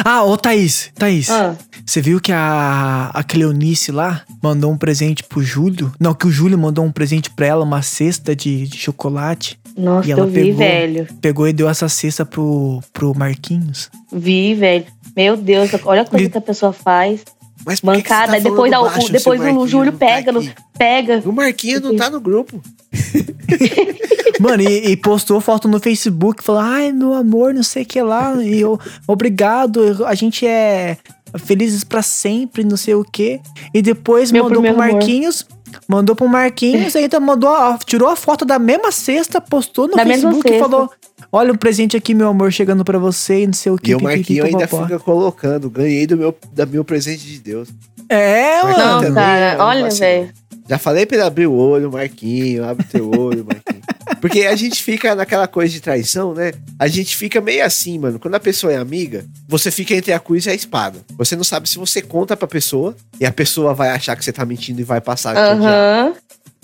Ah, 0.05 0.23
ô 0.25 0.37
Thaís, 0.37 0.91
Thaís. 0.95 1.31
Ah. 1.31 1.57
Você 1.85 2.01
viu 2.01 2.21
que 2.21 2.33
a, 2.33 3.11
a 3.13 3.23
Cleonice 3.25 3.91
lá 3.91 4.23
mandou 4.43 4.71
um 4.71 4.77
presente 4.79 5.23
pro 5.25 5.43
Júlio? 5.43 5.93
Não, 5.99 6.15
que 6.15 6.27
o 6.27 6.31
Júlio 6.31 6.59
mandou 6.59 6.85
um 6.85 6.93
presente 6.93 7.31
pra 7.31 7.47
ela, 7.47 7.65
uma 7.65 7.83
cesta 7.83 8.35
de, 8.37 8.67
de 8.69 8.77
chocolate. 8.79 9.59
Nossa, 9.77 10.09
E 10.09 10.13
ela 10.13 10.23
eu 10.23 10.27
vi, 10.27 10.35
pegou. 10.45 10.57
velho. 10.59 11.09
Pegou 11.21 11.49
e 11.49 11.53
deu 11.53 11.69
essa 11.69 11.89
cesta 11.89 12.25
pro, 12.27 12.81
pro 12.93 13.15
Marquinhos. 13.17 13.91
Vi, 14.13 14.55
velho. 14.55 14.85
Meu 15.17 15.37
Deus, 15.37 15.71
olha 15.85 16.03
a 16.03 16.07
coisa 16.07 16.27
E- 16.27 16.31
que 16.31 16.39
a 16.39 16.43
pessoa 16.43 16.73
faz. 16.73 17.23
Mas 17.65 17.79
por 17.81 17.95
que 17.95 18.03
que 18.03 18.09
você 18.09 18.15
Mancada. 18.15 18.33
tá 18.33 18.39
depois, 18.39 18.71
baixo 18.73 19.07
se 19.07 19.13
depois 19.13 19.41
o 19.41 19.67
Júlio 19.69 19.93
tá 19.93 19.99
pega, 19.99 20.33
no- 20.33 20.41
aqui? 20.41 20.53
pega. 20.79 21.23
O 21.27 21.33
Marquinhos 21.33 21.83
não 21.83 21.95
tá 21.97 22.09
no 22.09 22.21
grupo. 22.21 22.63
Mano, 24.41 24.63
e, 24.63 24.93
e 24.93 24.97
postou 24.97 25.41
foto 25.41 25.69
no 25.69 25.79
Facebook, 25.79 26.43
falou, 26.43 26.63
ai, 26.63 26.93
meu 26.93 27.13
amor, 27.15 27.53
não 27.55 27.63
sei 27.63 27.83
o 27.83 27.87
que 27.87 28.01
lá, 28.03 28.35
e 28.43 28.61
eu, 28.61 28.79
obrigado, 29.07 30.05
a 30.07 30.15
gente 30.15 30.47
é 30.47 30.97
felizes 31.39 31.85
pra 31.85 32.03
sempre, 32.03 32.65
não 32.65 32.77
sei 32.77 32.95
o 32.95 33.05
que. 33.05 33.41
E 33.73 33.83
depois 33.83 34.33
Meu 34.33 34.45
mandou 34.45 34.63
pro 34.63 34.71
primeiro 34.73 34.83
amor. 34.91 34.99
Marquinhos, 35.01 35.47
Mandou 35.87 36.17
pro 36.17 36.29
Marquinhos, 36.29 36.97
ainda 36.97 37.21
mandou, 37.21 37.49
a- 37.49 37.79
tirou 37.85 38.09
a 38.09 38.17
foto 38.17 38.45
da 38.45 38.59
mesma 38.59 38.91
cesta, 38.91 39.41
postou 39.41 39.87
no 39.87 39.95
Da 39.95 40.05
Facebook 40.05 40.49
e 40.49 40.59
falou: 40.59 40.91
Olha 41.31 41.53
o 41.53 41.59
presente 41.59 41.97
aqui, 41.97 42.13
meu 42.13 42.29
amor, 42.29 42.51
chegando 42.53 42.85
pra 42.85 42.99
você 42.99 43.43
e 43.43 43.47
não 43.47 43.53
sei 43.53 43.71
o 43.71 43.79
que. 43.79 43.93
E 43.93 43.95
o 43.95 44.03
Marquinho 44.03 44.45
ainda 44.45 44.67
fica 44.67 44.99
colocando. 44.99 45.71
Ganhei 45.71 46.07
do 46.07 46.17
meu, 46.17 46.37
da 46.53 46.67
meu 46.67 46.85
presente 46.85 47.25
de 47.25 47.39
Deus. 47.39 47.69
É, 48.09 48.63
mano. 48.65 48.79
Não, 49.09 49.15
cara, 49.15 49.41
é 49.53 49.57
um 49.57 49.61
olha, 49.61 49.91
velho. 49.91 50.33
Já 50.71 50.79
falei 50.79 51.05
pra 51.05 51.17
ele 51.17 51.27
abrir 51.27 51.47
o 51.49 51.53
olho, 51.53 51.91
Marquinho, 51.91 52.65
abre 52.65 52.87
teu 52.87 53.11
olho, 53.11 53.45
Marquinho. 53.45 53.83
Porque 54.23 54.43
a 54.43 54.55
gente 54.55 54.81
fica 54.81 55.17
naquela 55.17 55.49
coisa 55.49 55.73
de 55.73 55.81
traição, 55.81 56.33
né? 56.33 56.53
A 56.79 56.87
gente 56.87 57.17
fica 57.17 57.41
meio 57.41 57.65
assim, 57.65 57.99
mano. 57.99 58.21
Quando 58.21 58.37
a 58.37 58.41
pessoa 58.41 58.73
é 58.73 58.77
amiga, 58.77 59.25
você 59.49 59.69
fica 59.73 59.97
entre 59.97 60.13
a 60.13 60.21
cruz 60.21 60.47
e 60.47 60.51
a 60.51 60.55
espada. 60.55 61.01
Você 61.19 61.35
não 61.35 61.43
sabe 61.43 61.69
se 61.69 61.77
você 61.77 62.01
conta 62.01 62.37
pra 62.37 62.47
pessoa 62.47 62.95
e 63.19 63.27
a 63.27 63.33
pessoa 63.33 63.75
vai 63.75 63.91
achar 63.91 64.15
que 64.15 64.25
você 64.25 64.33
tá 64.33 64.47
mentindo 64.47 64.81
e 64.81 64.85
vai 64.85 65.01
passar 65.01 65.33
odiar. 65.33 65.57
Aham. 65.57 66.15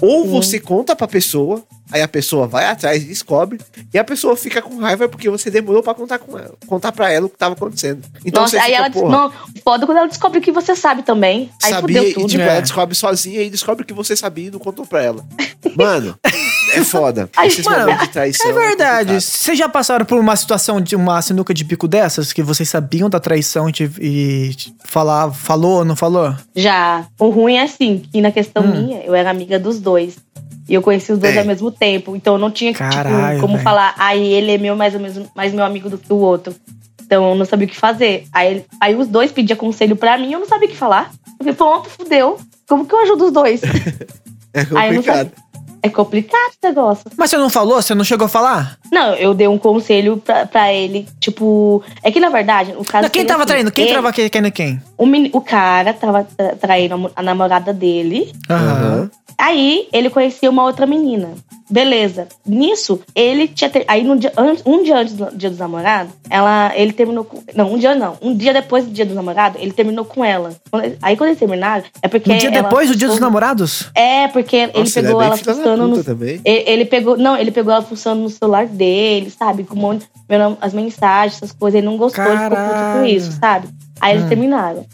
Ou 0.00 0.24
você 0.24 0.60
conta 0.60 0.94
pra 0.94 1.08
pessoa, 1.08 1.64
aí 1.90 2.02
a 2.02 2.08
pessoa 2.08 2.46
vai 2.46 2.66
atrás 2.66 3.02
e 3.02 3.06
descobre, 3.06 3.58
e 3.92 3.98
a 3.98 4.04
pessoa 4.04 4.36
fica 4.36 4.60
com 4.62 4.76
raiva 4.78 5.08
porque 5.08 5.28
você 5.30 5.50
demorou 5.50 5.82
pra 5.82 5.94
contar 5.94 6.18
com 6.18 6.38
ela, 6.38 6.54
contar 6.66 6.92
para 6.92 7.10
ela 7.12 7.26
o 7.26 7.28
que 7.28 7.36
tava 7.38 7.54
acontecendo. 7.54 8.02
Então 8.24 8.42
Nossa, 8.42 8.56
você 8.58 8.62
aí 8.62 8.70
fica, 8.72 8.78
ela. 8.78 8.90
porra, 8.90 9.10
Não, 9.10 9.32
foda 9.64 9.86
quando 9.86 9.98
ela 9.98 10.08
descobre 10.08 10.40
que 10.40 10.52
você 10.52 10.74
sabe 10.76 11.02
também. 11.02 11.50
Aí 11.62 11.70
sabia 11.70 11.80
fudeu 11.98 12.10
e 12.10 12.14
tudo. 12.14 12.28
tipo, 12.28 12.42
né? 12.44 12.50
ela 12.50 12.60
descobre 12.62 12.94
sozinha 12.94 13.42
e 13.42 13.50
descobre 13.50 13.84
que 13.84 13.94
você 13.94 14.16
sabia 14.16 14.48
e 14.48 14.50
não 14.50 14.58
contou 14.58 14.86
pra 14.86 15.02
ela. 15.02 15.24
Mano, 15.76 16.18
é 16.74 16.82
foda. 16.84 17.28
Ai, 17.36 17.48
Esses 17.48 17.64
mano, 17.64 17.98
de 17.98 18.08
traição. 18.08 18.50
É 18.50 18.52
verdade. 18.52 18.98
complicado. 19.06 19.20
Vocês 19.20 19.58
já 19.58 19.68
passaram 19.68 20.04
por 20.06 20.18
uma 20.18 20.36
situação 20.36 20.80
de 20.80 20.94
uma 20.96 21.20
sinuca 21.22 21.52
de 21.52 21.64
bico 21.64 21.86
dessas? 21.88 22.32
Que 22.32 22.42
vocês 22.42 22.68
sabiam 22.68 23.08
da 23.10 23.20
traição 23.20 23.68
e, 23.68 23.72
e 24.00 24.56
falar, 24.84 25.32
falou 25.32 25.78
ou 25.78 25.84
não 25.84 25.96
falou? 25.96 26.34
Já. 26.54 27.06
O 27.18 27.28
ruim 27.30 27.56
é 27.56 27.62
assim, 27.62 28.02
que 28.12 28.20
na 28.20 28.30
questão 28.32 28.62
Hum. 28.64 28.68
minha, 28.70 29.00
eu 29.02 29.14
era 29.14 29.30
amiga 29.30 29.58
dos 29.58 29.78
dois. 29.80 30.16
E 30.68 30.74
eu 30.74 30.82
conheci 30.82 31.12
os 31.12 31.18
dois 31.18 31.36
É. 31.36 31.38
ao 31.40 31.44
mesmo 31.44 31.70
tempo. 31.78 32.16
Então 32.16 32.34
eu 32.34 32.38
não 32.38 32.50
tinha 32.50 32.72
Caralho, 32.72 33.28
tipo, 33.36 33.40
como 33.42 33.54
velho. 33.54 33.64
falar, 33.64 33.94
aí 33.98 34.32
ele 34.32 34.52
é 34.52 34.58
meu 34.58 34.74
mais 34.76 34.94
ou 34.94 35.00
menos 35.00 35.26
mais 35.34 35.52
meu 35.54 35.64
amigo 35.64 35.88
do 35.90 35.98
que 35.98 36.12
o 36.12 36.16
outro. 36.16 36.54
Então 37.04 37.28
eu 37.30 37.34
não 37.36 37.44
sabia 37.44 37.66
o 37.66 37.70
que 37.70 37.76
fazer. 37.76 38.26
Aí, 38.32 38.64
aí 38.80 38.94
os 38.96 39.06
dois 39.06 39.30
pediam 39.30 39.56
conselho 39.56 39.94
pra 39.96 40.18
mim, 40.18 40.32
eu 40.32 40.40
não 40.40 40.46
sabia 40.48 40.66
o 40.66 40.70
que 40.70 40.76
falar. 40.76 41.10
Eu 41.28 41.36
falei, 41.38 41.54
pronto, 41.54 41.88
fudeu. 41.90 42.38
Como 42.68 42.84
que 42.84 42.94
eu 42.94 43.02
ajudo 43.02 43.26
os 43.26 43.32
dois? 43.32 43.60
É 44.54 44.64
complicado. 44.64 45.30
é 45.82 45.88
complicado 45.90 46.48
esse 46.48 46.58
negócio. 46.64 47.04
Mas 47.16 47.28
você 47.30 47.36
não 47.36 47.50
falou? 47.50 47.80
Você 47.82 47.94
não 47.94 48.04
chegou 48.04 48.24
a 48.24 48.28
falar? 48.28 48.78
Não, 48.90 49.12
eu 49.14 49.34
dei 49.34 49.46
um 49.46 49.58
conselho 49.58 50.16
pra, 50.16 50.46
pra 50.46 50.72
ele, 50.72 51.06
tipo. 51.20 51.82
É 52.02 52.10
que 52.10 52.18
na 52.18 52.30
verdade, 52.30 52.72
o 52.76 52.82
caso. 52.82 53.02
Não, 53.02 53.10
quem 53.10 53.26
tava 53.26 53.42
assim, 53.42 53.52
traindo? 53.52 53.70
Quem 53.70 53.84
ele- 53.84 53.94
tava 53.94 54.12
querendo 54.12 54.50
quem? 54.50 54.80
O, 54.96 55.04
o 55.36 55.40
cara 55.42 55.92
tava 55.92 56.24
tra- 56.24 56.56
traindo 56.56 56.94
a 56.94 56.96
mo- 56.96 57.10
a 57.14 57.22
namorada 57.22 57.72
dele. 57.72 58.32
Aham. 58.48 59.10
Aí 59.46 59.86
ele 59.92 60.10
conhecia 60.10 60.50
uma 60.50 60.64
outra 60.64 60.86
menina. 60.86 61.30
Beleza. 61.70 62.26
Nisso, 62.44 63.00
ele 63.14 63.46
tinha. 63.48 63.68
ter- 63.70 63.84
Aí 63.88 64.02
no 64.04 64.16
dia, 64.16 64.32
um 64.64 64.82
dia 64.82 64.96
antes 64.98 65.14
do 65.14 65.26
dia 65.36 65.48
dos 65.50 65.58
namorados, 65.58 66.12
ela, 66.30 66.72
ele 66.76 66.92
terminou 66.92 67.24
com. 67.24 67.42
Não, 67.54 67.72
um 67.74 67.78
dia 67.78 67.94
não. 67.94 68.16
Um 68.22 68.34
dia 68.34 68.52
depois 68.52 68.84
do 68.84 68.90
dia 68.92 69.04
dos 69.06 69.14
namorados, 69.14 69.60
ele 69.60 69.72
terminou 69.72 70.04
com 70.04 70.24
ela. 70.24 70.50
Ele- 70.82 70.96
Aí 71.02 71.16
quando 71.16 71.28
eles 71.30 71.38
terminaram, 71.38 71.84
é 72.02 72.08
porque. 72.08 72.32
Um 72.32 72.36
dia 72.38 72.50
ela 72.50 72.62
depois 72.62 72.88
do 72.88 72.96
dia 72.96 73.06
dos 73.08 73.18
namorados? 73.20 73.88
É, 73.94 74.26
porque 74.28 74.56
ele 74.56 74.72
Nossa, 74.78 74.98
ele 75.00 75.06
é 75.06 75.08
pegou 75.10 75.18
bem 75.20 75.26
ela 75.28 75.36
filho 75.36 75.46
da 75.46 75.54
fuçando 75.54 75.88
no. 75.88 76.04
também. 76.04 76.40
Ele, 76.44 76.64
ele 76.70 76.84
pegou. 76.84 77.16
Não, 77.16 77.36
ele 77.36 77.50
pegou 77.52 77.72
ela 77.72 77.82
fuçando 77.82 78.20
no 78.22 78.30
celular 78.30 78.66
dele, 78.66 79.30
sabe? 79.30 79.62
Com 79.64 79.74
um 79.76 79.80
monte, 79.80 80.06
as 80.60 80.72
mensagens, 80.72 81.36
essas 81.42 81.52
coisas. 81.52 81.78
Ele 81.78 81.86
não 81.86 81.96
gostou, 81.96 82.24
ele 82.24 82.32
ficou 82.38 82.50
puto 82.56 82.58
com 82.68 82.70
Caralho. 82.72 83.06
isso, 83.06 83.32
sabe? 83.40 83.68
Aí 84.00 84.12
eles 84.14 84.24
Hum. 84.24 84.28
terminaram. 84.28 84.86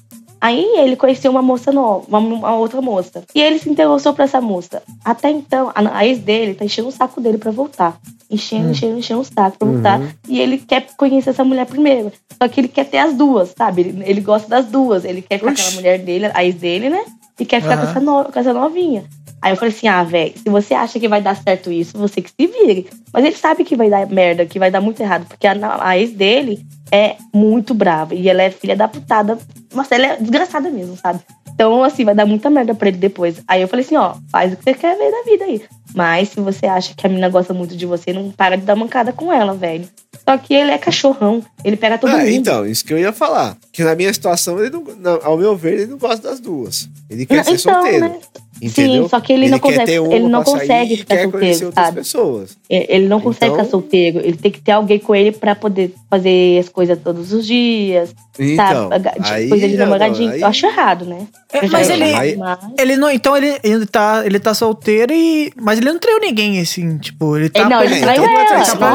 Aí 0.44 0.64
ele 0.78 0.96
conheceu 0.96 1.30
uma 1.30 1.40
moça 1.40 1.70
nova, 1.70 2.04
uma, 2.08 2.18
uma 2.18 2.56
outra 2.56 2.82
moça. 2.82 3.22
E 3.32 3.40
ele 3.40 3.60
se 3.60 3.70
interessou 3.70 4.12
por 4.12 4.22
essa 4.22 4.40
moça. 4.40 4.82
Até 5.04 5.30
então, 5.30 5.70
a, 5.72 5.98
a 5.98 6.04
ex 6.04 6.18
dele 6.18 6.54
tá 6.54 6.64
enchendo 6.64 6.88
o 6.88 6.92
saco 6.92 7.20
dele 7.20 7.38
pra 7.38 7.52
voltar. 7.52 7.96
Enchendo, 8.28 8.66
Hum. 8.66 8.70
enchendo, 8.72 8.98
enchendo 8.98 9.20
o 9.20 9.24
saco 9.24 9.56
pra 9.56 9.68
voltar. 9.68 10.00
E 10.28 10.40
ele 10.40 10.58
quer 10.58 10.84
conhecer 10.96 11.30
essa 11.30 11.44
mulher 11.44 11.64
primeiro. 11.66 12.10
Só 12.42 12.48
que 12.48 12.58
ele 12.60 12.66
quer 12.66 12.86
ter 12.86 12.98
as 12.98 13.14
duas, 13.14 13.54
sabe? 13.56 13.82
Ele, 13.82 14.02
ele 14.04 14.20
gosta 14.20 14.48
das 14.48 14.66
duas. 14.66 15.04
Ele 15.04 15.22
quer 15.22 15.38
ficar 15.38 15.52
com 15.54 15.60
aquela 15.60 15.70
mulher 15.76 15.98
dele, 16.00 16.26
a 16.34 16.44
ex 16.44 16.56
dele, 16.56 16.90
né? 16.90 17.04
E 17.38 17.44
quer 17.46 17.62
ficar 17.62 17.76
com, 17.76 17.82
Aham. 17.84 17.90
essa 17.92 18.00
no- 18.00 18.24
com 18.24 18.38
essa 18.40 18.52
novinha. 18.52 19.04
Aí 19.40 19.52
eu 19.52 19.56
falei 19.56 19.72
assim: 19.72 19.86
ah, 19.86 20.02
velho, 20.02 20.34
se 20.36 20.48
você 20.50 20.74
acha 20.74 20.98
que 20.98 21.06
vai 21.08 21.22
dar 21.22 21.36
certo 21.36 21.70
isso, 21.70 21.96
você 21.96 22.20
que 22.20 22.30
se 22.30 22.46
vire. 22.48 22.88
Mas 23.12 23.24
ele 23.24 23.36
sabe 23.36 23.62
que 23.64 23.76
vai 23.76 23.88
dar 23.88 24.06
merda, 24.08 24.44
que 24.44 24.58
vai 24.58 24.70
dar 24.72 24.80
muito 24.80 25.00
errado, 25.00 25.24
porque 25.26 25.46
a, 25.46 25.54
a 25.80 25.96
ex 25.98 26.10
dele 26.12 26.64
é 26.92 27.16
muito 27.32 27.72
brava. 27.74 28.14
E 28.14 28.28
ela 28.28 28.42
é 28.42 28.50
filha 28.50 28.76
da 28.76 28.86
putada. 28.86 29.38
Nossa, 29.74 29.94
ela 29.94 30.06
é 30.06 30.16
desgraçada 30.18 30.70
mesmo, 30.70 30.96
sabe? 30.96 31.20
Então, 31.54 31.82
assim, 31.84 32.04
vai 32.04 32.14
dar 32.14 32.26
muita 32.26 32.48
merda 32.50 32.74
pra 32.74 32.88
ele 32.88 32.96
depois. 32.98 33.36
Aí 33.48 33.60
eu 33.62 33.68
falei 33.68 33.84
assim: 33.84 33.96
ó, 33.96 34.14
faz 34.30 34.52
o 34.52 34.56
que 34.56 34.64
você 34.64 34.74
quer 34.74 34.96
ver 34.96 35.10
da 35.10 35.22
vida 35.30 35.44
aí. 35.44 35.62
Mas 35.94 36.30
se 36.30 36.40
você 36.40 36.66
acha 36.66 36.94
que 36.94 37.06
a 37.06 37.08
menina 37.08 37.28
gosta 37.28 37.52
muito 37.52 37.76
de 37.76 37.84
você, 37.84 38.12
não 38.12 38.30
para 38.30 38.56
de 38.56 38.64
dar 38.64 38.74
mancada 38.76 39.12
com 39.12 39.30
ela, 39.32 39.52
velho. 39.54 39.86
Só 40.26 40.38
que 40.38 40.54
ele 40.54 40.70
é 40.70 40.78
cachorrão. 40.78 41.42
Ele 41.64 41.76
pega 41.76 41.98
todo 41.98 42.10
Ah, 42.10 42.18
mundo. 42.18 42.28
então, 42.28 42.66
isso 42.66 42.84
que 42.84 42.92
eu 42.94 42.98
ia 42.98 43.12
falar. 43.12 43.56
Que 43.72 43.82
na 43.84 43.94
minha 43.94 44.12
situação, 44.12 44.58
ele 44.58 44.70
não, 44.70 44.82
não- 44.98 45.20
ao 45.22 45.36
meu 45.36 45.54
ver, 45.56 45.74
ele 45.74 45.86
não 45.86 45.98
gosta 45.98 46.28
das 46.30 46.40
duas. 46.40 46.88
Ele 47.10 47.26
quer 47.26 47.36
Não, 47.38 47.44
ser 47.44 47.54
então, 47.56 47.74
solteiro. 47.82 48.08
né? 48.08 48.18
Entendeu? 48.62 49.02
Sim, 49.02 49.08
só 49.08 49.18
que 49.20 49.32
ele 49.32 49.48
não 49.48 49.58
consegue- 49.58 49.98
uma 49.98 50.14
ele 50.14 50.28
não 50.28 50.44
consegue 50.44 50.96
ficar 50.96 51.22
solteiro, 51.22 51.72
sabe? 51.74 51.96
pessoas. 51.96 52.56
É, 52.70 52.94
Ele 52.94 53.08
não 53.08 53.20
consegue 53.20 53.46
Então- 53.52 53.64
ficar 53.64 53.70
solteiro. 53.70 54.20
Ele 54.20 54.36
tem 54.36 54.52
que 54.52 54.60
ter 54.60 54.70
alguém 54.70 55.00
com 55.00 55.14
ele 55.16 55.32
pra 55.32 55.54
poder 55.56 55.92
fazer 56.08 56.60
as 56.60 56.68
coisas 56.68 56.96
todos 57.02 57.32
os 57.32 57.44
dias. 57.44 58.14
Então, 58.38 58.88
sabe? 58.88 58.98
De- 59.20 59.32
aí, 59.32 59.48
coisa 59.48 59.68
de 59.68 59.76
não, 59.76 59.84
namoradinho. 59.86 60.30
aí- 60.32 60.40
Eu 60.40 60.46
acho 60.46 60.66
errado, 60.66 61.04
né? 61.04 61.26
É, 61.52 61.66
mas 61.68 61.90
ele- 61.90 62.04
aí- 62.14 62.38
Ele 62.78 62.96
não, 62.96 63.10
então 63.10 63.36
ele, 63.36 63.58
ele, 63.62 63.84
tá, 63.86 64.22
ele 64.24 64.38
tá 64.40 64.54
solteiro 64.54 65.12
e. 65.12 65.52
Mas 65.60 65.78
ele 65.78 65.92
não 65.92 65.98
traiu 65.98 66.18
ninguém, 66.18 66.58
assim, 66.60 66.96
tipo, 66.98 67.36
ele 67.36 67.50
tá. 67.50 67.60
Ele, 67.60 67.68
não, 67.68 67.82
ele 67.82 67.94
é, 67.94 68.00
traiu 68.00 68.22
então 68.24 68.34
é 68.34 68.46
ela. 68.46 68.58
Nossa, 68.58 68.76
tá 68.78 68.86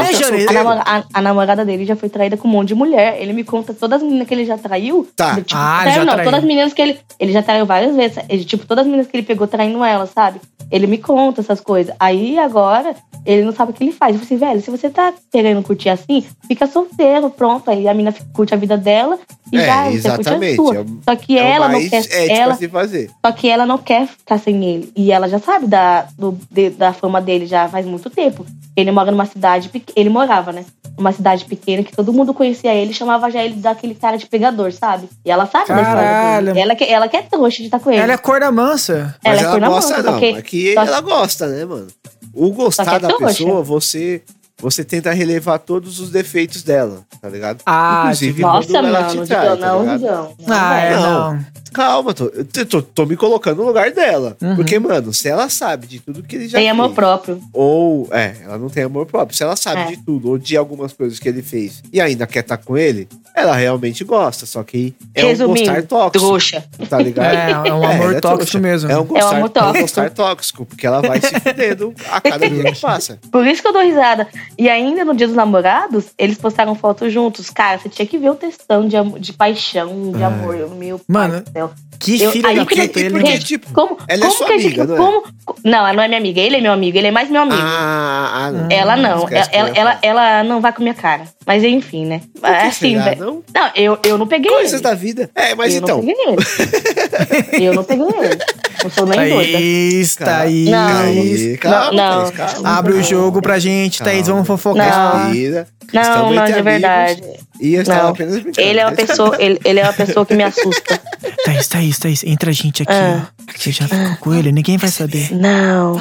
a, 0.49 0.53
namora- 0.53 0.83
a- 0.85 1.03
a 1.13 1.21
namorada 1.21 1.63
dele 1.65 1.85
já 1.85 1.95
foi 1.95 2.09
traída 2.09 2.35
com 2.35 2.47
um 2.47 2.51
monte 2.51 2.69
de 2.69 2.75
mulher. 2.75 3.17
Ele 3.21 3.31
me 3.33 3.43
conta 3.43 3.73
todas 3.73 3.97
as 4.01 4.03
meninas 4.07 4.27
que 4.27 4.33
ele 4.33 4.45
já 4.45 4.57
traiu. 4.57 5.07
Tá. 5.15 5.35
Tipo, 5.35 5.51
Ah, 5.55 5.81
ele 5.81 5.83
traiu 5.83 5.95
já 5.99 6.05
não, 6.05 6.13
traiu. 6.13 6.25
todas 6.25 6.39
as 6.39 6.45
meninas 6.45 6.73
que 6.73 6.81
ele. 6.81 6.99
Ele 7.19 7.31
já 7.31 7.43
traiu 7.43 7.65
várias 7.65 7.95
vezes. 7.95 8.17
Ele, 8.27 8.43
tipo, 8.43 8.65
todas 8.65 8.81
as 8.81 8.87
meninas 8.87 9.07
que 9.07 9.15
ele 9.15 9.25
pegou 9.25 9.47
traindo 9.47 9.83
ela, 9.83 10.05
sabe? 10.07 10.41
Ele 10.71 10.87
me 10.87 10.97
conta 10.97 11.39
essas 11.41 11.61
coisas. 11.61 11.95
Aí 11.99 12.37
agora, 12.37 12.93
ele 13.25 13.43
não 13.43 13.53
sabe 13.53 13.71
o 13.71 13.73
que 13.73 13.83
ele 13.83 13.93
faz. 13.93 14.15
Eu 14.15 14.19
falei 14.21 14.35
assim, 14.35 14.45
velho, 14.45 14.61
se 14.61 14.69
você 14.71 14.89
tá 14.89 15.13
querendo 15.31 15.63
curtir 15.63 15.89
assim, 15.89 16.25
fica 16.45 16.67
solteiro, 16.67 17.29
pronto. 17.29 17.69
Aí 17.71 17.87
a 17.87 17.93
menina 17.93 18.11
fica- 18.11 18.27
curte 18.33 18.53
a 18.53 18.57
vida 18.57 18.75
dela 18.77 19.17
e 19.51 19.57
É, 19.57 19.65
já 19.65 19.81
a 19.81 19.91
exatamente, 19.93 20.55
sua. 20.57 20.75
é 20.75 20.79
o- 20.81 20.99
Só 21.05 21.15
que 21.15 21.37
é 21.37 21.51
ela 21.51 21.69
não 21.69 21.89
quer. 21.89 22.29
Ela, 22.29 22.53
a 22.53 22.57
se 22.57 22.67
fazer. 22.67 23.09
só 23.25 23.31
que 23.31 23.47
ela 23.49 23.65
não 23.65 23.77
quer 23.77 24.07
ficar 24.07 24.37
sem 24.39 24.63
ele. 24.65 24.91
E 24.95 25.11
ela 25.11 25.27
já 25.29 25.39
sabe 25.39 25.67
da, 25.67 26.07
do- 26.17 26.37
de- 26.51 26.69
da 26.71 26.91
fama 26.93 27.21
dele 27.21 27.45
já 27.45 27.67
faz 27.69 27.85
muito 27.85 28.09
tempo. 28.09 28.45
Ele 28.75 28.91
mora 28.91 29.09
numa 29.11 29.25
cidade 29.25 29.69
pequena. 29.69 29.93
Ele 29.95 30.09
morava, 30.09 30.51
né? 30.51 30.65
Numa 30.97 31.11
cidade 31.11 31.45
pequena 31.45 31.83
que 31.83 31.95
todo 31.95 32.11
mundo 32.11 32.33
conhecia 32.33 32.73
ele, 32.73 32.93
chamava 32.93 33.29
já 33.31 33.43
ele 33.43 33.55
daquele 33.55 33.95
cara 33.95 34.17
de 34.17 34.25
pegador, 34.25 34.71
sabe? 34.71 35.07
E 35.23 35.31
ela 35.31 35.45
sabe 35.45 35.67
da 35.67 35.81
história 35.81 36.01
Caralho. 36.01 36.45
dele. 36.47 36.59
Ela, 36.59 36.75
que- 36.75 36.83
ela 36.83 37.07
quer 37.07 37.27
trouxa 37.29 37.57
de 37.57 37.65
estar 37.65 37.79
com 37.79 37.91
ele. 37.91 38.01
Ela 38.01 38.13
é 38.13 38.17
corda 38.17 38.51
mansa. 38.51 39.15
Mas 39.23 39.33
Ela 39.33 39.39
é 39.39 39.43
ela 39.43 39.51
cor 39.51 39.61
na 39.61 39.69
gosta, 39.69 39.95
só 40.03 40.11
não. 40.11 40.19
que- 40.19 40.25
É 40.25 40.41
que 40.41 40.73
só- 40.73 40.81
ela 40.83 41.01
gosta, 41.01 41.47
né, 41.47 41.65
mano? 41.65 41.87
O 42.33 42.51
gostar 42.51 42.95
é 42.95 42.99
da 42.99 43.07
trouxa. 43.07 43.25
pessoa, 43.27 43.63
você, 43.63 44.21
você 44.59 44.83
tenta 44.83 45.11
relevar 45.13 45.59
todos 45.59 45.99
os 45.99 46.09
defeitos 46.09 46.63
dela, 46.63 47.03
tá 47.21 47.29
ligado? 47.29 47.61
Ah, 47.65 48.01
Inclusive, 48.05 48.41
Nossa, 48.41 48.67
quando 48.67 48.75
ela 48.87 49.01
mano, 49.01 49.21
te 49.21 49.27
trai, 49.27 49.41
Digão, 49.55 49.57
tá 49.57 49.67
não? 49.85 49.97
Digão. 49.97 50.35
Ah, 50.47 50.79
é. 50.79 50.95
Não. 50.95 51.33
não. 51.33 51.45
Calma, 51.73 52.11
tô, 52.13 52.25
eu 52.33 52.65
tô, 52.65 52.81
tô- 52.81 53.05
me 53.05 53.15
colocando 53.15 53.57
no 53.57 53.65
lugar 53.67 53.91
dela. 53.91 54.35
Uhum. 54.41 54.55
Porque, 54.55 54.79
mano, 54.79 55.13
se 55.13 55.27
ela 55.29 55.47
sabe 55.47 55.85
de 55.85 55.99
tudo 55.99 56.23
que 56.23 56.35
ele 56.35 56.47
já 56.47 56.57
Tem 56.57 56.65
fez, 56.67 56.71
amor 56.71 56.91
próprio. 56.95 57.39
ou, 57.53 58.07
é, 58.11 58.35
ela 58.43 58.57
não 58.57 58.67
tem 58.69 58.83
amor 58.83 59.05
próprio. 59.05 59.37
Se 59.37 59.43
ela 59.43 59.55
sabe 59.55 59.81
É. 59.81 59.85
de 59.87 59.97
tudo, 59.97 60.29
ou 60.29 60.37
de 60.39 60.57
algumas 60.57 60.91
coisas 60.93 61.19
que 61.19 61.29
ele 61.29 61.43
fez, 61.43 61.83
e 61.93 62.01
ainda 62.01 62.25
quer 62.25 62.39
estar 62.39 62.57
com 62.57 62.75
ele, 62.77 63.07
ela 63.37 63.55
realmente 63.55 64.03
gosta. 64.03 64.45
Só 64.45 64.63
que 64.63 64.93
é 65.13 65.23
um 65.25 65.27
Resumindo, 65.29 65.59
gostar 65.71 65.83
tóxico, 65.83 66.25
trouxa. 66.25 66.65
tá 66.89 66.97
ligado? 66.99 67.33
É, 67.33 67.69
é 67.69 67.73
um 67.73 67.83
amor 67.87 68.05
ela 68.09 68.17
é 68.17 68.19
tóxico 68.21 68.37
trouxa. 68.37 68.59
mesmo. 68.59 68.91
É 68.91 68.97
um 68.97 69.03
gostar, 69.05 69.27
amor 69.29 69.39
é 69.39 69.43
um 69.45 69.49
tóxico. 69.49 69.79
gostar 69.81 70.09
tóxico, 70.11 70.65
porque 70.65 70.87
ela 70.87 71.01
vai 71.01 71.21
se 71.21 71.39
fudendo 71.39 71.93
a 72.11 72.21
cada 72.21 72.49
dia 72.49 72.63
que 72.73 72.79
passa. 72.79 73.19
Por 73.31 73.45
isso 73.47 73.61
que 73.61 73.67
eu 73.67 73.73
dou 73.73 73.81
risada. 73.83 74.27
E 74.57 74.69
ainda 74.69 75.05
no 75.05 75.15
dia 75.15 75.27
dos 75.27 75.35
namorados, 75.35 76.05
eles 76.17 76.37
postaram 76.37 76.75
fotos 76.75 77.11
juntos. 77.13 77.49
Cara, 77.49 77.77
você 77.77 77.89
tinha 77.89 78.05
que 78.05 78.17
ver 78.17 78.29
o 78.31 78.35
textão 78.35 78.87
de, 78.87 78.95
de 79.19 79.33
paixão, 79.33 80.11
de 80.11 80.21
É. 80.21 80.25
amor. 80.25 80.55
Meu 80.75 80.99
Mano, 81.07 81.33
pai 81.33 81.41
do 81.41 81.51
céu. 81.51 81.71
Que 81.99 82.21
Eu- 82.21 82.31
filha 82.31 82.53
da 82.53 82.65
que- 82.65 82.87
puta 82.87 82.99
ele. 82.99 83.09
porque, 83.09 83.31
né? 83.31 83.37
tipo, 83.39 83.73
Como, 83.73 83.97
ela 84.07 84.23
é 84.23 84.27
como 84.27 84.37
sua 84.37 84.47
que 84.47 84.53
a 84.53 84.57
gente. 84.59 84.79
amiga, 84.79 84.85
não 84.85 84.93
é? 84.95 84.97
como, 84.97 85.23
Não, 85.63 85.79
ela 85.79 85.93
não 85.93 86.03
é 86.03 86.07
minha 86.07 86.19
amiga. 86.19 86.39
Ele 86.41 86.57
é 86.57 86.61
meu 86.61 86.71
amigo, 86.71 86.97
ele 86.97 87.07
é 87.07 87.11
mais 87.11 87.29
meu 87.29 87.41
amigo. 87.41 87.57
Ah, 87.59 88.31
ah, 88.33 88.51
não. 88.51 88.67
Ela 88.69 88.95
não, 88.95 89.21
eu 89.23 89.27
ela, 89.29 89.47
ela, 89.51 89.73
falar. 89.73 89.99
ela 90.03 90.43
não 90.43 90.61
vai 90.61 90.71
com 90.73 90.81
minha 90.83 90.93
cara. 90.93 91.23
Mas 91.47 91.63
enfim, 91.63 92.05
né? 92.05 92.19
que 92.41 92.45
assim, 92.45 92.91
será, 92.91 93.05
velho. 93.05 93.25
não? 93.25 93.43
Não, 93.55 93.71
eu, 93.73 93.97
eu 94.03 94.17
não 94.17 94.27
peguei 94.27 94.51
Coisas 94.51 94.73
ele. 94.73 94.81
da 94.81 94.93
vida. 94.93 95.29
É, 95.33 95.55
mas 95.55 95.73
eu 95.73 95.81
então. 95.81 96.01
não 96.01 96.05
peguei 96.05 96.25
ele. 96.27 97.63
eu 97.65 97.73
não 97.73 97.83
peguei 97.85 98.05
ele. 98.05 98.39
Não 98.83 98.91
sou 98.91 99.05
nem 99.05 99.29
doida. 99.29 99.51
Thaís, 99.53 100.15
Thaís. 100.17 100.69
Não. 100.69 100.99
Aí, 100.99 101.57
calma, 101.57 101.91
Não, 101.93 102.31
Thaís, 102.31 102.31
calma. 102.35 102.69
Abre 102.69 102.93
o 102.95 103.01
jogo 103.01 103.41
pra 103.41 103.59
gente, 103.59 104.03
Thaís. 104.03 104.27
Vamos 104.27 104.45
fofocar. 104.45 105.29
Não. 105.29 105.65
Não, 105.93 106.33
não, 106.33 106.33
de 106.33 106.39
amigos 106.39 106.63
verdade. 106.63 107.23
E 107.59 107.73
eu 107.73 107.81
estava 107.81 108.03
Não. 108.03 108.09
apenas 108.09 108.33
brincando. 108.35 108.59
Ele 108.67 108.79
é 108.79 108.85
uma 108.85 108.95
pessoa, 108.95 109.35
ele, 109.39 109.59
ele 109.65 109.79
é 109.79 109.83
uma 109.83 109.93
pessoa 109.93 110.25
que 110.25 110.33
me 110.35 110.43
assusta. 110.43 111.01
Thaís, 111.45 111.67
Thaís, 111.67 111.97
Thaís. 111.99 112.23
Entra 112.23 112.49
a 112.51 112.53
gente 112.53 112.83
aqui, 112.83 112.91
Ah. 112.93 113.27
ó. 113.33 113.51
Você 113.57 113.71
já 113.71 113.87
ficou 113.87 114.17
com 114.17 114.33
ele, 114.33 114.51
ninguém 114.51 114.77
vai 114.77 114.89
saber. 114.91 115.31
Não. 115.33 115.95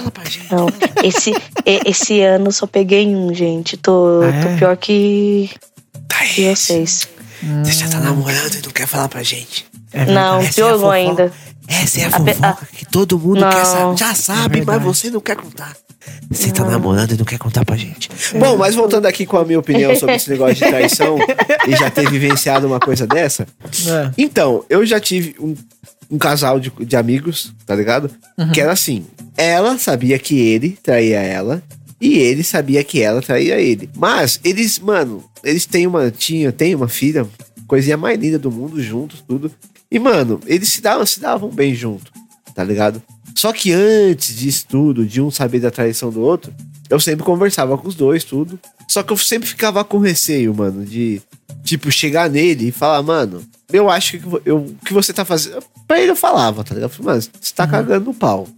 Não. 0.50 0.66
Esse, 1.02 1.32
esse 1.64 2.20
ano 2.20 2.52
só 2.52 2.66
peguei 2.66 3.06
um, 3.14 3.32
gente. 3.34 3.76
Tô, 3.76 4.20
Ah, 4.22 4.26
é? 4.28 4.42
tô 4.42 4.58
pior 4.58 4.76
que, 4.76 5.50
que 6.28 6.42
Thaís, 6.42 6.58
vocês. 6.58 7.08
você 7.64 7.72
já 7.72 7.88
tá 7.88 8.00
namorando 8.00 8.54
e 8.54 8.62
não 8.62 8.70
quer 8.72 8.86
falar 8.86 9.08
pra 9.08 9.22
gente. 9.22 9.66
É. 9.92 10.04
Não, 10.06 10.40
é 10.40 10.46
a 10.48 10.52
piorou 10.52 10.78
fofoca. 10.78 10.94
ainda. 10.94 11.32
Essa 11.68 12.00
é 12.00 12.04
a 12.04 12.08
A 12.08 12.10
fofoca 12.12 12.68
que 12.72 12.84
todo 12.86 13.18
mundo 13.18 13.40
Não. 13.40 13.50
quer 13.50 13.64
saber. 13.64 13.96
Já 13.96 14.14
sabe, 14.14 14.60
É 14.60 14.64
mas 14.64 14.82
você 14.82 15.10
não 15.10 15.20
quer 15.20 15.36
contar. 15.36 15.72
Você 16.30 16.50
tá 16.50 16.64
namorando 16.64 17.12
e 17.12 17.16
não 17.16 17.24
quer 17.24 17.38
contar 17.38 17.64
pra 17.64 17.76
gente. 17.76 18.08
Bom, 18.38 18.56
mas 18.56 18.74
voltando 18.74 19.06
aqui 19.06 19.24
com 19.24 19.36
a 19.36 19.44
minha 19.44 19.58
opinião 19.58 19.94
sobre 19.94 20.16
esse 20.16 20.30
negócio 20.30 20.54
de 20.54 20.60
traição 20.60 21.18
e 21.66 21.76
já 21.76 21.90
ter 21.90 22.10
vivenciado 22.10 22.66
uma 22.66 22.80
coisa 22.80 23.06
dessa. 23.06 23.46
É. 23.88 24.10
Então, 24.18 24.64
eu 24.68 24.84
já 24.84 24.98
tive 24.98 25.36
um, 25.38 25.54
um 26.10 26.18
casal 26.18 26.58
de, 26.58 26.70
de 26.80 26.96
amigos, 26.96 27.52
tá 27.64 27.74
ligado? 27.74 28.10
Que 28.52 28.60
era 28.60 28.72
assim: 28.72 29.06
ela 29.36 29.78
sabia 29.78 30.18
que 30.18 30.38
ele 30.38 30.76
traía 30.82 31.20
ela. 31.20 31.62
E 31.98 32.18
ele 32.18 32.44
sabia 32.44 32.84
que 32.84 33.00
ela 33.00 33.22
traía 33.22 33.58
ele. 33.58 33.88
Mas 33.96 34.38
eles, 34.44 34.78
mano, 34.78 35.24
eles 35.42 35.64
têm 35.64 35.86
uma. 35.86 36.10
Tinha, 36.10 36.52
tem 36.52 36.74
uma 36.74 36.88
filha, 36.88 37.26
coisinha 37.66 37.96
mais 37.96 38.18
linda 38.18 38.38
do 38.38 38.50
mundo, 38.50 38.82
juntos, 38.82 39.24
tudo. 39.26 39.50
E, 39.90 39.98
mano, 39.98 40.40
eles 40.46 40.68
se 40.68 40.80
davam, 40.80 41.06
se 41.06 41.20
davam 41.20 41.48
bem 41.48 41.74
junto, 41.74 42.12
tá 42.54 42.62
ligado? 42.62 43.02
Só 43.36 43.52
que 43.52 43.70
antes 43.72 44.34
disso 44.34 44.64
tudo, 44.68 45.04
de 45.04 45.20
um 45.20 45.30
saber 45.30 45.60
da 45.60 45.70
traição 45.70 46.10
do 46.10 46.20
outro, 46.22 46.52
eu 46.88 46.98
sempre 46.98 47.24
conversava 47.24 47.76
com 47.76 47.86
os 47.86 47.94
dois, 47.94 48.24
tudo. 48.24 48.58
Só 48.88 49.02
que 49.02 49.12
eu 49.12 49.16
sempre 49.16 49.46
ficava 49.48 49.84
com 49.84 49.98
receio, 49.98 50.54
mano, 50.54 50.84
de, 50.86 51.20
tipo, 51.62 51.90
chegar 51.90 52.30
nele 52.30 52.68
e 52.68 52.72
falar, 52.72 53.02
mano, 53.02 53.42
eu 53.72 53.90
acho 53.90 54.18
que 54.18 54.24
eu, 54.44 54.56
o 54.58 54.74
que 54.84 54.94
você 54.94 55.12
tá 55.12 55.24
fazendo. 55.24 55.62
Pra 55.86 56.00
ele 56.00 56.12
eu 56.12 56.16
falava, 56.16 56.64
tá 56.64 56.74
ligado? 56.74 56.90
Eu 56.90 56.94
falei, 56.96 57.12
mano, 57.12 57.22
você 57.40 57.54
tá 57.54 57.66
cagando 57.66 58.06
no 58.06 58.14
pau. 58.14 58.48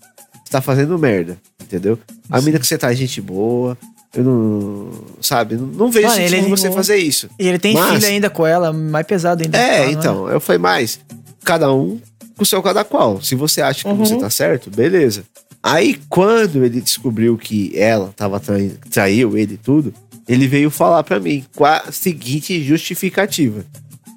Você 0.45 0.53
tá 0.53 0.61
fazendo 0.61 0.99
merda, 0.99 1.37
entendeu? 1.61 1.99
A 2.31 2.41
mina 2.41 2.59
que 2.59 2.67
você 2.67 2.79
tá 2.79 2.93
é 2.93 2.95
gente 2.97 3.21
boa. 3.21 3.77
Eu 4.15 4.25
não. 4.25 4.91
Sabe? 5.21 5.57
Não, 5.57 5.67
não 5.67 5.91
vejo 5.91 6.07
Mano, 6.07 6.19
sentido 6.21 6.37
ele- 6.37 6.47
em 6.47 6.51
você 6.51 6.71
fazer 6.71 6.97
isso. 6.97 7.29
E 7.39 7.47
ele 7.49 7.59
tem 7.59 7.75
Mas- 7.75 7.95
filho 7.97 8.07
ainda 8.07 8.31
com 8.31 8.47
ela, 8.47 8.73
mais 8.73 9.07
pesado 9.07 9.43
ainda. 9.43 9.59
É, 9.59 9.79
Tá, 9.81 9.85
não 9.85 9.91
então, 9.93 10.29
eu 10.31 10.41
falei, 10.41 10.59
mais 10.59 10.99
cada 11.45 11.71
um 11.73 12.01
com 12.39 12.45
o 12.45 12.47
seu 12.47 12.63
cada 12.63 12.85
qual. 12.85 13.21
Se 13.21 13.35
você 13.35 13.61
acha 13.61 13.87
que 13.87 13.95
você 13.95 14.17
tá 14.17 14.31
certo, 14.31 14.71
beleza. 14.71 15.25
Aí, 15.61 16.01
quando 16.09 16.65
ele 16.65 16.81
descobriu 16.81 17.37
que 17.37 17.73
ela 17.77 18.15
tava 18.17 18.39
traindo, 18.39 18.79
traiu 18.91 19.37
ele 19.37 19.55
e 19.55 19.59
tudo, 19.59 19.93
ele 20.27 20.47
veio 20.47 20.71
falar 20.71 21.03
pra 21.03 21.19
mim 21.19 21.45
com 21.55 21.65
a 21.65 21.91
seguinte 21.91 22.63
justificativa. 22.63 23.65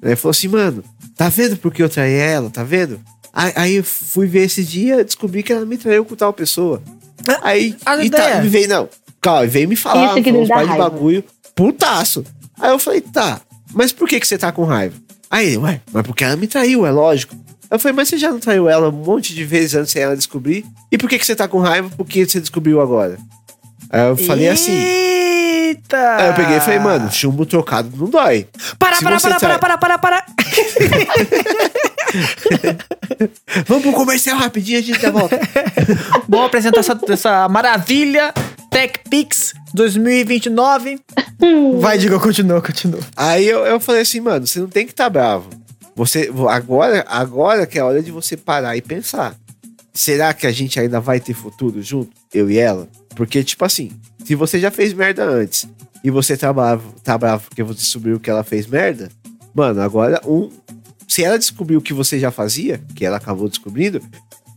Ele 0.00 0.16
falou 0.16 0.30
assim, 0.30 0.48
mano, 0.48 0.84
tá 1.16 1.28
vendo 1.28 1.56
por 1.56 1.72
que 1.72 1.82
eu 1.82 1.88
traí 1.88 2.14
ela? 2.14 2.48
Tá 2.48 2.62
vendo? 2.62 3.00
Aí, 3.32 3.52
aí 3.56 3.74
eu 3.76 3.84
fui 3.84 4.26
ver 4.26 4.44
esse 4.44 4.62
dia, 4.62 5.04
descobri 5.04 5.42
que 5.42 5.52
ela 5.52 5.66
me 5.66 5.76
traiu 5.76 6.04
com 6.04 6.14
tal 6.14 6.32
pessoa. 6.32 6.80
Aí, 7.42 7.74
a 7.84 8.04
e 8.04 8.10
tá, 8.10 8.40
me 8.40 8.48
veio, 8.48 8.68
não, 8.68 8.88
calma, 9.20 9.46
veio 9.46 9.68
me 9.68 9.76
falar, 9.76 10.12
Isso 10.12 10.22
que 10.22 10.30
falou 10.30 10.48
par 10.48 10.66
de 10.66 10.78
bagulho, 10.78 11.24
putaço. 11.54 12.24
Aí 12.58 12.70
eu 12.70 12.78
falei, 12.78 13.00
tá, 13.00 13.40
mas 13.72 13.92
por 13.92 14.08
que 14.08 14.20
que 14.20 14.26
você 14.26 14.38
tá 14.38 14.52
com 14.52 14.64
raiva? 14.64 14.94
Aí 15.30 15.48
ele, 15.48 15.58
ué, 15.58 15.80
mas 15.92 16.06
porque 16.06 16.24
ela 16.24 16.36
me 16.36 16.46
traiu, 16.46 16.84
é 16.84 16.90
lógico. 16.90 17.34
Eu 17.72 17.78
falei, 17.78 17.96
mas 17.96 18.08
você 18.08 18.18
já 18.18 18.30
não 18.30 18.38
traiu 18.38 18.68
ela 18.68 18.90
um 18.90 18.92
monte 18.92 19.34
de 19.34 19.44
vezes 19.44 19.74
antes 19.74 19.92
de 19.94 19.98
ela 19.98 20.14
descobrir? 20.16 20.64
E 20.90 20.98
por 20.98 21.08
que 21.08 21.18
que 21.18 21.24
você 21.24 21.34
tá 21.34 21.48
com 21.48 21.58
raiva? 21.58 21.90
Porque 21.96 22.26
você 22.26 22.38
descobriu 22.38 22.80
agora? 22.82 23.16
Aí 23.90 24.08
eu 24.08 24.16
falei 24.16 24.48
assim. 24.48 24.72
Eita! 24.72 26.16
Aí 26.16 26.28
eu 26.28 26.34
peguei 26.34 26.56
e 26.58 26.60
falei, 26.60 26.78
mano, 26.78 27.10
chumbo 27.10 27.46
trocado 27.46 27.90
não 27.96 28.10
dói. 28.10 28.46
Para, 28.78 28.98
para, 29.00 29.18
para, 29.18 29.38
trai- 29.38 29.58
para, 29.58 29.78
para, 29.78 29.78
para, 29.78 29.98
para. 29.98 30.26
Vamos 33.66 33.82
pro 33.82 33.92
comercial 33.92 34.36
rapidinho, 34.38 34.78
a 34.78 34.82
gente 34.82 35.00
já 35.00 35.10
volta. 35.10 35.38
Vamos 36.28 36.46
apresentar 36.46 36.80
essa, 36.80 36.98
essa 37.08 37.48
maravilha 37.48 38.32
TechPix 38.70 39.54
2029. 39.74 41.00
Vai, 41.80 41.98
diga, 41.98 42.18
continua, 42.20 42.60
continua. 42.60 43.00
Aí 43.16 43.48
eu, 43.48 43.64
eu 43.64 43.80
falei 43.80 44.02
assim, 44.02 44.20
mano, 44.20 44.46
você 44.46 44.60
não 44.60 44.68
tem 44.68 44.84
que 44.86 44.92
estar 44.92 45.08
bravo. 45.08 45.48
Você, 45.94 46.30
agora, 46.48 47.04
agora 47.08 47.66
que 47.66 47.78
é 47.78 47.82
a 47.82 47.86
hora 47.86 48.02
de 48.02 48.10
você 48.10 48.36
parar 48.36 48.76
e 48.76 48.82
pensar. 48.82 49.36
Será 49.92 50.32
que 50.32 50.46
a 50.46 50.52
gente 50.52 50.80
ainda 50.80 51.00
vai 51.00 51.20
ter 51.20 51.34
futuro 51.34 51.82
junto, 51.82 52.10
eu 52.32 52.50
e 52.50 52.58
ela? 52.58 52.88
Porque, 53.14 53.44
tipo 53.44 53.64
assim, 53.64 53.92
se 54.24 54.34
você 54.34 54.58
já 54.58 54.70
fez 54.70 54.94
merda 54.94 55.24
antes 55.24 55.68
e 56.02 56.10
você 56.10 56.36
tá 56.36 56.50
bravo, 56.50 56.94
tá 57.04 57.18
bravo 57.18 57.44
porque 57.48 57.62
você 57.62 57.80
descobriu 57.80 58.18
que 58.18 58.30
ela 58.30 58.42
fez 58.42 58.66
merda, 58.66 59.10
mano, 59.54 59.82
agora 59.82 60.20
um. 60.26 60.50
Se 61.06 61.22
ela 61.22 61.38
descobriu 61.38 61.78
o 61.78 61.82
que 61.82 61.92
você 61.92 62.18
já 62.18 62.30
fazia, 62.30 62.80
que 62.94 63.04
ela 63.04 63.18
acabou 63.18 63.46
descobrindo, 63.46 64.00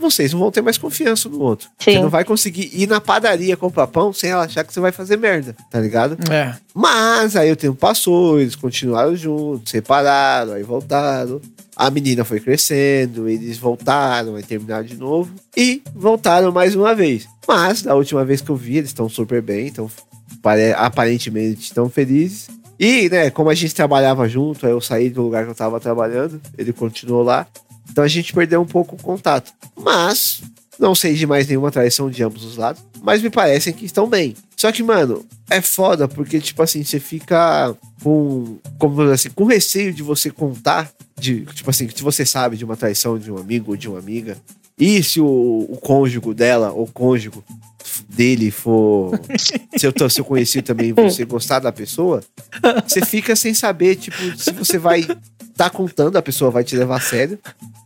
vocês 0.10 0.32
não 0.34 0.40
vão 0.40 0.52
ter 0.52 0.62
mais 0.62 0.78
confiança 0.78 1.28
no 1.30 1.40
outro. 1.42 1.68
Sim. 1.80 1.94
Você 1.94 2.00
não 2.00 2.10
vai 2.10 2.24
conseguir 2.24 2.70
ir 2.74 2.88
na 2.88 3.00
padaria 3.02 3.56
comprar 3.58 3.88
pão 3.88 4.12
sem 4.14 4.30
ela 4.30 4.44
achar 4.46 4.64
que 4.64 4.74
você 4.74 4.80
vai 4.80 4.92
fazer 4.92 5.18
merda, 5.18 5.56
tá 5.70 5.80
ligado? 5.80 6.18
É. 6.32 6.56
Mas 6.74 7.36
aí 7.36 7.52
o 7.52 7.56
tempo 7.56 7.76
passou, 7.78 8.40
eles 8.40 8.56
continuaram 8.56 9.16
juntos, 9.16 9.72
separaram, 9.72 10.54
aí 10.54 10.64
voltaram. 10.64 11.40
A 11.76 11.90
menina 11.90 12.24
foi 12.24 12.40
crescendo, 12.40 13.28
eles 13.28 13.58
voltaram, 13.58 14.36
aí 14.36 14.44
terminaram 14.44 14.86
de 14.86 14.96
novo 14.96 15.32
e 15.58 15.82
voltaram 15.94 16.52
mais 16.52 16.74
uma 16.76 16.96
vez. 16.96 17.28
Mas 17.48 17.82
da 17.82 17.94
última 17.96 18.24
vez 18.24 18.40
que 18.42 18.50
eu 18.50 18.56
vi, 18.56 18.78
eles 18.78 18.90
estão 18.92 19.10
super 19.10 19.42
bem, 19.42 19.68
então 19.68 19.92
pare- 20.42 20.74
aparentemente 20.74 21.62
estão 21.64 21.90
felizes. 21.90 22.48
E, 22.80 23.10
né, 23.10 23.30
como 23.30 23.50
a 23.50 23.54
gente 23.54 23.74
trabalhava 23.76 24.28
junto, 24.28 24.66
aí 24.66 24.72
eu 24.72 24.82
saí 24.82 25.10
do 25.10 25.22
lugar 25.22 25.46
que 25.46 25.52
eu 25.52 25.56
tava 25.56 25.80
trabalhando, 25.80 26.42
ele 26.58 26.74
continuou 26.74 27.24
lá. 27.24 27.48
Então 27.96 28.04
a 28.04 28.10
gente 28.10 28.34
perdeu 28.34 28.62
um 28.62 28.66
pouco 28.66 28.98
o 28.98 29.02
contato. 29.02 29.54
Mas 29.74 30.42
não 30.78 30.94
sei 30.94 31.14
de 31.14 31.26
mais 31.26 31.48
nenhuma 31.48 31.72
traição 31.72 32.10
de 32.10 32.22
ambos 32.22 32.44
os 32.44 32.58
lados, 32.58 32.84
mas 33.02 33.22
me 33.22 33.30
parecem 33.30 33.72
que 33.72 33.86
estão 33.86 34.06
bem. 34.06 34.36
Só 34.58 34.70
que, 34.70 34.84
mano, 34.84 35.26
é 35.50 35.62
foda 35.62 36.06
porque, 36.06 36.42
tipo 36.42 36.62
assim, 36.62 36.84
você 36.84 37.00
fica 37.00 37.74
com, 38.04 38.58
como 38.78 39.02
assim, 39.04 39.30
com 39.30 39.46
receio 39.46 39.94
de 39.94 40.04
você 40.04 40.30
contar, 40.30 40.92
de, 41.18 41.46
tipo 41.54 41.70
assim, 41.70 41.88
se 41.88 42.04
você 42.04 42.26
sabe 42.26 42.58
de 42.58 42.66
uma 42.66 42.76
traição 42.76 43.18
de 43.18 43.32
um 43.32 43.38
amigo 43.38 43.72
ou 43.72 43.78
de 43.78 43.88
uma 43.88 44.00
amiga, 44.00 44.36
e 44.78 45.02
se 45.02 45.22
o, 45.22 45.66
o 45.70 45.78
cônjuge 45.82 46.20
dela 46.34 46.74
ou 46.74 46.86
cônjuge 46.88 47.32
dele 48.10 48.52
for, 48.52 49.20
se 49.78 49.86
eu, 49.86 50.10
se 50.10 50.20
eu 50.20 50.26
conheci 50.26 50.62
também 50.62 50.94
você 50.94 51.26
gostar 51.26 51.60
da 51.60 51.72
pessoa, 51.72 52.22
você 52.88 53.06
fica 53.06 53.36
sem 53.36 53.54
saber, 53.54 53.96
tipo, 53.96 54.18
se 54.38 54.52
você 54.52 54.78
vai 54.78 55.06
tá 55.56 55.70
contando, 55.70 56.18
a 56.18 56.22
pessoa 56.22 56.52
vai 56.52 56.64
te 56.64 56.76
levar 56.76 56.98
a 56.98 57.00
sério, 57.00 57.40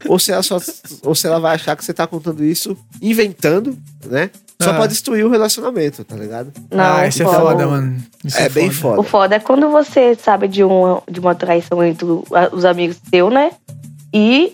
ou 0.07 0.17
se 0.17 0.31
ela 0.31 0.41
só 0.41 0.59
ou 1.03 1.13
se 1.13 1.27
ela 1.27 1.39
vai 1.39 1.55
achar 1.55 1.75
que 1.75 1.85
você 1.85 1.93
tá 1.93 2.07
contando 2.07 2.43
isso 2.43 2.75
inventando, 3.01 3.77
né? 4.05 4.31
Só 4.61 4.71
Ah. 4.71 4.73
pra 4.73 4.87
destruir 4.87 5.25
o 5.25 5.29
relacionamento, 5.29 6.03
tá 6.03 6.15
ligado? 6.15 6.51
Não, 6.69 6.83
ah, 6.97 7.07
isso 7.07 7.21
é 7.21 7.25
foda. 7.25 7.39
foda, 7.39 7.67
mano. 7.67 8.03
Isso 8.25 8.37
é, 8.37 8.49
bem 8.49 8.69
foda. 8.71 8.99
O 8.99 9.03
foda 9.03 9.35
é 9.35 9.39
quando 9.39 9.69
você 9.69 10.15
sabe 10.15 10.47
de 10.49 10.63
uma, 10.63 11.01
de 11.09 11.19
uma 11.19 11.33
traição 11.33 11.81
entre 11.83 12.05
os 12.51 12.65
amigos 12.65 12.97
seus, 13.09 13.31
né? 13.31 13.51
E, 14.13 14.53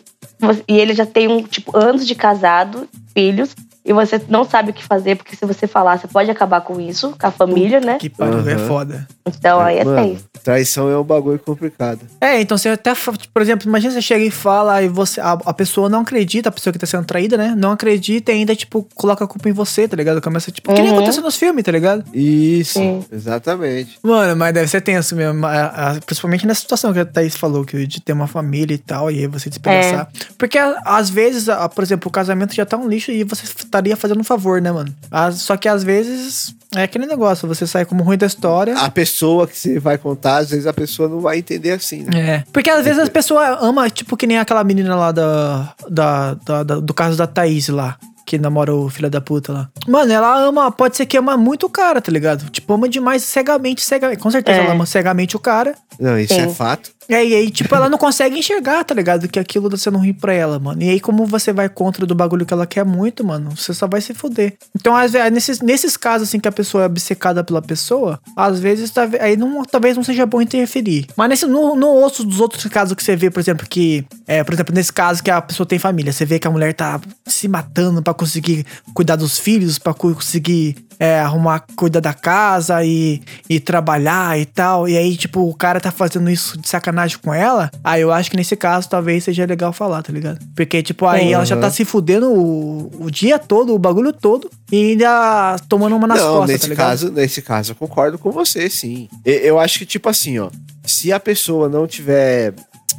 e 0.68 0.78
ele 0.78 0.94
já 0.94 1.06
tem 1.08 1.28
um, 1.28 1.42
tipo, 1.42 1.76
anos 1.76 2.06
de 2.06 2.14
casado, 2.14 2.88
filhos, 3.16 3.56
e 3.86 3.94
você 3.94 4.20
não 4.28 4.44
sabe 4.44 4.72
o 4.72 4.74
que 4.74 4.84
fazer, 4.84 5.16
porque 5.16 5.36
se 5.36 5.46
você 5.46 5.68
falar, 5.68 6.00
você 6.00 6.08
pode 6.08 6.30
acabar 6.32 6.62
com 6.62 6.80
isso, 6.82 7.16
com 7.20 7.28
a 7.28 7.32
família, 7.32 7.80
né? 7.80 7.98
Que 8.00 8.10
pariu, 8.10 8.40
é 8.50 8.54
Aham. 8.54 8.68
foda. 8.68 9.08
Então 9.28 9.60
aí 9.62 9.78
é 9.78 9.84
Mano, 9.86 10.02
feio. 10.02 10.20
traição 10.44 10.90
é 10.90 10.98
um 10.98 11.04
bagulho 11.04 11.40
complicado. 11.40 12.00
É, 12.20 12.42
então 12.42 12.58
você 12.58 12.70
até, 12.70 12.94
por 13.34 13.42
exemplo, 13.42 13.68
imagina 13.68 13.94
você 13.94 14.02
chega 14.02 14.24
e 14.26 14.32
fala 14.32 14.82
e 14.82 14.88
você, 14.88 15.20
a, 15.22 15.34
a 15.34 15.54
pessoa 15.54 15.88
não 15.90 16.02
acredita, 16.02 16.50
a 16.50 16.52
pessoa 16.52 16.72
que 16.74 16.80
tá 16.80 16.86
sendo 16.86 17.06
traída, 17.06 17.38
né? 17.38 17.54
Não 17.58 17.72
acredita 17.72 18.32
e 18.32 18.36
ainda, 18.36 18.56
tipo, 18.56 18.88
coloca 18.96 19.24
a 19.24 19.28
culpa 19.28 19.50
em 19.50 19.52
você, 19.54 19.88
tá 19.88 19.96
ligado? 19.96 20.22
Começa, 20.22 20.52
tipo, 20.52 20.74
que 20.74 20.82
nem 20.82 20.92
Uhum. 20.92 20.98
acontece 20.98 21.22
nos 21.22 21.36
filmes, 21.36 21.64
tá 21.64 21.72
ligado? 21.72 22.04
Isso, 22.14 22.80
Sim. 22.80 23.04
exatamente. 23.12 23.98
Mano, 24.04 24.36
mas 24.36 24.54
deve 24.54 24.68
ser 24.68 24.82
tenso 24.82 25.16
mesmo. 25.16 25.46
a- 25.46 25.66
a- 25.92 26.00
principalmente 26.06 26.46
nessa 26.48 26.62
situação 26.62 26.92
que 26.94 27.00
a 27.00 27.06
Thaís 27.06 27.36
falou, 27.36 27.64
que 27.66 27.86
de 27.86 28.00
ter 28.02 28.14
uma 28.14 28.28
família 28.28 28.74
e 28.74 28.78
tal, 28.78 29.12
e 29.12 29.20
aí 29.20 29.28
você 29.28 29.50
despedaçar. 29.50 30.10
Porque 30.38 30.58
a- 30.58 30.82
às 30.86 31.10
vezes, 31.10 31.48
por 31.74 31.84
exemplo, 31.84 32.08
o 32.08 32.12
casamento 32.12 32.54
já 32.54 32.66
tá 32.66 32.78
um 32.78 32.88
lixo 32.88 33.12
e 33.12 33.24
você 33.24 33.46
estaria 33.76 33.98
fazendo 33.98 34.22
um 34.22 34.24
favor, 34.24 34.62
né, 34.62 34.72
mano? 34.72 34.94
As- 35.12 35.42
só 35.42 35.58
que 35.58 35.68
às 35.68 35.84
vezes 35.84 36.56
é 36.76 36.84
aquele 36.84 37.06
negócio, 37.06 37.48
você 37.48 37.68
sai 37.68 37.86
como 37.86 38.04
ruim 38.04 38.18
da 38.18 38.26
história. 38.26 38.78
A 38.78 38.90
pessoa 38.90 39.46
que 39.48 39.58
você 39.58 39.80
vai 39.80 39.98
contar, 39.98 40.38
às 40.38 40.50
vezes 40.50 40.66
a 40.68 40.74
pessoa 40.74 41.08
não 41.10 41.20
vai 41.20 41.38
entender 41.40 41.72
assim, 41.72 42.04
né? 42.04 42.20
É. 42.38 42.44
Porque 42.52 42.70
às 42.70 42.84
vezes 42.86 43.00
as 43.00 43.10
pessoas 43.10 43.58
amam, 43.62 43.90
tipo, 43.90 44.16
que 44.18 44.26
nem 44.28 44.40
aquela 44.40 44.64
menina 44.64 44.96
lá 44.96 45.12
da, 45.12 45.74
da, 45.90 46.34
da- 46.46 46.64
da- 46.64 46.80
do 46.80 46.94
caso 46.94 47.18
da 47.18 47.28
Thaís 47.28 47.68
lá. 47.70 47.98
que 48.28 48.40
namora 48.40 48.74
o 48.74 48.90
filho 48.90 49.08
da 49.08 49.22
puta 49.22 49.54
lá. 49.54 49.70
Mano, 49.88 50.12
ela 50.12 50.36
ama, 50.40 50.72
pode 50.72 50.98
ser 50.98 51.06
que 51.06 51.16
ama 51.16 51.38
muito 51.38 51.68
o 51.68 51.70
cara, 51.70 52.02
tá 52.02 52.12
ligado? 52.12 52.50
Tipo, 52.50 52.74
ama 52.74 52.90
demais 52.90 53.22
cegamente, 53.24 53.84
cegamente. 53.84 54.20
Com 54.20 54.32
certeza 54.32 54.62
É. 54.62 54.64
ela 54.66 54.74
ama 54.74 54.84
cegamente 54.88 55.36
o 55.36 55.40
cara. 55.40 55.76
Não, 56.00 56.18
isso 56.18 56.34
Sim. 56.34 56.42
é 56.42 56.50
fato. 56.50 56.90
É, 57.08 57.24
e 57.26 57.36
aí, 57.36 57.50
tipo, 57.52 57.74
ela 57.76 57.88
não 57.90 57.98
consegue 57.98 58.38
enxergar, 58.40 58.84
tá 58.84 58.94
ligado? 58.96 59.28
Que 59.28 59.38
aquilo 59.40 59.70
tá 59.70 59.78
sendo 59.78 59.98
ruim 59.98 60.14
pra 60.14 60.34
ela, 60.34 60.60
mano. 60.60 60.82
E 60.82 60.90
aí, 60.90 61.00
como 61.00 61.26
você 61.26 61.54
vai 61.54 61.70
contra 61.70 62.06
do 62.06 62.16
bagulho 62.16 62.46
que 62.46 62.54
ela 62.54 62.66
quer 62.66 62.84
muito, 62.86 63.24
mano, 63.24 63.52
você 63.56 63.74
só 63.74 63.88
vai 63.88 64.02
se 64.02 64.14
fuder. 64.14 64.54
Então, 64.76 64.96
às 64.96 65.12
vezes, 65.12 65.32
nesses, 65.32 65.62
nesses 65.62 65.96
casos, 65.98 66.28
assim, 66.28 66.40
que 66.40 66.48
a 66.48 66.52
pessoa 66.52 66.84
é 66.84 66.88
obcecada 66.88 67.44
pela 67.44 67.62
pessoa, 67.62 68.20
às 68.36 68.60
vezes, 68.60 68.90
tá- 68.90 69.08
aí 69.20 69.38
não, 69.38 69.64
talvez 69.64 69.96
não 69.96 70.04
seja 70.04 70.26
bom 70.26 70.42
interferir. 70.42 71.06
Mas 71.16 71.30
nesse, 71.30 71.46
no, 71.46 71.76
no 71.76 71.88
outro, 71.88 72.24
dos 72.24 72.40
outros 72.40 72.66
casos 72.66 72.96
que 72.96 73.04
você 73.04 73.16
vê, 73.16 73.30
por 73.30 73.40
exemplo, 73.40 73.68
que, 73.70 74.04
é, 74.26 74.44
por 74.44 74.54
exemplo, 74.54 74.74
nesse 74.74 74.92
caso 74.92 75.22
que 75.24 75.30
a 75.30 75.42
pessoa 75.42 75.68
tem 75.68 75.78
família, 75.78 76.12
você 76.12 76.26
vê 76.26 76.40
que 76.40 76.48
a 76.48 76.52
mulher 76.52 76.74
tá 76.74 77.00
se 77.26 77.48
matando 77.48 78.02
pra 78.02 78.14
conseguir 78.14 78.66
cuidar 78.94 79.16
dos 79.16 79.38
filhos, 79.38 79.78
cu- 79.78 80.16
conseguir 80.16 80.76
é, 81.00 81.20
arrumar, 81.20 81.64
cuidar 81.76 82.00
da 82.00 82.14
casa 82.14 82.84
e, 82.84 83.22
e 83.50 83.60
trabalhar 83.60 84.40
e 84.40 84.46
tal. 84.46 84.88
E 84.88 84.98
aí, 84.98 85.16
tipo, 85.18 85.42
o 85.42 85.54
cara 85.54 85.80
tá 85.80 85.92
fazendo 85.92 86.30
isso 86.30 86.58
de 86.58 86.68
sacanagem 86.70 86.95
com 87.20 87.34
ela. 87.34 87.70
Aí 87.84 88.02
eu 88.02 88.12
acho 88.12 88.32
que 88.32 88.38
nesse 88.38 88.56
caso 88.56 88.88
talvez 88.90 89.24
seja 89.24 89.46
legal 89.46 89.72
falar, 89.74 90.02
tá 90.02 90.12
ligado? 90.14 90.40
Porque, 90.56 90.82
tipo, 90.82 91.06
aí 91.06 91.34
ela 91.34 91.46
já 91.46 91.56
tá 91.58 91.70
se 91.70 91.84
fudendo 91.86 92.32
o, 92.32 92.92
o 93.06 93.12
dia 93.12 93.38
todo, 93.38 93.74
o 93.74 93.80
bagulho 93.80 94.14
todo, 94.14 94.50
e 94.72 94.92
ainda 94.92 95.58
tomando 95.68 95.96
uma 95.96 96.08
nas 96.08 96.20
não, 96.20 96.28
costas, 96.40 96.48
nesse 96.50 96.62
tá 96.64 96.68
ligado? 96.70 96.88
caso, 96.88 97.12
nesse 97.12 97.42
caso 97.42 97.72
eu 97.72 97.76
concordo 97.76 98.18
com 98.18 98.32
você, 98.32 98.70
sim. 98.70 99.08
E- 99.26 99.42
Eu 99.44 99.60
acho 99.60 99.80
que 99.80 99.86
tipo 99.86 100.08
assim, 100.10 100.40
ó, 100.40 100.50
se 100.86 101.12
a 101.12 101.20
pessoa 101.20 101.68
não 101.70 101.86
tiver, 101.88 102.54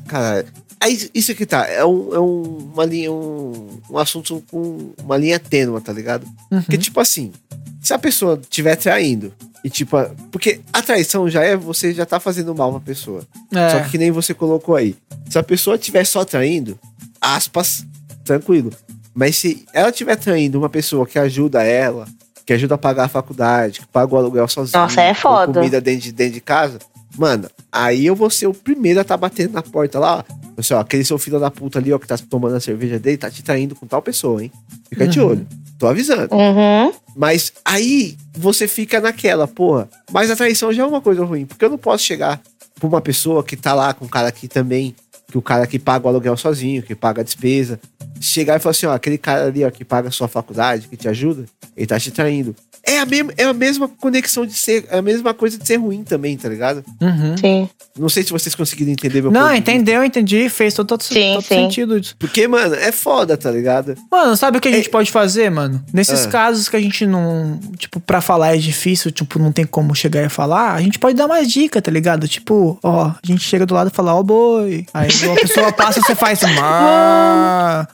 cara, 0.07 0.45
aí 0.81 1.11
isso 1.15 1.33
aqui 1.33 1.45
tá, 1.47 1.67
é 1.67 1.85
um, 1.85 2.15
é 2.15 2.21
um- 2.21 2.71
uma 2.73 2.85
linha, 2.85 3.11
um, 3.13 3.81
um 3.91 3.99
assunto 3.99 4.43
com 4.51 4.93
uma 5.03 5.17
linha 5.17 5.39
tênua, 5.39 5.81
tá 5.81 5.93
ligado? 5.93 6.25
Uhum. 6.51 6.61
Porque 6.63 6.79
tipo 6.79 7.01
assim, 7.01 7.33
se 7.81 7.93
a 7.95 7.99
pessoa 7.99 8.39
estiver 8.41 8.77
traindo 8.77 9.33
e 9.65 9.71
tipo, 9.71 9.97
porque 10.31 10.61
a 10.73 10.83
traição 10.83 11.29
já 11.29 11.43
é 11.43 11.57
você 11.57 11.93
já 11.93 12.05
tá 12.07 12.21
fazendo 12.21 12.55
mal 12.55 12.71
pra 12.73 12.81
pessoa. 12.81 13.23
É. 13.53 13.71
Só 13.71 13.81
que 13.81 13.91
que 13.91 13.99
nem 13.99 14.11
você 14.11 14.33
colocou 14.35 14.77
aí. 14.77 14.95
Se 15.31 15.39
a 15.39 15.43
pessoa 15.43 15.77
estiver 15.77 16.05
só 16.05 16.25
traindo, 16.25 16.79
aspas, 17.21 17.85
tranquilo. 18.25 18.73
Mas 19.15 19.37
se 19.37 19.65
ela 19.73 19.89
estiver 19.89 20.17
traindo 20.17 20.59
uma 20.59 20.69
pessoa 20.69 21.07
que 21.07 21.19
ajuda 21.19 21.63
ela, 21.63 22.07
que 22.45 22.53
ajuda 22.53 22.75
a 22.75 22.79
pagar 22.79 23.05
a 23.05 23.09
faculdade, 23.09 23.81
que 23.81 23.87
paga 23.87 24.15
o 24.15 24.19
aluguel 24.19 24.47
sozinho, 24.47 24.79
Nossa, 24.81 25.01
é 25.01 25.15
foda. 25.15 25.53
comida 25.53 25.81
dentro 25.81 26.03
de, 26.03 26.13
dentro 26.13 26.35
de 26.35 26.41
casa, 26.41 26.79
mano, 27.19 27.49
aí 27.73 28.07
eu 28.07 28.15
vou 28.15 28.29
ser 28.31 28.47
o 28.47 28.55
primeiro 28.55 29.01
a 29.01 29.05
tá 29.05 29.17
batendo 29.17 29.55
na 29.55 29.63
porta 29.63 29.99
lá, 29.99 30.19
ó. 30.29 30.46
Assim, 30.57 30.75
ó, 30.75 30.81
aquele 30.81 31.05
seu 31.05 31.19
filho 31.19 31.39
da 31.39 31.51
puta 31.51 31.79
ali, 31.79 31.93
ó, 31.93 31.99
que 31.99 32.07
tá 32.07 32.17
tomando 32.17 32.57
a 32.57 32.61
cerveja 32.61 32.99
dele, 32.99 33.17
tá 33.19 33.31
te 33.31 33.43
traindo 33.43 33.75
com 33.75 33.87
tal 33.87 34.01
pessoa, 34.01 34.43
hein? 34.43 34.51
Fica 34.89 35.07
de 35.07 35.21
Uhum. 35.21 35.27
olho. 35.29 35.47
Tô 35.79 35.87
avisando. 35.87 36.35
Uhum. 36.35 36.93
Mas 37.15 37.53
aí 37.65 38.17
você 38.37 38.67
fica 38.67 38.99
naquela, 39.01 39.47
porra. 39.47 39.89
Mas 40.11 40.31
a 40.31 40.37
traição 40.37 40.73
já 40.73 40.83
é 40.83 40.87
uma 40.87 41.01
coisa 41.03 41.25
ruim, 41.25 41.45
porque 41.45 41.65
eu 41.65 41.71
não 41.71 41.77
posso 41.79 42.03
chegar 42.05 42.41
pra 42.79 42.89
uma 42.89 43.01
pessoa 43.01 43.45
que 43.45 43.57
tá 43.57 43.75
lá 43.75 43.93
com 43.93 44.07
um 44.07 44.09
cara 44.09 44.33
que 44.33 44.49
também, 44.49 44.95
que 45.31 45.37
o 45.37 45.43
cara 45.43 45.67
que 45.67 45.79
paga 45.79 46.07
o 46.07 46.09
aluguel 46.09 46.37
sozinho, 46.37 46.83
que 46.83 46.95
paga 46.95 47.21
a 47.21 47.25
despesa, 47.25 47.79
chegar 48.21 48.57
e 48.57 48.59
falar 48.59 48.71
assim, 48.71 48.87
ó, 48.87 48.95
aquele 48.95 49.19
cara 49.19 49.47
ali, 49.47 49.65
ó, 49.65 49.71
que 49.71 49.85
paga 49.85 50.09
a 50.09 50.13
sua 50.13 50.29
faculdade, 50.29 50.89
que 50.89 50.97
te 50.97 51.09
ajuda, 51.09 51.45
ele 51.77 51.87
tá 51.87 52.01
te 52.01 52.11
traindo. 52.11 52.55
É 52.89 53.01
a, 53.01 53.05
mesma, 53.07 53.33
é 53.37 53.43
a 53.45 53.53
mesma 53.53 53.89
conexão 53.89 54.47
de 54.47 54.53
ser, 54.53 54.87
é 54.91 54.99
a 54.99 55.03
mesma 55.03 55.35
coisa 55.35 55.59
de 55.59 55.67
ser 55.67 55.75
ruim 55.77 56.05
também, 56.05 56.37
tá 56.37 56.49
ligado? 56.49 56.85
Uhum. 57.03 57.37
Sim. 57.37 57.69
Não 57.99 58.09
sei 58.09 58.23
se 58.23 58.31
vocês 58.31 58.55
conseguiram 58.55 58.93
entender 58.93 59.21
meu 59.23 59.33
Não, 59.33 59.41
ponto 59.41 59.51
de 59.51 59.57
vista. 59.57 59.73
entendeu, 59.73 60.05
entendi. 60.05 60.49
Fez 60.49 60.73
todo, 60.73 60.87
todo, 60.87 61.03
Sim, 61.03 61.33
todo 61.35 61.43
sim. 61.43 61.55
sentido 61.57 61.99
isso. 61.99 62.15
Porque, 62.17 62.47
mano, 62.47 62.77
é 62.77 62.93
foda, 62.93 63.37
tá 63.37 63.51
ligado? 63.51 63.97
Mano, 64.11 64.37
sabe 64.37 64.59
o 64.59 64.61
que 64.61 64.69
a 64.69 64.73
gente 64.73 64.89
pode 64.89 65.11
fazer, 65.11 65.51
mano? 65.51 65.85
Nesses 65.93 66.27
Ah. 66.27 66.29
casos 66.29 66.69
que 66.69 66.77
a 66.77 66.81
gente 66.81 67.05
não. 67.07 67.59
Tipo, 67.77 67.99
pra 67.99 68.21
falar 68.21 68.55
é 68.55 68.59
difícil, 68.59 69.11
tipo, 69.11 69.39
não 69.41 69.51
tem 69.51 69.65
como 69.67 69.93
chegar 69.95 70.25
e 70.25 70.29
falar, 70.29 70.75
a 70.75 70.81
gente 70.81 70.99
pode 70.99 71.17
dar 71.17 71.27
mais 71.27 71.51
dica, 71.51 71.83
tá 71.83 71.91
ligado? 71.91 72.29
Tipo, 72.29 72.79
ó, 72.85 73.07
a 73.07 73.17
gente 73.25 73.43
chega 73.43 73.67
do 73.67 73.75
lado 73.75 73.91
e 73.93 73.95
fala, 73.97 74.15
ó, 74.15 74.23
boi. 74.23 74.87
Aí 74.95 75.09
uma 75.25 75.35
pessoa 75.41 75.73
passa, 75.73 76.01
você 76.01 76.15
faz. 76.15 76.41
"Má". 76.43 77.89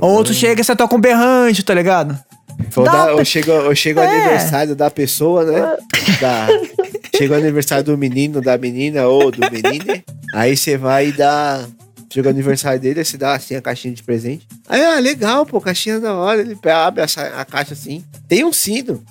Outro 0.00 0.34
chega 0.34 0.60
e 0.60 0.64
você 0.64 0.74
toca 0.76 0.94
um 0.94 1.00
berrante, 1.00 1.62
tá 1.62 1.72
ligado? 1.72 2.18
Ou, 2.76 2.84
Dá 2.84 2.92
dá- 2.92 3.04
pra- 3.04 3.14
ou 3.16 3.24
chega, 3.24 3.52
ou 3.62 3.74
chega 3.74 4.00
o 4.00 4.04
É. 4.04 4.08
aniversário 4.20 4.74
da 4.74 4.90
pessoa, 4.90 5.44
né? 5.44 5.76
Da, 6.20 6.48
chega 7.16 7.34
o 7.34 7.36
aniversário 7.36 7.84
do 7.84 7.96
menino, 7.98 8.40
da 8.40 8.56
menina 8.58 9.06
ou 9.06 9.30
do 9.30 9.40
menino. 9.50 10.02
Aí 10.34 10.56
você 10.56 10.76
vai 10.76 11.08
e 11.08 11.12
dá. 11.12 11.64
Chega 12.12 12.28
o 12.28 12.30
aniversário 12.30 12.78
dele, 12.80 13.04
você 13.04 13.16
dá 13.16 13.34
assim 13.34 13.56
a 13.56 13.62
caixinha 13.62 13.92
de 13.92 14.02
presente. 14.02 14.46
Aí, 14.68 14.80
ah, 14.84 15.00
legal, 15.00 15.44
pô, 15.44 15.60
caixinha 15.60 15.98
da 15.98 16.14
hora. 16.14 16.40
Ele 16.42 16.56
abre 16.70 17.02
a, 17.02 17.06
a 17.40 17.44
caixa 17.44 17.72
assim. 17.74 18.04
Tem 18.28 18.44
um 18.44 18.52
sino. 18.52 19.02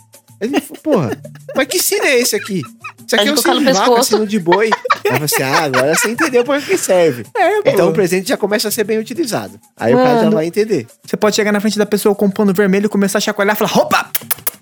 Ele 0.43 0.59
falou, 0.59 0.81
porra, 0.83 1.21
mas 1.55 1.67
que 1.67 1.79
sino 1.79 2.05
é 2.05 2.19
esse 2.19 2.35
aqui? 2.35 2.61
Isso 3.05 3.15
aqui 3.15 3.23
Aí 3.23 3.29
é 3.29 3.33
um 3.33 3.37
sino 3.37 3.53
no 3.55 3.65
de 3.65 3.73
vaca, 3.73 4.03
sino 4.03 4.27
de 4.27 4.39
boi. 4.39 4.69
Aí 4.69 5.01
eu 5.05 5.11
falei 5.11 5.25
assim, 5.25 5.43
ah, 5.43 5.63
agora 5.63 5.95
você 5.95 6.09
entendeu 6.09 6.43
pra 6.43 6.61
que 6.61 6.77
serve. 6.77 7.25
então 7.65 7.89
o 7.89 7.93
presente 7.93 8.27
já 8.27 8.37
começa 8.37 8.67
a 8.67 8.71
ser 8.71 8.83
bem 8.83 8.97
utilizado. 8.97 9.59
Aí 9.77 9.93
o 9.93 9.97
cara 9.97 10.15
já 10.15 10.23
Mano. 10.23 10.35
vai 10.35 10.45
entender. 10.45 10.87
Você 11.05 11.15
pode 11.15 11.35
chegar 11.35 11.51
na 11.51 11.59
frente 11.59 11.77
da 11.77 11.85
pessoa 11.85 12.13
com 12.13 12.25
um 12.25 12.31
pano 12.31 12.53
vermelho, 12.53 12.89
começar 12.89 13.19
a 13.19 13.21
chacoalhar 13.21 13.55
e 13.55 13.59
falar, 13.59 13.71
roupa! 13.71 14.09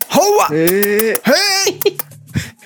Roa! 0.07 0.47
E... 0.51 1.19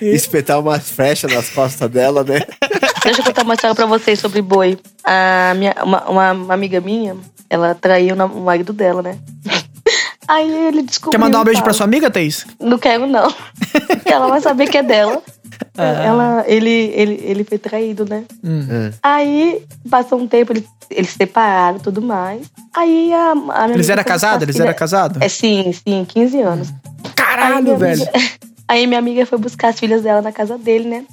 Espetar 0.00 0.60
umas 0.60 0.90
flechas 0.90 1.32
nas 1.32 1.48
costas 1.48 1.90
dela, 1.90 2.22
né? 2.22 2.40
Deixa 3.02 3.20
eu 3.20 3.24
contar 3.24 3.44
uma 3.44 3.54
história 3.54 3.74
pra 3.74 3.86
vocês 3.86 4.18
sobre 4.18 4.42
boi. 4.42 4.78
A 5.04 5.54
minha, 5.56 5.74
uma, 5.82 6.08
uma, 6.08 6.32
uma 6.32 6.54
amiga 6.54 6.80
minha, 6.80 7.16
ela 7.48 7.74
traiu 7.74 8.14
o 8.14 8.40
marido 8.40 8.72
dela, 8.72 9.00
né? 9.00 9.18
Aí 10.28 10.50
ele 10.68 10.82
descobriu. 10.82 11.12
Quer 11.18 11.24
mandar 11.24 11.40
um 11.40 11.44
beijo 11.44 11.62
pra 11.62 11.72
sua 11.72 11.84
amiga, 11.84 12.10
Thaís? 12.10 12.46
Não 12.60 12.78
quero, 12.78 13.06
não. 13.06 13.32
ela 14.04 14.26
vai 14.28 14.40
saber 14.40 14.68
que 14.68 14.78
é 14.78 14.82
dela. 14.82 15.22
Ah. 15.78 15.84
Ela, 15.84 16.44
ele, 16.46 16.70
ele, 16.70 17.20
ele 17.24 17.44
foi 17.44 17.58
traído, 17.58 18.04
né? 18.04 18.24
Hum. 18.44 18.90
Aí, 19.02 19.62
passou 19.88 20.18
um 20.18 20.26
tempo, 20.26 20.52
eles, 20.52 20.64
eles 20.90 21.10
se 21.10 21.16
separaram 21.16 21.78
e 21.78 21.80
tudo 21.80 22.02
mais. 22.02 22.46
Aí 22.74 23.12
a, 23.12 23.30
a 23.30 23.34
minha 23.34 23.64
Eles 23.66 23.86
amiga 23.88 23.92
eram 23.92 24.04
casados? 24.04 24.36
as 24.36 24.42
Eles 24.42 24.60
eram 24.60 24.74
casados? 24.74 25.18
É, 25.22 25.28
sim, 25.28 25.72
sim, 25.72 26.04
15 26.06 26.40
anos. 26.40 26.68
Aí 27.04 27.10
Caralho, 27.14 27.62
minha 27.62 27.76
velho. 27.78 28.02
amiga- 28.02 28.30
Aí 28.68 28.86
minha 28.86 28.98
amiga 28.98 29.24
foi 29.24 29.38
buscar 29.38 29.68
as 29.68 29.78
filhas 29.78 30.02
dela 30.02 30.20
na 30.20 30.32
casa 30.32 30.58
dele, 30.58 30.88
né? 30.88 31.04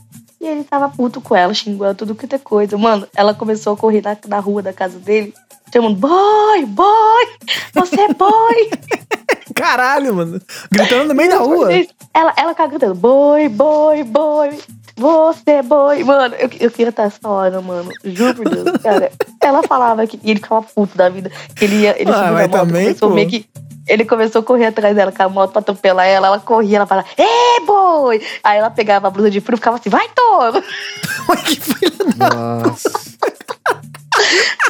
E 0.41 0.45
ele 0.47 0.63
tava 0.63 0.89
puto 0.89 1.21
com 1.21 1.35
ela, 1.35 1.53
xingou 1.53 1.85
ela, 1.85 1.93
tudo 1.95 2.15
que 2.15 2.33
é 2.33 2.39
coisa. 2.39 2.75
Mano, 2.77 3.07
ela 3.15 3.33
começou 3.33 3.73
a 3.73 3.77
correr 3.77 4.01
na, 4.01 4.17
na 4.27 4.39
rua 4.39 4.61
da 4.63 4.73
casa 4.73 4.97
dele, 4.97 5.33
chamando, 5.73 5.95
boy, 5.97 6.65
boy, 6.67 7.27
você 7.73 8.01
é 8.01 8.13
boy. 8.13 8.69
Caralho, 9.55 10.15
mano. 10.15 10.41
Gritando 10.71 11.05
no 11.09 11.15
meio 11.15 11.29
da 11.29 11.37
rua. 11.37 11.69
Ela, 12.13 12.33
ela 12.37 12.49
ficava 12.51 12.69
gritando, 12.69 12.95
boi, 12.95 13.49
boi, 13.49 14.03
boi, 14.03 14.57
você 14.95 15.51
é 15.51 15.63
boi. 15.63 16.03
Mano, 16.03 16.35
eu, 16.35 16.49
eu 16.59 16.71
queria 16.71 16.89
estar 16.89 17.03
essa 17.03 17.27
hora, 17.27 17.61
mano. 17.61 17.89
Juro 18.03 18.35
por 18.35 18.49
Deus, 18.49 18.77
cara. 18.81 19.11
Ela 19.41 19.63
falava 19.63 20.05
que 20.07 20.19
e 20.23 20.31
ele 20.31 20.39
ficava 20.39 20.61
puto 20.61 20.95
da 20.97 21.09
vida. 21.09 21.31
Ele 21.59 21.75
ia, 21.81 21.99
ele 21.99 22.11
Ah, 22.11 22.31
mas 22.31 22.47
moto, 22.47 22.51
também, 22.51 22.93
pô. 22.93 23.09
meio 23.09 23.29
que. 23.29 23.45
Ele 23.85 24.05
começou 24.05 24.39
a 24.39 24.43
correr 24.43 24.67
atrás 24.67 24.95
dela 24.95 25.11
com 25.11 25.23
a 25.23 25.27
moto 25.27 25.51
pra 25.51 25.59
atropelar 25.59 26.07
ela. 26.07 26.27
Ela 26.27 26.39
corria, 26.39 26.77
ela 26.77 26.85
falava, 26.85 27.07
ê, 27.17 27.59
boi! 27.65 28.21
Aí 28.41 28.57
ela 28.57 28.69
pegava 28.69 29.07
a 29.07 29.11
blusa 29.11 29.29
de 29.29 29.41
frio 29.41 29.55
e 29.55 29.57
ficava 29.57 29.77
assim, 29.77 29.89
vai, 29.89 30.07
touro! 30.15 30.63
que 31.45 31.59
filha 31.59 31.91
da... 32.15 32.29
Nossa. 32.29 33.12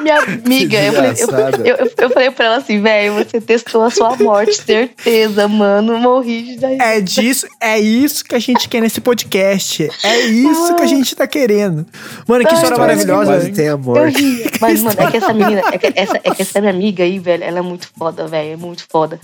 Minha 0.01 0.19
amiga, 0.21 0.77
eu 0.81 0.93
falei, 0.93 1.11
eu, 1.11 1.65
eu, 1.65 1.75
eu- 1.77 1.91
eu 1.97 2.09
falei 2.09 2.31
pra 2.31 2.45
ela 2.45 2.57
assim, 2.57 2.81
velho, 2.81 3.13
você 3.13 3.39
testou 3.39 3.83
a 3.83 3.89
sua 3.89 4.15
morte, 4.17 4.55
certeza, 4.63 5.47
mano. 5.47 5.97
Morri 5.99 6.43
de 6.43 6.55
dar 6.57 6.71
É 6.73 6.99
disso, 7.01 7.47
é 7.59 7.79
isso 7.79 8.23
que 8.25 8.35
a 8.35 8.39
gente 8.39 8.67
quer 8.67 8.81
nesse 8.81 8.99
podcast. 9.01 9.89
É 10.03 10.19
isso 10.25 10.75
que 10.75 10.81
a 10.81 10.87
gente 10.87 11.15
tá 11.15 11.25
querendo. 11.27 11.85
Mano, 12.27 12.43
que 12.45 12.49
Ai, 12.49 12.55
história 12.55 12.77
maravilhosa. 12.77 13.31
Quase 13.31 13.47
hein? 13.47 13.53
tem 13.53 13.69
a 13.69 13.77
morte. 13.77 14.23
Mas, 14.59 14.81
mano, 14.81 14.95
é 14.99 15.11
que 15.11 15.17
essa 15.17 15.33
menina, 15.33 15.61
é 15.71 15.77
que 15.77 15.93
essa, 15.95 16.17
é 16.23 16.31
que 16.31 16.41
essa 16.41 16.59
minha 16.59 16.73
amiga 16.73 17.03
aí, 17.03 17.19
velho, 17.19 17.43
ela 17.43 17.59
é 17.59 17.61
muito 17.61 17.87
foda, 17.97 18.27
velho. 18.27 18.53
É 18.53 18.57
muito 18.57 18.85
foda. 18.89 19.19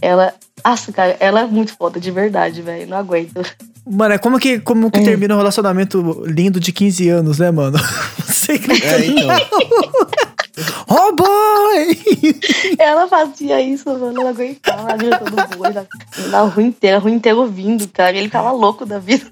Ela. 0.00 0.32
Nossa, 0.64 0.92
cara, 0.92 1.16
ela 1.20 1.40
é 1.40 1.44
muito 1.46 1.74
foda, 1.76 1.98
de 1.98 2.10
verdade, 2.10 2.60
velho. 2.62 2.86
Não 2.86 2.98
aguento. 2.98 3.40
Mano, 3.86 4.14
é 4.14 4.18
como 4.18 4.38
que, 4.38 4.60
como 4.60 4.90
que 4.90 5.00
termina 5.02 5.34
um 5.34 5.38
relacionamento 5.38 6.22
lindo 6.26 6.60
de 6.60 6.72
15 6.72 7.08
anos, 7.08 7.38
né, 7.38 7.50
mano? 7.50 7.78
Você 8.26 8.58
grita, 8.58 8.86
É, 8.86 9.06
então. 9.06 9.28
Oh 10.88 11.12
boy! 11.14 11.98
Ela 12.78 13.08
fazia 13.08 13.60
isso, 13.60 13.88
mano. 13.88 14.06
Ela 14.06 14.12
não 14.12 14.28
aguentava. 14.28 14.80
Ela 14.82 14.96
gritando 14.96 15.56
boi 15.56 15.70
na, 15.72 15.84
na 16.28 16.40
rua 16.42 16.62
inteira, 16.62 16.96
a 16.96 17.00
rua 17.00 17.10
inteira 17.10 17.38
ouvindo, 17.38 17.88
cara. 17.88 18.16
Ele 18.16 18.26
ficava 18.26 18.50
louco 18.52 18.84
da 18.86 18.98
vida. 18.98 19.26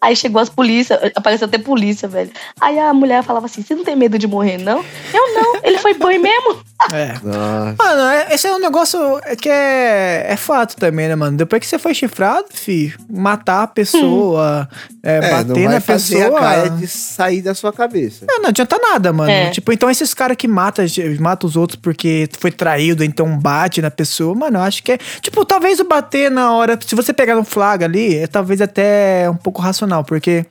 Aí 0.00 0.14
chegou 0.16 0.40
as 0.40 0.48
polícias, 0.48 0.98
apareceu 1.14 1.46
até 1.46 1.58
polícia, 1.58 2.08
velho. 2.08 2.30
Aí 2.60 2.78
a 2.78 2.94
mulher 2.94 3.22
falava 3.22 3.46
assim: 3.46 3.62
Você 3.62 3.74
não 3.74 3.84
tem 3.84 3.96
medo 3.96 4.18
de 4.18 4.26
morrer, 4.26 4.56
não? 4.58 4.84
Eu 5.12 5.34
não, 5.34 5.56
ele 5.62 5.78
foi 5.78 5.94
boi 5.94 6.18
mesmo. 6.18 6.58
É. 6.92 7.14
Nossa. 7.24 7.74
Mano, 7.76 8.02
é- 8.08 8.28
esse 8.32 8.46
é 8.46 8.54
um 8.54 8.60
negócio 8.60 9.00
que 9.42 9.48
é, 9.50 10.26
é 10.28 10.36
fato 10.36 10.76
também, 10.76 11.08
né, 11.08 11.16
mano? 11.16 11.36
Depois 11.36 11.58
que 11.60 11.66
você 11.66 11.76
foi 11.76 11.92
chifrado, 11.92 12.46
fi, 12.52 12.94
matar 13.10 13.64
a 13.64 13.66
pessoa, 13.66 14.68
é, 15.02 15.16
É, 15.16 15.20
não 15.20 15.28
bater 15.38 15.64
vai 15.64 15.74
na 15.74 15.80
fazer 15.80 16.18
pessoa. 16.18 16.38
a 16.38 16.40
cara 16.40 16.70
de 16.70 16.86
sair 16.86 17.42
da 17.42 17.52
sua 17.52 17.72
cabeça. 17.72 18.24
Não, 18.28 18.42
não 18.42 18.50
adianta 18.50 18.78
nada, 18.78 19.12
mano. 19.12 19.28
É. 19.28 19.50
Tipo, 19.50 19.72
então 19.72 19.90
esses 19.90 20.14
caras 20.14 20.36
que 20.36 20.46
matam 20.58 20.84
mata 21.20 21.46
os 21.46 21.56
outros 21.56 21.78
porque 21.80 22.28
foi 22.38 22.50
traído, 22.50 23.04
então 23.04 23.38
bate 23.38 23.80
na 23.80 23.92
pessoa, 23.92 24.34
mano, 24.34 24.58
eu 24.58 24.62
acho 24.62 24.82
que 24.82 24.92
é. 24.92 24.98
Tipo, 25.20 25.44
talvez 25.44 25.78
o 25.78 25.84
bater 25.84 26.30
na 26.30 26.52
hora. 26.52 26.76
Se 26.84 26.96
você 26.96 27.12
pegar 27.12 27.36
no 27.36 27.44
flag 27.44 27.84
ali, 27.84 28.16
é 28.16 28.26
talvez 28.26 28.60
até 28.60 29.30
um 29.30 29.36
pouco 29.36 29.62
racional, 29.62 30.02
porque. 30.02 30.44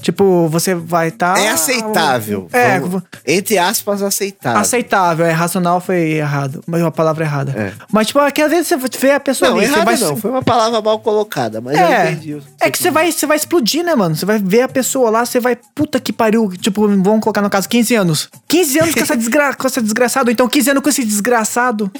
Tipo, 0.00 0.46
você 0.48 0.74
vai 0.74 1.08
estar. 1.08 1.36
É 1.38 1.48
aceitável. 1.48 2.48
É, 2.52 2.78
Vamos- 2.78 3.02
entre 3.26 3.58
aspas, 3.58 4.00
aceitável. 4.02 4.60
aceitável, 4.60 5.26
é 5.26 5.32
racional 5.32 5.80
foi 5.80 6.12
errado, 6.12 6.62
mas 6.66 6.80
uma 6.80 6.90
palavra 6.92 7.24
errada. 7.24 7.52
É. 7.56 7.72
Mas, 7.92 8.06
tipo, 8.06 8.20
é 8.20 8.30
que 8.30 8.40
às 8.40 8.50
vezes 8.50 8.68
você 8.68 8.98
vê 8.98 9.10
a 9.12 9.20
pessoa 9.20 9.50
Não, 9.50 9.58
ali, 9.58 9.66
você 9.66 9.72
errado 9.72 9.84
vai. 9.84 9.96
não. 9.96 10.16
Foi 10.16 10.30
uma 10.30 10.42
palavra 10.42 10.80
mal 10.80 10.98
colocada, 11.00 11.60
mas 11.60 11.76
eu 11.76 11.84
É, 11.84 12.12
entendi. 12.12 12.34
o 12.34 12.42
é 12.60 12.70
que 12.70 12.78
você 12.78 12.90
vai, 12.90 13.10
você 13.10 13.26
vai 13.26 13.36
explodir, 13.36 13.84
né, 13.84 13.94
mano? 13.94 14.14
Você 14.14 14.24
vai 14.24 14.38
ver 14.38 14.62
a 14.62 14.68
pessoa 14.68 15.10
lá, 15.10 15.26
você 15.26 15.40
vai, 15.40 15.56
puta 15.74 15.98
que 15.98 16.12
pariu, 16.12 16.48
tipo, 16.56 16.86
vamos 16.86 17.20
colocar 17.20 17.42
no 17.42 17.50
caso 17.50 17.68
15 17.68 17.94
anos. 17.96 18.28
15 18.46 18.78
anos 18.78 18.94
com 18.94 19.00
essa, 19.00 19.16
desgra 19.16 19.54
com 19.54 19.66
essa 19.66 19.82
desgraçado, 19.82 20.28
ou 20.28 20.32
então 20.32 20.48
15 20.48 20.70
anos 20.70 20.82
com 20.82 20.88
esse 20.88 21.04
desgraçado. 21.04 21.90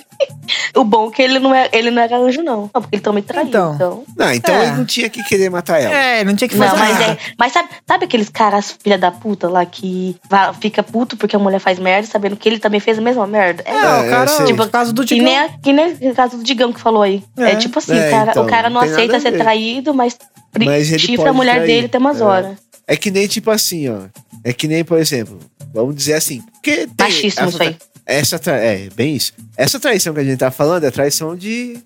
O 0.74 0.84
bom 0.84 1.08
é 1.08 1.10
que 1.10 1.22
ele 1.22 1.38
não, 1.38 1.54
é, 1.54 1.68
ele 1.72 1.90
não 1.90 2.02
era 2.02 2.16
anjo, 2.16 2.42
não. 2.42 2.70
Não, 2.72 2.80
porque 2.82 2.94
ele 2.96 3.02
também 3.02 3.22
traiu. 3.22 3.48
Então. 3.48 3.74
Então. 3.74 4.04
Não, 4.16 4.32
então 4.32 4.54
É. 4.54 4.66
ele 4.68 4.76
não 4.76 4.84
tinha 4.84 5.08
que 5.08 5.22
querer 5.24 5.50
matar 5.50 5.80
ela. 5.80 5.92
É, 5.94 6.24
não 6.24 6.34
tinha 6.34 6.48
que 6.48 6.56
fazer 6.56 6.70
Não, 6.72 6.78
mas 6.78 6.92
nada. 6.98 7.12
é. 7.12 7.18
Mas 7.38 7.52
sabe, 7.52 7.68
sabe 7.88 8.04
aqueles 8.04 8.28
caras 8.28 8.76
filha 8.82 8.98
da 8.98 9.10
puta 9.10 9.48
lá 9.48 9.64
que 9.64 10.14
fica 10.60 10.82
puto 10.82 11.16
porque 11.16 11.34
a 11.34 11.38
mulher 11.38 11.58
faz 11.58 11.78
merda, 11.78 12.06
sabendo 12.06 12.36
que 12.36 12.48
ele 12.48 12.58
também 12.58 12.78
fez 12.80 12.98
a 12.98 13.00
mesma 13.00 13.26
merda? 13.26 13.62
É, 13.66 13.70
É, 13.72 13.76
o 13.76 14.10
cara, 14.10 14.46
tipo, 14.46 14.62
o 14.62 14.68
caso 14.68 14.92
do 14.92 15.02
Que 15.02 15.14
Digão. 15.14 15.24
nem, 15.24 15.38
a- 15.38 15.48
que 15.58 15.72
nem 15.72 15.92
o 16.10 16.14
caso 16.14 16.36
do 16.36 16.44
Digão 16.44 16.72
que 16.72 16.80
falou 16.80 17.02
aí. 17.02 17.24
É. 17.36 17.52
É, 17.52 17.56
tipo 17.56 17.78
assim, 17.78 17.96
É, 17.98 18.06
o, 18.06 18.10
cara, 18.10 18.30
então, 18.32 18.44
o 18.44 18.46
cara 18.46 18.70
não 18.70 18.80
aceita 18.80 19.18
ser 19.18 19.32
traído, 19.32 19.94
mas, 19.94 20.16
Mas 20.64 20.86
chifra 21.00 21.30
a 21.30 21.32
mulher 21.32 21.56
trair. 21.56 21.66
dele 21.66 21.88
tem 21.88 22.00
umas 22.00 22.20
É. 22.20 22.24
horas. 22.24 22.56
É 22.86 22.96
que 22.96 23.10
nem 23.10 23.26
tipo 23.26 23.50
assim, 23.50 23.88
ó. 23.88 24.02
É 24.44 24.52
que 24.52 24.68
nem, 24.68 24.84
por 24.84 24.98
exemplo, 24.98 25.38
vamos 25.74 25.94
dizer 25.96 26.14
assim. 26.14 26.42
Que 26.62 26.86
tem 26.86 27.06
Machismo 27.06 27.40
essa 27.42 27.48
isso 27.48 27.62
aí. 27.62 27.76
Essa 28.06 28.38
tra- 28.38 28.56
é, 28.56 28.88
bem 28.94 29.14
isso. 29.16 29.32
Essa 29.56 29.78
traição 29.78 30.14
que 30.14 30.20
a 30.20 30.24
gente 30.24 30.38
tá 30.38 30.50
falando 30.50 30.84
é 30.84 30.90
traição 30.90 31.36
de, 31.36 31.76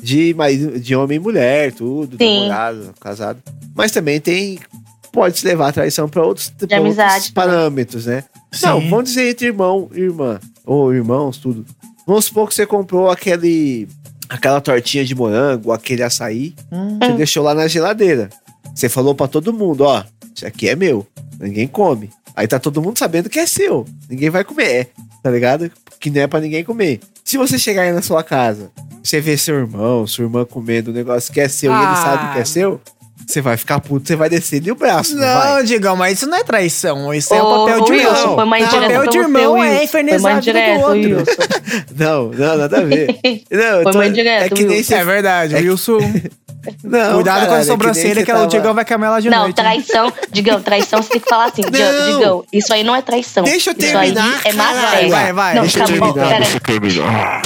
de, 0.00 0.32
marido, 0.34 0.78
de 0.78 0.94
homem 0.94 1.16
e 1.16 1.18
mulher, 1.20 1.72
tudo, 1.72 2.16
Sim. 2.16 2.42
namorado, 2.48 2.94
casado. 3.00 3.42
Mas 3.74 3.90
também 3.90 4.20
tem. 4.20 4.60
Pode 5.12 5.44
levar 5.46 5.68
a 5.68 5.72
traição 5.72 6.08
pra 6.08 6.22
outros, 6.24 6.50
pra 6.50 6.80
outros 6.80 7.30
parâmetros, 7.30 8.06
né? 8.06 8.24
Sim. 8.50 8.66
Não, 8.66 8.80
vamos 8.88 9.04
dizer 9.10 9.28
entre 9.30 9.46
irmão 9.46 9.90
e 9.94 10.00
irmã. 10.00 10.40
Ou 10.64 10.92
irmãos, 10.94 11.36
tudo. 11.38 11.66
Vamos 12.06 12.24
supor 12.26 12.48
que 12.48 12.54
você 12.54 12.64
comprou 12.66 13.10
aquele. 13.10 13.86
aquela 14.28 14.60
tortinha 14.60 15.04
de 15.04 15.14
morango, 15.14 15.70
aquele 15.70 16.02
açaí. 16.02 16.54
Hum. 16.72 16.98
Você 17.00 17.12
deixou 17.12 17.44
lá 17.44 17.54
na 17.54 17.68
geladeira. 17.68 18.30
Você 18.74 18.88
falou 18.88 19.14
pra 19.14 19.28
todo 19.28 19.52
mundo, 19.52 19.82
ó, 19.84 20.02
isso 20.34 20.46
aqui 20.46 20.68
é 20.68 20.74
meu. 20.74 21.06
Ninguém 21.38 21.68
come. 21.68 22.08
Aí 22.34 22.46
tá 22.48 22.58
todo 22.58 22.80
mundo 22.80 22.98
sabendo 22.98 23.28
que 23.28 23.38
é 23.38 23.46
seu. 23.46 23.84
Ninguém 24.08 24.30
vai 24.30 24.42
comer, 24.42 24.88
tá 25.22 25.30
ligado? 25.30 25.70
Que 26.00 26.08
não 26.08 26.22
é 26.22 26.26
pra 26.26 26.40
ninguém 26.40 26.64
comer. 26.64 27.00
Se 27.22 27.36
você 27.36 27.58
chegar 27.58 27.82
aí 27.82 27.92
na 27.92 28.00
sua 28.00 28.22
casa, 28.24 28.70
você 29.02 29.20
vê 29.20 29.36
seu 29.36 29.56
irmão, 29.56 30.06
sua 30.06 30.24
irmã 30.24 30.44
comendo 30.46 30.90
um 30.90 30.94
negócio 30.94 31.32
que 31.32 31.40
é 31.40 31.48
seu 31.48 31.70
e 31.70 31.74
ele 31.76 31.84
Ah. 31.84 31.96
sabe 31.96 32.32
que 32.32 32.38
é 32.40 32.44
seu, 32.46 32.80
você 33.26 33.40
vai 33.40 33.56
ficar 33.56 33.80
puto, 33.80 34.06
você 34.06 34.16
vai 34.16 34.28
descer 34.28 34.62
o 34.70 34.74
braço, 34.74 35.16
não, 35.16 35.56
Não? 35.56 35.64
Digão, 35.64 35.96
mas 35.96 36.18
isso 36.18 36.26
não 36.28 36.38
é 36.38 36.44
traição. 36.44 37.12
Isso 37.14 37.32
é 37.34 37.42
o 37.42 37.66
papel 37.66 37.84
de 37.84 37.92
irmão. 37.94 38.12
Wilson, 38.12 38.34
foi 38.34 38.44
uma 38.44 38.56
O 38.56 38.58
indireta 38.60 38.80
papel 38.82 39.02
de 39.02 39.06
você, 39.10 39.18
irmão 39.18 39.52
Wilson. 39.54 39.64
é 39.66 39.84
infernizar 39.84 40.36
a 40.36 40.40
vida 40.40 40.52
do 40.52 40.80
outro. 40.80 40.92
Wilson. 41.18 41.42
Não, 41.96 42.24
não, 42.28 42.56
nada 42.58 42.78
a 42.78 42.80
ver. 42.82 43.06
Não, 43.50 43.60
eu 43.60 43.82
Foi 43.84 43.92
tô- 43.92 44.02
indireta, 44.02 44.44
é 44.46 44.48
que 44.50 44.64
nem 44.64 44.82
você... 44.82 44.94
É 44.94 45.04
verdade, 45.04 45.54
É 45.54 45.60
que- 45.62 45.68
Wilson. 45.70 45.98
Não, 46.84 47.14
Cuidado 47.14 47.40
com 47.40 47.46
caralho, 47.46 47.52
a 47.54 47.58
é 47.58 47.64
sobrancelha, 47.64 48.14
você 48.14 48.24
que, 48.24 48.30
o 48.30 48.34
tava- 48.34 48.46
Digão 48.46 48.72
vai 48.74 48.84
camelar 48.84 49.20
de 49.20 49.28
Não, 49.28 49.38
noite. 49.38 49.48
hein? 49.48 49.54
traição. 49.64 50.12
Digão, 50.30 50.62
traição 50.62 51.02
você 51.02 51.08
tem 51.10 51.20
que 51.20 51.28
falar 51.28 51.46
assim. 51.46 51.62
Digão, 51.62 51.92
Não. 51.92 52.18
Digão, 52.18 52.44
isso 52.52 52.72
aí 52.72 52.84
não 52.84 52.94
é 52.94 53.02
traição. 53.02 53.42
Deixa 53.42 53.70
eu 53.70 53.74
Isso 53.76 53.96
aí 53.98 54.12
terminar, 54.12 54.40
é 54.44 54.52
má 54.52 54.72
fé. 54.72 55.08
Vai, 55.08 55.32
vai, 55.32 55.54
Não, 55.56 55.62
deixa 55.62 55.80
eu 55.80 55.86
calma, 55.88 56.12
terminar. 56.14 57.42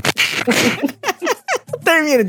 Termina. 1.85 2.24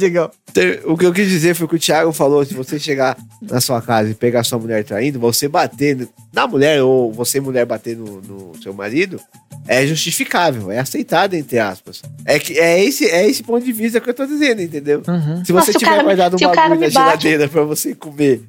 Ter- 0.54 0.82
O 0.86 0.98
que 0.98 1.06
eu 1.06 1.14
quis 1.14 1.28
dizer 1.30 1.54
foi 1.56 1.68
que 1.68 1.76
o 1.76 1.80
Thiago 1.80 2.12
falou: 2.12 2.44
se 2.46 2.54
você 2.54 2.80
chegar 2.80 3.18
na 3.42 3.60
sua 3.62 3.82
casa 3.82 4.10
e 4.10 4.14
pegar 4.14 4.44
sua 4.44 4.58
mulher 4.60 4.84
traindo, 4.84 5.20
você 5.20 5.48
bater 5.48 6.08
na 6.34 6.48
mulher 6.48 6.82
ou 6.82 7.12
você, 7.12 7.40
mulher, 7.40 7.66
bater 7.66 7.96
no, 7.96 8.22
no 8.22 8.62
seu 8.62 8.74
marido, 8.74 9.20
é 9.68 9.86
justificável, 9.86 10.72
é 10.72 10.80
aceitável, 10.80 11.38
entre 11.40 11.60
aspas. 11.60 12.02
É, 12.26 12.40
que, 12.40 12.58
é, 12.58 12.84
esse, 12.84 13.06
é 13.06 13.28
esse 13.28 13.44
ponto 13.44 13.64
de 13.66 13.72
vista 13.74 14.00
que 14.00 14.10
eu 14.10 14.14
tô 14.14 14.26
dizendo, 14.26 14.62
entendeu? 14.62 15.02
Uhum. 15.08 15.44
Se 15.46 15.52
Nossa, 15.52 15.72
você 15.72 15.78
o 15.78 15.80
tiver 15.80 15.92
cara 15.92 16.04
guardado 16.04 16.36
um 16.36 16.40
bagulho 16.40 16.70
na 16.70 16.76
me 16.76 16.80
bate- 16.80 16.92
geladeira 16.94 17.48
pra 17.48 17.64
você 17.64 17.94
comer, 17.94 18.42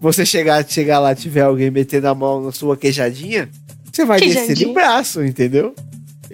você 0.00 0.26
chegar, 0.26 0.66
chegar 0.68 0.98
lá 0.98 1.14
tiver 1.14 1.42
alguém 1.42 1.70
metendo 1.70 2.08
a 2.08 2.14
mão 2.14 2.42
na 2.44 2.52
sua 2.52 2.76
queijadinha, 2.76 3.48
você 3.92 4.04
vai 4.04 4.18
descer 4.20 4.38
Queijadinha. 4.46 4.70
o 4.70 4.74
braço, 4.74 5.24
entendeu? 5.24 5.74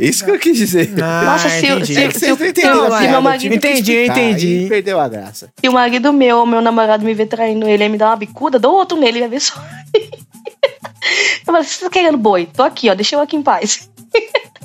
Isso 0.00 0.24
que 0.24 0.30
eu 0.30 0.38
quis 0.38 0.56
dizer. 0.56 0.90
Ah, 1.02 1.22
Nossa, 1.24 1.48
se, 1.48 1.66
entendi. 1.66 1.94
se, 1.94 2.00
É 2.02 2.10
se, 2.10 2.18
vocês 2.18 2.38
se, 2.38 2.44
entenderam 2.48 2.84
é. 2.84 2.88
piada, 2.88 3.02
meu 3.02 3.14
eu 3.14 3.22
marido, 3.22 3.54
Entendi, 3.54 4.04
entendi. 4.06 4.66
Perdeu 4.68 4.98
a 4.98 5.08
graça. 5.08 5.52
se 5.60 5.68
o 5.68 5.72
marido 5.72 6.12
meu 6.12 6.46
meu 6.46 6.60
namorado 6.60 7.04
me 7.04 7.14
ver 7.14 7.26
traindo 7.26 7.66
ele, 7.66 7.84
ele 7.84 7.88
me 7.92 7.98
dá 7.98 8.08
uma 8.08 8.16
bicuda, 8.16 8.58
dou 8.58 8.74
outro 8.74 8.98
nele, 8.98 9.20
vai 9.20 9.28
ver 9.28 9.40
só. 9.40 9.54
eu 9.94 11.44
falo, 11.44 11.62
você 11.64 11.84
tá 11.84 11.90
querendo 11.90 12.18
boi? 12.18 12.46
Tô 12.52 12.62
aqui, 12.62 12.88
ó, 12.90 12.94
deixa 12.94 13.16
eu 13.16 13.20
aqui 13.20 13.36
em 13.36 13.42
paz. 13.42 13.88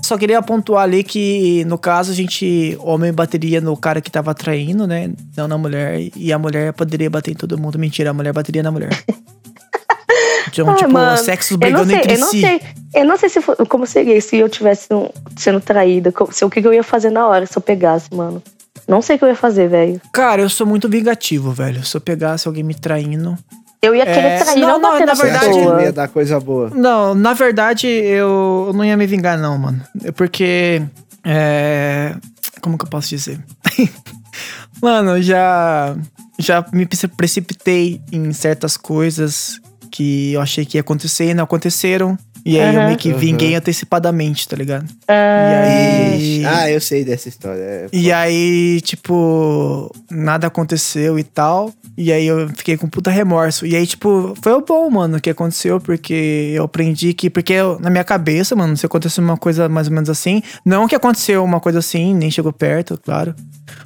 Só 0.02 0.18
queria 0.18 0.42
pontuar 0.42 0.84
ali 0.84 1.04
que, 1.04 1.64
no 1.66 1.78
caso, 1.80 2.12
a 2.12 2.16
gente, 2.16 2.78
homem 2.80 3.12
bateria 3.12 3.60
no 3.60 3.76
cara 3.76 4.00
que 4.02 4.12
tava 4.12 4.36
traindo, 4.36 4.86
né? 4.86 5.12
Não 5.36 5.48
na 5.48 5.58
mulher. 5.58 6.00
E 6.16 6.32
a 6.32 6.38
mulher 6.38 6.74
poderia 6.74 7.10
bater 7.10 7.32
em 7.32 7.36
todo 7.36 7.58
mundo. 7.58 7.80
Mentira, 7.80 8.12
a 8.12 8.14
mulher 8.14 8.32
bateria 8.32 8.62
na 8.62 8.72
mulher. 8.72 8.90
Então, 10.48 10.70
Ai, 10.70 10.76
tipo, 10.78 10.92
mano, 10.92 11.18
sexos 11.18 11.52
não 11.52 11.58
brigando 11.60 11.86
sei, 11.90 11.96
entre 11.98 12.14
eu 12.16 12.20
não 12.20 12.28
si. 12.30 12.42
sei, 12.42 12.62
eu 12.94 13.06
não 13.06 13.18
sei 13.18 13.30
se 13.30 13.42
for- 13.42 13.56
como 13.68 13.86
seria 13.86 14.20
se 14.22 14.38
eu 14.38 14.48
tivesse 14.50 14.88
um- 14.94 15.10
sendo 15.36 15.60
traída, 15.60 16.14
se, 16.32 16.46
o 16.46 16.50
que 16.50 16.60
eu 16.66 16.74
ia 16.74 16.84
fazer 16.84 17.10
na 17.10 17.28
hora 17.28 17.46
se 17.46 17.58
eu 17.58 17.62
pegasse, 17.62 18.14
mano. 18.14 18.42
Não 18.88 19.02
sei 19.02 19.16
o 19.16 19.20
que 19.20 19.26
eu 19.26 19.30
ia 19.30 19.36
fazer, 19.36 19.68
velho. 19.68 20.00
Cara, 20.14 20.42
eu 20.42 20.50
sou 20.50 20.68
muito 20.68 20.88
vingativo, 20.88 21.52
velho. 21.52 21.84
Se 21.84 21.98
eu 21.98 22.02
pegasse 22.02 22.48
alguém 22.48 22.64
me 22.64 22.76
traindo. 22.76 23.36
Eu 23.82 23.94
ia 23.96 24.06
querer 24.06 24.20
É, 24.20 24.38
trair, 24.40 24.60
não, 24.62 24.68
não, 24.68 24.80
não, 24.80 24.92
bater 24.92 25.06
na 25.06 25.14
na, 25.14 25.16
Você 25.16 25.28
acha 25.30 25.40
que 25.40 25.46
pessoa. 25.56 25.74
não 25.76 25.82
ia 25.82 25.92
dar 25.92 26.08
coisa 26.08 26.40
boa? 26.40 26.70
Não, 26.72 27.14
na 27.16 27.34
verdade, 27.34 27.88
eu 27.88 28.72
não 28.76 28.84
ia 28.86 28.96
me 28.98 29.06
vingar, 29.08 29.38
não, 29.38 29.58
mano. 29.58 29.82
É 30.04 30.12
Porque. 30.12 30.82
É. 31.24 32.16
Como 32.62 32.78
que 32.78 32.86
eu 32.86 32.90
posso 32.90 33.10
dizer? 33.10 33.40
mano, 34.82 35.18
eu 35.18 35.22
já. 35.22 35.96
Já 36.38 36.66
me 36.74 36.86
preci- 36.86 37.08
precipitei 37.08 38.02
em 38.12 38.34
certas 38.34 38.76
coisas 38.76 39.62
que 39.96 40.34
eu 40.34 40.42
achei 40.42 40.66
que 40.66 40.76
ia 40.76 40.82
acontecer 40.82 41.34
não 41.34 41.46
aconteceram. 41.46 42.18
E 42.46 42.60
aí 42.60 42.76
eu 42.76 42.80
Aham. 42.82 42.86
meio 42.88 42.98
que 43.00 43.12
vinguei 43.12 43.56
antecipadamente, 43.56 44.48
tá 44.48 44.56
ligado? 44.56 44.86
Ah, 45.08 45.50
E 45.50 45.56
aí. 45.56 46.46
Ah, 46.46 46.70
eu 46.70 46.80
sei 46.80 47.04
dessa 47.04 47.28
história. 47.28 47.60
É, 47.60 47.88
E 47.92 48.12
aí, 48.12 48.80
tipo, 48.82 49.92
nada 50.12 50.46
aconteceu 50.46 51.18
e 51.18 51.24
tal. 51.24 51.74
E 51.98 52.12
aí 52.12 52.28
eu 52.28 52.48
fiquei 52.50 52.78
com 52.78 52.88
puta 52.88 53.10
remorso. 53.10 53.66
E 53.66 53.76
aí, 53.76 53.88
tipo, 53.88 54.36
foi 54.44 54.52
o 54.54 54.62
bom, 54.62 54.88
mano, 54.92 55.20
que 55.20 55.30
aconteceu, 55.30 55.80
porque 55.80 56.52
eu 56.54 56.66
aprendi 56.66 57.14
que. 57.14 57.30
Porque 57.32 57.54
eu- 57.54 57.80
na 57.80 57.90
minha 57.90 58.04
cabeça, 58.04 58.56
mano, 58.56 58.78
se 58.78 58.86
acontecesse 58.86 59.20
uma 59.20 59.38
coisa 59.38 59.68
mais 59.68 59.88
ou 59.88 59.94
menos 59.94 60.10
assim. 60.10 60.44
Não 60.64 60.88
que 60.88 60.96
aconteceu 60.96 61.44
uma 61.44 61.60
coisa 61.60 61.80
assim, 61.80 62.14
nem 62.14 62.30
chegou 62.30 62.54
perto, 62.54 63.00
claro. 63.04 63.34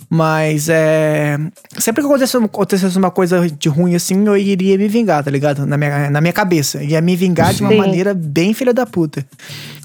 Mas 0.09 0.67
é. 0.69 1.37
Sempre 1.77 2.01
que 2.01 2.07
acontecesse, 2.07 2.43
acontecesse 2.43 2.97
uma 2.97 3.11
coisa 3.11 3.47
de 3.47 3.69
ruim 3.69 3.93
assim, 3.95 4.25
eu 4.25 4.35
iria 4.35 4.75
me 4.77 4.87
vingar, 4.87 5.23
tá 5.23 5.29
ligado? 5.29 5.65
Na 5.67 5.77
minha, 5.77 6.09
na 6.09 6.19
minha 6.19 6.33
cabeça. 6.33 6.83
Ia 6.83 6.99
me 6.99 7.15
vingar 7.15 7.53
de 7.53 7.61
uma 7.61 7.69
Sim. 7.71 7.77
maneira 7.77 8.13
bem 8.15 8.48
filha 8.53 8.73
da 8.73 8.85
puta. 8.85 9.25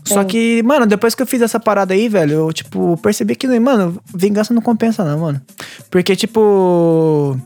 Só 0.04 0.20
Sim. 0.20 0.26
que, 0.26 0.62
mano, 0.62 0.86
depois 0.86 1.14
que 1.14 1.22
eu 1.22 1.26
fiz 1.26 1.40
essa 1.40 1.58
parada 1.58 1.94
aí, 1.94 2.08
velho, 2.08 2.32
eu, 2.32 2.52
tipo, 2.52 2.96
percebi 2.98 3.34
que, 3.34 3.48
mano, 3.58 3.98
vingança 4.14 4.52
não 4.52 4.60
compensa, 4.60 5.04
não, 5.04 5.18
mano. 5.18 5.40
Porque, 5.90 6.14
tipo. 6.14 7.38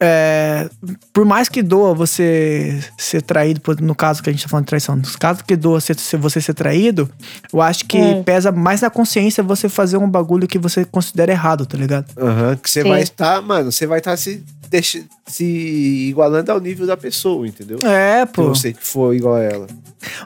É, 0.00 0.68
por 1.12 1.24
mais 1.24 1.48
que 1.48 1.62
doa 1.62 1.94
você 1.94 2.78
ser 2.96 3.22
traído, 3.22 3.60
no 3.80 3.94
caso 3.94 4.22
que 4.22 4.30
a 4.30 4.32
gente 4.32 4.42
tá 4.42 4.48
falando 4.48 4.64
de 4.64 4.68
traição, 4.70 4.96
nos 4.96 5.16
casos 5.16 5.42
que 5.42 5.56
doa 5.56 5.80
ser, 5.80 5.96
você 6.18 6.40
ser 6.40 6.54
traído, 6.54 7.08
eu 7.52 7.60
acho 7.60 7.84
que 7.86 7.98
Hum. 7.98 8.22
pesa 8.22 8.50
mais 8.52 8.80
na 8.80 8.90
consciência 8.90 9.42
você 9.42 9.68
fazer 9.68 9.96
um 9.96 10.08
bagulho 10.08 10.46
que 10.48 10.58
você 10.58 10.84
considera 10.84 11.32
errado, 11.32 11.66
tá 11.66 11.76
ligado? 11.76 12.06
Aham, 12.18 12.56
que 12.56 12.70
você 12.70 12.82
Sim. 12.82 12.88
vai 12.88 13.02
estar, 13.02 13.42
mano, 13.42 13.70
você 13.72 13.86
vai 13.86 13.98
estar 13.98 14.16
se, 14.16 14.42
deixa, 14.70 15.02
se 15.26 15.44
igualando 16.08 16.50
ao 16.52 16.60
nível 16.60 16.86
da 16.86 16.96
pessoa, 16.96 17.46
entendeu? 17.46 17.78
É, 17.86 18.26
Se 18.26 18.32
pô. 18.32 18.48
você 18.48 18.72
que 18.72 18.86
for 18.86 19.14
igual 19.14 19.34
a 19.36 19.42
ela. 19.42 19.66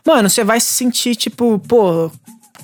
Mano, 0.06 0.28
você 0.28 0.44
vai 0.44 0.60
se 0.60 0.72
sentir, 0.72 1.16
tipo, 1.16 1.58
pô, 1.60 2.10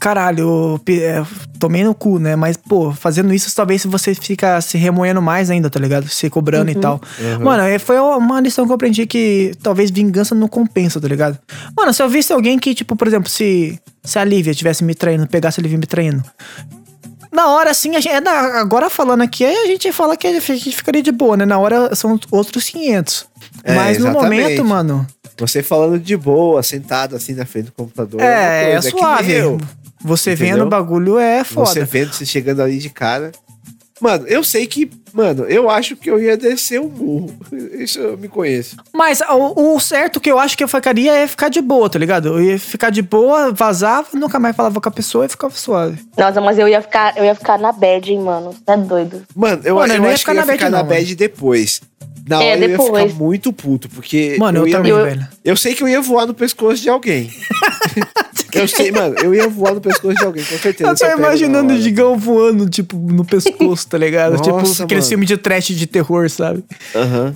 caralho, 0.01 0.81
é, 0.89 1.25
tomei 1.59 1.85
no 1.85 1.95
cu, 1.95 2.19
né? 2.19 2.37
Mas, 2.37 2.57
pô, 2.57 2.93
fazendo 2.93 3.33
isso, 3.33 3.55
talvez 3.55 3.85
você 3.85 4.15
fica 4.15 4.61
se 4.61 4.79
remoendo 4.79 5.21
mais 5.21 5.51
ainda, 5.51 5.69
tá 5.69 5.79
ligado? 5.79 6.09
Se 6.09 6.29
cobrando 6.31 6.71
e 6.71 6.75
tal. 6.75 7.01
Mano, 7.41 7.63
é, 7.63 7.79
foi 7.79 7.99
uma 7.99 8.41
lição 8.41 8.65
que 8.65 8.71
eu 8.73 8.77
aprendi 8.77 9.07
que 9.07 9.53
talvez 9.63 9.91
vingança 9.91 10.35
não 10.35 10.49
compensa, 10.49 11.01
tá 11.01 11.09
ligado? 11.09 11.39
Mano, 11.77 11.93
se 11.93 12.03
eu 12.03 12.09
visse 12.09 12.33
alguém 12.33 12.59
que, 12.59 12.75
tipo, 12.75 12.97
por 12.97 13.07
exemplo, 13.07 13.29
se, 13.29 13.79
se 14.03 14.19
a 14.19 14.25
Lívia 14.25 14.55
tivesse 14.55 14.85
me 14.85 14.95
traindo, 14.95 15.27
pegasse 15.27 15.61
a 15.61 15.63
Lívia 15.63 15.79
me 15.79 15.87
traindo. 15.87 16.23
Na 17.31 17.49
hora, 17.51 17.71
assim, 17.71 17.95
a 17.95 18.01
gente, 18.01 18.13
é, 18.13 18.29
agora 18.59 18.89
falando 18.89 19.23
aqui, 19.23 19.45
aí 19.45 19.55
a 19.55 19.67
gente 19.67 19.93
fala 19.93 20.17
que 20.17 20.27
a 20.27 20.41
gente 20.41 20.73
ficaria 20.73 21.03
de 21.03 21.13
boa, 21.13 21.37
né? 21.37 21.45
Na 21.45 21.59
hora 21.59 21.95
são 21.95 22.19
outros 22.31 22.65
500. 22.71 23.27
É, 23.65 23.75
Mas 23.75 23.99
no 23.99 24.09
exatamente. 24.09 24.43
momento, 24.43 24.65
mano, 24.65 25.07
Você 25.39 25.63
falando 25.63 25.99
de 25.99 26.17
boa, 26.17 26.63
sentado 26.63 27.15
assim 27.15 27.35
na 27.35 27.45
frente 27.45 27.67
do 27.67 27.73
computador. 27.73 28.21
é, 28.21 28.71
é 28.71 28.73
coisa, 28.73 28.91
nem 28.91 28.99
suave. 28.99 29.33
eu. 29.33 29.59
Você 30.03 30.33
Entendeu? 30.33 30.55
vendo 30.57 30.67
o 30.67 30.69
bagulho 30.71 31.19
é 31.19 31.43
foda. 31.45 31.67
Você 31.67 31.85
vendo 31.85 32.13
você 32.13 32.25
chegando 32.27 32.63
ali 32.63 32.79
de 32.79 32.89
cara. 32.91 33.33
Mano, 34.01 34.29
eu 34.29 34.45
sei 34.45 34.65
que. 34.65 34.89
Mano, 35.13 35.43
eu 35.47 35.69
acho 35.69 35.97
que 35.97 36.09
eu 36.09 36.21
ia 36.23 36.37
descer 36.37 36.81
o 36.81 36.89
murro. 36.89 37.35
Isso 37.77 37.99
eu 37.99 38.17
me 38.17 38.29
conheço. 38.29 38.77
Mas 38.95 39.21
o, 39.23 39.75
o 39.75 39.81
certo 39.81 40.21
que 40.21 40.31
eu 40.31 40.39
acho 40.39 40.57
que 40.57 40.63
eu 40.63 40.69
ficaria 40.69 41.13
é 41.13 41.27
ficar 41.27 41.49
de 41.49 41.61
boa, 41.61 41.91
tá 41.91 41.99
ligado? 41.99 42.29
Eu 42.29 42.41
ia 42.41 42.59
ficar 42.61 42.91
de 42.91 43.03
boa, 43.03 43.51
vazava, 43.53 44.07
nunca 44.15 44.39
mais 44.39 44.55
falava 44.55 44.81
com 44.81 44.89
a 44.89 44.93
pessoa 44.93 45.27
e 45.27 45.29
ficava 45.29 45.53
suave. 45.57 45.99
Nossa, 46.17 46.41
mas 46.41 46.61
eu 46.61 46.69
ia 46.69 46.81
ficar, 46.81 47.17
eu 47.19 47.25
ia 47.25 47.35
ficar 47.35 47.59
na 47.59 47.73
bad, 47.73 48.13
hein, 48.13 48.21
mano. 48.21 48.53
Você 48.53 48.71
é 48.71 48.77
doido. 48.77 49.25
Mano, 49.35 49.63
eu, 49.65 49.75
Mano, 49.75 49.93
eu 49.93 49.97
eu 49.97 50.01
não 50.03 50.09
ia 50.09 50.15
acho 50.15 50.21
ficar 50.21 50.33
que 50.33 50.39
eu 50.39 50.43
ia 50.43 50.47
na 50.47 50.53
ficar 50.53 50.65
bad 50.67 50.73
na 50.77 50.83
não, 50.85 50.89
bad 50.89 51.17
depois. 51.17 51.81
Na 52.29 52.37
É, 52.37 52.51
hora 52.53 52.57
eu 52.59 52.63
ia 52.63 52.69
depois. 52.69 53.03
ficar 53.11 53.19
muito 53.19 53.53
puto, 53.53 53.89
porque. 53.89 54.37
Mano, 54.39 54.59
eu 54.61 54.69
ia, 54.69 54.77
também, 54.77 54.93
eu- 54.93 55.03
velho. 55.05 55.27
Eu 55.45 55.57
sei 55.57 55.75
que 55.75 55.83
eu 55.83 55.89
ia 55.89 56.01
voar 56.01 56.25
no 56.27 56.35
pescoço 56.35 56.81
de 56.81 56.89
alguém. 56.89 57.33
eu 58.59 58.69
sei, 58.69 58.91
mano, 58.93 59.15
eu 59.23 59.35
ia 59.35 59.49
voar 59.49 59.75
no 59.75 59.81
pescoço 59.81 60.15
de 60.17 60.25
alguém, 60.25 60.45
com 60.45 60.59
certeza. 60.59 60.91
Eu 60.91 60.97
tô 60.97 61.07
imaginando 61.19 61.73
na 61.73 61.79
o. 61.79 61.83
Digão 61.83 62.19
voando, 62.19 62.69
tipo, 62.69 62.97
no 62.97 63.25
pescoço, 63.25 63.87
tá 63.89 63.99
ligado? 63.99 64.33
Nossa, 64.33 64.45
tipo, 64.45 64.83
aquele 64.85 65.01
mano. 65.01 65.09
filme 65.09 65.27
de 65.27 65.37
trash 65.37 65.67
de 65.69 65.87
terror, 65.87 66.29
sabe? 66.31 66.65
Aham. 66.95 67.35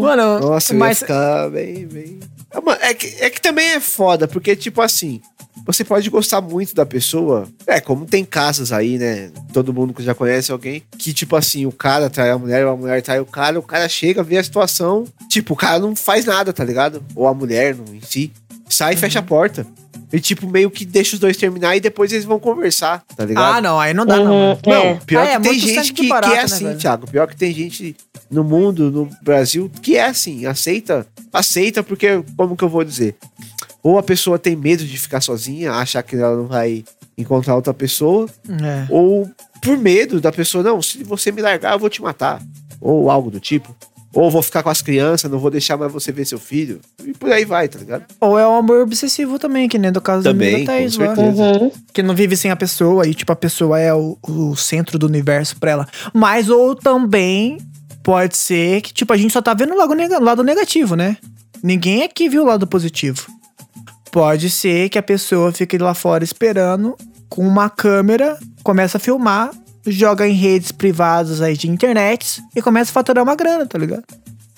Mano, 0.00 0.40
Nossa, 0.40 0.72
eu 0.72 0.76
ia 0.76 0.80
mas. 0.80 0.98
ficar 1.00 1.50
bem, 1.50 1.86
bem. 1.86 2.20
É, 2.50 2.60
mano, 2.60 2.78
É 2.82 2.94
que, 2.94 3.06
é 3.20 3.30
que 3.30 3.40
também 3.40 3.66
é 3.72 3.80
foda, 3.80 4.28
porque, 4.28 4.54
tipo 4.54 4.80
assim, 4.82 5.20
você 5.66 5.84
pode 5.84 6.08
gostar 6.10 6.40
muito 6.40 6.74
da 6.74 6.84
pessoa. 6.84 7.46
É, 7.66 7.80
como 7.80 8.04
tem 8.04 8.24
casos 8.24 8.72
aí, 8.72 8.98
né? 8.98 9.30
Todo 9.52 9.72
mundo 9.72 9.94
que 9.94 10.02
já 10.02 10.14
conhece 10.14 10.50
alguém 10.52 10.82
que, 10.98 11.12
tipo 11.12 11.34
assim, 11.36 11.66
o 11.66 11.72
cara 11.72 12.10
trai 12.10 12.30
a 12.30 12.38
mulher, 12.38 12.66
a 12.66 12.76
mulher 12.76 13.00
trai 13.02 13.20
o 13.20 13.26
cara, 13.26 13.58
o 13.58 13.62
cara 13.62 13.88
chega, 13.88 14.22
vê 14.22 14.38
a 14.38 14.44
situação. 14.44 15.04
Tipo, 15.28 15.54
o 15.54 15.56
cara 15.56 15.78
não 15.78 15.94
faz 15.96 16.24
nada, 16.24 16.52
tá 16.52 16.64
ligado? 16.64 17.02
Ou 17.14 17.26
a 17.26 17.32
mulher 17.34 17.74
não, 17.74 17.94
em 17.94 18.00
si. 18.02 18.32
Sai 18.68 18.94
e 18.94 18.96
fecha 18.96 19.18
Uhum. 19.18 19.24
a 19.24 19.28
porta. 19.28 19.66
E, 20.12 20.20
tipo, 20.20 20.46
meio 20.48 20.70
que 20.70 20.84
deixa 20.84 21.14
os 21.14 21.20
dois 21.20 21.36
terminar 21.36 21.74
e 21.74 21.80
depois 21.80 22.12
eles 22.12 22.24
vão 22.24 22.38
conversar, 22.38 23.02
tá 23.16 23.24
ligado? 23.24 23.56
Ah, 23.56 23.60
não, 23.62 23.80
aí 23.80 23.94
não 23.94 24.04
dá, 24.04 24.16
não. 24.18 24.24
Uhum. 24.24 24.48
mano. 24.48 24.60
Não, 24.66 24.74
É. 24.74 24.94
pior 25.06 25.20
Ah, 25.26 25.30
é, 25.30 25.36
que 25.36 25.42
tem 25.42 25.52
muito 25.52 25.66
gente 25.66 25.92
que, 25.94 26.08
barata, 26.08 26.28
que 26.28 26.34
é 26.34 26.38
né, 26.38 26.42
assim, 26.44 26.64
velho? 26.66 26.78
Thiago. 26.78 27.10
Pior 27.10 27.26
que 27.28 27.36
tem 27.36 27.52
gente 27.54 27.96
no 28.30 28.44
mundo, 28.44 28.90
no 28.90 29.08
Brasil, 29.22 29.70
que 29.80 29.96
é 29.96 30.06
assim, 30.06 30.44
aceita, 30.44 31.06
aceita 31.32 31.82
porque, 31.82 32.22
como 32.36 32.56
que 32.56 32.62
eu 32.64 32.68
vou 32.68 32.84
dizer? 32.84 33.16
Ou 33.82 33.98
a 33.98 34.02
pessoa 34.02 34.38
tem 34.38 34.54
medo 34.54 34.84
de 34.84 34.98
ficar 34.98 35.20
sozinha, 35.22 35.72
achar 35.72 36.02
que 36.02 36.14
ela 36.16 36.36
não 36.36 36.46
vai 36.46 36.84
encontrar 37.16 37.54
outra 37.56 37.72
pessoa, 37.74 38.28
É. 38.48 38.86
ou 38.90 39.30
por 39.62 39.78
medo 39.78 40.20
da 40.20 40.30
pessoa, 40.32 40.62
não, 40.62 40.82
se 40.82 41.02
você 41.04 41.32
me 41.32 41.40
largar, 41.40 41.72
eu 41.72 41.78
vou 41.78 41.88
te 41.88 42.02
matar. 42.02 42.42
Ou 42.80 43.10
algo 43.10 43.30
do 43.30 43.38
tipo. 43.40 43.74
Ou 44.14 44.30
vou 44.30 44.42
ficar 44.42 44.62
com 44.62 44.68
as 44.68 44.82
crianças, 44.82 45.30
não 45.30 45.38
vou 45.38 45.50
deixar 45.50 45.76
mais 45.76 45.90
você 45.90 46.12
ver 46.12 46.26
seu 46.26 46.38
filho. 46.38 46.80
E 47.04 47.14
por 47.14 47.32
aí 47.32 47.44
vai, 47.44 47.66
tá 47.68 47.78
ligado? 47.78 48.04
Ou 48.20 48.38
é 48.38 48.46
o 48.46 48.52
amor 48.52 48.82
obsessivo 48.82 49.38
também, 49.38 49.68
que 49.68 49.78
nem 49.78 49.90
do 49.90 50.00
caso 50.00 50.22
Também, 50.22 50.64
da 50.64 50.72
Thaís 50.72 50.96
com 50.96 51.04
lá. 51.04 51.16
certeza. 51.16 51.42
Uhum. 51.42 51.70
Que 51.92 52.02
não 52.02 52.14
vive 52.14 52.36
sem 52.36 52.50
a 52.50 52.56
pessoa 52.56 53.06
e, 53.06 53.14
tipo, 53.14 53.32
a 53.32 53.36
pessoa 53.36 53.78
é 53.78 53.94
o, 53.94 54.18
o 54.22 54.54
centro 54.54 54.98
do 54.98 55.06
universo 55.06 55.56
pra 55.56 55.70
ela. 55.70 55.88
Mas 56.12 56.50
ou 56.50 56.74
também 56.74 57.56
pode 58.02 58.36
ser 58.36 58.82
que, 58.82 58.92
tipo, 58.92 59.12
a 59.12 59.16
gente 59.16 59.32
só 59.32 59.40
tá 59.40 59.54
vendo 59.54 59.72
o 59.72 60.20
lado 60.22 60.42
negativo, 60.42 60.94
né? 60.94 61.16
Ninguém 61.62 62.02
aqui 62.02 62.28
viu 62.28 62.42
o 62.42 62.46
lado 62.46 62.66
positivo. 62.66 63.26
Pode 64.10 64.50
ser 64.50 64.90
que 64.90 64.98
a 64.98 65.02
pessoa 65.02 65.52
fique 65.52 65.78
lá 65.78 65.94
fora 65.94 66.22
esperando 66.22 66.96
com 67.30 67.46
uma 67.46 67.70
câmera, 67.70 68.36
começa 68.62 68.98
a 68.98 69.00
filmar, 69.00 69.50
joga 69.86 70.26
em 70.26 70.32
redes 70.32 70.72
privadas 70.72 71.40
aí 71.40 71.56
de 71.56 71.68
internet 71.68 72.42
e 72.54 72.62
começa 72.62 72.90
a 72.90 72.94
faturar 72.94 73.24
uma 73.24 73.34
grana, 73.34 73.66
tá 73.66 73.78
ligado? 73.78 74.04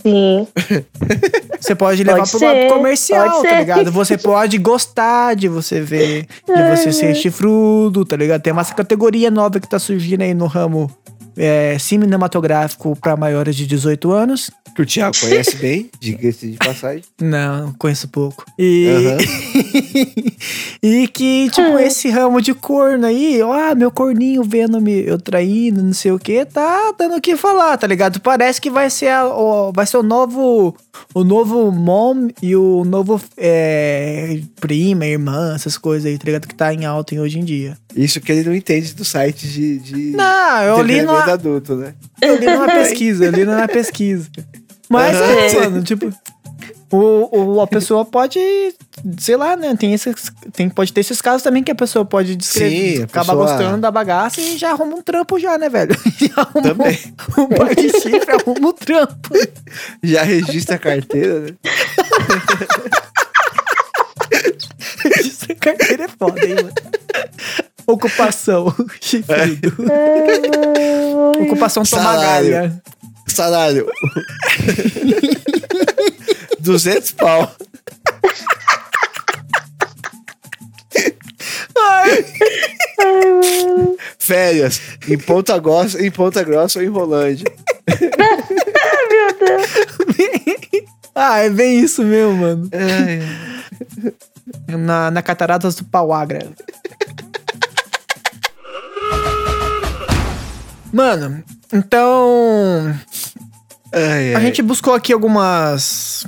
Sim. 0.02 0.46
Você 1.58 1.74
pode 1.74 2.04
levar 2.04 2.18
Pode 2.18 2.30
pro 2.30 2.40
lado 2.40 2.74
comercial, 2.74 3.42
tá 3.42 3.58
ligado? 3.58 3.90
Você 3.90 4.18
pode 4.18 4.58
gostar 4.58 5.34
de 5.34 5.48
você 5.48 5.80
ver, 5.80 6.26
de 6.46 6.76
você 6.76 6.92
ser 6.92 7.14
chifrudo, 7.14 8.04
tá 8.04 8.14
ligado? 8.14 8.42
Tem 8.42 8.52
uma 8.52 8.64
categoria 8.66 9.30
nova 9.30 9.58
que 9.58 9.66
tá 9.66 9.78
surgindo 9.78 10.20
aí 10.20 10.34
no 10.34 10.46
ramo 10.46 10.90
é, 11.36 11.76
cinematográfico 11.78 12.96
pra 13.00 13.16
maiores 13.16 13.56
de 13.56 13.66
18 13.66 14.12
anos. 14.12 14.50
Que 14.74 14.82
o 14.82 14.86
Thiago 14.86 15.16
conhece 15.20 15.54
bem, 15.56 15.88
diga-se 16.00 16.48
de 16.50 16.56
passagem. 16.56 17.04
Não, 17.20 17.72
conheço 17.74 18.08
pouco. 18.08 18.44
E, 18.58 18.88
Aham. 18.88 19.18
e 20.82 21.06
que, 21.08 21.48
tipo, 21.50 21.78
esse 21.78 22.10
ramo 22.10 22.40
de 22.40 22.52
corno 22.52 23.06
aí, 23.06 23.40
ó, 23.40 23.52
ah, 23.52 23.74
meu 23.74 23.90
corninho 23.90 24.42
vendo 24.42 24.80
me 24.80 25.04
eu 25.06 25.16
traindo, 25.18 25.80
não 25.82 25.92
sei 25.92 26.10
o 26.10 26.18
que, 26.18 26.44
tá 26.44 26.92
dando 26.98 27.16
o 27.16 27.20
que 27.20 27.36
falar, 27.36 27.76
tá 27.76 27.86
ligado? 27.86 28.20
Parece 28.20 28.60
que 28.60 28.68
vai 28.70 28.90
ser, 28.90 29.08
a- 29.08 29.26
o, 29.28 29.72
vai 29.72 29.86
ser 29.86 29.98
o 29.98 30.02
novo, 30.02 30.74
o 31.14 31.22
novo 31.24 31.70
mom 31.70 32.28
e 32.42 32.56
o 32.56 32.84
novo 32.84 33.20
é, 33.36 34.40
prima, 34.60 35.06
irmã, 35.06 35.54
essas 35.54 35.78
coisas 35.78 36.06
aí, 36.10 36.18
tá 36.18 36.24
ligado? 36.24 36.48
Que 36.48 36.54
tá 36.54 36.74
em 36.74 36.84
alta 36.84 37.14
em 37.14 37.20
hoje 37.20 37.38
em 37.38 37.44
dia. 37.44 37.76
Isso 37.96 38.20
que 38.20 38.32
ele 38.32 38.48
não 38.48 38.54
entende 38.54 38.92
do 38.92 39.04
site 39.04 39.46
de. 39.46 39.78
de 39.78 39.96
Não, 40.16 40.62
eu 40.62 40.82
li 40.82 40.94
entretenimento 40.94 41.23
numa, 41.24 41.34
adulto, 41.34 41.74
né? 41.76 41.94
eu 42.22 42.36
li 42.38 42.46
numa 42.46 42.66
pesquisa, 42.66 43.24
eu 43.26 43.32
li 43.32 43.44
numa 43.44 43.68
pesquisa. 43.68 44.28
Mas 44.88 45.14
Aham. 45.16 45.32
é, 45.32 45.60
mano, 45.60 45.82
tipo. 45.82 46.10
O, 46.92 47.54
o- 47.56 47.60
a 47.60 47.66
pessoa 47.66 48.04
pode, 48.04 48.38
sei 49.18 49.36
lá, 49.36 49.56
né? 49.56 49.74
Tem 49.74 49.92
esses, 49.94 50.14
tem, 50.52 50.68
pode 50.68 50.92
ter 50.92 51.00
esses 51.00 51.20
casos 51.20 51.42
também 51.42 51.64
que 51.64 51.72
a 51.72 51.74
pessoa 51.74 52.04
pode 52.04 52.36
descrever, 52.36 52.96
Sim, 52.98 53.02
a 53.02 53.04
acaba 53.06 53.32
pessoa- 53.32 53.46
gostando 53.48 53.78
da 53.80 53.90
bagaça 53.90 54.40
e 54.40 54.56
já 54.56 54.70
arruma 54.70 54.94
um 54.96 55.02
trampo 55.02 55.36
já, 55.40 55.58
né, 55.58 55.68
velho? 55.68 55.96
Já 56.20 56.42
arruma 56.42 56.62
Também. 56.62 56.98
Um, 57.36 57.42
um 57.42 57.48
par 57.48 57.74
de 57.74 57.88
chifre, 57.90 58.30
arruma 58.30 58.68
um 58.68 58.72
trampo. 58.72 59.30
Já 60.04 60.22
registra 60.22 60.76
a 60.76 60.78
carteira, 60.78 61.40
né? 61.40 61.48
Isso 65.20 65.46
é 65.48 65.54
carteira 65.54 66.04
é 66.04 66.08
foda, 66.08 66.44
hein, 66.46 66.54
mano? 66.54 66.72
Ocupação, 67.86 68.74
chifrudo. 69.00 69.74
Ocupação 71.42 71.84
Salário. 71.84 72.50
tomagalha. 72.52 72.82
Salário. 73.26 73.86
200 76.60 77.10
pau. 77.12 77.54
Férias 84.18 84.80
em 85.08 85.18
Ponta 85.18 85.58
Grossa, 85.58 86.04
em 86.04 86.10
Ponta 86.10 86.42
Grossa 86.42 86.78
ou 86.78 86.84
em 86.84 86.88
Rolândia. 86.88 87.46
Ah, 91.16 91.38
é 91.38 91.48
bem 91.48 91.78
isso 91.78 92.02
mesmo, 92.02 92.32
mano. 92.38 92.68
Ai, 92.72 93.20
Na, 94.76 95.12
na 95.12 95.22
Cataratas 95.22 95.76
do 95.76 95.84
Pauagra. 95.84 96.48
Mano, 100.94 101.42
então. 101.72 102.94
ai, 103.92 104.32
A 104.32 104.38
ai. 104.38 104.44
gente 104.44 104.62
buscou 104.62 104.94
aqui 104.94 105.12
algumas. 105.12 106.24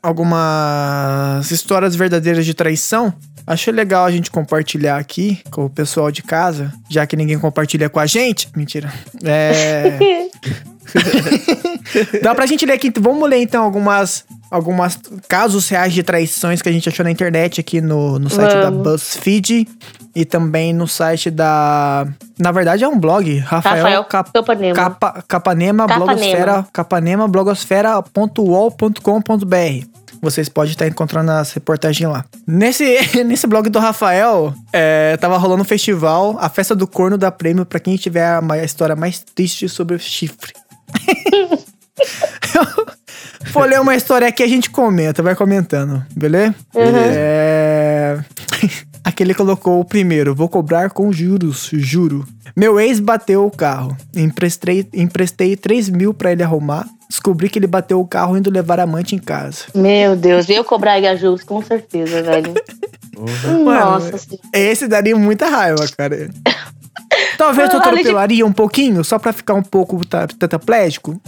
Algumas 0.00 1.50
histórias 1.50 1.96
verdadeiras 1.96 2.46
de 2.46 2.54
traição. 2.54 3.12
Achei 3.46 3.72
legal 3.72 4.04
a 4.04 4.10
gente 4.10 4.30
compartilhar 4.30 4.98
aqui 4.98 5.40
com 5.50 5.64
o 5.64 5.70
pessoal 5.70 6.12
de 6.12 6.22
casa, 6.22 6.72
já 6.88 7.06
que 7.06 7.16
ninguém 7.16 7.38
compartilha 7.38 7.88
com 7.88 7.98
a 7.98 8.06
gente. 8.06 8.48
Mentira. 8.54 8.92
É. 9.24 10.28
Dá 12.22 12.34
pra 12.34 12.46
gente 12.46 12.64
ler 12.64 12.74
aqui. 12.74 12.92
Vamos 13.00 13.28
ler 13.28 13.38
então 13.42 13.64
algumas, 13.64 14.24
algumas 14.50 14.98
casos 15.26 15.68
reais 15.68 15.92
de 15.92 16.02
traições 16.02 16.62
que 16.62 16.68
a 16.68 16.72
gente 16.72 16.88
achou 16.88 17.02
na 17.04 17.10
internet 17.10 17.60
aqui 17.60 17.80
no, 17.80 18.18
no 18.18 18.30
site 18.30 18.52
da 18.54 18.70
Vamos. 18.70 18.82
BuzzFeed 18.82 19.66
e 20.14 20.24
também 20.24 20.72
no 20.72 20.86
site 20.86 21.30
da. 21.30 22.06
Na 22.38 22.52
verdade 22.52 22.84
é 22.84 22.88
um 22.88 22.98
blog, 22.98 23.38
Rafael, 23.38 23.76
Rafael 23.76 24.04
Cap- 24.04 24.30
Capanema. 24.32 24.74
Capa, 24.74 25.24
Capanema, 25.26 25.86
Capanema. 25.86 26.14
blogosfera, 26.14 26.66
capanema, 26.72 27.28
blogosfera.uol.com.br. 27.28 29.86
Vocês 30.22 30.48
podem 30.48 30.70
estar 30.70 30.86
encontrando 30.86 31.30
as 31.32 31.52
reportagens 31.52 32.08
lá. 32.10 32.24
Nesse, 32.46 32.98
nesse 33.24 33.46
blog 33.46 33.68
do 33.68 33.78
Rafael, 33.78 34.54
é, 34.72 35.16
tava 35.18 35.36
rolando 35.36 35.60
um 35.62 35.66
festival, 35.66 36.36
a 36.40 36.48
festa 36.48 36.74
do 36.74 36.86
corno 36.86 37.18
dá 37.18 37.30
prêmio 37.30 37.66
pra 37.66 37.78
quem 37.78 37.94
tiver 37.96 38.24
a, 38.24 38.40
a 38.52 38.64
história 38.64 38.96
mais 38.96 39.22
triste 39.34 39.68
sobre 39.68 39.96
o 39.96 39.98
chifre. 39.98 40.54
Vou 43.52 43.64
ler 43.64 43.80
uma 43.80 43.94
história 43.94 44.26
aqui 44.26 44.42
a 44.42 44.48
gente 44.48 44.70
comenta, 44.70 45.22
vai 45.22 45.34
comentando, 45.36 46.02
beleza? 46.16 46.54
É... 46.74 47.63
Aqui 49.04 49.22
ele 49.22 49.34
colocou 49.34 49.80
o 49.80 49.84
primeiro, 49.84 50.34
vou 50.34 50.48
cobrar 50.48 50.90
com 50.90 51.12
juros, 51.12 51.68
juro. 51.72 52.26
Meu 52.56 52.80
ex 52.80 53.00
bateu 53.00 53.44
o 53.44 53.50
carro. 53.50 53.94
Emprestei, 54.16 54.88
emprestei 54.94 55.56
3 55.56 55.90
mil 55.90 56.14
pra 56.14 56.32
ele 56.32 56.42
arrumar. 56.42 56.86
Descobri 57.08 57.48
que 57.50 57.58
ele 57.58 57.66
bateu 57.66 58.00
o 58.00 58.06
carro 58.06 58.36
indo 58.36 58.50
levar 58.50 58.80
a 58.80 58.84
amante 58.84 59.14
em 59.14 59.18
casa. 59.18 59.64
Meu 59.74 60.16
Deus, 60.16 60.48
eu 60.48 60.64
cobraria 60.64 61.14
juros, 61.16 61.42
com 61.44 61.60
certeza, 61.62 62.22
velho. 62.22 62.54
Nossa 63.16 64.18
senhora. 64.18 64.42
Esse 64.52 64.88
daria 64.88 65.14
muita 65.16 65.48
raiva, 65.48 65.86
cara. 65.96 66.30
Talvez 67.36 67.72
eu 67.72 67.80
de- 67.80 67.86
atropelaria 67.86 68.46
um 68.46 68.52
pouquinho, 68.52 69.04
só 69.04 69.18
pra 69.18 69.32
ficar 69.32 69.54
um 69.54 69.62
pouco 69.62 70.00
tetraplégico. 70.38 71.20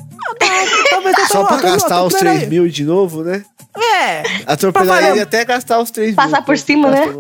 Talvez 0.90 1.18
eu 1.18 1.26
Só 1.26 1.44
pra 1.44 1.56
gastar 1.58 2.02
os 2.04 2.14
3 2.14 2.48
mil 2.48 2.68
de 2.68 2.84
novo, 2.84 3.22
né? 3.22 3.42
É, 3.78 4.22
Atropelar 4.46 5.04
ele 5.04 5.20
até 5.20 5.44
gastar 5.44 5.78
os 5.80 5.90
3 5.90 6.08
mil. 6.08 6.16
Passar 6.16 6.42
por 6.42 6.56
cima, 6.56 6.90
né? 6.90 7.12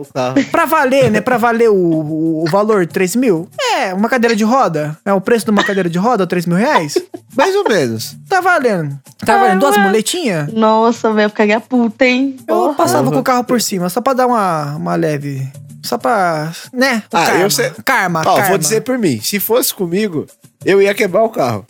pra 0.50 0.64
valer, 0.64 1.10
né? 1.10 1.20
Pra 1.20 1.36
valer 1.36 1.68
o, 1.68 1.74
o, 1.74 2.42
o 2.44 2.50
valor 2.50 2.86
3 2.86 3.14
mil. 3.16 3.48
É, 3.78 3.92
uma 3.92 4.08
cadeira 4.08 4.34
de 4.34 4.42
roda. 4.44 4.96
É 5.04 5.12
o 5.12 5.20
preço 5.20 5.44
de 5.44 5.50
uma 5.50 5.62
cadeira 5.62 5.88
de 5.90 5.98
roda, 5.98 6.26
3 6.26 6.46
mil 6.46 6.56
reais. 6.56 6.96
Mais 7.36 7.54
ou 7.54 7.64
menos. 7.68 8.16
Tá 8.28 8.40
valendo. 8.40 8.98
Tá 9.18 9.36
valendo 9.36 9.60
duas 9.60 9.76
muletinhas? 9.76 10.50
Nossa, 10.52 11.12
velho, 11.12 11.26
eu 11.26 11.30
ficaria 11.30 11.60
puta, 11.60 12.06
hein? 12.06 12.36
Eu 12.48 12.54
Porra. 12.56 12.74
passava 12.74 13.10
com 13.10 13.18
o 13.18 13.22
carro 13.22 13.44
por 13.44 13.60
cima, 13.60 13.90
só 13.90 14.00
pra 14.00 14.14
dar 14.14 14.26
uma, 14.26 14.76
uma 14.76 14.94
leve. 14.94 15.46
Só 15.82 15.98
pra. 15.98 16.52
Né? 16.72 17.02
O 17.12 17.16
Ah, 17.16 17.26
karma. 17.26 17.40
eu 17.42 17.50
sei- 17.50 17.70
Karma, 17.84 18.20
Ó, 18.26 18.34
karma. 18.36 18.48
vou 18.48 18.58
dizer 18.58 18.80
por 18.80 18.98
mim. 18.98 19.20
Se 19.20 19.38
fosse 19.38 19.72
comigo, 19.74 20.26
eu 20.64 20.80
ia 20.82 20.94
quebrar 20.94 21.22
o 21.22 21.28
carro. 21.28 21.64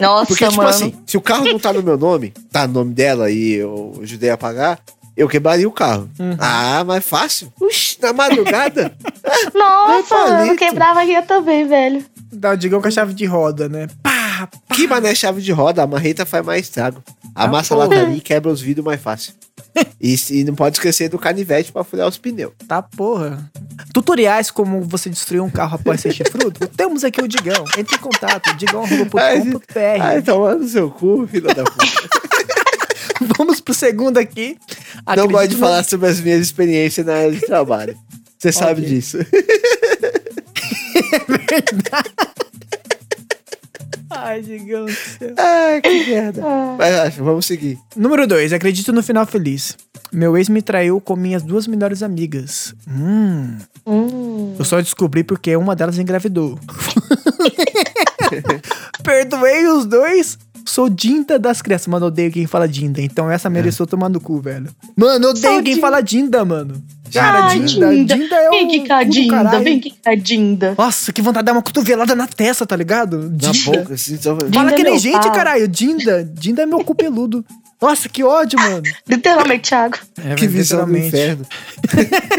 Nossa, 0.00 0.26
Porque, 0.26 0.44
tipo 0.44 0.56
mano. 0.56 0.68
assim, 0.68 0.94
se 1.06 1.16
o 1.16 1.20
carro 1.20 1.44
não 1.44 1.58
tá 1.58 1.72
no 1.72 1.82
meu 1.82 1.96
nome, 1.98 2.32
tá 2.50 2.66
no 2.66 2.74
nome 2.74 2.94
dela 2.94 3.30
e 3.30 3.52
eu 3.54 3.98
ajudei 4.02 4.30
a 4.30 4.36
pagar, 4.36 4.78
eu 5.16 5.28
quebraria 5.28 5.68
o 5.68 5.72
carro. 5.72 6.08
Uhum. 6.18 6.36
Ah, 6.38 6.82
mas 6.86 7.04
fácil. 7.04 7.52
Uxi, 7.60 7.98
na 8.00 8.12
madrugada. 8.12 8.94
Nossa, 9.54 10.14
eu 10.14 10.26
palito. 10.26 10.56
quebraria 10.56 11.22
também, 11.22 11.66
velho. 11.66 12.04
Dá 12.32 12.52
o 12.52 12.56
digão 12.56 12.80
com 12.80 12.88
a 12.88 12.90
chave 12.90 13.12
de 13.12 13.24
roda, 13.26 13.68
né? 13.68 13.88
Pá, 14.02 14.48
pá. 14.68 14.74
que 14.74 14.86
mané 14.86 15.14
chave 15.14 15.42
de 15.42 15.52
roda, 15.52 15.82
a 15.82 15.86
marreta 15.86 16.24
faz 16.24 16.44
mais 16.44 16.62
estrago. 16.62 17.02
Amassa 17.34 17.74
a 17.74 17.76
porra. 17.76 17.88
lataria 17.88 18.16
e 18.16 18.20
quebra 18.20 18.50
os 18.50 18.60
vidros 18.60 18.84
mais 18.84 19.00
fácil. 19.00 19.34
E, 20.00 20.16
e 20.30 20.44
não 20.44 20.54
pode 20.54 20.76
esquecer 20.76 21.10
do 21.10 21.18
canivete 21.18 21.70
pra 21.70 21.84
furar 21.84 22.08
os 22.08 22.16
pneus. 22.16 22.52
Tá 22.66 22.80
porra. 22.80 23.50
Tutoriais 23.92 24.50
como 24.50 24.80
você 24.80 25.10
destruir 25.10 25.42
um 25.42 25.50
carro 25.50 25.74
após 25.74 26.00
ser 26.00 26.12
chifrudo? 26.12 26.66
Temos 26.74 27.04
aqui 27.04 27.20
o 27.20 27.28
Digão. 27.28 27.66
Entre 27.76 27.96
em 27.96 27.98
contato, 27.98 28.56
digão.com.br. 28.56 29.78
ai, 30.00 30.22
tomando 30.22 30.66
seu 30.66 30.90
cu, 30.90 31.28
filho 31.30 31.54
da 31.54 31.64
puta. 31.64 32.08
Vamos 33.36 33.60
pro 33.60 33.74
segundo 33.74 34.16
aqui. 34.16 34.56
Não 35.06 35.12
Acredito 35.12 35.32
gosto 35.32 35.48
de 35.50 35.56
falar 35.56 35.84
sobre 35.84 36.08
as 36.08 36.18
minhas 36.20 36.40
experiências 36.40 37.04
na 37.04 37.14
área 37.14 37.32
de 37.32 37.40
trabalho. 37.40 37.94
Você 38.38 38.52
sabe 38.52 38.80
disso. 38.80 39.18
Ai, 39.18 39.26
Digão 41.62 42.29
do 44.10 44.92
céu. 44.92 45.34
Ai, 45.36 45.80
que 45.80 46.06
merda. 46.06 46.42
Mas 46.76 46.94
acho, 46.96 47.24
vamos 47.24 47.46
seguir. 47.46 47.78
Número 47.96 48.26
2. 48.26 48.52
Acredito 48.52 48.92
no 48.92 49.02
final 49.02 49.24
feliz. 49.24 49.76
Meu 50.12 50.36
ex 50.36 50.48
me 50.48 50.60
traiu 50.60 51.00
com 51.00 51.14
minhas 51.14 51.42
duas 51.42 51.66
melhores 51.66 52.02
amigas. 52.02 52.74
Hum. 52.88 53.56
Hum. 53.86 54.56
Eu 54.58 54.64
só 54.64 54.80
descobri 54.80 55.22
porque 55.22 55.54
uma 55.56 55.76
delas 55.76 55.98
engravidou. 55.98 56.58
Perdoei 59.04 59.66
os 59.68 59.86
dois. 59.86 60.38
Sou 60.64 60.88
Dinda 60.88 61.38
das 61.38 61.60
crianças. 61.62 61.86
Mano, 61.88 62.06
odeio 62.06 62.30
quem 62.30 62.46
fala 62.46 62.68
Dinda. 62.68 63.00
Então 63.00 63.30
essa 63.30 63.50
mereceu 63.50 63.86
tomar 63.86 64.08
no 64.08 64.20
cu, 64.20 64.40
velho. 64.40 64.68
Mano, 64.96 65.26
eu 65.26 65.30
odeio 65.30 65.42
Sou 65.54 65.62
quem 65.62 65.74
Dinda. 65.74 65.80
fala 65.80 66.00
Dinda, 66.00 66.44
mano. 66.44 66.82
Cara, 67.12 67.46
Ah, 67.46 67.54
Dinda. 67.56 67.92
Dinda, 68.14 68.36
é 68.36 68.48
o. 68.50 68.68
Vem 68.68 68.84
cá, 68.84 68.98
cu 69.00 69.04
do 69.06 69.10
Dinda. 69.10 69.58
Vem 69.60 69.80
cá, 70.04 70.14
Dinda. 70.14 70.74
Nossa, 70.78 71.12
que 71.12 71.20
vontade 71.20 71.42
de 71.42 71.46
dar 71.46 71.52
uma 71.52 71.62
cotovelada 71.62 72.14
na 72.14 72.28
testa, 72.28 72.64
tá 72.64 72.76
ligado? 72.76 73.18
Na 73.30 73.50
Dinda. 73.50 73.78
boca, 73.80 73.94
assim, 73.94 74.16
só... 74.16 74.36
Fala 74.36 74.48
Dinda 74.48 74.72
que 74.74 74.80
é 74.80 74.84
nem 74.84 74.98
gente, 74.98 75.20
pau. 75.20 75.32
caralho. 75.32 75.66
Dinda. 75.66 76.24
Dinda 76.24 76.62
é 76.62 76.66
meu 76.66 76.84
cu 76.84 76.94
peludo. 76.94 77.44
Nossa, 77.82 78.08
que 78.08 78.22
ódio, 78.22 78.60
mano. 78.60 78.82
Literalmente, 79.08 79.70
Thiago. 79.70 79.96
É, 80.22 80.34
Que 80.34 80.46
visão 80.46 80.84
do 80.86 80.92
literalmente. 80.92 81.08
inferno. 81.08 81.46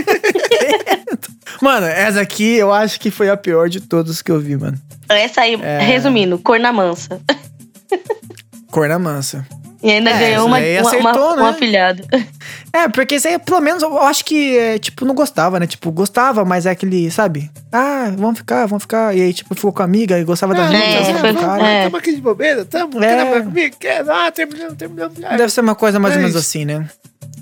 Mano, 1.61 1.85
essa 1.85 2.21
aqui 2.21 2.55
eu 2.55 2.71
acho 2.73 2.99
que 2.99 3.11
foi 3.11 3.29
a 3.29 3.37
pior 3.37 3.69
de 3.69 3.81
todas 3.81 4.21
que 4.21 4.31
eu 4.31 4.39
vi, 4.39 4.55
mano. 4.57 4.77
Essa 5.09 5.41
aí, 5.41 5.55
É. 5.61 5.79
resumindo, 5.79 6.37
corna 6.39 6.71
mansa. 6.73 7.21
Corna 8.71 8.97
mansa. 8.99 9.45
E 9.83 9.89
ainda 9.91 10.11
É, 10.11 10.19
ganhou 10.19 10.45
uma, 10.45 10.59
uma, 10.59 10.81
acertou, 10.81 11.27
uma, 11.29 11.35
né? 11.35 11.41
um 11.41 11.45
afilhado. 11.47 12.03
É, 12.73 12.87
porque 12.87 13.15
isso 13.15 13.27
aí, 13.27 13.37
pelo 13.37 13.59
menos, 13.59 13.83
eu 13.83 13.99
acho 14.01 14.23
que, 14.23 14.57
é, 14.57 14.79
tipo, 14.79 15.03
não 15.03 15.13
gostava, 15.13 15.59
né? 15.59 15.67
Tipo, 15.67 15.91
gostava, 15.91 16.45
mas 16.45 16.65
é 16.65 16.69
aquele, 16.69 17.11
sabe? 17.11 17.51
Ah, 17.69 18.09
vamos 18.17 18.37
ficar, 18.39 18.65
vamos 18.65 18.83
ficar. 18.83 19.13
E 19.13 19.21
aí, 19.21 19.33
tipo, 19.33 19.53
ficou 19.55 19.73
com 19.73 19.81
a 19.81 19.85
amiga 19.85 20.17
e 20.17 20.23
gostava 20.23 20.53
da 20.53 20.63
Ah, 20.63 20.67
amiga. 20.67 20.81
é, 20.85 21.03
foi- 21.03 21.21
vamos, 21.33 21.41
cara. 21.41 21.67
é. 21.67 21.83
Tamo 21.83 21.97
aqui 21.97 22.15
de 22.15 22.21
bobeira, 22.21 22.63
tamo? 22.63 23.03
É. 23.03 23.07
Quer 23.09 23.17
namorar 23.17 23.43
comigo? 23.43 23.75
Quer? 23.77 24.09
Ah, 24.09 24.31
terminamos, 24.31 24.75
terminamos. 24.77 25.17
Deve 25.19 25.49
ser 25.49 25.59
uma 25.59 25.75
coisa 25.75 25.99
mais 25.99 26.13
ou 26.15 26.19
É 26.21 26.23
menos 26.23 26.37
isso. 26.41 26.47
assim, 26.47 26.63
né? 26.63 26.87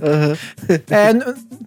Aham. 0.01 0.37
É, 0.89 1.13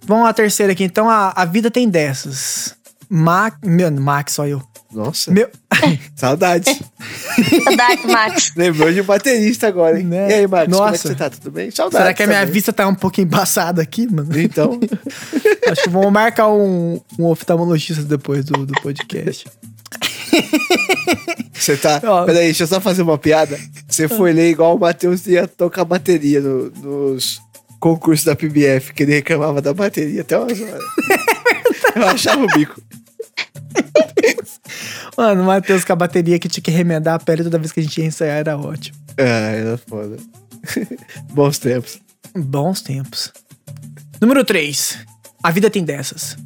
vamos 0.05 0.28
à 0.28 0.33
terceira 0.33 0.72
aqui. 0.72 0.83
Então, 0.83 1.09
a, 1.09 1.33
a 1.37 1.45
vida 1.45 1.70
tem 1.70 1.89
dessas. 1.89 2.74
Max. 3.09 3.59
Meu, 3.62 3.93
Max, 3.93 4.33
só 4.33 4.45
eu. 4.45 4.61
Nossa, 4.93 5.30
Meu. 5.30 5.49
saudades. 6.14 6.78
Saudades, 7.64 8.05
Max. 8.05 8.53
Lembrou 8.57 8.93
de 8.93 9.01
um 9.01 9.05
baterista 9.05 9.66
agora, 9.68 9.99
hein? 9.99 10.05
Né? 10.07 10.30
E 10.30 10.34
aí, 10.34 10.47
Marcos, 10.47 10.74
como 10.76 10.84
é 10.88 10.93
que 10.93 10.93
Nossa. 10.99 11.09
você 11.09 11.14
tá? 11.14 11.30
Tudo 11.30 11.51
bem? 11.51 11.70
Saudades 11.70 11.99
Será 11.99 12.14
que 12.14 12.22
a 12.22 12.26
minha 12.26 12.40
também. 12.40 12.53
vista 12.53 12.72
tá 12.72 12.86
um 12.86 12.95
pouco 12.95 13.20
embaçada 13.20 13.80
aqui, 13.82 14.07
mano? 14.12 14.28
Então, 14.38 14.78
Acho 15.70 15.82
que 15.84 15.88
vamos 15.88 16.12
marcar 16.12 16.49
um, 16.49 17.01
um 17.18 17.24
oftalmologista 17.26 18.03
depois 18.03 18.45
do, 18.45 18.66
do 18.66 18.74
podcast. 18.82 19.47
você 21.53 21.76
tá... 21.76 22.01
Ó. 22.05 22.24
Peraí, 22.24 22.45
deixa 22.45 22.64
eu 22.64 22.66
só 22.66 22.80
fazer 22.80 23.03
uma 23.03 23.16
piada. 23.18 23.59
Você 23.88 24.09
foi 24.09 24.32
ler 24.32 24.51
igual 24.51 24.76
o 24.76 24.80
Matheus 24.80 25.26
ia 25.26 25.47
tocar 25.49 25.84
bateria 25.84 26.40
no- 26.40 26.70
nos 26.70 27.40
concursos 27.80 28.24
da 28.24 28.36
PBF, 28.36 28.93
que 28.95 29.03
ele 29.03 29.12
reclamava 29.14 29.61
da 29.62 29.72
bateria 29.74 30.20
até 30.20 30.38
umas 30.38 30.61
horas. 30.61 30.84
Eu 31.97 32.07
achava 32.09 32.43
o 32.45 32.47
bico. 32.49 32.80
Mano, 35.16 35.42
o 35.42 35.46
Matheus 35.46 35.84
com 35.84 35.92
a 35.92 35.96
bateria 35.96 36.38
que 36.38 36.48
tinha 36.48 36.62
que 36.62 36.70
remendar 36.70 37.14
a 37.14 37.18
pele 37.18 37.44
toda 37.44 37.58
vez 37.58 37.72
que 37.72 37.80
a 37.80 37.82
gente 37.82 38.00
ia 38.00 38.06
ensaiar 38.06 38.38
era 38.38 38.56
ótimo. 38.56 38.96
Ah, 39.18 39.22
era 39.22 39.76
foda. 39.76 40.16
Bons 41.32 41.58
tempos. 41.58 42.00
Bons 42.34 42.80
tempos. 42.80 43.32
Número 44.20 44.44
3. 44.44 44.98
A 45.42 45.50
vida 45.50 45.68
tem 45.68 45.84
dessas. 45.84 46.36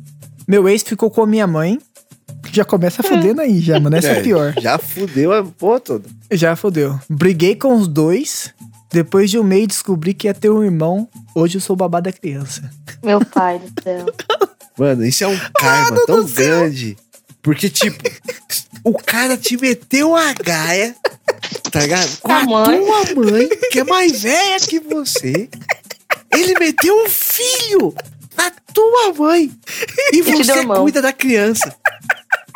Meu 0.48 0.68
ex 0.68 0.82
ficou 0.82 1.10
com 1.10 1.22
a 1.22 1.26
minha 1.26 1.46
mãe. 1.46 1.78
Já 2.52 2.64
começa 2.64 3.02
fudendo 3.02 3.40
aí, 3.40 3.60
já, 3.60 3.78
mano. 3.78 3.96
Essa 3.96 4.08
é, 4.08 4.20
a 4.20 4.22
pior. 4.22 4.54
Já 4.58 4.78
fudeu 4.78 5.32
a 5.32 5.44
porra 5.44 5.80
toda. 5.80 6.08
Já 6.30 6.56
fudeu. 6.56 6.98
Briguei 7.08 7.54
com 7.54 7.76
os 7.76 7.86
dois. 7.86 8.54
Depois 8.90 9.30
de 9.30 9.38
um 9.38 9.42
mês 9.42 9.66
descobri 9.66 10.14
que 10.14 10.26
ia 10.26 10.34
ter 10.34 10.48
um 10.48 10.64
irmão. 10.64 11.08
Hoje 11.34 11.58
eu 11.58 11.60
sou 11.60 11.74
o 11.74 11.76
babá 11.76 12.00
da 12.00 12.12
criança. 12.12 12.70
Meu 13.02 13.24
pai 13.24 13.58
do 13.58 13.82
céu. 13.82 14.06
Mano, 14.78 15.04
isso 15.04 15.24
é 15.24 15.28
um 15.28 15.38
karma 15.58 15.98
tão 16.06 16.24
grande. 16.24 16.96
Porque, 17.46 17.70
tipo, 17.70 18.02
o 18.82 18.92
cara 18.92 19.36
te 19.36 19.56
meteu 19.56 20.16
a 20.16 20.32
gaia, 20.32 20.96
tá 21.70 21.78
ligado? 21.78 22.16
Com 22.18 22.32
A 22.32 22.38
a 22.40 22.44
mãe. 22.44 22.80
tua 22.84 23.14
mãe, 23.24 23.48
que 23.70 23.78
é 23.78 23.84
mais 23.84 24.22
velha 24.22 24.58
que 24.58 24.80
você. 24.80 25.48
Ele 26.34 26.58
meteu 26.58 27.04
um 27.04 27.08
filho 27.08 27.94
na 28.36 28.50
tua 28.74 29.14
mãe. 29.14 29.52
E 30.12 30.22
você 30.22 30.66
cuida 30.66 31.00
da 31.00 31.12
criança. 31.12 31.72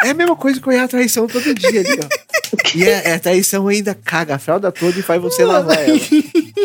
É 0.03 0.11
a 0.11 0.14
mesma 0.14 0.34
coisa 0.34 0.61
que 0.61 0.68
eu 0.68 0.80
a 0.82 0.88
traição 0.88 1.28
todo 1.28 1.55
dia 1.55 1.82
ali, 1.82 2.01
ó. 2.03 2.09
E 2.74 2.93
a, 2.93 3.14
a 3.14 3.18
traição 3.20 3.68
ainda 3.68 3.95
caga 3.95 4.34
a 4.34 4.38
fralda 4.41 4.72
toda 4.72 4.99
e 4.99 5.03
faz 5.03 5.22
você 5.22 5.45
lavar 5.45 5.78
ela. 5.88 6.01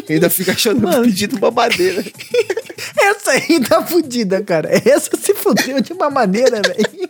Ainda 0.09 0.31
fica 0.31 0.53
achando 0.53 0.79
uma 1.37 1.51
madeira. 1.51 2.03
Essa 2.97 3.31
aí 3.33 3.59
tá 3.59 3.85
fudida, 3.85 4.41
cara. 4.41 4.67
Essa 4.83 5.15
se 5.15 5.35
fudeu 5.35 5.79
de 5.79 5.93
uma 5.93 6.09
maneira, 6.09 6.59
velho. 6.63 7.09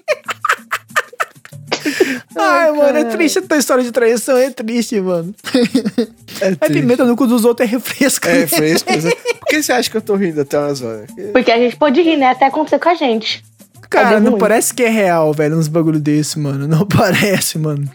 Ai, 2.36 2.72
mano, 2.72 2.98
é 2.98 3.04
triste 3.06 3.40
a 3.40 3.42
tua 3.42 3.58
história 3.58 3.84
de 3.84 3.92
traição, 3.92 4.38
é 4.38 4.50
triste, 4.50 5.00
mano. 5.02 5.34
É, 6.42 6.48
É 6.50 6.56
triste. 6.56 6.82
pimenta 6.82 7.06
no 7.06 7.16
cu 7.16 7.26
dos 7.28 7.46
outros, 7.46 7.66
é 7.66 7.72
refresco. 7.72 8.28
É 8.28 8.40
né? 8.40 8.48
fresco. 8.48 8.92
mas- 8.92 9.06
Por 9.06 9.48
que 9.48 9.64
você 9.64 9.72
acha 9.72 9.90
que 9.90 9.96
eu 9.96 10.02
tô 10.02 10.16
rindo 10.16 10.42
até 10.42 10.60
umas 10.60 10.82
horas? 10.82 11.08
Porque 11.32 11.50
a 11.50 11.58
gente 11.58 11.78
pode 11.78 12.02
rir, 12.02 12.18
né? 12.18 12.28
Até 12.32 12.48
acontecer 12.48 12.78
com 12.78 12.90
a 12.90 12.96
gente. 12.96 13.42
Cara, 13.90 14.18
É 14.18 14.20
não 14.20 14.32
ruim. 14.32 14.40
parece 14.40 14.74
que 14.74 14.84
é 14.84 14.90
real, 14.90 15.32
velho, 15.34 15.58
uns 15.58 15.70
bagulho 15.70 16.00
desse, 16.00 16.38
mano. 16.38 16.68
Não 16.68 16.84
parece, 16.86 17.58
mano. 17.58 17.90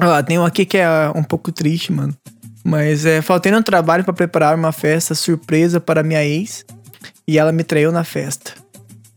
Ó, 0.00 0.22
tem 0.22 0.38
um 0.38 0.44
aqui 0.44 0.64
que 0.64 0.78
é 0.78 0.86
um 1.16 1.24
pouco 1.24 1.50
triste, 1.50 1.92
mano. 1.92 2.14
Mas 2.62 3.04
é, 3.04 3.20
faltei 3.22 3.50
no 3.50 3.62
trabalho 3.62 4.04
pra 4.04 4.12
preparar 4.12 4.54
uma 4.54 4.70
festa 4.70 5.12
surpresa 5.14 5.80
para 5.80 6.02
minha 6.04 6.24
ex 6.24 6.64
e 7.26 7.38
ela 7.38 7.50
me 7.50 7.64
traiu 7.64 7.90
na 7.90 8.04
festa. 8.04 8.52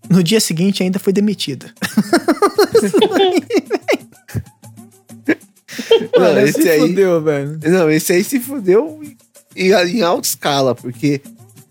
No 0.10 0.24
dia 0.24 0.40
seguinte 0.40 0.82
ainda 0.82 0.98
foi 0.98 1.14
demitida. 1.14 1.68
Não, 6.14 6.20
Mano, 6.22 6.40
esse 6.42 6.62
se 6.62 6.70
aí- 6.70 6.80
fudeu, 6.80 7.22
velho. 7.22 7.60
Não, 7.64 7.90
esse 7.92 8.14
aí 8.14 8.24
se 8.24 8.40
fudeu 8.40 9.00
em, 9.56 9.72
em 9.72 10.02
alta 10.02 10.28
escala, 10.28 10.74
porque 10.76 11.22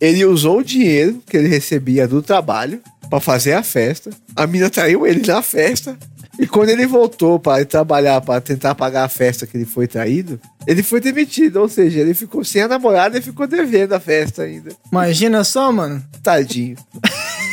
ele 0.00 0.24
usou 0.24 0.58
o 0.58 0.64
dinheiro 0.64 1.22
que 1.28 1.36
ele 1.36 1.48
recebia 1.48 2.06
do 2.08 2.22
trabalho, 2.22 2.80
pra 3.08 3.20
fazer 3.20 3.52
a 3.52 3.62
festa. 3.62 4.10
A 4.34 4.46
mina 4.46 4.70
traiu 4.70 5.06
ele 5.06 5.26
na 5.26 5.42
festa. 5.42 5.98
E 6.40 6.46
quando 6.46 6.70
ele 6.70 6.86
voltou 6.86 7.38
para 7.38 7.62
trabalhar 7.66 8.22
para 8.22 8.40
tentar 8.40 8.74
pagar 8.74 9.04
a 9.04 9.08
festa 9.08 9.46
que 9.46 9.54
ele 9.54 9.66
foi 9.66 9.86
traído, 9.86 10.40
ele 10.66 10.82
foi 10.82 10.98
demitido. 10.98 11.56
Ou 11.56 11.68
seja, 11.68 12.00
ele 12.00 12.14
ficou 12.14 12.42
sem 12.42 12.62
a 12.62 12.68
namorada 12.68 13.18
e 13.18 13.22
ficou 13.22 13.46
devendo 13.46 13.92
a 13.92 14.00
festa 14.00 14.44
ainda. 14.44 14.70
Imagina 14.90 15.44
só, 15.44 15.70
mano. 15.70 16.02
Tadinho. 16.22 16.76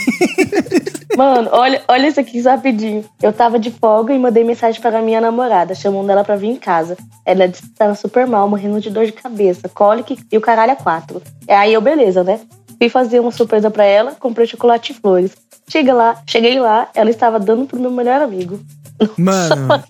Mano, 1.18 1.50
olha, 1.52 1.82
olha 1.88 2.08
isso 2.08 2.20
aqui 2.20 2.40
rapidinho. 2.42 3.04
Eu 3.22 3.34
tava 3.34 3.60
de 3.60 3.72
folga 3.72 4.14
e 4.14 4.20
mandei 4.20 4.44
mensagem 4.44 4.82
para 4.82 5.02
minha 5.02 5.20
namorada, 5.20 5.76
chamando 5.76 6.10
ela 6.10 6.24
pra 6.24 6.36
vir 6.36 6.48
em 6.48 6.56
casa. 6.56 6.98
Ela 7.26 7.48
disse 7.48 7.64
que 7.64 7.76
tava 7.76 7.96
super 7.96 8.26
mal, 8.26 8.48
morrendo 8.48 8.80
de 8.80 8.90
dor 8.90 9.06
de 9.06 9.12
cabeça, 9.12 9.68
cólica 9.70 10.16
e 10.32 10.38
o 10.38 10.42
caralho 10.42 10.74
a 10.74 10.76
quatro. 10.76 11.22
Aí 11.48 11.74
eu, 11.74 11.82
beleza, 11.82 12.24
né? 12.24 12.40
Fui 12.78 12.90
fazer 12.90 13.20
uma 13.20 13.32
surpresa 13.32 13.70
pra 13.70 13.84
ela, 13.84 14.16
comprei 14.20 14.48
chocolate 14.48 14.92
e 14.92 14.96
flores. 14.96 15.36
Chega 15.68 15.94
lá, 15.94 16.22
cheguei 16.26 16.60
lá, 16.60 16.90
ela 16.96 17.10
estava 17.10 17.40
dando 17.40 17.66
pro 17.66 17.80
meu 17.80 17.92
melhor 17.92 18.22
amigo. 18.22 18.60
Mano, 19.18 19.84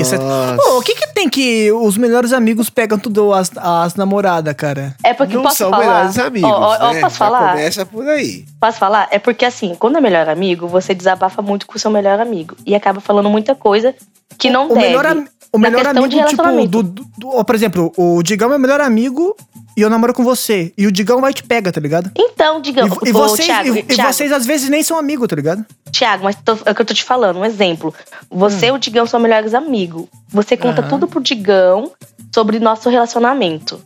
isso 0.00 0.14
é... 0.14 0.18
Pô, 0.56 0.78
o 0.78 0.82
que 0.82 0.94
que 0.94 1.12
tem 1.14 1.28
que 1.28 1.70
os 1.72 1.96
melhores 1.96 2.32
amigos 2.32 2.70
pegam 2.70 2.98
tudo 2.98 3.32
as, 3.32 3.50
as 3.56 3.94
namoradas, 3.94 4.54
cara? 4.54 4.94
É 5.02 5.12
porque 5.14 5.34
Não 5.34 5.42
posso 5.42 5.56
são 5.56 5.70
falar. 5.70 5.86
melhores 5.86 6.18
amigos, 6.18 6.50
Ó, 6.50 6.54
ó, 6.54 6.76
ó, 6.80 6.92
né? 6.92 7.00
posso 7.00 7.18
Já 7.18 7.24
falar? 7.24 7.50
começa 7.50 7.86
por 7.86 8.06
aí. 8.08 8.44
Posso 8.60 8.78
falar? 8.78 9.08
É 9.10 9.18
porque 9.18 9.44
assim, 9.44 9.74
quando 9.78 9.98
é 9.98 10.00
melhor 10.00 10.28
amigo, 10.28 10.66
você 10.66 10.94
desabafa 10.94 11.42
muito 11.42 11.66
com 11.66 11.76
o 11.76 11.78
seu 11.78 11.90
melhor 11.90 12.20
amigo 12.20 12.56
e 12.66 12.74
acaba 12.74 13.00
falando 13.00 13.28
muita 13.30 13.54
coisa 13.54 13.94
que 14.38 14.50
não 14.50 14.66
o 14.66 14.74
deve. 14.74 14.80
melhor, 14.80 15.06
am- 15.06 15.26
o 15.52 15.58
melhor 15.58 15.86
amigo, 15.86 16.08
tipo, 16.26 16.66
do, 16.66 16.82
do- 16.82 17.06
do- 17.16 17.44
por 17.44 17.54
exemplo, 17.54 17.92
o 17.96 18.22
Digão 18.22 18.48
é 18.48 18.50
meu 18.50 18.58
melhor 18.58 18.80
amigo 18.80 19.36
e 19.76 19.80
eu 19.82 19.88
namoro 19.90 20.12
com 20.14 20.24
você. 20.24 20.72
E 20.76 20.86
o 20.86 20.92
Digão 20.92 21.20
vai 21.20 21.32
te 21.32 21.42
pega, 21.42 21.70
tá 21.72 21.80
ligado? 21.80 22.10
Então, 22.16 22.60
digamos, 22.60 22.96
e, 23.04 23.08
e 23.08 23.10
ô, 23.10 23.14
vocês, 23.14 23.46
Thiago, 23.46 23.74
e, 23.76 23.78
e 23.78 23.82
Thiago, 23.82 24.12
vocês 24.12 24.32
às 24.32 24.44
vezes 24.46 24.68
nem 24.68 24.82
são 24.82 24.98
amigos, 24.98 25.28
tá 25.28 25.36
ligado? 25.36 25.64
Thiago, 25.92 26.24
mas 26.24 26.36
tô- 26.44 26.58
é 26.64 26.70
o 26.72 26.74
que 26.74 26.82
eu 26.82 26.86
tô 26.86 26.94
te 26.94 27.04
falando, 27.04 27.38
um 27.38 27.44
exemplo. 27.44 27.94
Você 28.30 28.66
e 28.66 28.70
o 28.72 28.78
Digão 28.78 29.06
são 29.06 29.20
melhores 29.20 29.54
amigos. 29.54 30.06
Você 30.28 30.56
conta 30.56 30.80
Aham. 30.80 30.90
tudo 30.90 31.06
pro 31.06 31.20
Digão 31.20 31.92
sobre 32.34 32.58
nosso 32.58 32.88
relacionamento. 32.90 33.80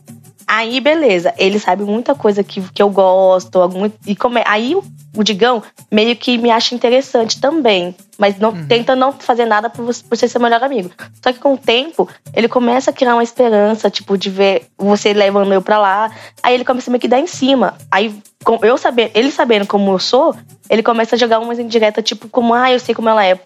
Aí, 0.51 0.81
beleza, 0.81 1.31
ele 1.37 1.59
sabe 1.59 1.83
muita 1.83 2.15
coisa 2.15 2.43
que, 2.43 2.59
que 2.73 2.81
eu 2.81 2.89
gosto. 2.89 3.59
E 4.07 4.15
come, 4.15 4.41
aí 4.47 4.73
o, 4.73 4.83
o 5.15 5.23
Digão 5.23 5.61
meio 5.91 6.15
que 6.15 6.39
me 6.39 6.49
acha 6.49 6.73
interessante 6.73 7.39
também. 7.39 7.93
Mas 8.17 8.39
não 8.39 8.65
tenta 8.65 8.95
não 8.95 9.13
fazer 9.13 9.45
nada 9.45 9.69
por, 9.69 9.85
você, 9.85 10.03
por 10.03 10.17
ser 10.17 10.27
seu 10.27 10.41
melhor 10.41 10.63
amigo. 10.63 10.89
Só 11.23 11.31
que 11.31 11.37
com 11.37 11.53
o 11.53 11.57
tempo, 11.57 12.09
ele 12.33 12.47
começa 12.47 12.89
a 12.89 12.93
criar 12.93 13.13
uma 13.13 13.21
esperança, 13.21 13.91
tipo, 13.91 14.17
de 14.17 14.31
ver 14.31 14.65
você 14.75 15.13
levando 15.13 15.53
eu 15.53 15.61
pra 15.61 15.77
lá. 15.77 16.11
Aí 16.41 16.55
ele 16.55 16.65
começa 16.65 16.89
meio 16.89 16.99
que 16.99 17.07
dar 17.07 17.19
em 17.19 17.27
cima. 17.27 17.77
Aí, 17.91 18.11
com, 18.43 18.57
eu 18.65 18.75
sabendo, 18.75 19.11
ele 19.13 19.29
sabendo 19.29 19.67
como 19.67 19.91
eu 19.91 19.99
sou, 19.99 20.35
ele 20.67 20.81
começa 20.81 21.15
a 21.15 21.19
jogar 21.19 21.37
umas 21.37 21.59
indiretas, 21.59 22.03
tipo, 22.03 22.27
como, 22.27 22.55
ah, 22.55 22.71
eu 22.71 22.79
sei 22.79 22.95
como 22.95 23.07
ela 23.07 23.23
é, 23.23 23.39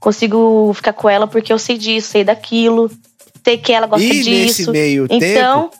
consigo 0.00 0.72
ficar 0.72 0.94
com 0.94 1.10
ela 1.10 1.26
porque 1.26 1.52
eu 1.52 1.58
sei 1.58 1.76
disso, 1.76 2.12
sei 2.12 2.24
daquilo, 2.24 2.90
sei 3.44 3.58
que 3.58 3.74
ela 3.74 3.86
gosta 3.86 4.06
E 4.06 4.22
disso. 4.22 4.30
nesse 4.30 4.70
meio 4.70 5.06
então, 5.10 5.70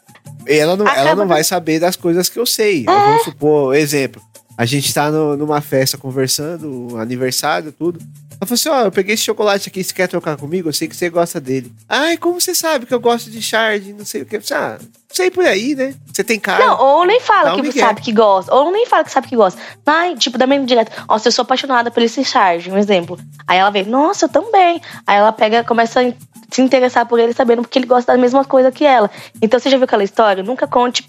Ela 0.46 0.76
não, 0.76 0.86
ela 0.88 1.14
não 1.14 1.26
vai 1.26 1.42
saber 1.44 1.78
das 1.80 1.96
coisas 1.96 2.28
que 2.28 2.38
eu 2.38 2.46
sei. 2.46 2.82
É. 2.82 2.84
Vamos 2.84 3.24
supor, 3.24 3.74
exemplo. 3.74 4.22
A 4.56 4.64
gente 4.64 4.92
tá 4.94 5.10
no- 5.10 5.36
numa 5.36 5.60
festa 5.60 5.98
conversando, 5.98 6.96
aniversário, 6.98 7.72
tudo. 7.72 8.00
Ela 8.38 8.46
falou 8.46 8.54
assim: 8.54 8.68
Ó, 8.68 8.80
eu 8.86 8.92
peguei 8.92 9.14
esse 9.14 9.24
chocolate 9.24 9.68
aqui, 9.68 9.82
você 9.82 9.92
quer 9.92 10.08
trocar 10.08 10.36
comigo? 10.36 10.68
Eu 10.68 10.72
sei 10.72 10.88
que 10.88 10.96
você 10.96 11.08
gosta 11.08 11.40
dele. 11.40 11.72
Ai, 11.88 12.16
como 12.16 12.40
você 12.40 12.54
sabe 12.54 12.86
que 12.86 12.94
eu 12.94 13.00
gosto 13.00 13.30
de 13.30 13.40
Shard? 13.40 13.92
Não 13.92 14.04
sei 14.04 14.22
o 14.22 14.26
que. 14.26 14.38
Ah, 14.52 14.78
sei 15.10 15.30
por 15.30 15.44
aí, 15.44 15.74
né? 15.74 15.94
Você 16.12 16.22
tem 16.22 16.38
cara. 16.38 16.64
não, 16.64 16.78
ou 16.78 17.04
nem 17.04 17.20
fala 17.20 17.54
que 17.54 17.62
migué. 17.62 17.80
sabe 17.80 18.00
que 18.00 18.12
gosta, 18.12 18.54
ou 18.54 18.70
nem 18.70 18.86
fala 18.86 19.04
que 19.04 19.10
sabe 19.10 19.28
que 19.28 19.36
gosta. 19.36 19.60
Ai, 19.84 20.14
tipo, 20.16 20.36
da 20.36 20.46
mesma 20.46 20.66
direto. 20.66 20.92
Nossa, 21.08 21.28
eu 21.28 21.32
sou 21.32 21.42
apaixonada 21.42 21.90
por 21.90 22.02
esse 22.02 22.24
charge, 22.24 22.70
um 22.70 22.76
exemplo. 22.76 23.18
Aí 23.46 23.58
ela 23.58 23.70
vê, 23.70 23.82
nossa, 23.84 24.26
eu 24.26 24.28
também. 24.28 24.80
Aí 25.06 25.16
ela 25.16 25.32
pega, 25.32 25.64
começa 25.64 26.00
a 26.00 26.12
se 26.50 26.62
interessar 26.62 27.06
por 27.06 27.18
ele, 27.18 27.32
sabendo 27.32 27.62
porque 27.62 27.78
ele 27.78 27.86
gosta 27.86 28.12
da 28.12 28.18
mesma 28.18 28.44
coisa 28.44 28.70
que 28.70 28.84
ela. 28.84 29.10
Então 29.40 29.58
você 29.58 29.70
já 29.70 29.76
viu 29.76 29.84
aquela 29.84 30.04
história? 30.04 30.42
Nunca 30.42 30.66
conte, 30.66 31.04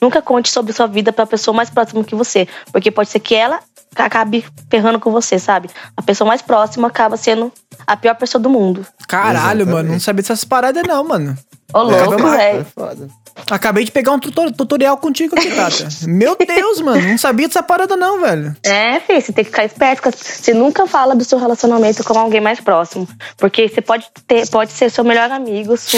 nunca 0.00 0.22
conte 0.22 0.50
sobre 0.50 0.72
sua 0.72 0.86
vida 0.86 1.12
pra 1.12 1.26
pessoa 1.26 1.54
mais 1.54 1.70
próxima 1.70 2.04
que 2.04 2.14
você. 2.14 2.46
Porque 2.72 2.90
pode 2.90 3.10
ser 3.10 3.20
que 3.20 3.34
ela 3.34 3.60
acabe 3.96 4.44
ferrando 4.70 5.00
com 5.00 5.10
você, 5.10 5.38
sabe? 5.38 5.68
A 5.96 6.02
pessoa 6.02 6.28
mais 6.28 6.42
próxima 6.42 6.67
acaba 6.86 7.16
sendo 7.16 7.52
a 7.86 7.96
pior 7.96 8.14
pessoa 8.14 8.42
do 8.42 8.50
mundo. 8.50 8.84
Caralho, 9.06 9.62
Exatamente. 9.62 9.74
mano, 9.74 9.92
não 9.92 10.00
sabia 10.00 10.22
dessas 10.22 10.44
paradas 10.44 10.82
não, 10.86 11.04
mano. 11.04 11.36
Ô, 11.72 11.82
louco. 11.82 12.14
É 12.28 12.52
velho. 12.52 12.66
foda. 12.74 13.08
Acabei 13.50 13.84
de 13.84 13.92
pegar 13.92 14.10
um 14.12 14.18
tutor- 14.18 14.50
tutorial 14.50 14.96
contigo 14.96 15.36
aqui, 15.38 15.48
Tata. 15.54 15.86
Meu 16.08 16.36
Deus, 16.36 16.80
mano, 16.80 17.00
não 17.08 17.16
sabia 17.16 17.46
dessa 17.46 17.62
parada 17.62 17.94
não, 17.94 18.20
velho. 18.20 18.54
É, 18.64 18.98
filho, 18.98 19.20
você 19.20 19.32
tem 19.32 19.44
que 19.44 19.50
ficar 19.50 19.64
esperto. 19.64 20.10
Você 20.10 20.52
nunca 20.52 20.86
fala 20.88 21.14
do 21.14 21.22
seu 21.24 21.38
relacionamento 21.38 22.02
com 22.02 22.18
alguém 22.18 22.40
mais 22.40 22.58
próximo. 22.58 23.06
Porque 23.36 23.68
você 23.68 23.80
pode 23.80 24.06
ter, 24.26 24.48
pode 24.48 24.72
ser 24.72 24.90
seu 24.90 25.04
melhor 25.04 25.30
amigo, 25.30 25.76
su- 25.76 25.96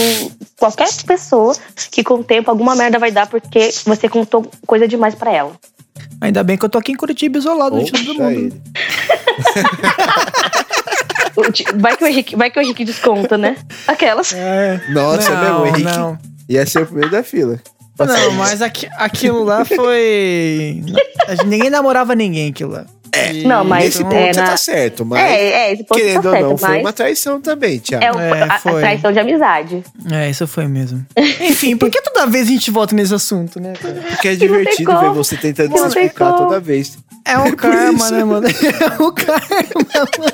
qualquer 0.59 0.89
pessoa 1.07 1.57
que 1.91 2.05
com 2.05 2.15
o 2.17 2.25
tempo 2.25 2.51
alguma 2.51 2.75
merda 2.77 2.99
vai 2.99 3.11
dar 3.11 3.27
porque 3.27 3.71
você 3.87 4.07
contou 4.07 4.45
coisa 4.67 4.87
demais 4.87 5.15
pra 5.15 5.33
ela. 5.33 5.53
Ainda 6.21 6.43
bem 6.45 6.57
que 6.59 6.65
eu 6.65 6.69
tô 6.69 6.79
aqui 6.79 6.93
em 6.93 6.97
Curitiba 6.97 7.39
isolado 7.39 7.83
de 7.83 7.91
todo 7.91 8.15
mundo. 8.15 8.61
Vai 11.77 11.97
que 11.97 12.05
o 12.05 12.07
Henrique, 12.07 12.37
vai 12.37 12.51
que 12.51 12.59
o 12.59 12.63
Henrique 12.63 12.85
desconta, 12.85 13.39
né? 13.39 13.57
Aquelas. 13.87 14.33
É. 14.35 14.81
Nossa, 14.91 15.31
não, 15.31 15.41
mesmo, 15.43 15.59
o 15.61 15.67
Henrique 15.67 15.83
Não, 15.85 16.19
ia 16.49 16.67
ser 16.67 16.83
o 16.83 16.87
primeiro 16.87 17.11
da 17.11 17.23
fila. 17.23 17.59
não 17.99 18.31
mas 18.33 18.61
aqui- 18.61 18.89
aquilo 18.97 19.43
lá 19.45 19.65
foi. 19.65 20.83
Ninguém 21.47 21.71
namorava 21.71 22.15
ninguém, 22.15 22.51
aquilo 22.51 22.73
lá. 22.73 22.85
E- 23.15 23.43
Não, 23.45 23.65
mas- 23.65 23.85
Nesse 23.87 24.03
ponto 24.05 24.15
é, 24.15 24.33
você 24.33 24.41
na- 24.41 24.47
tá 24.47 24.57
certo, 24.57 25.05
mas. 25.05 25.21
É, 25.21 25.49
é, 25.49 25.73
esse 25.73 25.85
ponto 25.85 25.99
Querendo 26.01 26.23
tá 26.23 26.29
ou 26.29 26.35
certo, 26.35 26.49
não, 26.51 26.59
foi 26.59 26.69
mas 26.71 26.81
uma 26.81 26.93
traição 26.93 27.41
também, 27.41 27.79
Thiago. 27.79 28.05
é, 28.05 28.13
o- 28.13 28.19
É, 28.21 28.43
a, 28.43 28.55
a 28.55 28.59
foi. 28.59 28.81
traição 28.81 29.13
de 29.13 29.19
amizade. 29.19 29.83
É, 30.13 30.31
isso 30.31 30.47
foi 30.47 30.67
mesmo. 30.69 31.05
Enfim, 31.41 31.77
por 31.77 31.91
que 31.91 32.01
toda 32.03 32.27
vez 32.27 32.47
a 32.49 32.51
gente 32.53 32.71
volta 32.71 32.95
nesse 32.95 33.15
assunto, 33.15 33.59
né, 33.61 33.73
cara? 33.81 33.95
Porque 34.11 34.29
é 34.29 34.35
divertido 34.37 34.99
ver 35.01 35.11
você 35.11 35.37
tentando 35.37 35.77
se 35.77 35.87
explicar 35.87 36.33
toda 36.35 36.61
vez. 36.61 36.99
É 37.25 37.37
o 37.39 37.55
karma, 37.57 38.11
né, 38.11 38.25
mano? 38.25 38.47
É 38.49 39.03
o 39.03 39.13
karma, 39.13 39.41
mano. 40.19 40.33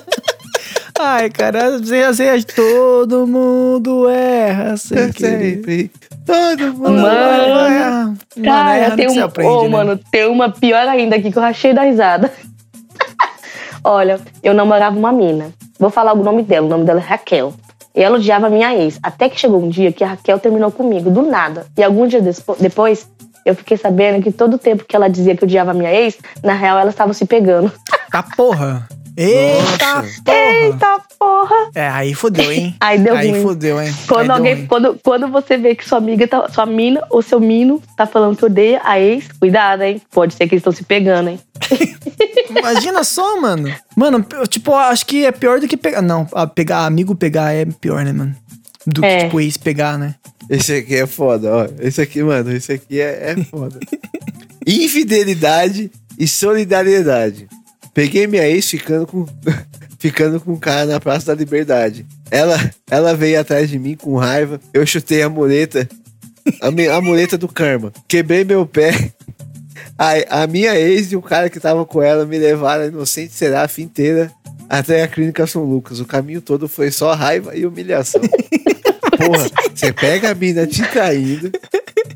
Ai, 0.98 1.28
cara, 1.28 1.76
às 1.76 1.88
vezes, 1.88 2.44
todo 2.44 3.26
mundo 3.26 4.08
erra 4.08 4.76
sem 4.78 5.12
querer. 5.12 5.56
Sempre. 5.56 5.90
Todo 6.24 6.72
mundo. 6.74 6.90
Mano, 7.02 7.02
Mano, 7.02 8.18
Cara, 8.42 8.78
errando 8.78 8.96
tem 8.96 9.08
você 9.08 9.20
um. 9.20 9.24
aprende, 9.24 9.50
Ô, 9.50 9.62
né? 9.64 9.68
mano, 9.68 10.00
tem 10.10 10.26
uma 10.26 10.50
pior 10.50 10.88
ainda 10.88 11.16
aqui 11.16 11.30
que 11.30 11.36
eu 11.38 11.42
rachei 11.42 11.74
da 11.74 11.82
risada. 11.82 12.32
Olha, 13.88 14.18
eu 14.42 14.52
namorava 14.52 14.98
uma 14.98 15.12
mina. 15.12 15.50
Vou 15.78 15.90
falar 15.90 16.12
o 16.12 16.22
nome 16.22 16.42
dela. 16.42 16.66
O 16.66 16.70
nome 16.70 16.84
dela 16.84 16.98
é 16.98 17.02
Raquel. 17.04 17.54
E 17.94 18.02
ela 18.02 18.16
odiava 18.16 18.50
minha 18.50 18.74
ex. 18.74 18.98
Até 19.00 19.28
que 19.28 19.38
chegou 19.38 19.62
um 19.62 19.68
dia 19.68 19.92
que 19.92 20.02
a 20.02 20.08
Raquel 20.08 20.40
terminou 20.40 20.72
comigo, 20.72 21.08
do 21.08 21.22
nada. 21.22 21.66
E 21.78 21.84
alguns 21.84 22.10
dias 22.10 22.22
despo- 22.24 22.56
depois, 22.58 23.08
eu 23.44 23.54
fiquei 23.54 23.76
sabendo 23.76 24.20
que 24.22 24.32
todo 24.32 24.54
o 24.54 24.58
tempo 24.58 24.84
que 24.84 24.96
ela 24.96 25.08
dizia 25.08 25.36
que 25.36 25.44
odiava 25.44 25.72
minha 25.72 25.92
ex, 25.94 26.18
na 26.42 26.52
real 26.54 26.78
elas 26.78 26.94
estavam 26.94 27.14
se 27.14 27.24
pegando. 27.26 27.70
Tá 28.10 28.24
porra. 28.36 28.88
Eita 29.16 29.94
Nossa. 29.94 30.22
porra. 30.22 30.36
Eita 30.36 31.00
porra! 31.18 31.70
É, 31.74 31.88
aí 31.88 32.12
fodeu, 32.12 32.52
hein? 32.52 32.74
Aí 32.80 32.98
deu 32.98 33.16
aí 33.16 33.30
ruim. 33.30 33.42
fodeu, 33.42 33.80
hein? 33.80 33.94
Quando, 34.06 34.20
Aí 34.20 34.26
deu 34.26 34.36
alguém, 34.36 34.54
ruim. 34.56 34.66
quando, 34.66 35.00
quando 35.02 35.28
você 35.28 35.56
vê 35.56 35.74
que 35.74 35.88
sua 35.88 35.96
amiga, 35.96 36.28
tá, 36.28 36.46
sua 36.50 36.66
mina 36.66 37.02
ou 37.08 37.22
seu 37.22 37.40
mino 37.40 37.80
tá 37.96 38.04
falando 38.04 38.36
que 38.36 38.44
odeia 38.44 38.78
a 38.84 39.00
ex, 39.00 39.28
cuidado, 39.40 39.82
hein? 39.84 40.02
Pode 40.10 40.34
ser 40.34 40.46
que 40.46 40.54
eles 40.54 40.60
estão 40.60 40.72
se 40.72 40.84
pegando, 40.84 41.30
hein? 41.30 41.40
Imagina 42.50 43.02
só, 43.04 43.40
mano. 43.40 43.72
Mano, 43.96 44.24
tipo, 44.48 44.72
acho 44.74 45.04
que 45.06 45.24
é 45.26 45.32
pior 45.32 45.60
do 45.60 45.68
que 45.68 45.76
pegar. 45.76 46.02
Não, 46.02 46.26
a 46.32 46.46
pegar, 46.46 46.86
amigo 46.86 47.14
pegar 47.14 47.52
é 47.52 47.64
pior, 47.64 48.04
né, 48.04 48.12
mano? 48.12 48.34
Do 48.86 49.04
É. 49.04 49.18
que, 49.18 49.24
tipo, 49.24 49.40
ex 49.40 49.56
pegar, 49.56 49.98
né? 49.98 50.14
Esse 50.48 50.74
aqui 50.74 50.94
é 50.94 51.06
foda, 51.06 51.52
ó. 51.52 51.68
Esse 51.80 52.00
aqui, 52.00 52.22
mano, 52.22 52.52
esse 52.54 52.72
aqui 52.72 53.00
é, 53.00 53.32
é 53.32 53.44
foda. 53.44 53.80
Infidelidade 54.66 55.90
e 56.18 56.26
solidariedade. 56.26 57.48
Peguei 57.94 58.26
minha 58.26 58.46
ex 58.48 58.68
ficando 58.68 59.06
com 59.06 59.26
ficando 59.98 60.38
com 60.40 60.52
um 60.52 60.56
cara 60.56 60.86
na 60.86 61.00
Praça 61.00 61.26
da 61.26 61.34
Liberdade. 61.34 62.06
Ela 62.30 62.70
ela 62.90 63.14
veio 63.14 63.40
atrás 63.40 63.68
de 63.70 63.78
mim 63.78 63.96
com 63.96 64.16
raiva. 64.16 64.60
Eu 64.74 64.84
chutei 64.86 65.22
a 65.22 65.28
muleta, 65.28 65.88
a, 66.60 66.70
mi- 66.70 66.88
a 66.88 67.00
muleta 67.00 67.38
do 67.38 67.48
karma. 67.48 67.92
Quebrei 68.06 68.44
meu 68.44 68.66
pé. 68.66 69.12
A, 69.98 70.42
a 70.42 70.46
minha 70.46 70.74
ex 70.78 71.12
e 71.12 71.16
o 71.16 71.22
cara 71.22 71.48
que 71.48 71.58
tava 71.58 71.84
com 71.86 72.02
ela 72.02 72.26
me 72.26 72.38
levaram 72.38 72.84
a 72.84 72.86
inocente 72.86 73.32
inteira 73.78 74.30
até 74.68 75.02
a 75.02 75.08
clínica 75.08 75.46
São 75.46 75.64
Lucas. 75.64 76.00
O 76.00 76.04
caminho 76.04 76.40
todo 76.40 76.68
foi 76.68 76.90
só 76.90 77.14
raiva 77.14 77.56
e 77.56 77.66
humilhação. 77.66 78.20
Porra, 79.16 79.48
você 79.74 79.92
pega 79.92 80.30
a 80.30 80.34
mina 80.34 80.66
te 80.66 80.82
traindo 80.88 81.50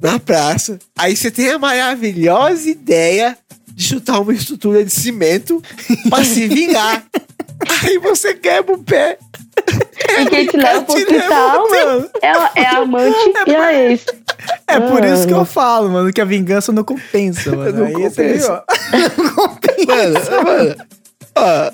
na 0.02 0.18
praça, 0.18 0.78
aí 0.96 1.14
você 1.16 1.30
tem 1.30 1.50
a 1.50 1.58
maravilhosa 1.58 2.68
ideia 2.68 3.36
de 3.72 3.84
chutar 3.84 4.20
uma 4.20 4.32
estrutura 4.34 4.84
de 4.84 4.90
cimento 4.90 5.62
pra 6.08 6.24
se 6.24 6.46
vingar. 6.46 7.04
Aí 7.82 7.98
você 7.98 8.34
quebra 8.34 8.74
o 8.74 8.82
pé. 8.82 9.18
E 10.18 10.26
quem 10.26 10.46
te 10.46 10.56
leva 10.56 10.82
pro 10.82 10.94
hospital, 10.94 11.68
mano, 11.70 12.10
é, 12.22 12.28
a- 12.30 12.50
é 12.56 12.66
a 12.66 12.78
amante 12.78 13.16
e 13.46 13.54
a 13.54 13.74
ex. 13.74 14.06
É 14.66 14.80
por 14.80 15.04
isso 15.04 15.26
que 15.26 15.32
eu 15.34 15.44
falo, 15.44 15.88
mano, 15.90 16.12
que 16.12 16.20
a 16.20 16.24
vingança 16.24 16.72
não 16.72 16.82
compensa, 16.84 17.50
mano. 17.54 17.72
Não 17.78 17.86
Aí 17.86 17.92
compensa. 17.92 18.22
viu, 18.22 18.52
ó. 18.52 18.62
Não 19.22 19.34
compensa. 19.34 20.30
Mano, 20.42 20.44
mano. 20.44 20.76
Ó, 21.36 21.70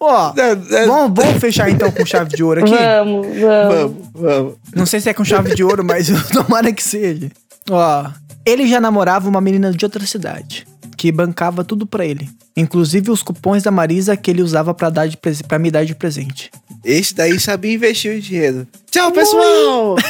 Ó, 0.00 0.32
é, 0.36 0.50
é, 0.82 0.86
vamos, 0.86 1.12
vamos 1.24 1.40
fechar 1.40 1.68
então 1.68 1.90
com 1.90 2.06
chave 2.06 2.30
de 2.36 2.44
ouro 2.44 2.60
aqui? 2.60 2.70
Vamos, 2.70 3.26
vamos. 3.26 3.40
vamos, 3.40 3.96
vamos. 4.14 4.54
Não 4.72 4.86
sei 4.86 5.00
se 5.00 5.10
é 5.10 5.14
com 5.14 5.24
chave 5.24 5.52
de 5.52 5.64
ouro, 5.64 5.84
mas 5.84 6.06
tomara 6.32 6.72
que 6.72 6.82
seja. 6.82 7.28
Ó, 7.68 8.06
ele 8.46 8.68
já 8.68 8.80
namorava 8.80 9.28
uma 9.28 9.40
menina 9.40 9.72
de 9.72 9.84
outra 9.84 10.06
cidade, 10.06 10.64
que 10.98 11.10
bancava 11.12 11.62
tudo 11.64 11.86
pra 11.86 12.04
ele. 12.04 12.28
Inclusive 12.56 13.10
os 13.10 13.22
cupons 13.22 13.62
da 13.62 13.70
Marisa 13.70 14.16
que 14.16 14.30
ele 14.30 14.42
usava 14.42 14.74
pra, 14.74 14.90
dar 14.90 15.08
pra 15.46 15.58
me 15.58 15.70
dar 15.70 15.84
de 15.86 15.94
presente. 15.94 16.50
Esse 16.84 17.14
daí 17.14 17.38
sabia 17.38 17.72
investir 17.74 18.18
o 18.18 18.20
dinheiro. 18.20 18.66
Tchau, 18.90 19.12
pessoal! 19.12 19.96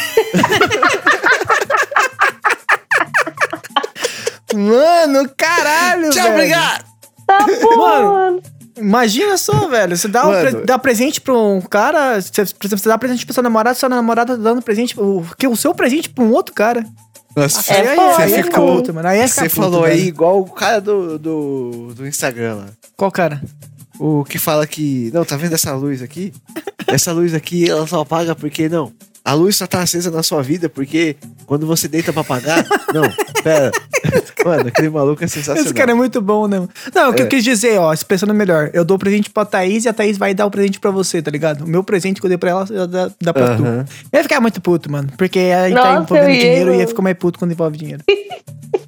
Mano, 4.54 5.28
caralho, 5.36 6.10
Tchau, 6.10 6.22
velho. 6.22 6.34
obrigado! 6.34 6.84
Tá 7.26 7.46
bom, 7.62 7.76
Mano. 7.76 8.42
Imagina 8.78 9.36
só, 9.36 9.68
velho. 9.68 9.96
Você 9.96 10.08
dá, 10.08 10.26
um 10.26 10.30
pre- 10.40 10.64
dá 10.64 10.78
presente 10.78 11.20
pra 11.20 11.34
um 11.36 11.60
cara. 11.60 12.20
Você, 12.20 12.30
por 12.32 12.66
exemplo, 12.66 12.78
você 12.82 12.88
dá 12.88 12.96
presente 12.96 13.26
pra 13.26 13.34
sua 13.34 13.42
namorada, 13.42 13.74
sua 13.74 13.88
namorada 13.88 14.36
tá 14.36 14.42
dando 14.42 14.62
presente. 14.62 14.98
O, 14.98 15.24
o 15.50 15.56
seu 15.56 15.74
presente 15.74 16.08
pra 16.08 16.24
um 16.24 16.32
outro 16.32 16.54
cara. 16.54 16.86
Nossa, 17.42 17.72
É 17.72 17.88
aí, 17.88 17.96
foda, 17.96 18.22
aí 18.22 18.30
você 18.30 18.42
ficar 18.42 18.60
ficou- 18.60 18.76
puto, 18.76 18.94
mano. 18.94 19.08
Aí 19.08 19.26
Você 19.28 19.48
falou 19.48 19.84
aí 19.84 20.06
igual 20.06 20.40
o 20.40 20.50
cara 20.50 20.80
do, 20.80 21.18
do, 21.18 21.92
do 21.94 22.06
Instagram 22.06 22.54
lá. 22.56 22.66
Qual 22.96 23.10
cara? 23.10 23.42
O 23.98 24.24
que 24.24 24.38
fala 24.38 24.66
que. 24.66 25.10
Não, 25.12 25.24
tá 25.24 25.36
vendo 25.36 25.54
essa 25.54 25.74
luz 25.74 26.02
aqui? 26.02 26.32
Essa 26.86 27.12
luz 27.12 27.34
aqui, 27.34 27.68
ela 27.68 27.86
só 27.86 28.00
apaga 28.00 28.34
porque. 28.34 28.68
Não. 28.68 28.92
A 29.24 29.34
luz 29.34 29.56
só 29.56 29.66
tá 29.66 29.82
acesa 29.82 30.10
na 30.10 30.22
sua 30.22 30.42
vida 30.42 30.68
porque 30.68 31.16
quando 31.46 31.66
você 31.66 31.86
deita 31.88 32.12
pra 32.12 32.22
apagar. 32.22 32.64
não, 32.94 33.02
pera. 33.42 33.70
Mano, 34.48 34.68
aquele 34.68 34.88
maluco 34.90 35.22
é 35.22 35.26
sensacional. 35.26 35.62
Esse 35.64 35.74
cara 35.74 35.92
é 35.92 35.94
muito 35.94 36.20
bom, 36.20 36.46
né? 36.48 36.66
Não, 36.94 37.10
o 37.10 37.14
que 37.14 37.22
É. 37.22 37.24
eu 37.24 37.28
quis 37.28 37.44
dizer, 37.44 37.78
ó, 37.78 37.92
expressando 37.92 38.32
melhor. 38.34 38.70
Eu 38.72 38.84
dou 38.84 38.96
o 38.96 38.98
presente 39.00 39.30
pra 39.30 39.44
Thaís 39.44 39.84
e 39.84 39.88
a 39.88 39.92
Thaís 39.92 40.16
vai 40.18 40.34
dar 40.34 40.46
o 40.46 40.50
presente 40.50 40.80
pra 40.80 40.90
você, 40.90 41.20
tá 41.22 41.30
ligado? 41.30 41.64
O 41.64 41.68
meu 41.68 41.82
presente 41.84 42.20
que 42.20 42.26
eu 42.26 42.28
dei 42.28 42.38
pra 42.38 42.50
ela, 42.50 42.66
ela 42.70 42.86
dá, 42.88 43.10
dá 43.20 43.32
pra 43.32 43.44
Aham. 43.52 43.84
tu. 43.84 43.92
Eu 44.12 44.18
ia 44.18 44.22
ficar 44.22 44.40
muito 44.40 44.60
puto, 44.60 44.90
mano. 44.90 45.08
Porque 45.16 45.38
aí 45.38 45.72
tá 45.74 45.94
envolvendo 45.94 46.28
eu 46.30 46.32
dinheiro 46.38 46.74
e 46.74 46.78
ia 46.78 46.86
ficar 46.88 47.02
mais 47.02 47.16
puto 47.16 47.38
quando 47.38 47.52
envolve 47.52 47.76
dinheiro. 47.76 48.02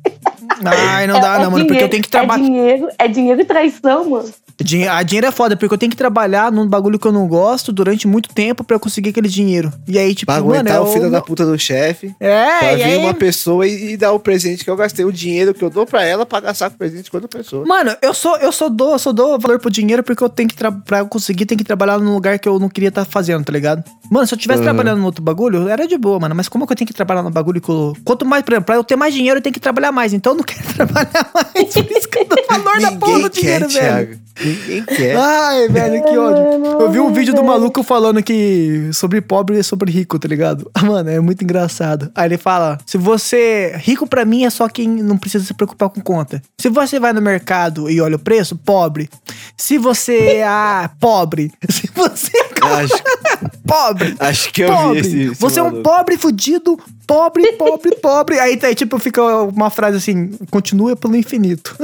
Ai, 0.64 1.06
não 1.06 1.20
dá, 1.20 1.34
É- 1.34 1.40
é 1.40 1.42
não, 1.44 1.50
mano. 1.50 1.64
Porque 1.66 1.84
eu 1.84 1.88
dinheiro- 1.88 1.88
tenho 1.90 2.02
que 2.02 2.08
trabalhar. 2.08 2.42
É 2.42 2.46
dinheiro, 2.46 2.88
é 2.98 3.08
dinheiro 3.08 3.40
e 3.40 3.44
traição, 3.44 4.08
mano. 4.11 4.28
Dinhe- 4.62 4.86
A 4.88 5.02
dinheiro 5.02 5.26
é 5.26 5.30
foda, 5.30 5.56
porque 5.56 5.72
eu 5.72 5.78
tenho 5.78 5.88
que 5.88 5.96
trabalhar 5.96 6.52
num 6.52 6.66
bagulho 6.68 6.98
que 6.98 7.06
eu 7.06 7.12
não 7.12 7.26
gosto 7.26 7.72
durante 7.72 8.06
muito 8.06 8.28
tempo 8.28 8.62
pra 8.62 8.76
eu 8.76 8.80
conseguir 8.80 9.08
aquele 9.08 9.28
dinheiro. 9.28 9.72
E 9.88 9.98
aí, 9.98 10.14
tipo, 10.14 10.30
Pra 10.30 10.40
mano, 10.42 10.52
aguentar 10.54 10.76
é 10.76 10.80
o 10.80 10.86
filho 10.86 11.02
meu- 11.04 11.11
da 11.12 11.22
puta 11.22 11.46
do 11.46 11.58
chefe. 11.58 12.14
É, 12.20 12.58
Pra 12.58 12.72
e 12.74 12.76
vir 12.76 12.82
aí... 12.82 12.96
uma 12.98 13.14
pessoa 13.14 13.66
e, 13.66 13.92
e 13.92 13.96
dar 13.96 14.12
o 14.12 14.20
presente 14.20 14.62
que 14.62 14.70
eu 14.70 14.76
gastei, 14.76 15.02
o 15.06 15.11
dinheiro 15.12 15.54
que 15.54 15.64
eu 15.64 15.70
dou 15.70 15.86
pra 15.86 16.04
ela 16.04 16.26
pra 16.26 16.40
gastar 16.40 16.68
com 16.68 16.74
o 16.74 16.78
presente 16.78 17.11
de 17.11 17.16
outra 17.16 17.26
pessoa. 17.38 17.64
Mano, 17.66 17.96
eu 18.02 18.12
sou, 18.12 18.36
eu 18.36 18.52
sou 18.52 18.68
dou, 18.68 18.92
eu 18.92 18.98
sou 18.98 19.14
dou 19.14 19.38
valor 19.38 19.58
pro 19.58 19.70
dinheiro 19.70 20.02
porque 20.02 20.22
eu 20.22 20.28
tenho 20.28 20.48
que 20.50 20.54
pra 20.84 20.98
eu 20.98 21.06
conseguir, 21.06 21.46
tem 21.46 21.56
que 21.56 21.64
trabalhar 21.64 21.98
num 21.98 22.12
lugar 22.12 22.38
que 22.38 22.46
eu 22.46 22.58
não 22.58 22.68
queria 22.68 22.90
estar 22.90 23.06
fazendo, 23.06 23.42
tá 23.42 23.52
ligado? 23.52 23.82
Mano, 24.11 24.26
se 24.26 24.34
eu 24.34 24.38
tivesse 24.38 24.58
Uhum. 24.61 24.64
trabalhando 24.64 24.98
no 24.98 25.06
outro 25.06 25.22
bagulho, 25.22 25.68
era 25.70 25.86
de 25.88 25.96
boa, 25.96 26.18
mano. 26.20 26.34
Mas 26.34 26.50
como 26.50 26.66
que 26.66 26.72
eu 26.74 26.76
tenho 26.76 26.86
que 26.88 26.92
trabalhar 26.94 27.22
no 27.22 27.30
bagulho 27.30 27.62
que 27.62 27.68
eu. 27.70 27.96
Quanto 28.04 28.26
mais, 28.26 28.42
por 28.44 28.52
exemplo, 28.52 28.66
pra 28.66 28.74
eu 28.74 28.84
ter 28.84 28.96
mais 28.96 29.14
dinheiro, 29.14 29.38
eu 29.38 29.42
tenho 29.42 29.54
que 29.54 29.61
trabalhar 29.61 29.90
mais. 29.90 30.12
Então 30.12 30.32
eu 30.34 30.36
não 30.36 30.44
quero 30.55 30.74
trabalhar 30.74 31.30
mais. 31.34 31.72
Por 31.72 31.90
isso 31.90 32.09
que 32.09 32.18
eu 32.18 32.24
dou 32.26 32.44
valor 32.48 32.80
da 32.80 32.92
porra 32.92 33.12
Ninguém 33.12 33.28
do 33.28 33.30
dinheiro, 33.30 33.68
quer, 33.68 33.80
velho. 33.80 34.07
Thiago. 34.07 34.30
Ninguém 34.42 34.84
quer. 34.84 35.16
Ai, 35.16 35.68
velho, 35.68 36.05
que 36.05 36.16
ódio. 36.16 36.64
Eu 36.80 36.90
vi 36.90 37.01
um 37.01 37.12
vídeo 37.12 37.34
do 37.34 37.44
maluco 37.44 37.82
falando 37.82 38.22
que 38.22 38.90
sobre 38.92 39.20
pobre 39.20 39.59
e 39.59 39.62
sobre 39.62 39.92
rico, 39.92 40.18
tá 40.18 40.26
ligado? 40.26 40.70
Ah, 40.74 40.82
Mano, 40.90 41.11
é 41.11 41.20
muito 41.20 41.44
engraçado. 41.44 42.11
Aí 42.14 42.26
ele 42.26 42.38
fala: 42.38 42.78
se 42.86 42.96
você. 42.96 43.74
Rico 43.76 44.07
pra 44.07 44.24
mim 44.24 44.44
é 44.44 44.51
só 44.51 44.68
quem 44.68 44.88
não 44.88 45.18
precisa 45.18 45.44
se 45.44 45.55
preocupar 45.55 45.90
com 45.90 46.01
conta. 46.01 46.42
Se 46.59 46.68
você 46.68 46.98
vai 46.98 47.12
no 47.12 47.20
mercado 47.20 47.90
e 47.90 48.01
olha 48.01 48.16
o 48.16 48.18
preço, 48.18 48.57
pobre. 48.57 49.09
Se 49.57 49.76
você. 49.78 50.42
Ah, 50.44 50.90
pobre. 50.98 51.53
Se 51.70 51.88
você. 51.94 52.32
Acho, 52.70 53.50
Pobre. 53.66 54.14
acho 54.18 54.52
que 54.52 54.62
eu 54.62 54.68
pobre. 54.72 55.02
vi 55.02 55.08
esse, 55.08 55.32
esse 55.32 55.40
você 55.40 55.60
é 55.60 55.62
um 55.62 55.66
maluco. 55.66 55.82
pobre 55.82 56.16
fudido. 56.16 56.78
Pobre, 57.06 57.52
pobre, 57.52 57.96
pobre. 57.96 58.38
Aí, 58.38 58.56
tá, 58.56 58.68
aí, 58.68 58.74
tipo, 58.74 58.98
fica 58.98 59.22
uma 59.42 59.70
frase 59.70 59.96
assim: 59.96 60.30
continua 60.50 60.94
pelo 60.96 61.16
infinito. 61.16 61.76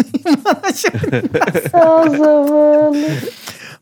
Nossa, 0.45 0.89
mano. 2.19 2.93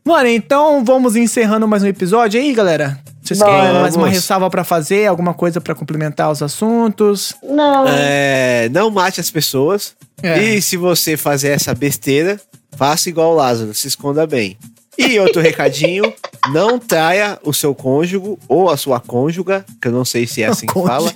Mano, 0.03 0.27
então 0.27 0.83
vamos 0.85 1.15
encerrando 1.15 1.67
mais 1.67 1.81
um 1.83 1.87
episódio 1.87 2.39
aí, 2.39 2.53
galera. 2.53 2.99
Vocês 3.23 3.39
Bora. 3.39 3.51
querem 3.51 3.81
mais 3.81 3.95
uma 3.95 4.07
ressalva 4.07 4.49
pra 4.51 4.63
fazer? 4.63 5.07
Alguma 5.07 5.33
coisa 5.33 5.59
pra 5.59 5.73
complementar 5.73 6.31
os 6.31 6.43
assuntos? 6.43 7.33
Não. 7.41 7.85
É, 7.87 8.69
não 8.71 8.91
mate 8.91 9.19
as 9.19 9.31
pessoas. 9.31 9.95
É. 10.21 10.39
E 10.43 10.61
se 10.61 10.77
você 10.77 11.17
fazer 11.17 11.49
essa 11.49 11.73
besteira, 11.73 12.39
faça 12.77 13.09
igual 13.09 13.31
o 13.31 13.35
Lázaro, 13.35 13.73
se 13.73 13.87
esconda 13.87 14.27
bem. 14.27 14.55
E 14.97 15.19
outro 15.19 15.41
recadinho, 15.41 16.13
não 16.51 16.79
traia 16.79 17.39
o 17.43 17.53
seu 17.53 17.75
cônjuge 17.75 18.37
ou 18.47 18.69
a 18.69 18.77
sua 18.77 18.99
cônjuga, 18.99 19.65
que 19.81 19.87
eu 19.87 19.91
não 19.91 20.05
sei 20.05 20.25
se 20.25 20.41
é 20.41 20.47
assim 20.47 20.67
que 20.67 20.73
fala, 20.73 21.13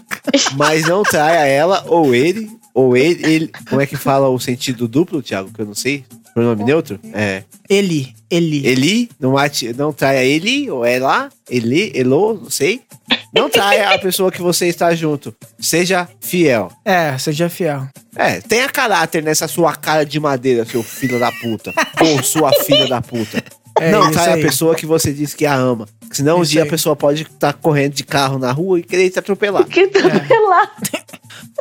mas 0.56 0.86
não 0.88 1.04
traia 1.04 1.46
ela 1.46 1.84
ou 1.88 2.14
ele, 2.14 2.50
ou 2.74 2.96
ele, 2.96 3.26
ele. 3.26 3.52
Como 3.70 3.82
é 3.82 3.86
que 3.86 3.96
fala 3.96 4.30
o 4.30 4.40
sentido 4.40 4.88
duplo, 4.88 5.22
Thiago? 5.22 5.52
Que 5.54 5.62
eu 5.62 5.66
não 5.66 5.76
sei. 5.76 6.06
Pronome 6.34 6.64
neutro? 6.64 7.00
É. 7.14 7.44
Ele, 7.70 8.14
ele. 8.30 8.66
Ele, 8.66 9.10
não, 9.20 9.34
mate, 9.34 9.74
não 9.74 9.92
traia 9.92 10.24
ele 10.24 10.70
ou 10.70 10.86
ela, 10.86 11.30
ele, 11.50 11.92
elô, 11.96 12.34
não 12.34 12.50
sei. 12.50 12.82
Não 13.34 13.50
traia 13.50 13.92
a 13.92 14.00
pessoa 14.00 14.32
que 14.32 14.42
você 14.42 14.68
está 14.68 14.94
junto. 14.96 15.36
Seja 15.60 16.08
fiel. 16.20 16.72
É, 16.84 17.18
seja 17.18 17.50
fiel. 17.50 17.88
É, 18.16 18.42
tenha 18.42 18.68
caráter 18.70 19.22
nessa 19.22 19.48
sua 19.48 19.76
cara 19.76 20.04
de 20.04 20.20
madeira, 20.20 20.66
seu 20.66 20.82
filho 20.82 21.20
da 21.20 21.32
puta. 21.32 21.74
ou 22.02 22.24
sua 22.24 22.52
filha 22.64 22.88
da 22.88 23.02
puta. 23.02 23.44
É 23.78 23.92
não 23.92 24.02
isso 24.04 24.12
traia 24.14 24.34
aí. 24.36 24.42
a 24.42 24.46
pessoa 24.46 24.76
que 24.76 24.86
você 24.86 25.14
diz 25.14 25.34
que 25.34 25.46
a 25.46 25.54
ama. 25.56 25.88
Senão 26.12 26.40
um 26.40 26.42
Isso 26.42 26.52
dia 26.52 26.64
aí. 26.64 26.68
a 26.68 26.72
pessoa 26.72 26.96
pode 26.96 27.24
estar 27.24 27.54
correndo 27.54 27.94
de 27.94 28.04
carro 28.04 28.40
na 28.40 28.52
rua 28.52 28.80
e 28.80 28.84
querer 28.84 29.10
te 29.10 29.20
atropelar. 29.20 29.66
Que 29.66 29.82
atropelar. 29.82 30.72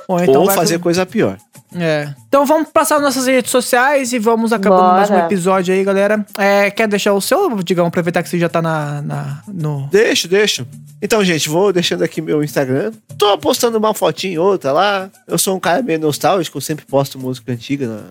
Ou 0.08 0.20
então 0.22 0.42
ou 0.42 0.50
fazer 0.50 0.78
com- 0.78 0.84
coisa 0.84 1.04
pior. 1.04 1.36
É. 1.76 2.08
Então 2.26 2.46
vamos 2.46 2.70
passar 2.70 2.98
nossas 2.98 3.26
redes 3.26 3.50
sociais 3.50 4.12
e 4.14 4.18
vamos 4.18 4.54
acabando 4.54 4.80
Bora. 4.84 4.94
mais 4.94 5.10
um 5.10 5.18
episódio 5.18 5.74
aí, 5.74 5.84
galera. 5.84 6.24
É, 6.38 6.70
quer 6.70 6.88
deixar 6.88 7.12
o 7.12 7.20
seu, 7.20 7.62
Digão? 7.62 7.86
Aproveitar 7.86 8.22
que 8.22 8.28
você 8.30 8.38
já 8.38 8.48
tá 8.48 8.62
na, 8.62 9.02
na- 9.02 9.42
no... 9.46 9.86
Deixa, 9.92 10.26
deixa. 10.26 10.66
Então, 11.02 11.22
gente, 11.22 11.46
vou 11.48 11.70
deixando 11.72 12.02
aqui 12.02 12.22
meu 12.22 12.42
Instagram. 12.42 12.92
Tô 13.18 13.36
postando 13.36 13.76
uma 13.76 13.92
fotinha 13.92 14.40
outra 14.40 14.72
lá. 14.72 15.10
Eu 15.26 15.36
sou 15.38 15.54
um 15.56 15.60
cara 15.60 15.82
meio 15.82 16.00
nostálgico, 16.00 16.56
eu 16.56 16.62
sempre 16.62 16.86
posto 16.86 17.18
música 17.18 17.52
antiga 17.52 17.86
na- 17.86 18.02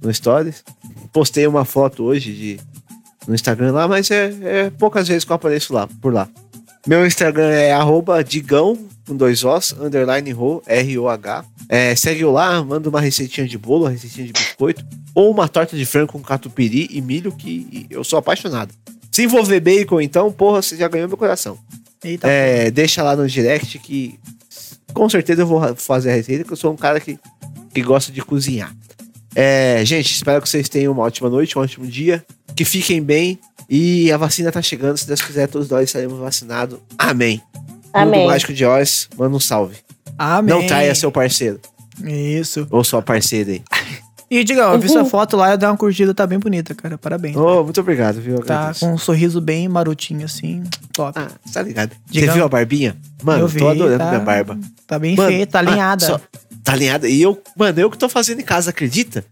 no 0.00 0.14
Stories. 0.14 0.62
Postei 1.12 1.48
uma 1.48 1.64
foto 1.64 2.04
hoje 2.04 2.32
de, 2.32 2.60
no 3.26 3.34
Instagram 3.34 3.72
lá, 3.72 3.86
mas 3.86 4.10
é, 4.10 4.32
é 4.42 4.70
poucas 4.70 5.08
vezes 5.08 5.24
que 5.24 5.32
eu 5.32 5.36
apareço 5.36 5.72
lá, 5.72 5.88
por 6.00 6.12
lá. 6.12 6.28
Meu 6.86 7.06
Instagram 7.06 7.50
é 7.50 7.72
arroba 7.72 8.24
digão, 8.24 8.78
com 9.06 9.14
dois 9.14 9.44
Os, 9.44 9.72
underline 9.72 10.30
ro, 10.32 10.62
R-O-H. 10.66 11.44
É, 11.68 11.94
segue 11.94 12.22
eu 12.22 12.32
lá, 12.32 12.64
manda 12.64 12.88
uma 12.88 13.00
receitinha 13.00 13.46
de 13.46 13.58
bolo, 13.58 13.84
uma 13.84 13.90
receitinha 13.90 14.26
de 14.26 14.32
biscoito, 14.32 14.84
ou 15.14 15.30
uma 15.30 15.46
torta 15.46 15.76
de 15.76 15.84
frango 15.84 16.12
com 16.12 16.20
catupiry 16.20 16.88
e 16.90 17.00
milho, 17.00 17.32
que 17.32 17.86
eu 17.90 18.02
sou 18.02 18.18
apaixonado. 18.18 18.72
Se 19.12 19.24
envolver 19.24 19.60
bacon, 19.60 20.00
então, 20.00 20.32
porra, 20.32 20.62
você 20.62 20.76
já 20.76 20.88
ganhou 20.88 21.06
meu 21.06 21.18
coração. 21.18 21.58
Eita. 22.02 22.26
É, 22.26 22.70
deixa 22.70 23.02
lá 23.02 23.14
no 23.14 23.28
direct 23.28 23.78
que 23.78 24.18
com 24.92 25.08
certeza 25.08 25.42
eu 25.42 25.46
vou 25.46 25.74
fazer 25.76 26.10
a 26.10 26.14
receita, 26.14 26.44
que 26.44 26.52
eu 26.52 26.56
sou 26.56 26.72
um 26.72 26.76
cara 26.76 26.98
que, 26.98 27.18
que 27.72 27.82
gosta 27.82 28.10
de 28.10 28.22
cozinhar. 28.22 28.74
É, 29.34 29.84
gente, 29.84 30.12
espero 30.12 30.42
que 30.42 30.48
vocês 30.48 30.68
tenham 30.68 30.92
uma 30.92 31.02
ótima 31.02 31.28
noite, 31.28 31.56
um 31.56 31.62
ótimo 31.62 31.86
dia, 31.86 32.24
que 32.60 32.64
fiquem 32.66 33.02
bem 33.02 33.38
e 33.70 34.12
a 34.12 34.18
vacina 34.18 34.52
tá 34.52 34.60
chegando, 34.60 34.98
se 34.98 35.06
Deus 35.06 35.22
quiser, 35.22 35.48
todos 35.48 35.66
nós 35.70 35.84
estaremos 35.84 36.18
vacinados. 36.18 36.78
Amém. 36.98 37.40
Amém. 37.90 38.20
Mundo 38.20 38.28
Mágico 38.28 38.52
de 38.52 38.66
Oz, 38.66 39.08
manda 39.16 39.34
um 39.34 39.40
salve. 39.40 39.76
Amém. 40.18 40.54
Não 40.54 40.66
traia 40.66 40.94
seu 40.94 41.10
parceiro, 41.10 41.58
Isso. 42.04 42.66
ou 42.70 42.84
sua 42.84 43.00
parceira 43.00 43.52
aí. 43.52 43.62
E, 44.30 44.44
Digão, 44.44 44.74
eu 44.74 44.78
vi 44.78 44.90
sua 44.90 45.06
foto 45.06 45.38
lá, 45.38 45.52
eu 45.52 45.56
dei 45.58 45.66
uma 45.66 45.76
curtida, 45.76 46.12
tá 46.12 46.26
bem 46.26 46.38
bonita, 46.38 46.74
cara. 46.74 46.98
Parabéns. 46.98 47.34
Oh, 47.34 47.64
muito 47.64 47.80
obrigado, 47.80 48.20
viu? 48.20 48.38
Tá 48.40 48.72
com 48.78 48.92
um 48.92 48.98
sorriso 48.98 49.40
bem 49.40 49.66
marotinho, 49.66 50.26
assim. 50.26 50.62
Top. 50.92 51.18
Ah, 51.18 51.28
tá 51.50 51.62
ligado. 51.62 51.92
Diga- 52.10 52.26
Você 52.26 52.32
viu 52.34 52.44
a 52.44 52.48
barbinha? 52.48 52.94
Mano, 53.22 53.44
Eu 53.44 53.48
vi, 53.48 53.58
tô 53.58 53.68
adorando 53.70 53.98
tá- 53.98 54.08
minha 54.10 54.20
barba. 54.20 54.58
Tá 54.86 54.98
bem 54.98 55.16
Mano, 55.16 55.30
feita, 55.30 55.52
tá 55.52 55.58
ah, 55.58 55.62
alinhada. 55.62 56.06
só- 56.06 56.20
tá 56.64 56.72
alinhada. 56.72 57.08
E 57.08 57.20
eu, 57.22 57.40
mano, 57.56 57.80
eu 57.80 57.90
que 57.90 57.98
tô 57.98 58.08
fazendo 58.08 58.40
em 58.40 58.44
casa, 58.44 58.70
acredita? 58.70 59.24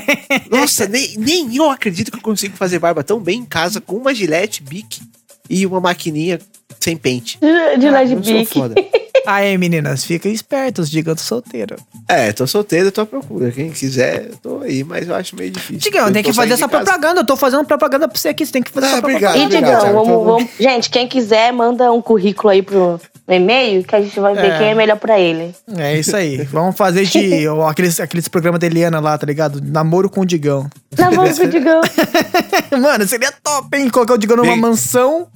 Nossa, 0.50 0.86
nem, 0.86 1.16
nem 1.16 1.56
eu 1.56 1.70
acredito 1.70 2.10
que 2.10 2.18
eu 2.18 2.22
consigo 2.22 2.56
fazer 2.56 2.78
barba 2.78 3.02
tão 3.02 3.20
bem 3.20 3.40
em 3.40 3.44
casa 3.44 3.80
com 3.80 3.96
uma 3.96 4.14
gilete, 4.14 4.62
bic 4.62 5.00
e 5.48 5.66
uma 5.66 5.80
maquininha 5.80 6.38
sem 6.80 6.96
pente. 6.96 7.38
De, 7.40 7.78
de 7.78 7.86
Eu 7.86 7.92
Led 7.92 8.10
sou 8.26 8.38
Bic. 8.38 8.52
foda. 8.52 8.74
Aí, 9.26 9.56
meninas, 9.56 10.04
fiquem 10.04 10.32
espertos, 10.34 10.90
digam, 10.90 11.14
tô 11.14 11.22
solteiro. 11.22 11.76
É, 12.06 12.30
tô 12.30 12.46
solteiro, 12.46 12.92
tô 12.92 13.00
à 13.00 13.06
procura. 13.06 13.50
Quem 13.50 13.70
quiser, 13.70 14.26
eu 14.28 14.36
tô 14.36 14.58
aí, 14.60 14.84
mas 14.84 15.08
eu 15.08 15.14
acho 15.14 15.34
meio 15.34 15.50
difícil. 15.50 15.78
Digão, 15.90 16.12
tem 16.12 16.22
que 16.22 16.30
fazer 16.30 16.52
essa 16.52 16.68
propaganda. 16.68 17.20
Eu 17.22 17.26
tô 17.26 17.34
fazendo 17.34 17.64
propaganda 17.64 18.06
pra 18.06 18.18
você 18.18 18.28
aqui. 18.28 18.44
Você 18.44 18.52
tem 18.52 18.62
que 18.62 18.70
fazer 18.70 18.84
Ah, 18.86 18.90
essa 18.90 18.98
obrigado. 18.98 19.32
propaganda. 19.32 19.54
E, 19.54 19.58
Obrigado, 19.58 19.80
Digão, 19.80 19.92
Thiago. 19.94 20.06
vamos, 20.06 20.26
vamos- 20.26 20.50
Gente, 20.60 20.90
quem 20.90 21.08
quiser, 21.08 21.50
manda 21.54 21.90
um 21.90 22.02
currículo 22.02 22.50
aí 22.50 22.60
pro, 22.60 23.00
no 23.26 23.34
e-mail 23.34 23.82
que 23.84 23.96
a 23.96 24.00
gente 24.02 24.18
vai 24.20 24.34
ver 24.34 24.50
É. 24.52 24.58
quem 24.58 24.68
é 24.68 24.74
melhor 24.74 24.98
pra 24.98 25.18
ele. 25.18 25.54
É 25.78 25.98
isso 25.98 26.14
aí. 26.14 26.42
Vamos 26.52 26.76
fazer 26.76 27.04
de 27.06 27.46
aqueles, 27.68 27.98
aqueles 28.00 28.28
programas 28.28 28.60
da 28.60 28.66
Eliana 28.66 29.00
lá, 29.00 29.16
tá 29.16 29.26
ligado? 29.26 29.60
Namoro 29.64 30.10
com 30.10 30.20
o 30.20 30.26
Digão. 30.26 30.68
Namoro 30.98 31.34
com 31.34 31.42
o 31.44 31.48
Digão. 31.48 31.80
Mano, 32.80 33.06
seria 33.06 33.32
top, 33.42 33.76
hein? 33.78 33.88
Colocar 33.88 34.14
o 34.14 34.18
Digão 34.18 34.36
numa 34.36 34.52
Vem- 34.52 34.60
mansão 34.60 35.26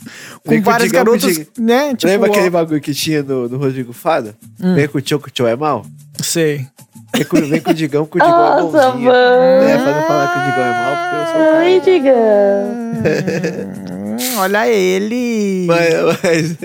com 0.46 0.60
várias 0.62 0.90
garotas, 0.90 1.38
né? 1.58 1.94
Tipo, 1.94 2.06
Lembra 2.12 2.28
ó, 2.28 2.32
aquele 2.32 2.50
bagulho 2.50 2.80
que 2.80 2.92
tinha 2.94 3.22
no, 3.22 3.48
no 3.48 3.56
Rodrigo 3.58 3.92
Fado? 3.92 4.34
Vem 4.58 4.86
com 4.88 4.98
o 4.98 5.00
tio, 5.00 5.18
que 5.18 5.28
o 5.28 5.30
tio 5.30 5.46
é 5.46 5.56
mal? 5.56 5.84
Sei. 6.22 6.66
Vem 7.14 7.24
com, 7.24 7.36
vem 7.40 7.60
com 7.60 7.70
o 7.70 7.74
Digão, 7.74 8.04
que 8.04 8.18
o 8.18 8.20
Digão 8.20 8.36
é 8.58 8.60
Nossa, 8.60 8.90
bonzinho. 8.90 9.04
mano. 9.04 9.68
É, 9.68 9.78
pra 9.78 9.92
não 9.94 10.02
falar 10.06 10.32
que 10.32 10.38
o 10.38 10.42
Digão 10.50 10.64
é 10.64 10.72
mal, 10.72 10.96
porque 10.96 11.16
eu 11.16 11.26
sou 11.26 11.34
cara. 11.34 11.58
Ai, 11.58 11.80
Digão. 11.80 13.48
Hum, 14.18 14.38
olha 14.40 14.68
ele. 14.68 15.64
Mas, 15.66 15.94
mas- 16.22 16.56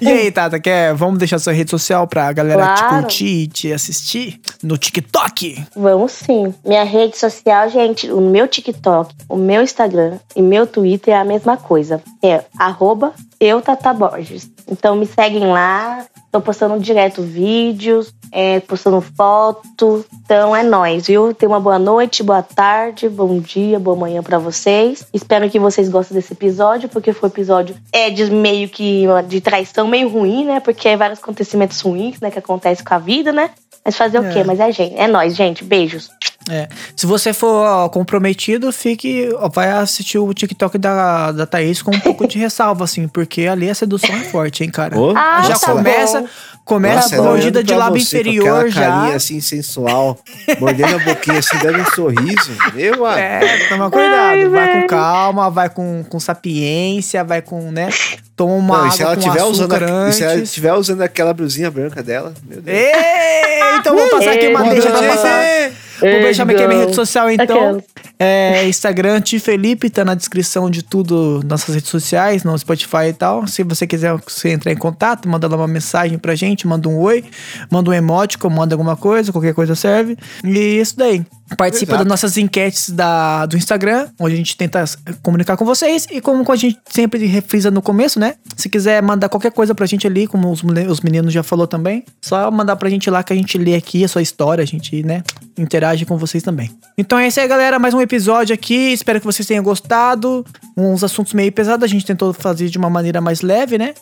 E 0.00 0.08
aí, 0.08 0.30
Tata, 0.30 0.60
quer, 0.60 0.94
vamos 0.94 1.18
deixar 1.18 1.38
sua 1.38 1.52
rede 1.52 1.70
social 1.70 2.06
pra 2.06 2.32
galera 2.32 2.74
te 2.74 2.80
Claro. 2.80 3.02
curtir 3.02 3.26
e 3.26 3.46
te 3.48 3.72
assistir 3.72 4.40
no 4.62 4.76
TikTok? 4.78 5.64
Vamos 5.76 6.12
sim. 6.12 6.54
Minha 6.64 6.84
rede 6.84 7.16
social, 7.18 7.68
gente, 7.70 8.10
o 8.10 8.20
meu 8.20 8.46
TikTok, 8.46 9.14
o 9.28 9.36
meu 9.36 9.62
Instagram 9.62 10.18
e 10.36 10.42
meu 10.42 10.66
Twitter 10.66 11.14
é 11.14 11.18
a 11.18 11.24
mesma 11.24 11.56
coisa. 11.56 12.02
É 12.22 12.42
arroba 12.58 13.12
eu, 13.40 13.60
Tata 13.62 13.92
Borges. 13.92 14.50
Então 14.70 14.96
me 14.96 15.06
seguem 15.06 15.46
lá. 15.46 16.04
Tô 16.30 16.42
postando 16.42 16.78
direto 16.78 17.22
vídeos, 17.22 18.12
é, 18.30 18.60
postando 18.60 19.00
foto. 19.00 20.04
Então 20.24 20.54
é 20.54 20.62
nóis, 20.62 21.06
viu? 21.06 21.32
Tenha 21.32 21.48
uma 21.48 21.58
boa 21.60 21.78
noite, 21.78 22.22
boa 22.22 22.42
tarde, 22.42 23.08
bom 23.08 23.38
dia, 23.38 23.78
boa 23.78 23.96
manhã 23.96 24.22
pra 24.22 24.38
vocês. 24.38 25.06
Espero 25.14 25.48
que 25.48 25.58
vocês 25.58 25.88
gostem 25.88 26.14
desse 26.16 26.34
episódio, 26.34 26.88
porque 26.88 27.14
foi 27.14 27.28
um 27.28 27.32
episódio 27.32 27.74
é 27.92 28.10
de 28.10 28.30
meio 28.30 28.68
que 28.68 29.04
de 29.26 29.40
traição 29.40 29.86
meio 29.88 30.08
ruim, 30.08 30.44
né? 30.44 30.60
Porque 30.60 30.88
é 30.88 30.96
vários 30.98 31.18
acontecimentos 31.18 31.80
ruins, 31.80 32.20
né? 32.20 32.30
Que 32.30 32.38
acontecem 32.38 32.84
com 32.84 32.94
a 32.94 32.98
vida, 32.98 33.32
né? 33.32 33.50
Mas 33.82 33.96
fazer 33.96 34.20
o 34.20 34.26
É. 34.26 34.32
quê? 34.32 34.44
Mas 34.44 34.60
é 34.60 34.70
gente, 34.70 34.96
é 34.98 35.06
nóis, 35.06 35.34
gente. 35.34 35.64
Beijos. 35.64 36.10
É. 36.48 36.68
Se 36.96 37.06
você 37.06 37.32
for 37.32 37.64
ó, 37.66 37.88
comprometido, 37.88 38.72
fique. 38.72 39.28
ó, 39.36 39.48
vai 39.48 39.70
assistir 39.70 40.18
o 40.18 40.32
TikTok 40.32 40.78
da, 40.78 41.30
da 41.32 41.46
Thaís 41.46 41.82
com 41.82 41.94
um 41.94 42.00
pouco 42.00 42.26
de 42.26 42.38
ressalva, 42.38 42.84
assim, 42.84 43.06
porque 43.08 43.46
ali 43.46 43.68
a 43.68 43.74
sedução 43.74 44.14
é 44.16 44.20
forte, 44.20 44.64
hein, 44.64 44.70
cara? 44.70 44.98
Ô, 44.98 45.14
Ah, 45.16 45.42
já 45.46 45.58
tá 45.58 45.72
começa, 45.72 46.20
bom. 46.22 46.28
começa 46.64 46.94
Nossa, 47.02 47.16
com 47.16 47.22
mordida 47.24 47.62
de 47.62 47.74
lábio 47.74 48.00
você 48.00 48.16
com 48.16 48.28
inferior 48.30 48.46
aquela 48.66 48.70
já. 48.70 48.80
carinha 48.90 49.16
assim, 49.16 49.40
sensual, 49.40 50.18
mordendo 50.58 50.96
a 50.96 50.98
boquinha 51.00 51.38
assim, 51.38 51.58
dando 51.58 51.80
um 51.80 51.84
sorriso. 51.86 52.50
Meu, 52.74 52.98
mano. 53.00 53.18
É, 53.18 53.68
toma 53.68 53.90
cuidado. 53.90 54.50
vai 54.50 54.80
com 54.80 54.86
calma, 54.86 55.50
vai 55.50 55.68
com, 55.68 56.04
com 56.08 56.18
sapiência, 56.18 57.22
vai 57.24 57.42
com, 57.42 57.70
né? 57.70 57.90
Toma 58.36 58.54
uma 58.54 58.78
Não, 58.78 58.84
água 58.84 58.88
e 58.88 58.96
se 58.96 59.02
ela 59.02 59.14
com 59.16 59.22
tiver 59.22 59.42
usando, 59.42 59.72
a- 59.74 60.08
e 60.08 60.12
se 60.12 60.22
ela 60.24 60.32
antes. 60.34 60.52
tiver 60.52 60.72
usando 60.72 61.02
aquela 61.02 61.34
blusinha 61.34 61.70
branca 61.70 62.02
dela, 62.02 62.32
meu 62.48 62.60
Deus. 62.62 62.76
Ei, 62.78 63.76
então 63.78 63.94
vou 63.96 64.08
passar 64.10 64.30
aqui 64.32 64.46
uma 64.48 64.64
Ei, 64.64 64.70
deixa 64.70 64.90
pra 64.90 65.02
passar. 65.02 65.70
Vou 66.00 66.08
Ei, 66.08 66.22
deixar 66.22 66.44
aqui 66.48 66.62
a 66.62 66.68
minha 66.68 66.80
rede 66.80 66.94
social 66.94 67.30
então. 67.30 67.82
É 68.18 68.66
Instagram 68.68 69.20
Ti 69.20 69.38
Felipe, 69.38 69.90
tá 69.90 70.04
na 70.04 70.14
descrição 70.14 70.70
de 70.70 70.82
tudo, 70.82 71.40
nossas 71.44 71.74
redes 71.74 71.90
sociais, 71.90 72.44
no 72.44 72.56
Spotify 72.58 73.08
e 73.10 73.12
tal. 73.12 73.46
Se 73.46 73.62
você 73.62 73.86
quiser 73.86 74.16
você 74.16 74.50
entrar 74.50 74.72
em 74.72 74.76
contato, 74.76 75.28
manda 75.28 75.46
lá 75.48 75.56
uma 75.56 75.68
mensagem 75.68 76.18
pra 76.18 76.34
gente, 76.34 76.66
manda 76.66 76.88
um 76.88 76.98
oi, 76.98 77.24
manda 77.70 77.90
um 77.90 77.94
emoticon, 77.94 78.50
manda 78.50 78.74
alguma 78.74 78.96
coisa, 78.96 79.32
qualquer 79.32 79.54
coisa 79.54 79.74
serve. 79.74 80.16
E 80.44 80.80
isso 80.80 80.96
daí. 80.96 81.24
Participa 81.56 81.92
Exato. 81.92 82.04
das 82.04 82.08
nossas 82.08 82.36
enquetes 82.36 82.90
da, 82.90 83.46
do 83.46 83.56
Instagram, 83.56 84.08
onde 84.20 84.34
a 84.34 84.36
gente 84.36 84.56
tenta 84.56 84.84
comunicar 85.22 85.56
com 85.56 85.64
vocês. 85.64 86.06
E 86.10 86.20
como 86.20 86.44
a 86.50 86.56
gente 86.56 86.78
sempre 86.90 87.24
refrisa 87.26 87.70
no 87.70 87.80
começo, 87.80 88.20
né? 88.20 88.34
Se 88.56 88.68
quiser 88.68 89.02
mandar 89.02 89.28
qualquer 89.28 89.50
coisa 89.52 89.74
pra 89.74 89.86
gente 89.86 90.06
ali, 90.06 90.26
como 90.26 90.50
os, 90.50 90.62
os 90.62 91.00
meninos 91.00 91.32
já 91.32 91.42
falou 91.42 91.66
também, 91.66 92.04
só 92.20 92.50
mandar 92.50 92.76
pra 92.76 92.90
gente 92.90 93.08
lá 93.10 93.22
que 93.22 93.32
a 93.32 93.36
gente 93.36 93.56
lê 93.56 93.74
aqui 93.74 94.04
a 94.04 94.08
sua 94.08 94.22
história, 94.22 94.62
a 94.62 94.66
gente, 94.66 95.02
né, 95.02 95.22
interage 95.56 96.04
com 96.04 96.16
vocês 96.18 96.42
também. 96.42 96.70
Então 96.96 97.18
é 97.18 97.28
isso 97.28 97.40
aí, 97.40 97.48
galera. 97.48 97.78
Mais 97.78 97.94
um 97.94 98.00
episódio 98.00 98.54
aqui. 98.54 98.92
Espero 98.92 99.18
que 99.20 99.26
vocês 99.26 99.46
tenham 99.46 99.64
gostado. 99.64 100.44
Uns 100.76 101.02
assuntos 101.02 101.32
meio 101.32 101.50
pesados, 101.52 101.84
a 101.84 101.88
gente 101.88 102.04
tentou 102.04 102.32
fazer 102.32 102.68
de 102.68 102.78
uma 102.78 102.90
maneira 102.90 103.20
mais 103.20 103.40
leve, 103.40 103.78
né? 103.78 103.94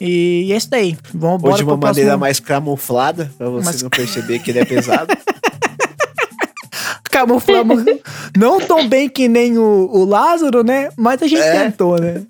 E 0.00 0.50
é 0.52 0.56
isso 0.56 0.70
daí. 0.70 0.96
Vamos 1.12 1.42
Ou 1.44 1.56
de 1.56 1.62
uma 1.62 1.76
maneira 1.76 2.16
mais 2.16 2.40
camuflada, 2.40 3.30
pra 3.36 3.48
você 3.48 3.64
Mas- 3.66 3.82
não 3.82 3.90
perceber 3.90 4.38
que 4.38 4.50
ele 4.50 4.60
é 4.60 4.64
pesado. 4.64 5.14
camuflamos. 7.14 7.84
não 8.36 8.60
tão 8.60 8.88
bem 8.88 9.08
que 9.08 9.28
nem 9.28 9.56
o, 9.56 9.88
o 9.92 10.04
Lázaro, 10.04 10.64
né? 10.64 10.88
Mas 10.96 11.22
a 11.22 11.26
gente 11.26 11.42
É. 11.42 11.64
tentou, 11.64 11.98
né? 12.00 12.22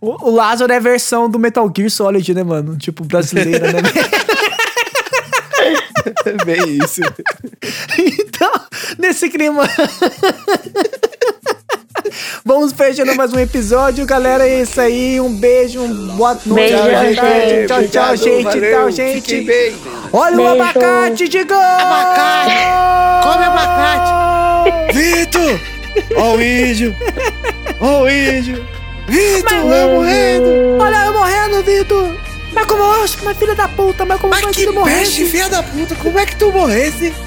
O, 0.00 0.28
o 0.28 0.30
Lázaro 0.34 0.72
é 0.72 0.76
a 0.76 0.80
versão 0.80 1.28
do 1.28 1.38
Metal 1.38 1.70
Gear 1.76 1.90
Solid, 1.90 2.34
né, 2.34 2.44
mano? 2.44 2.76
Tipo, 2.76 3.04
brasileira, 3.04 3.72
né? 3.72 3.80
Bem 6.44 6.78
isso. 6.84 7.00
então, 7.98 8.52
nesse 8.98 9.28
clima. 9.28 9.64
Vamos 12.44 12.72
fechando 12.72 13.14
mais 13.14 13.32
um 13.32 13.38
episódio, 13.38 14.04
galera. 14.06 14.46
É 14.48 14.62
isso 14.62 14.80
aí. 14.80 15.20
Um 15.20 15.32
beijo, 15.34 15.80
um 15.80 16.16
boa 16.16 16.36
noite. 16.46 16.72
Beijo, 16.74 17.20
gente. 17.20 17.66
Tchau, 17.66 17.68
tchau, 17.68 17.76
Obrigado, 17.78 18.16
gente. 18.16 18.44
valeu, 18.44 18.72
Tchau, 18.72 18.90
gente. 18.90 19.40
bem. 19.42 19.76
Olha 20.12 20.34
o 20.34 20.36
Beijo. 20.36 20.52
abacate, 20.62 21.28
Digão! 21.28 21.60
Abacate! 21.60 22.54
Come 23.22 23.44
abacate! 23.44 24.92
Vitor! 24.94 25.60
Ó 26.16 26.34
o 26.36 26.42
índio! 26.42 26.96
Ó 27.80 28.02
o 28.02 28.08
índio! 28.10 28.66
Vitor, 29.08 29.52
eu 29.58 29.88
morrendo! 29.90 30.78
Olha 30.80 31.06
eu 31.06 31.12
morrendo, 31.12 31.62
Vitor! 31.62 32.14
Mas 32.52 32.66
como 32.66 32.82
eu 32.82 33.02
acho, 33.04 33.18
mas 33.24 33.36
filha 33.36 33.54
da 33.54 33.68
puta, 33.68 34.04
mas 34.06 34.18
como 34.20 34.32
Mas 34.32 34.42
vai 34.42 34.52
que 34.54 34.66
morrer? 34.70 34.98
peste, 35.00 35.26
filha 35.26 35.48
da 35.50 35.62
puta! 35.62 35.94
Como 35.96 36.18
é 36.18 36.24
que 36.24 36.36
tu 36.36 36.50
morresse? 36.52 37.12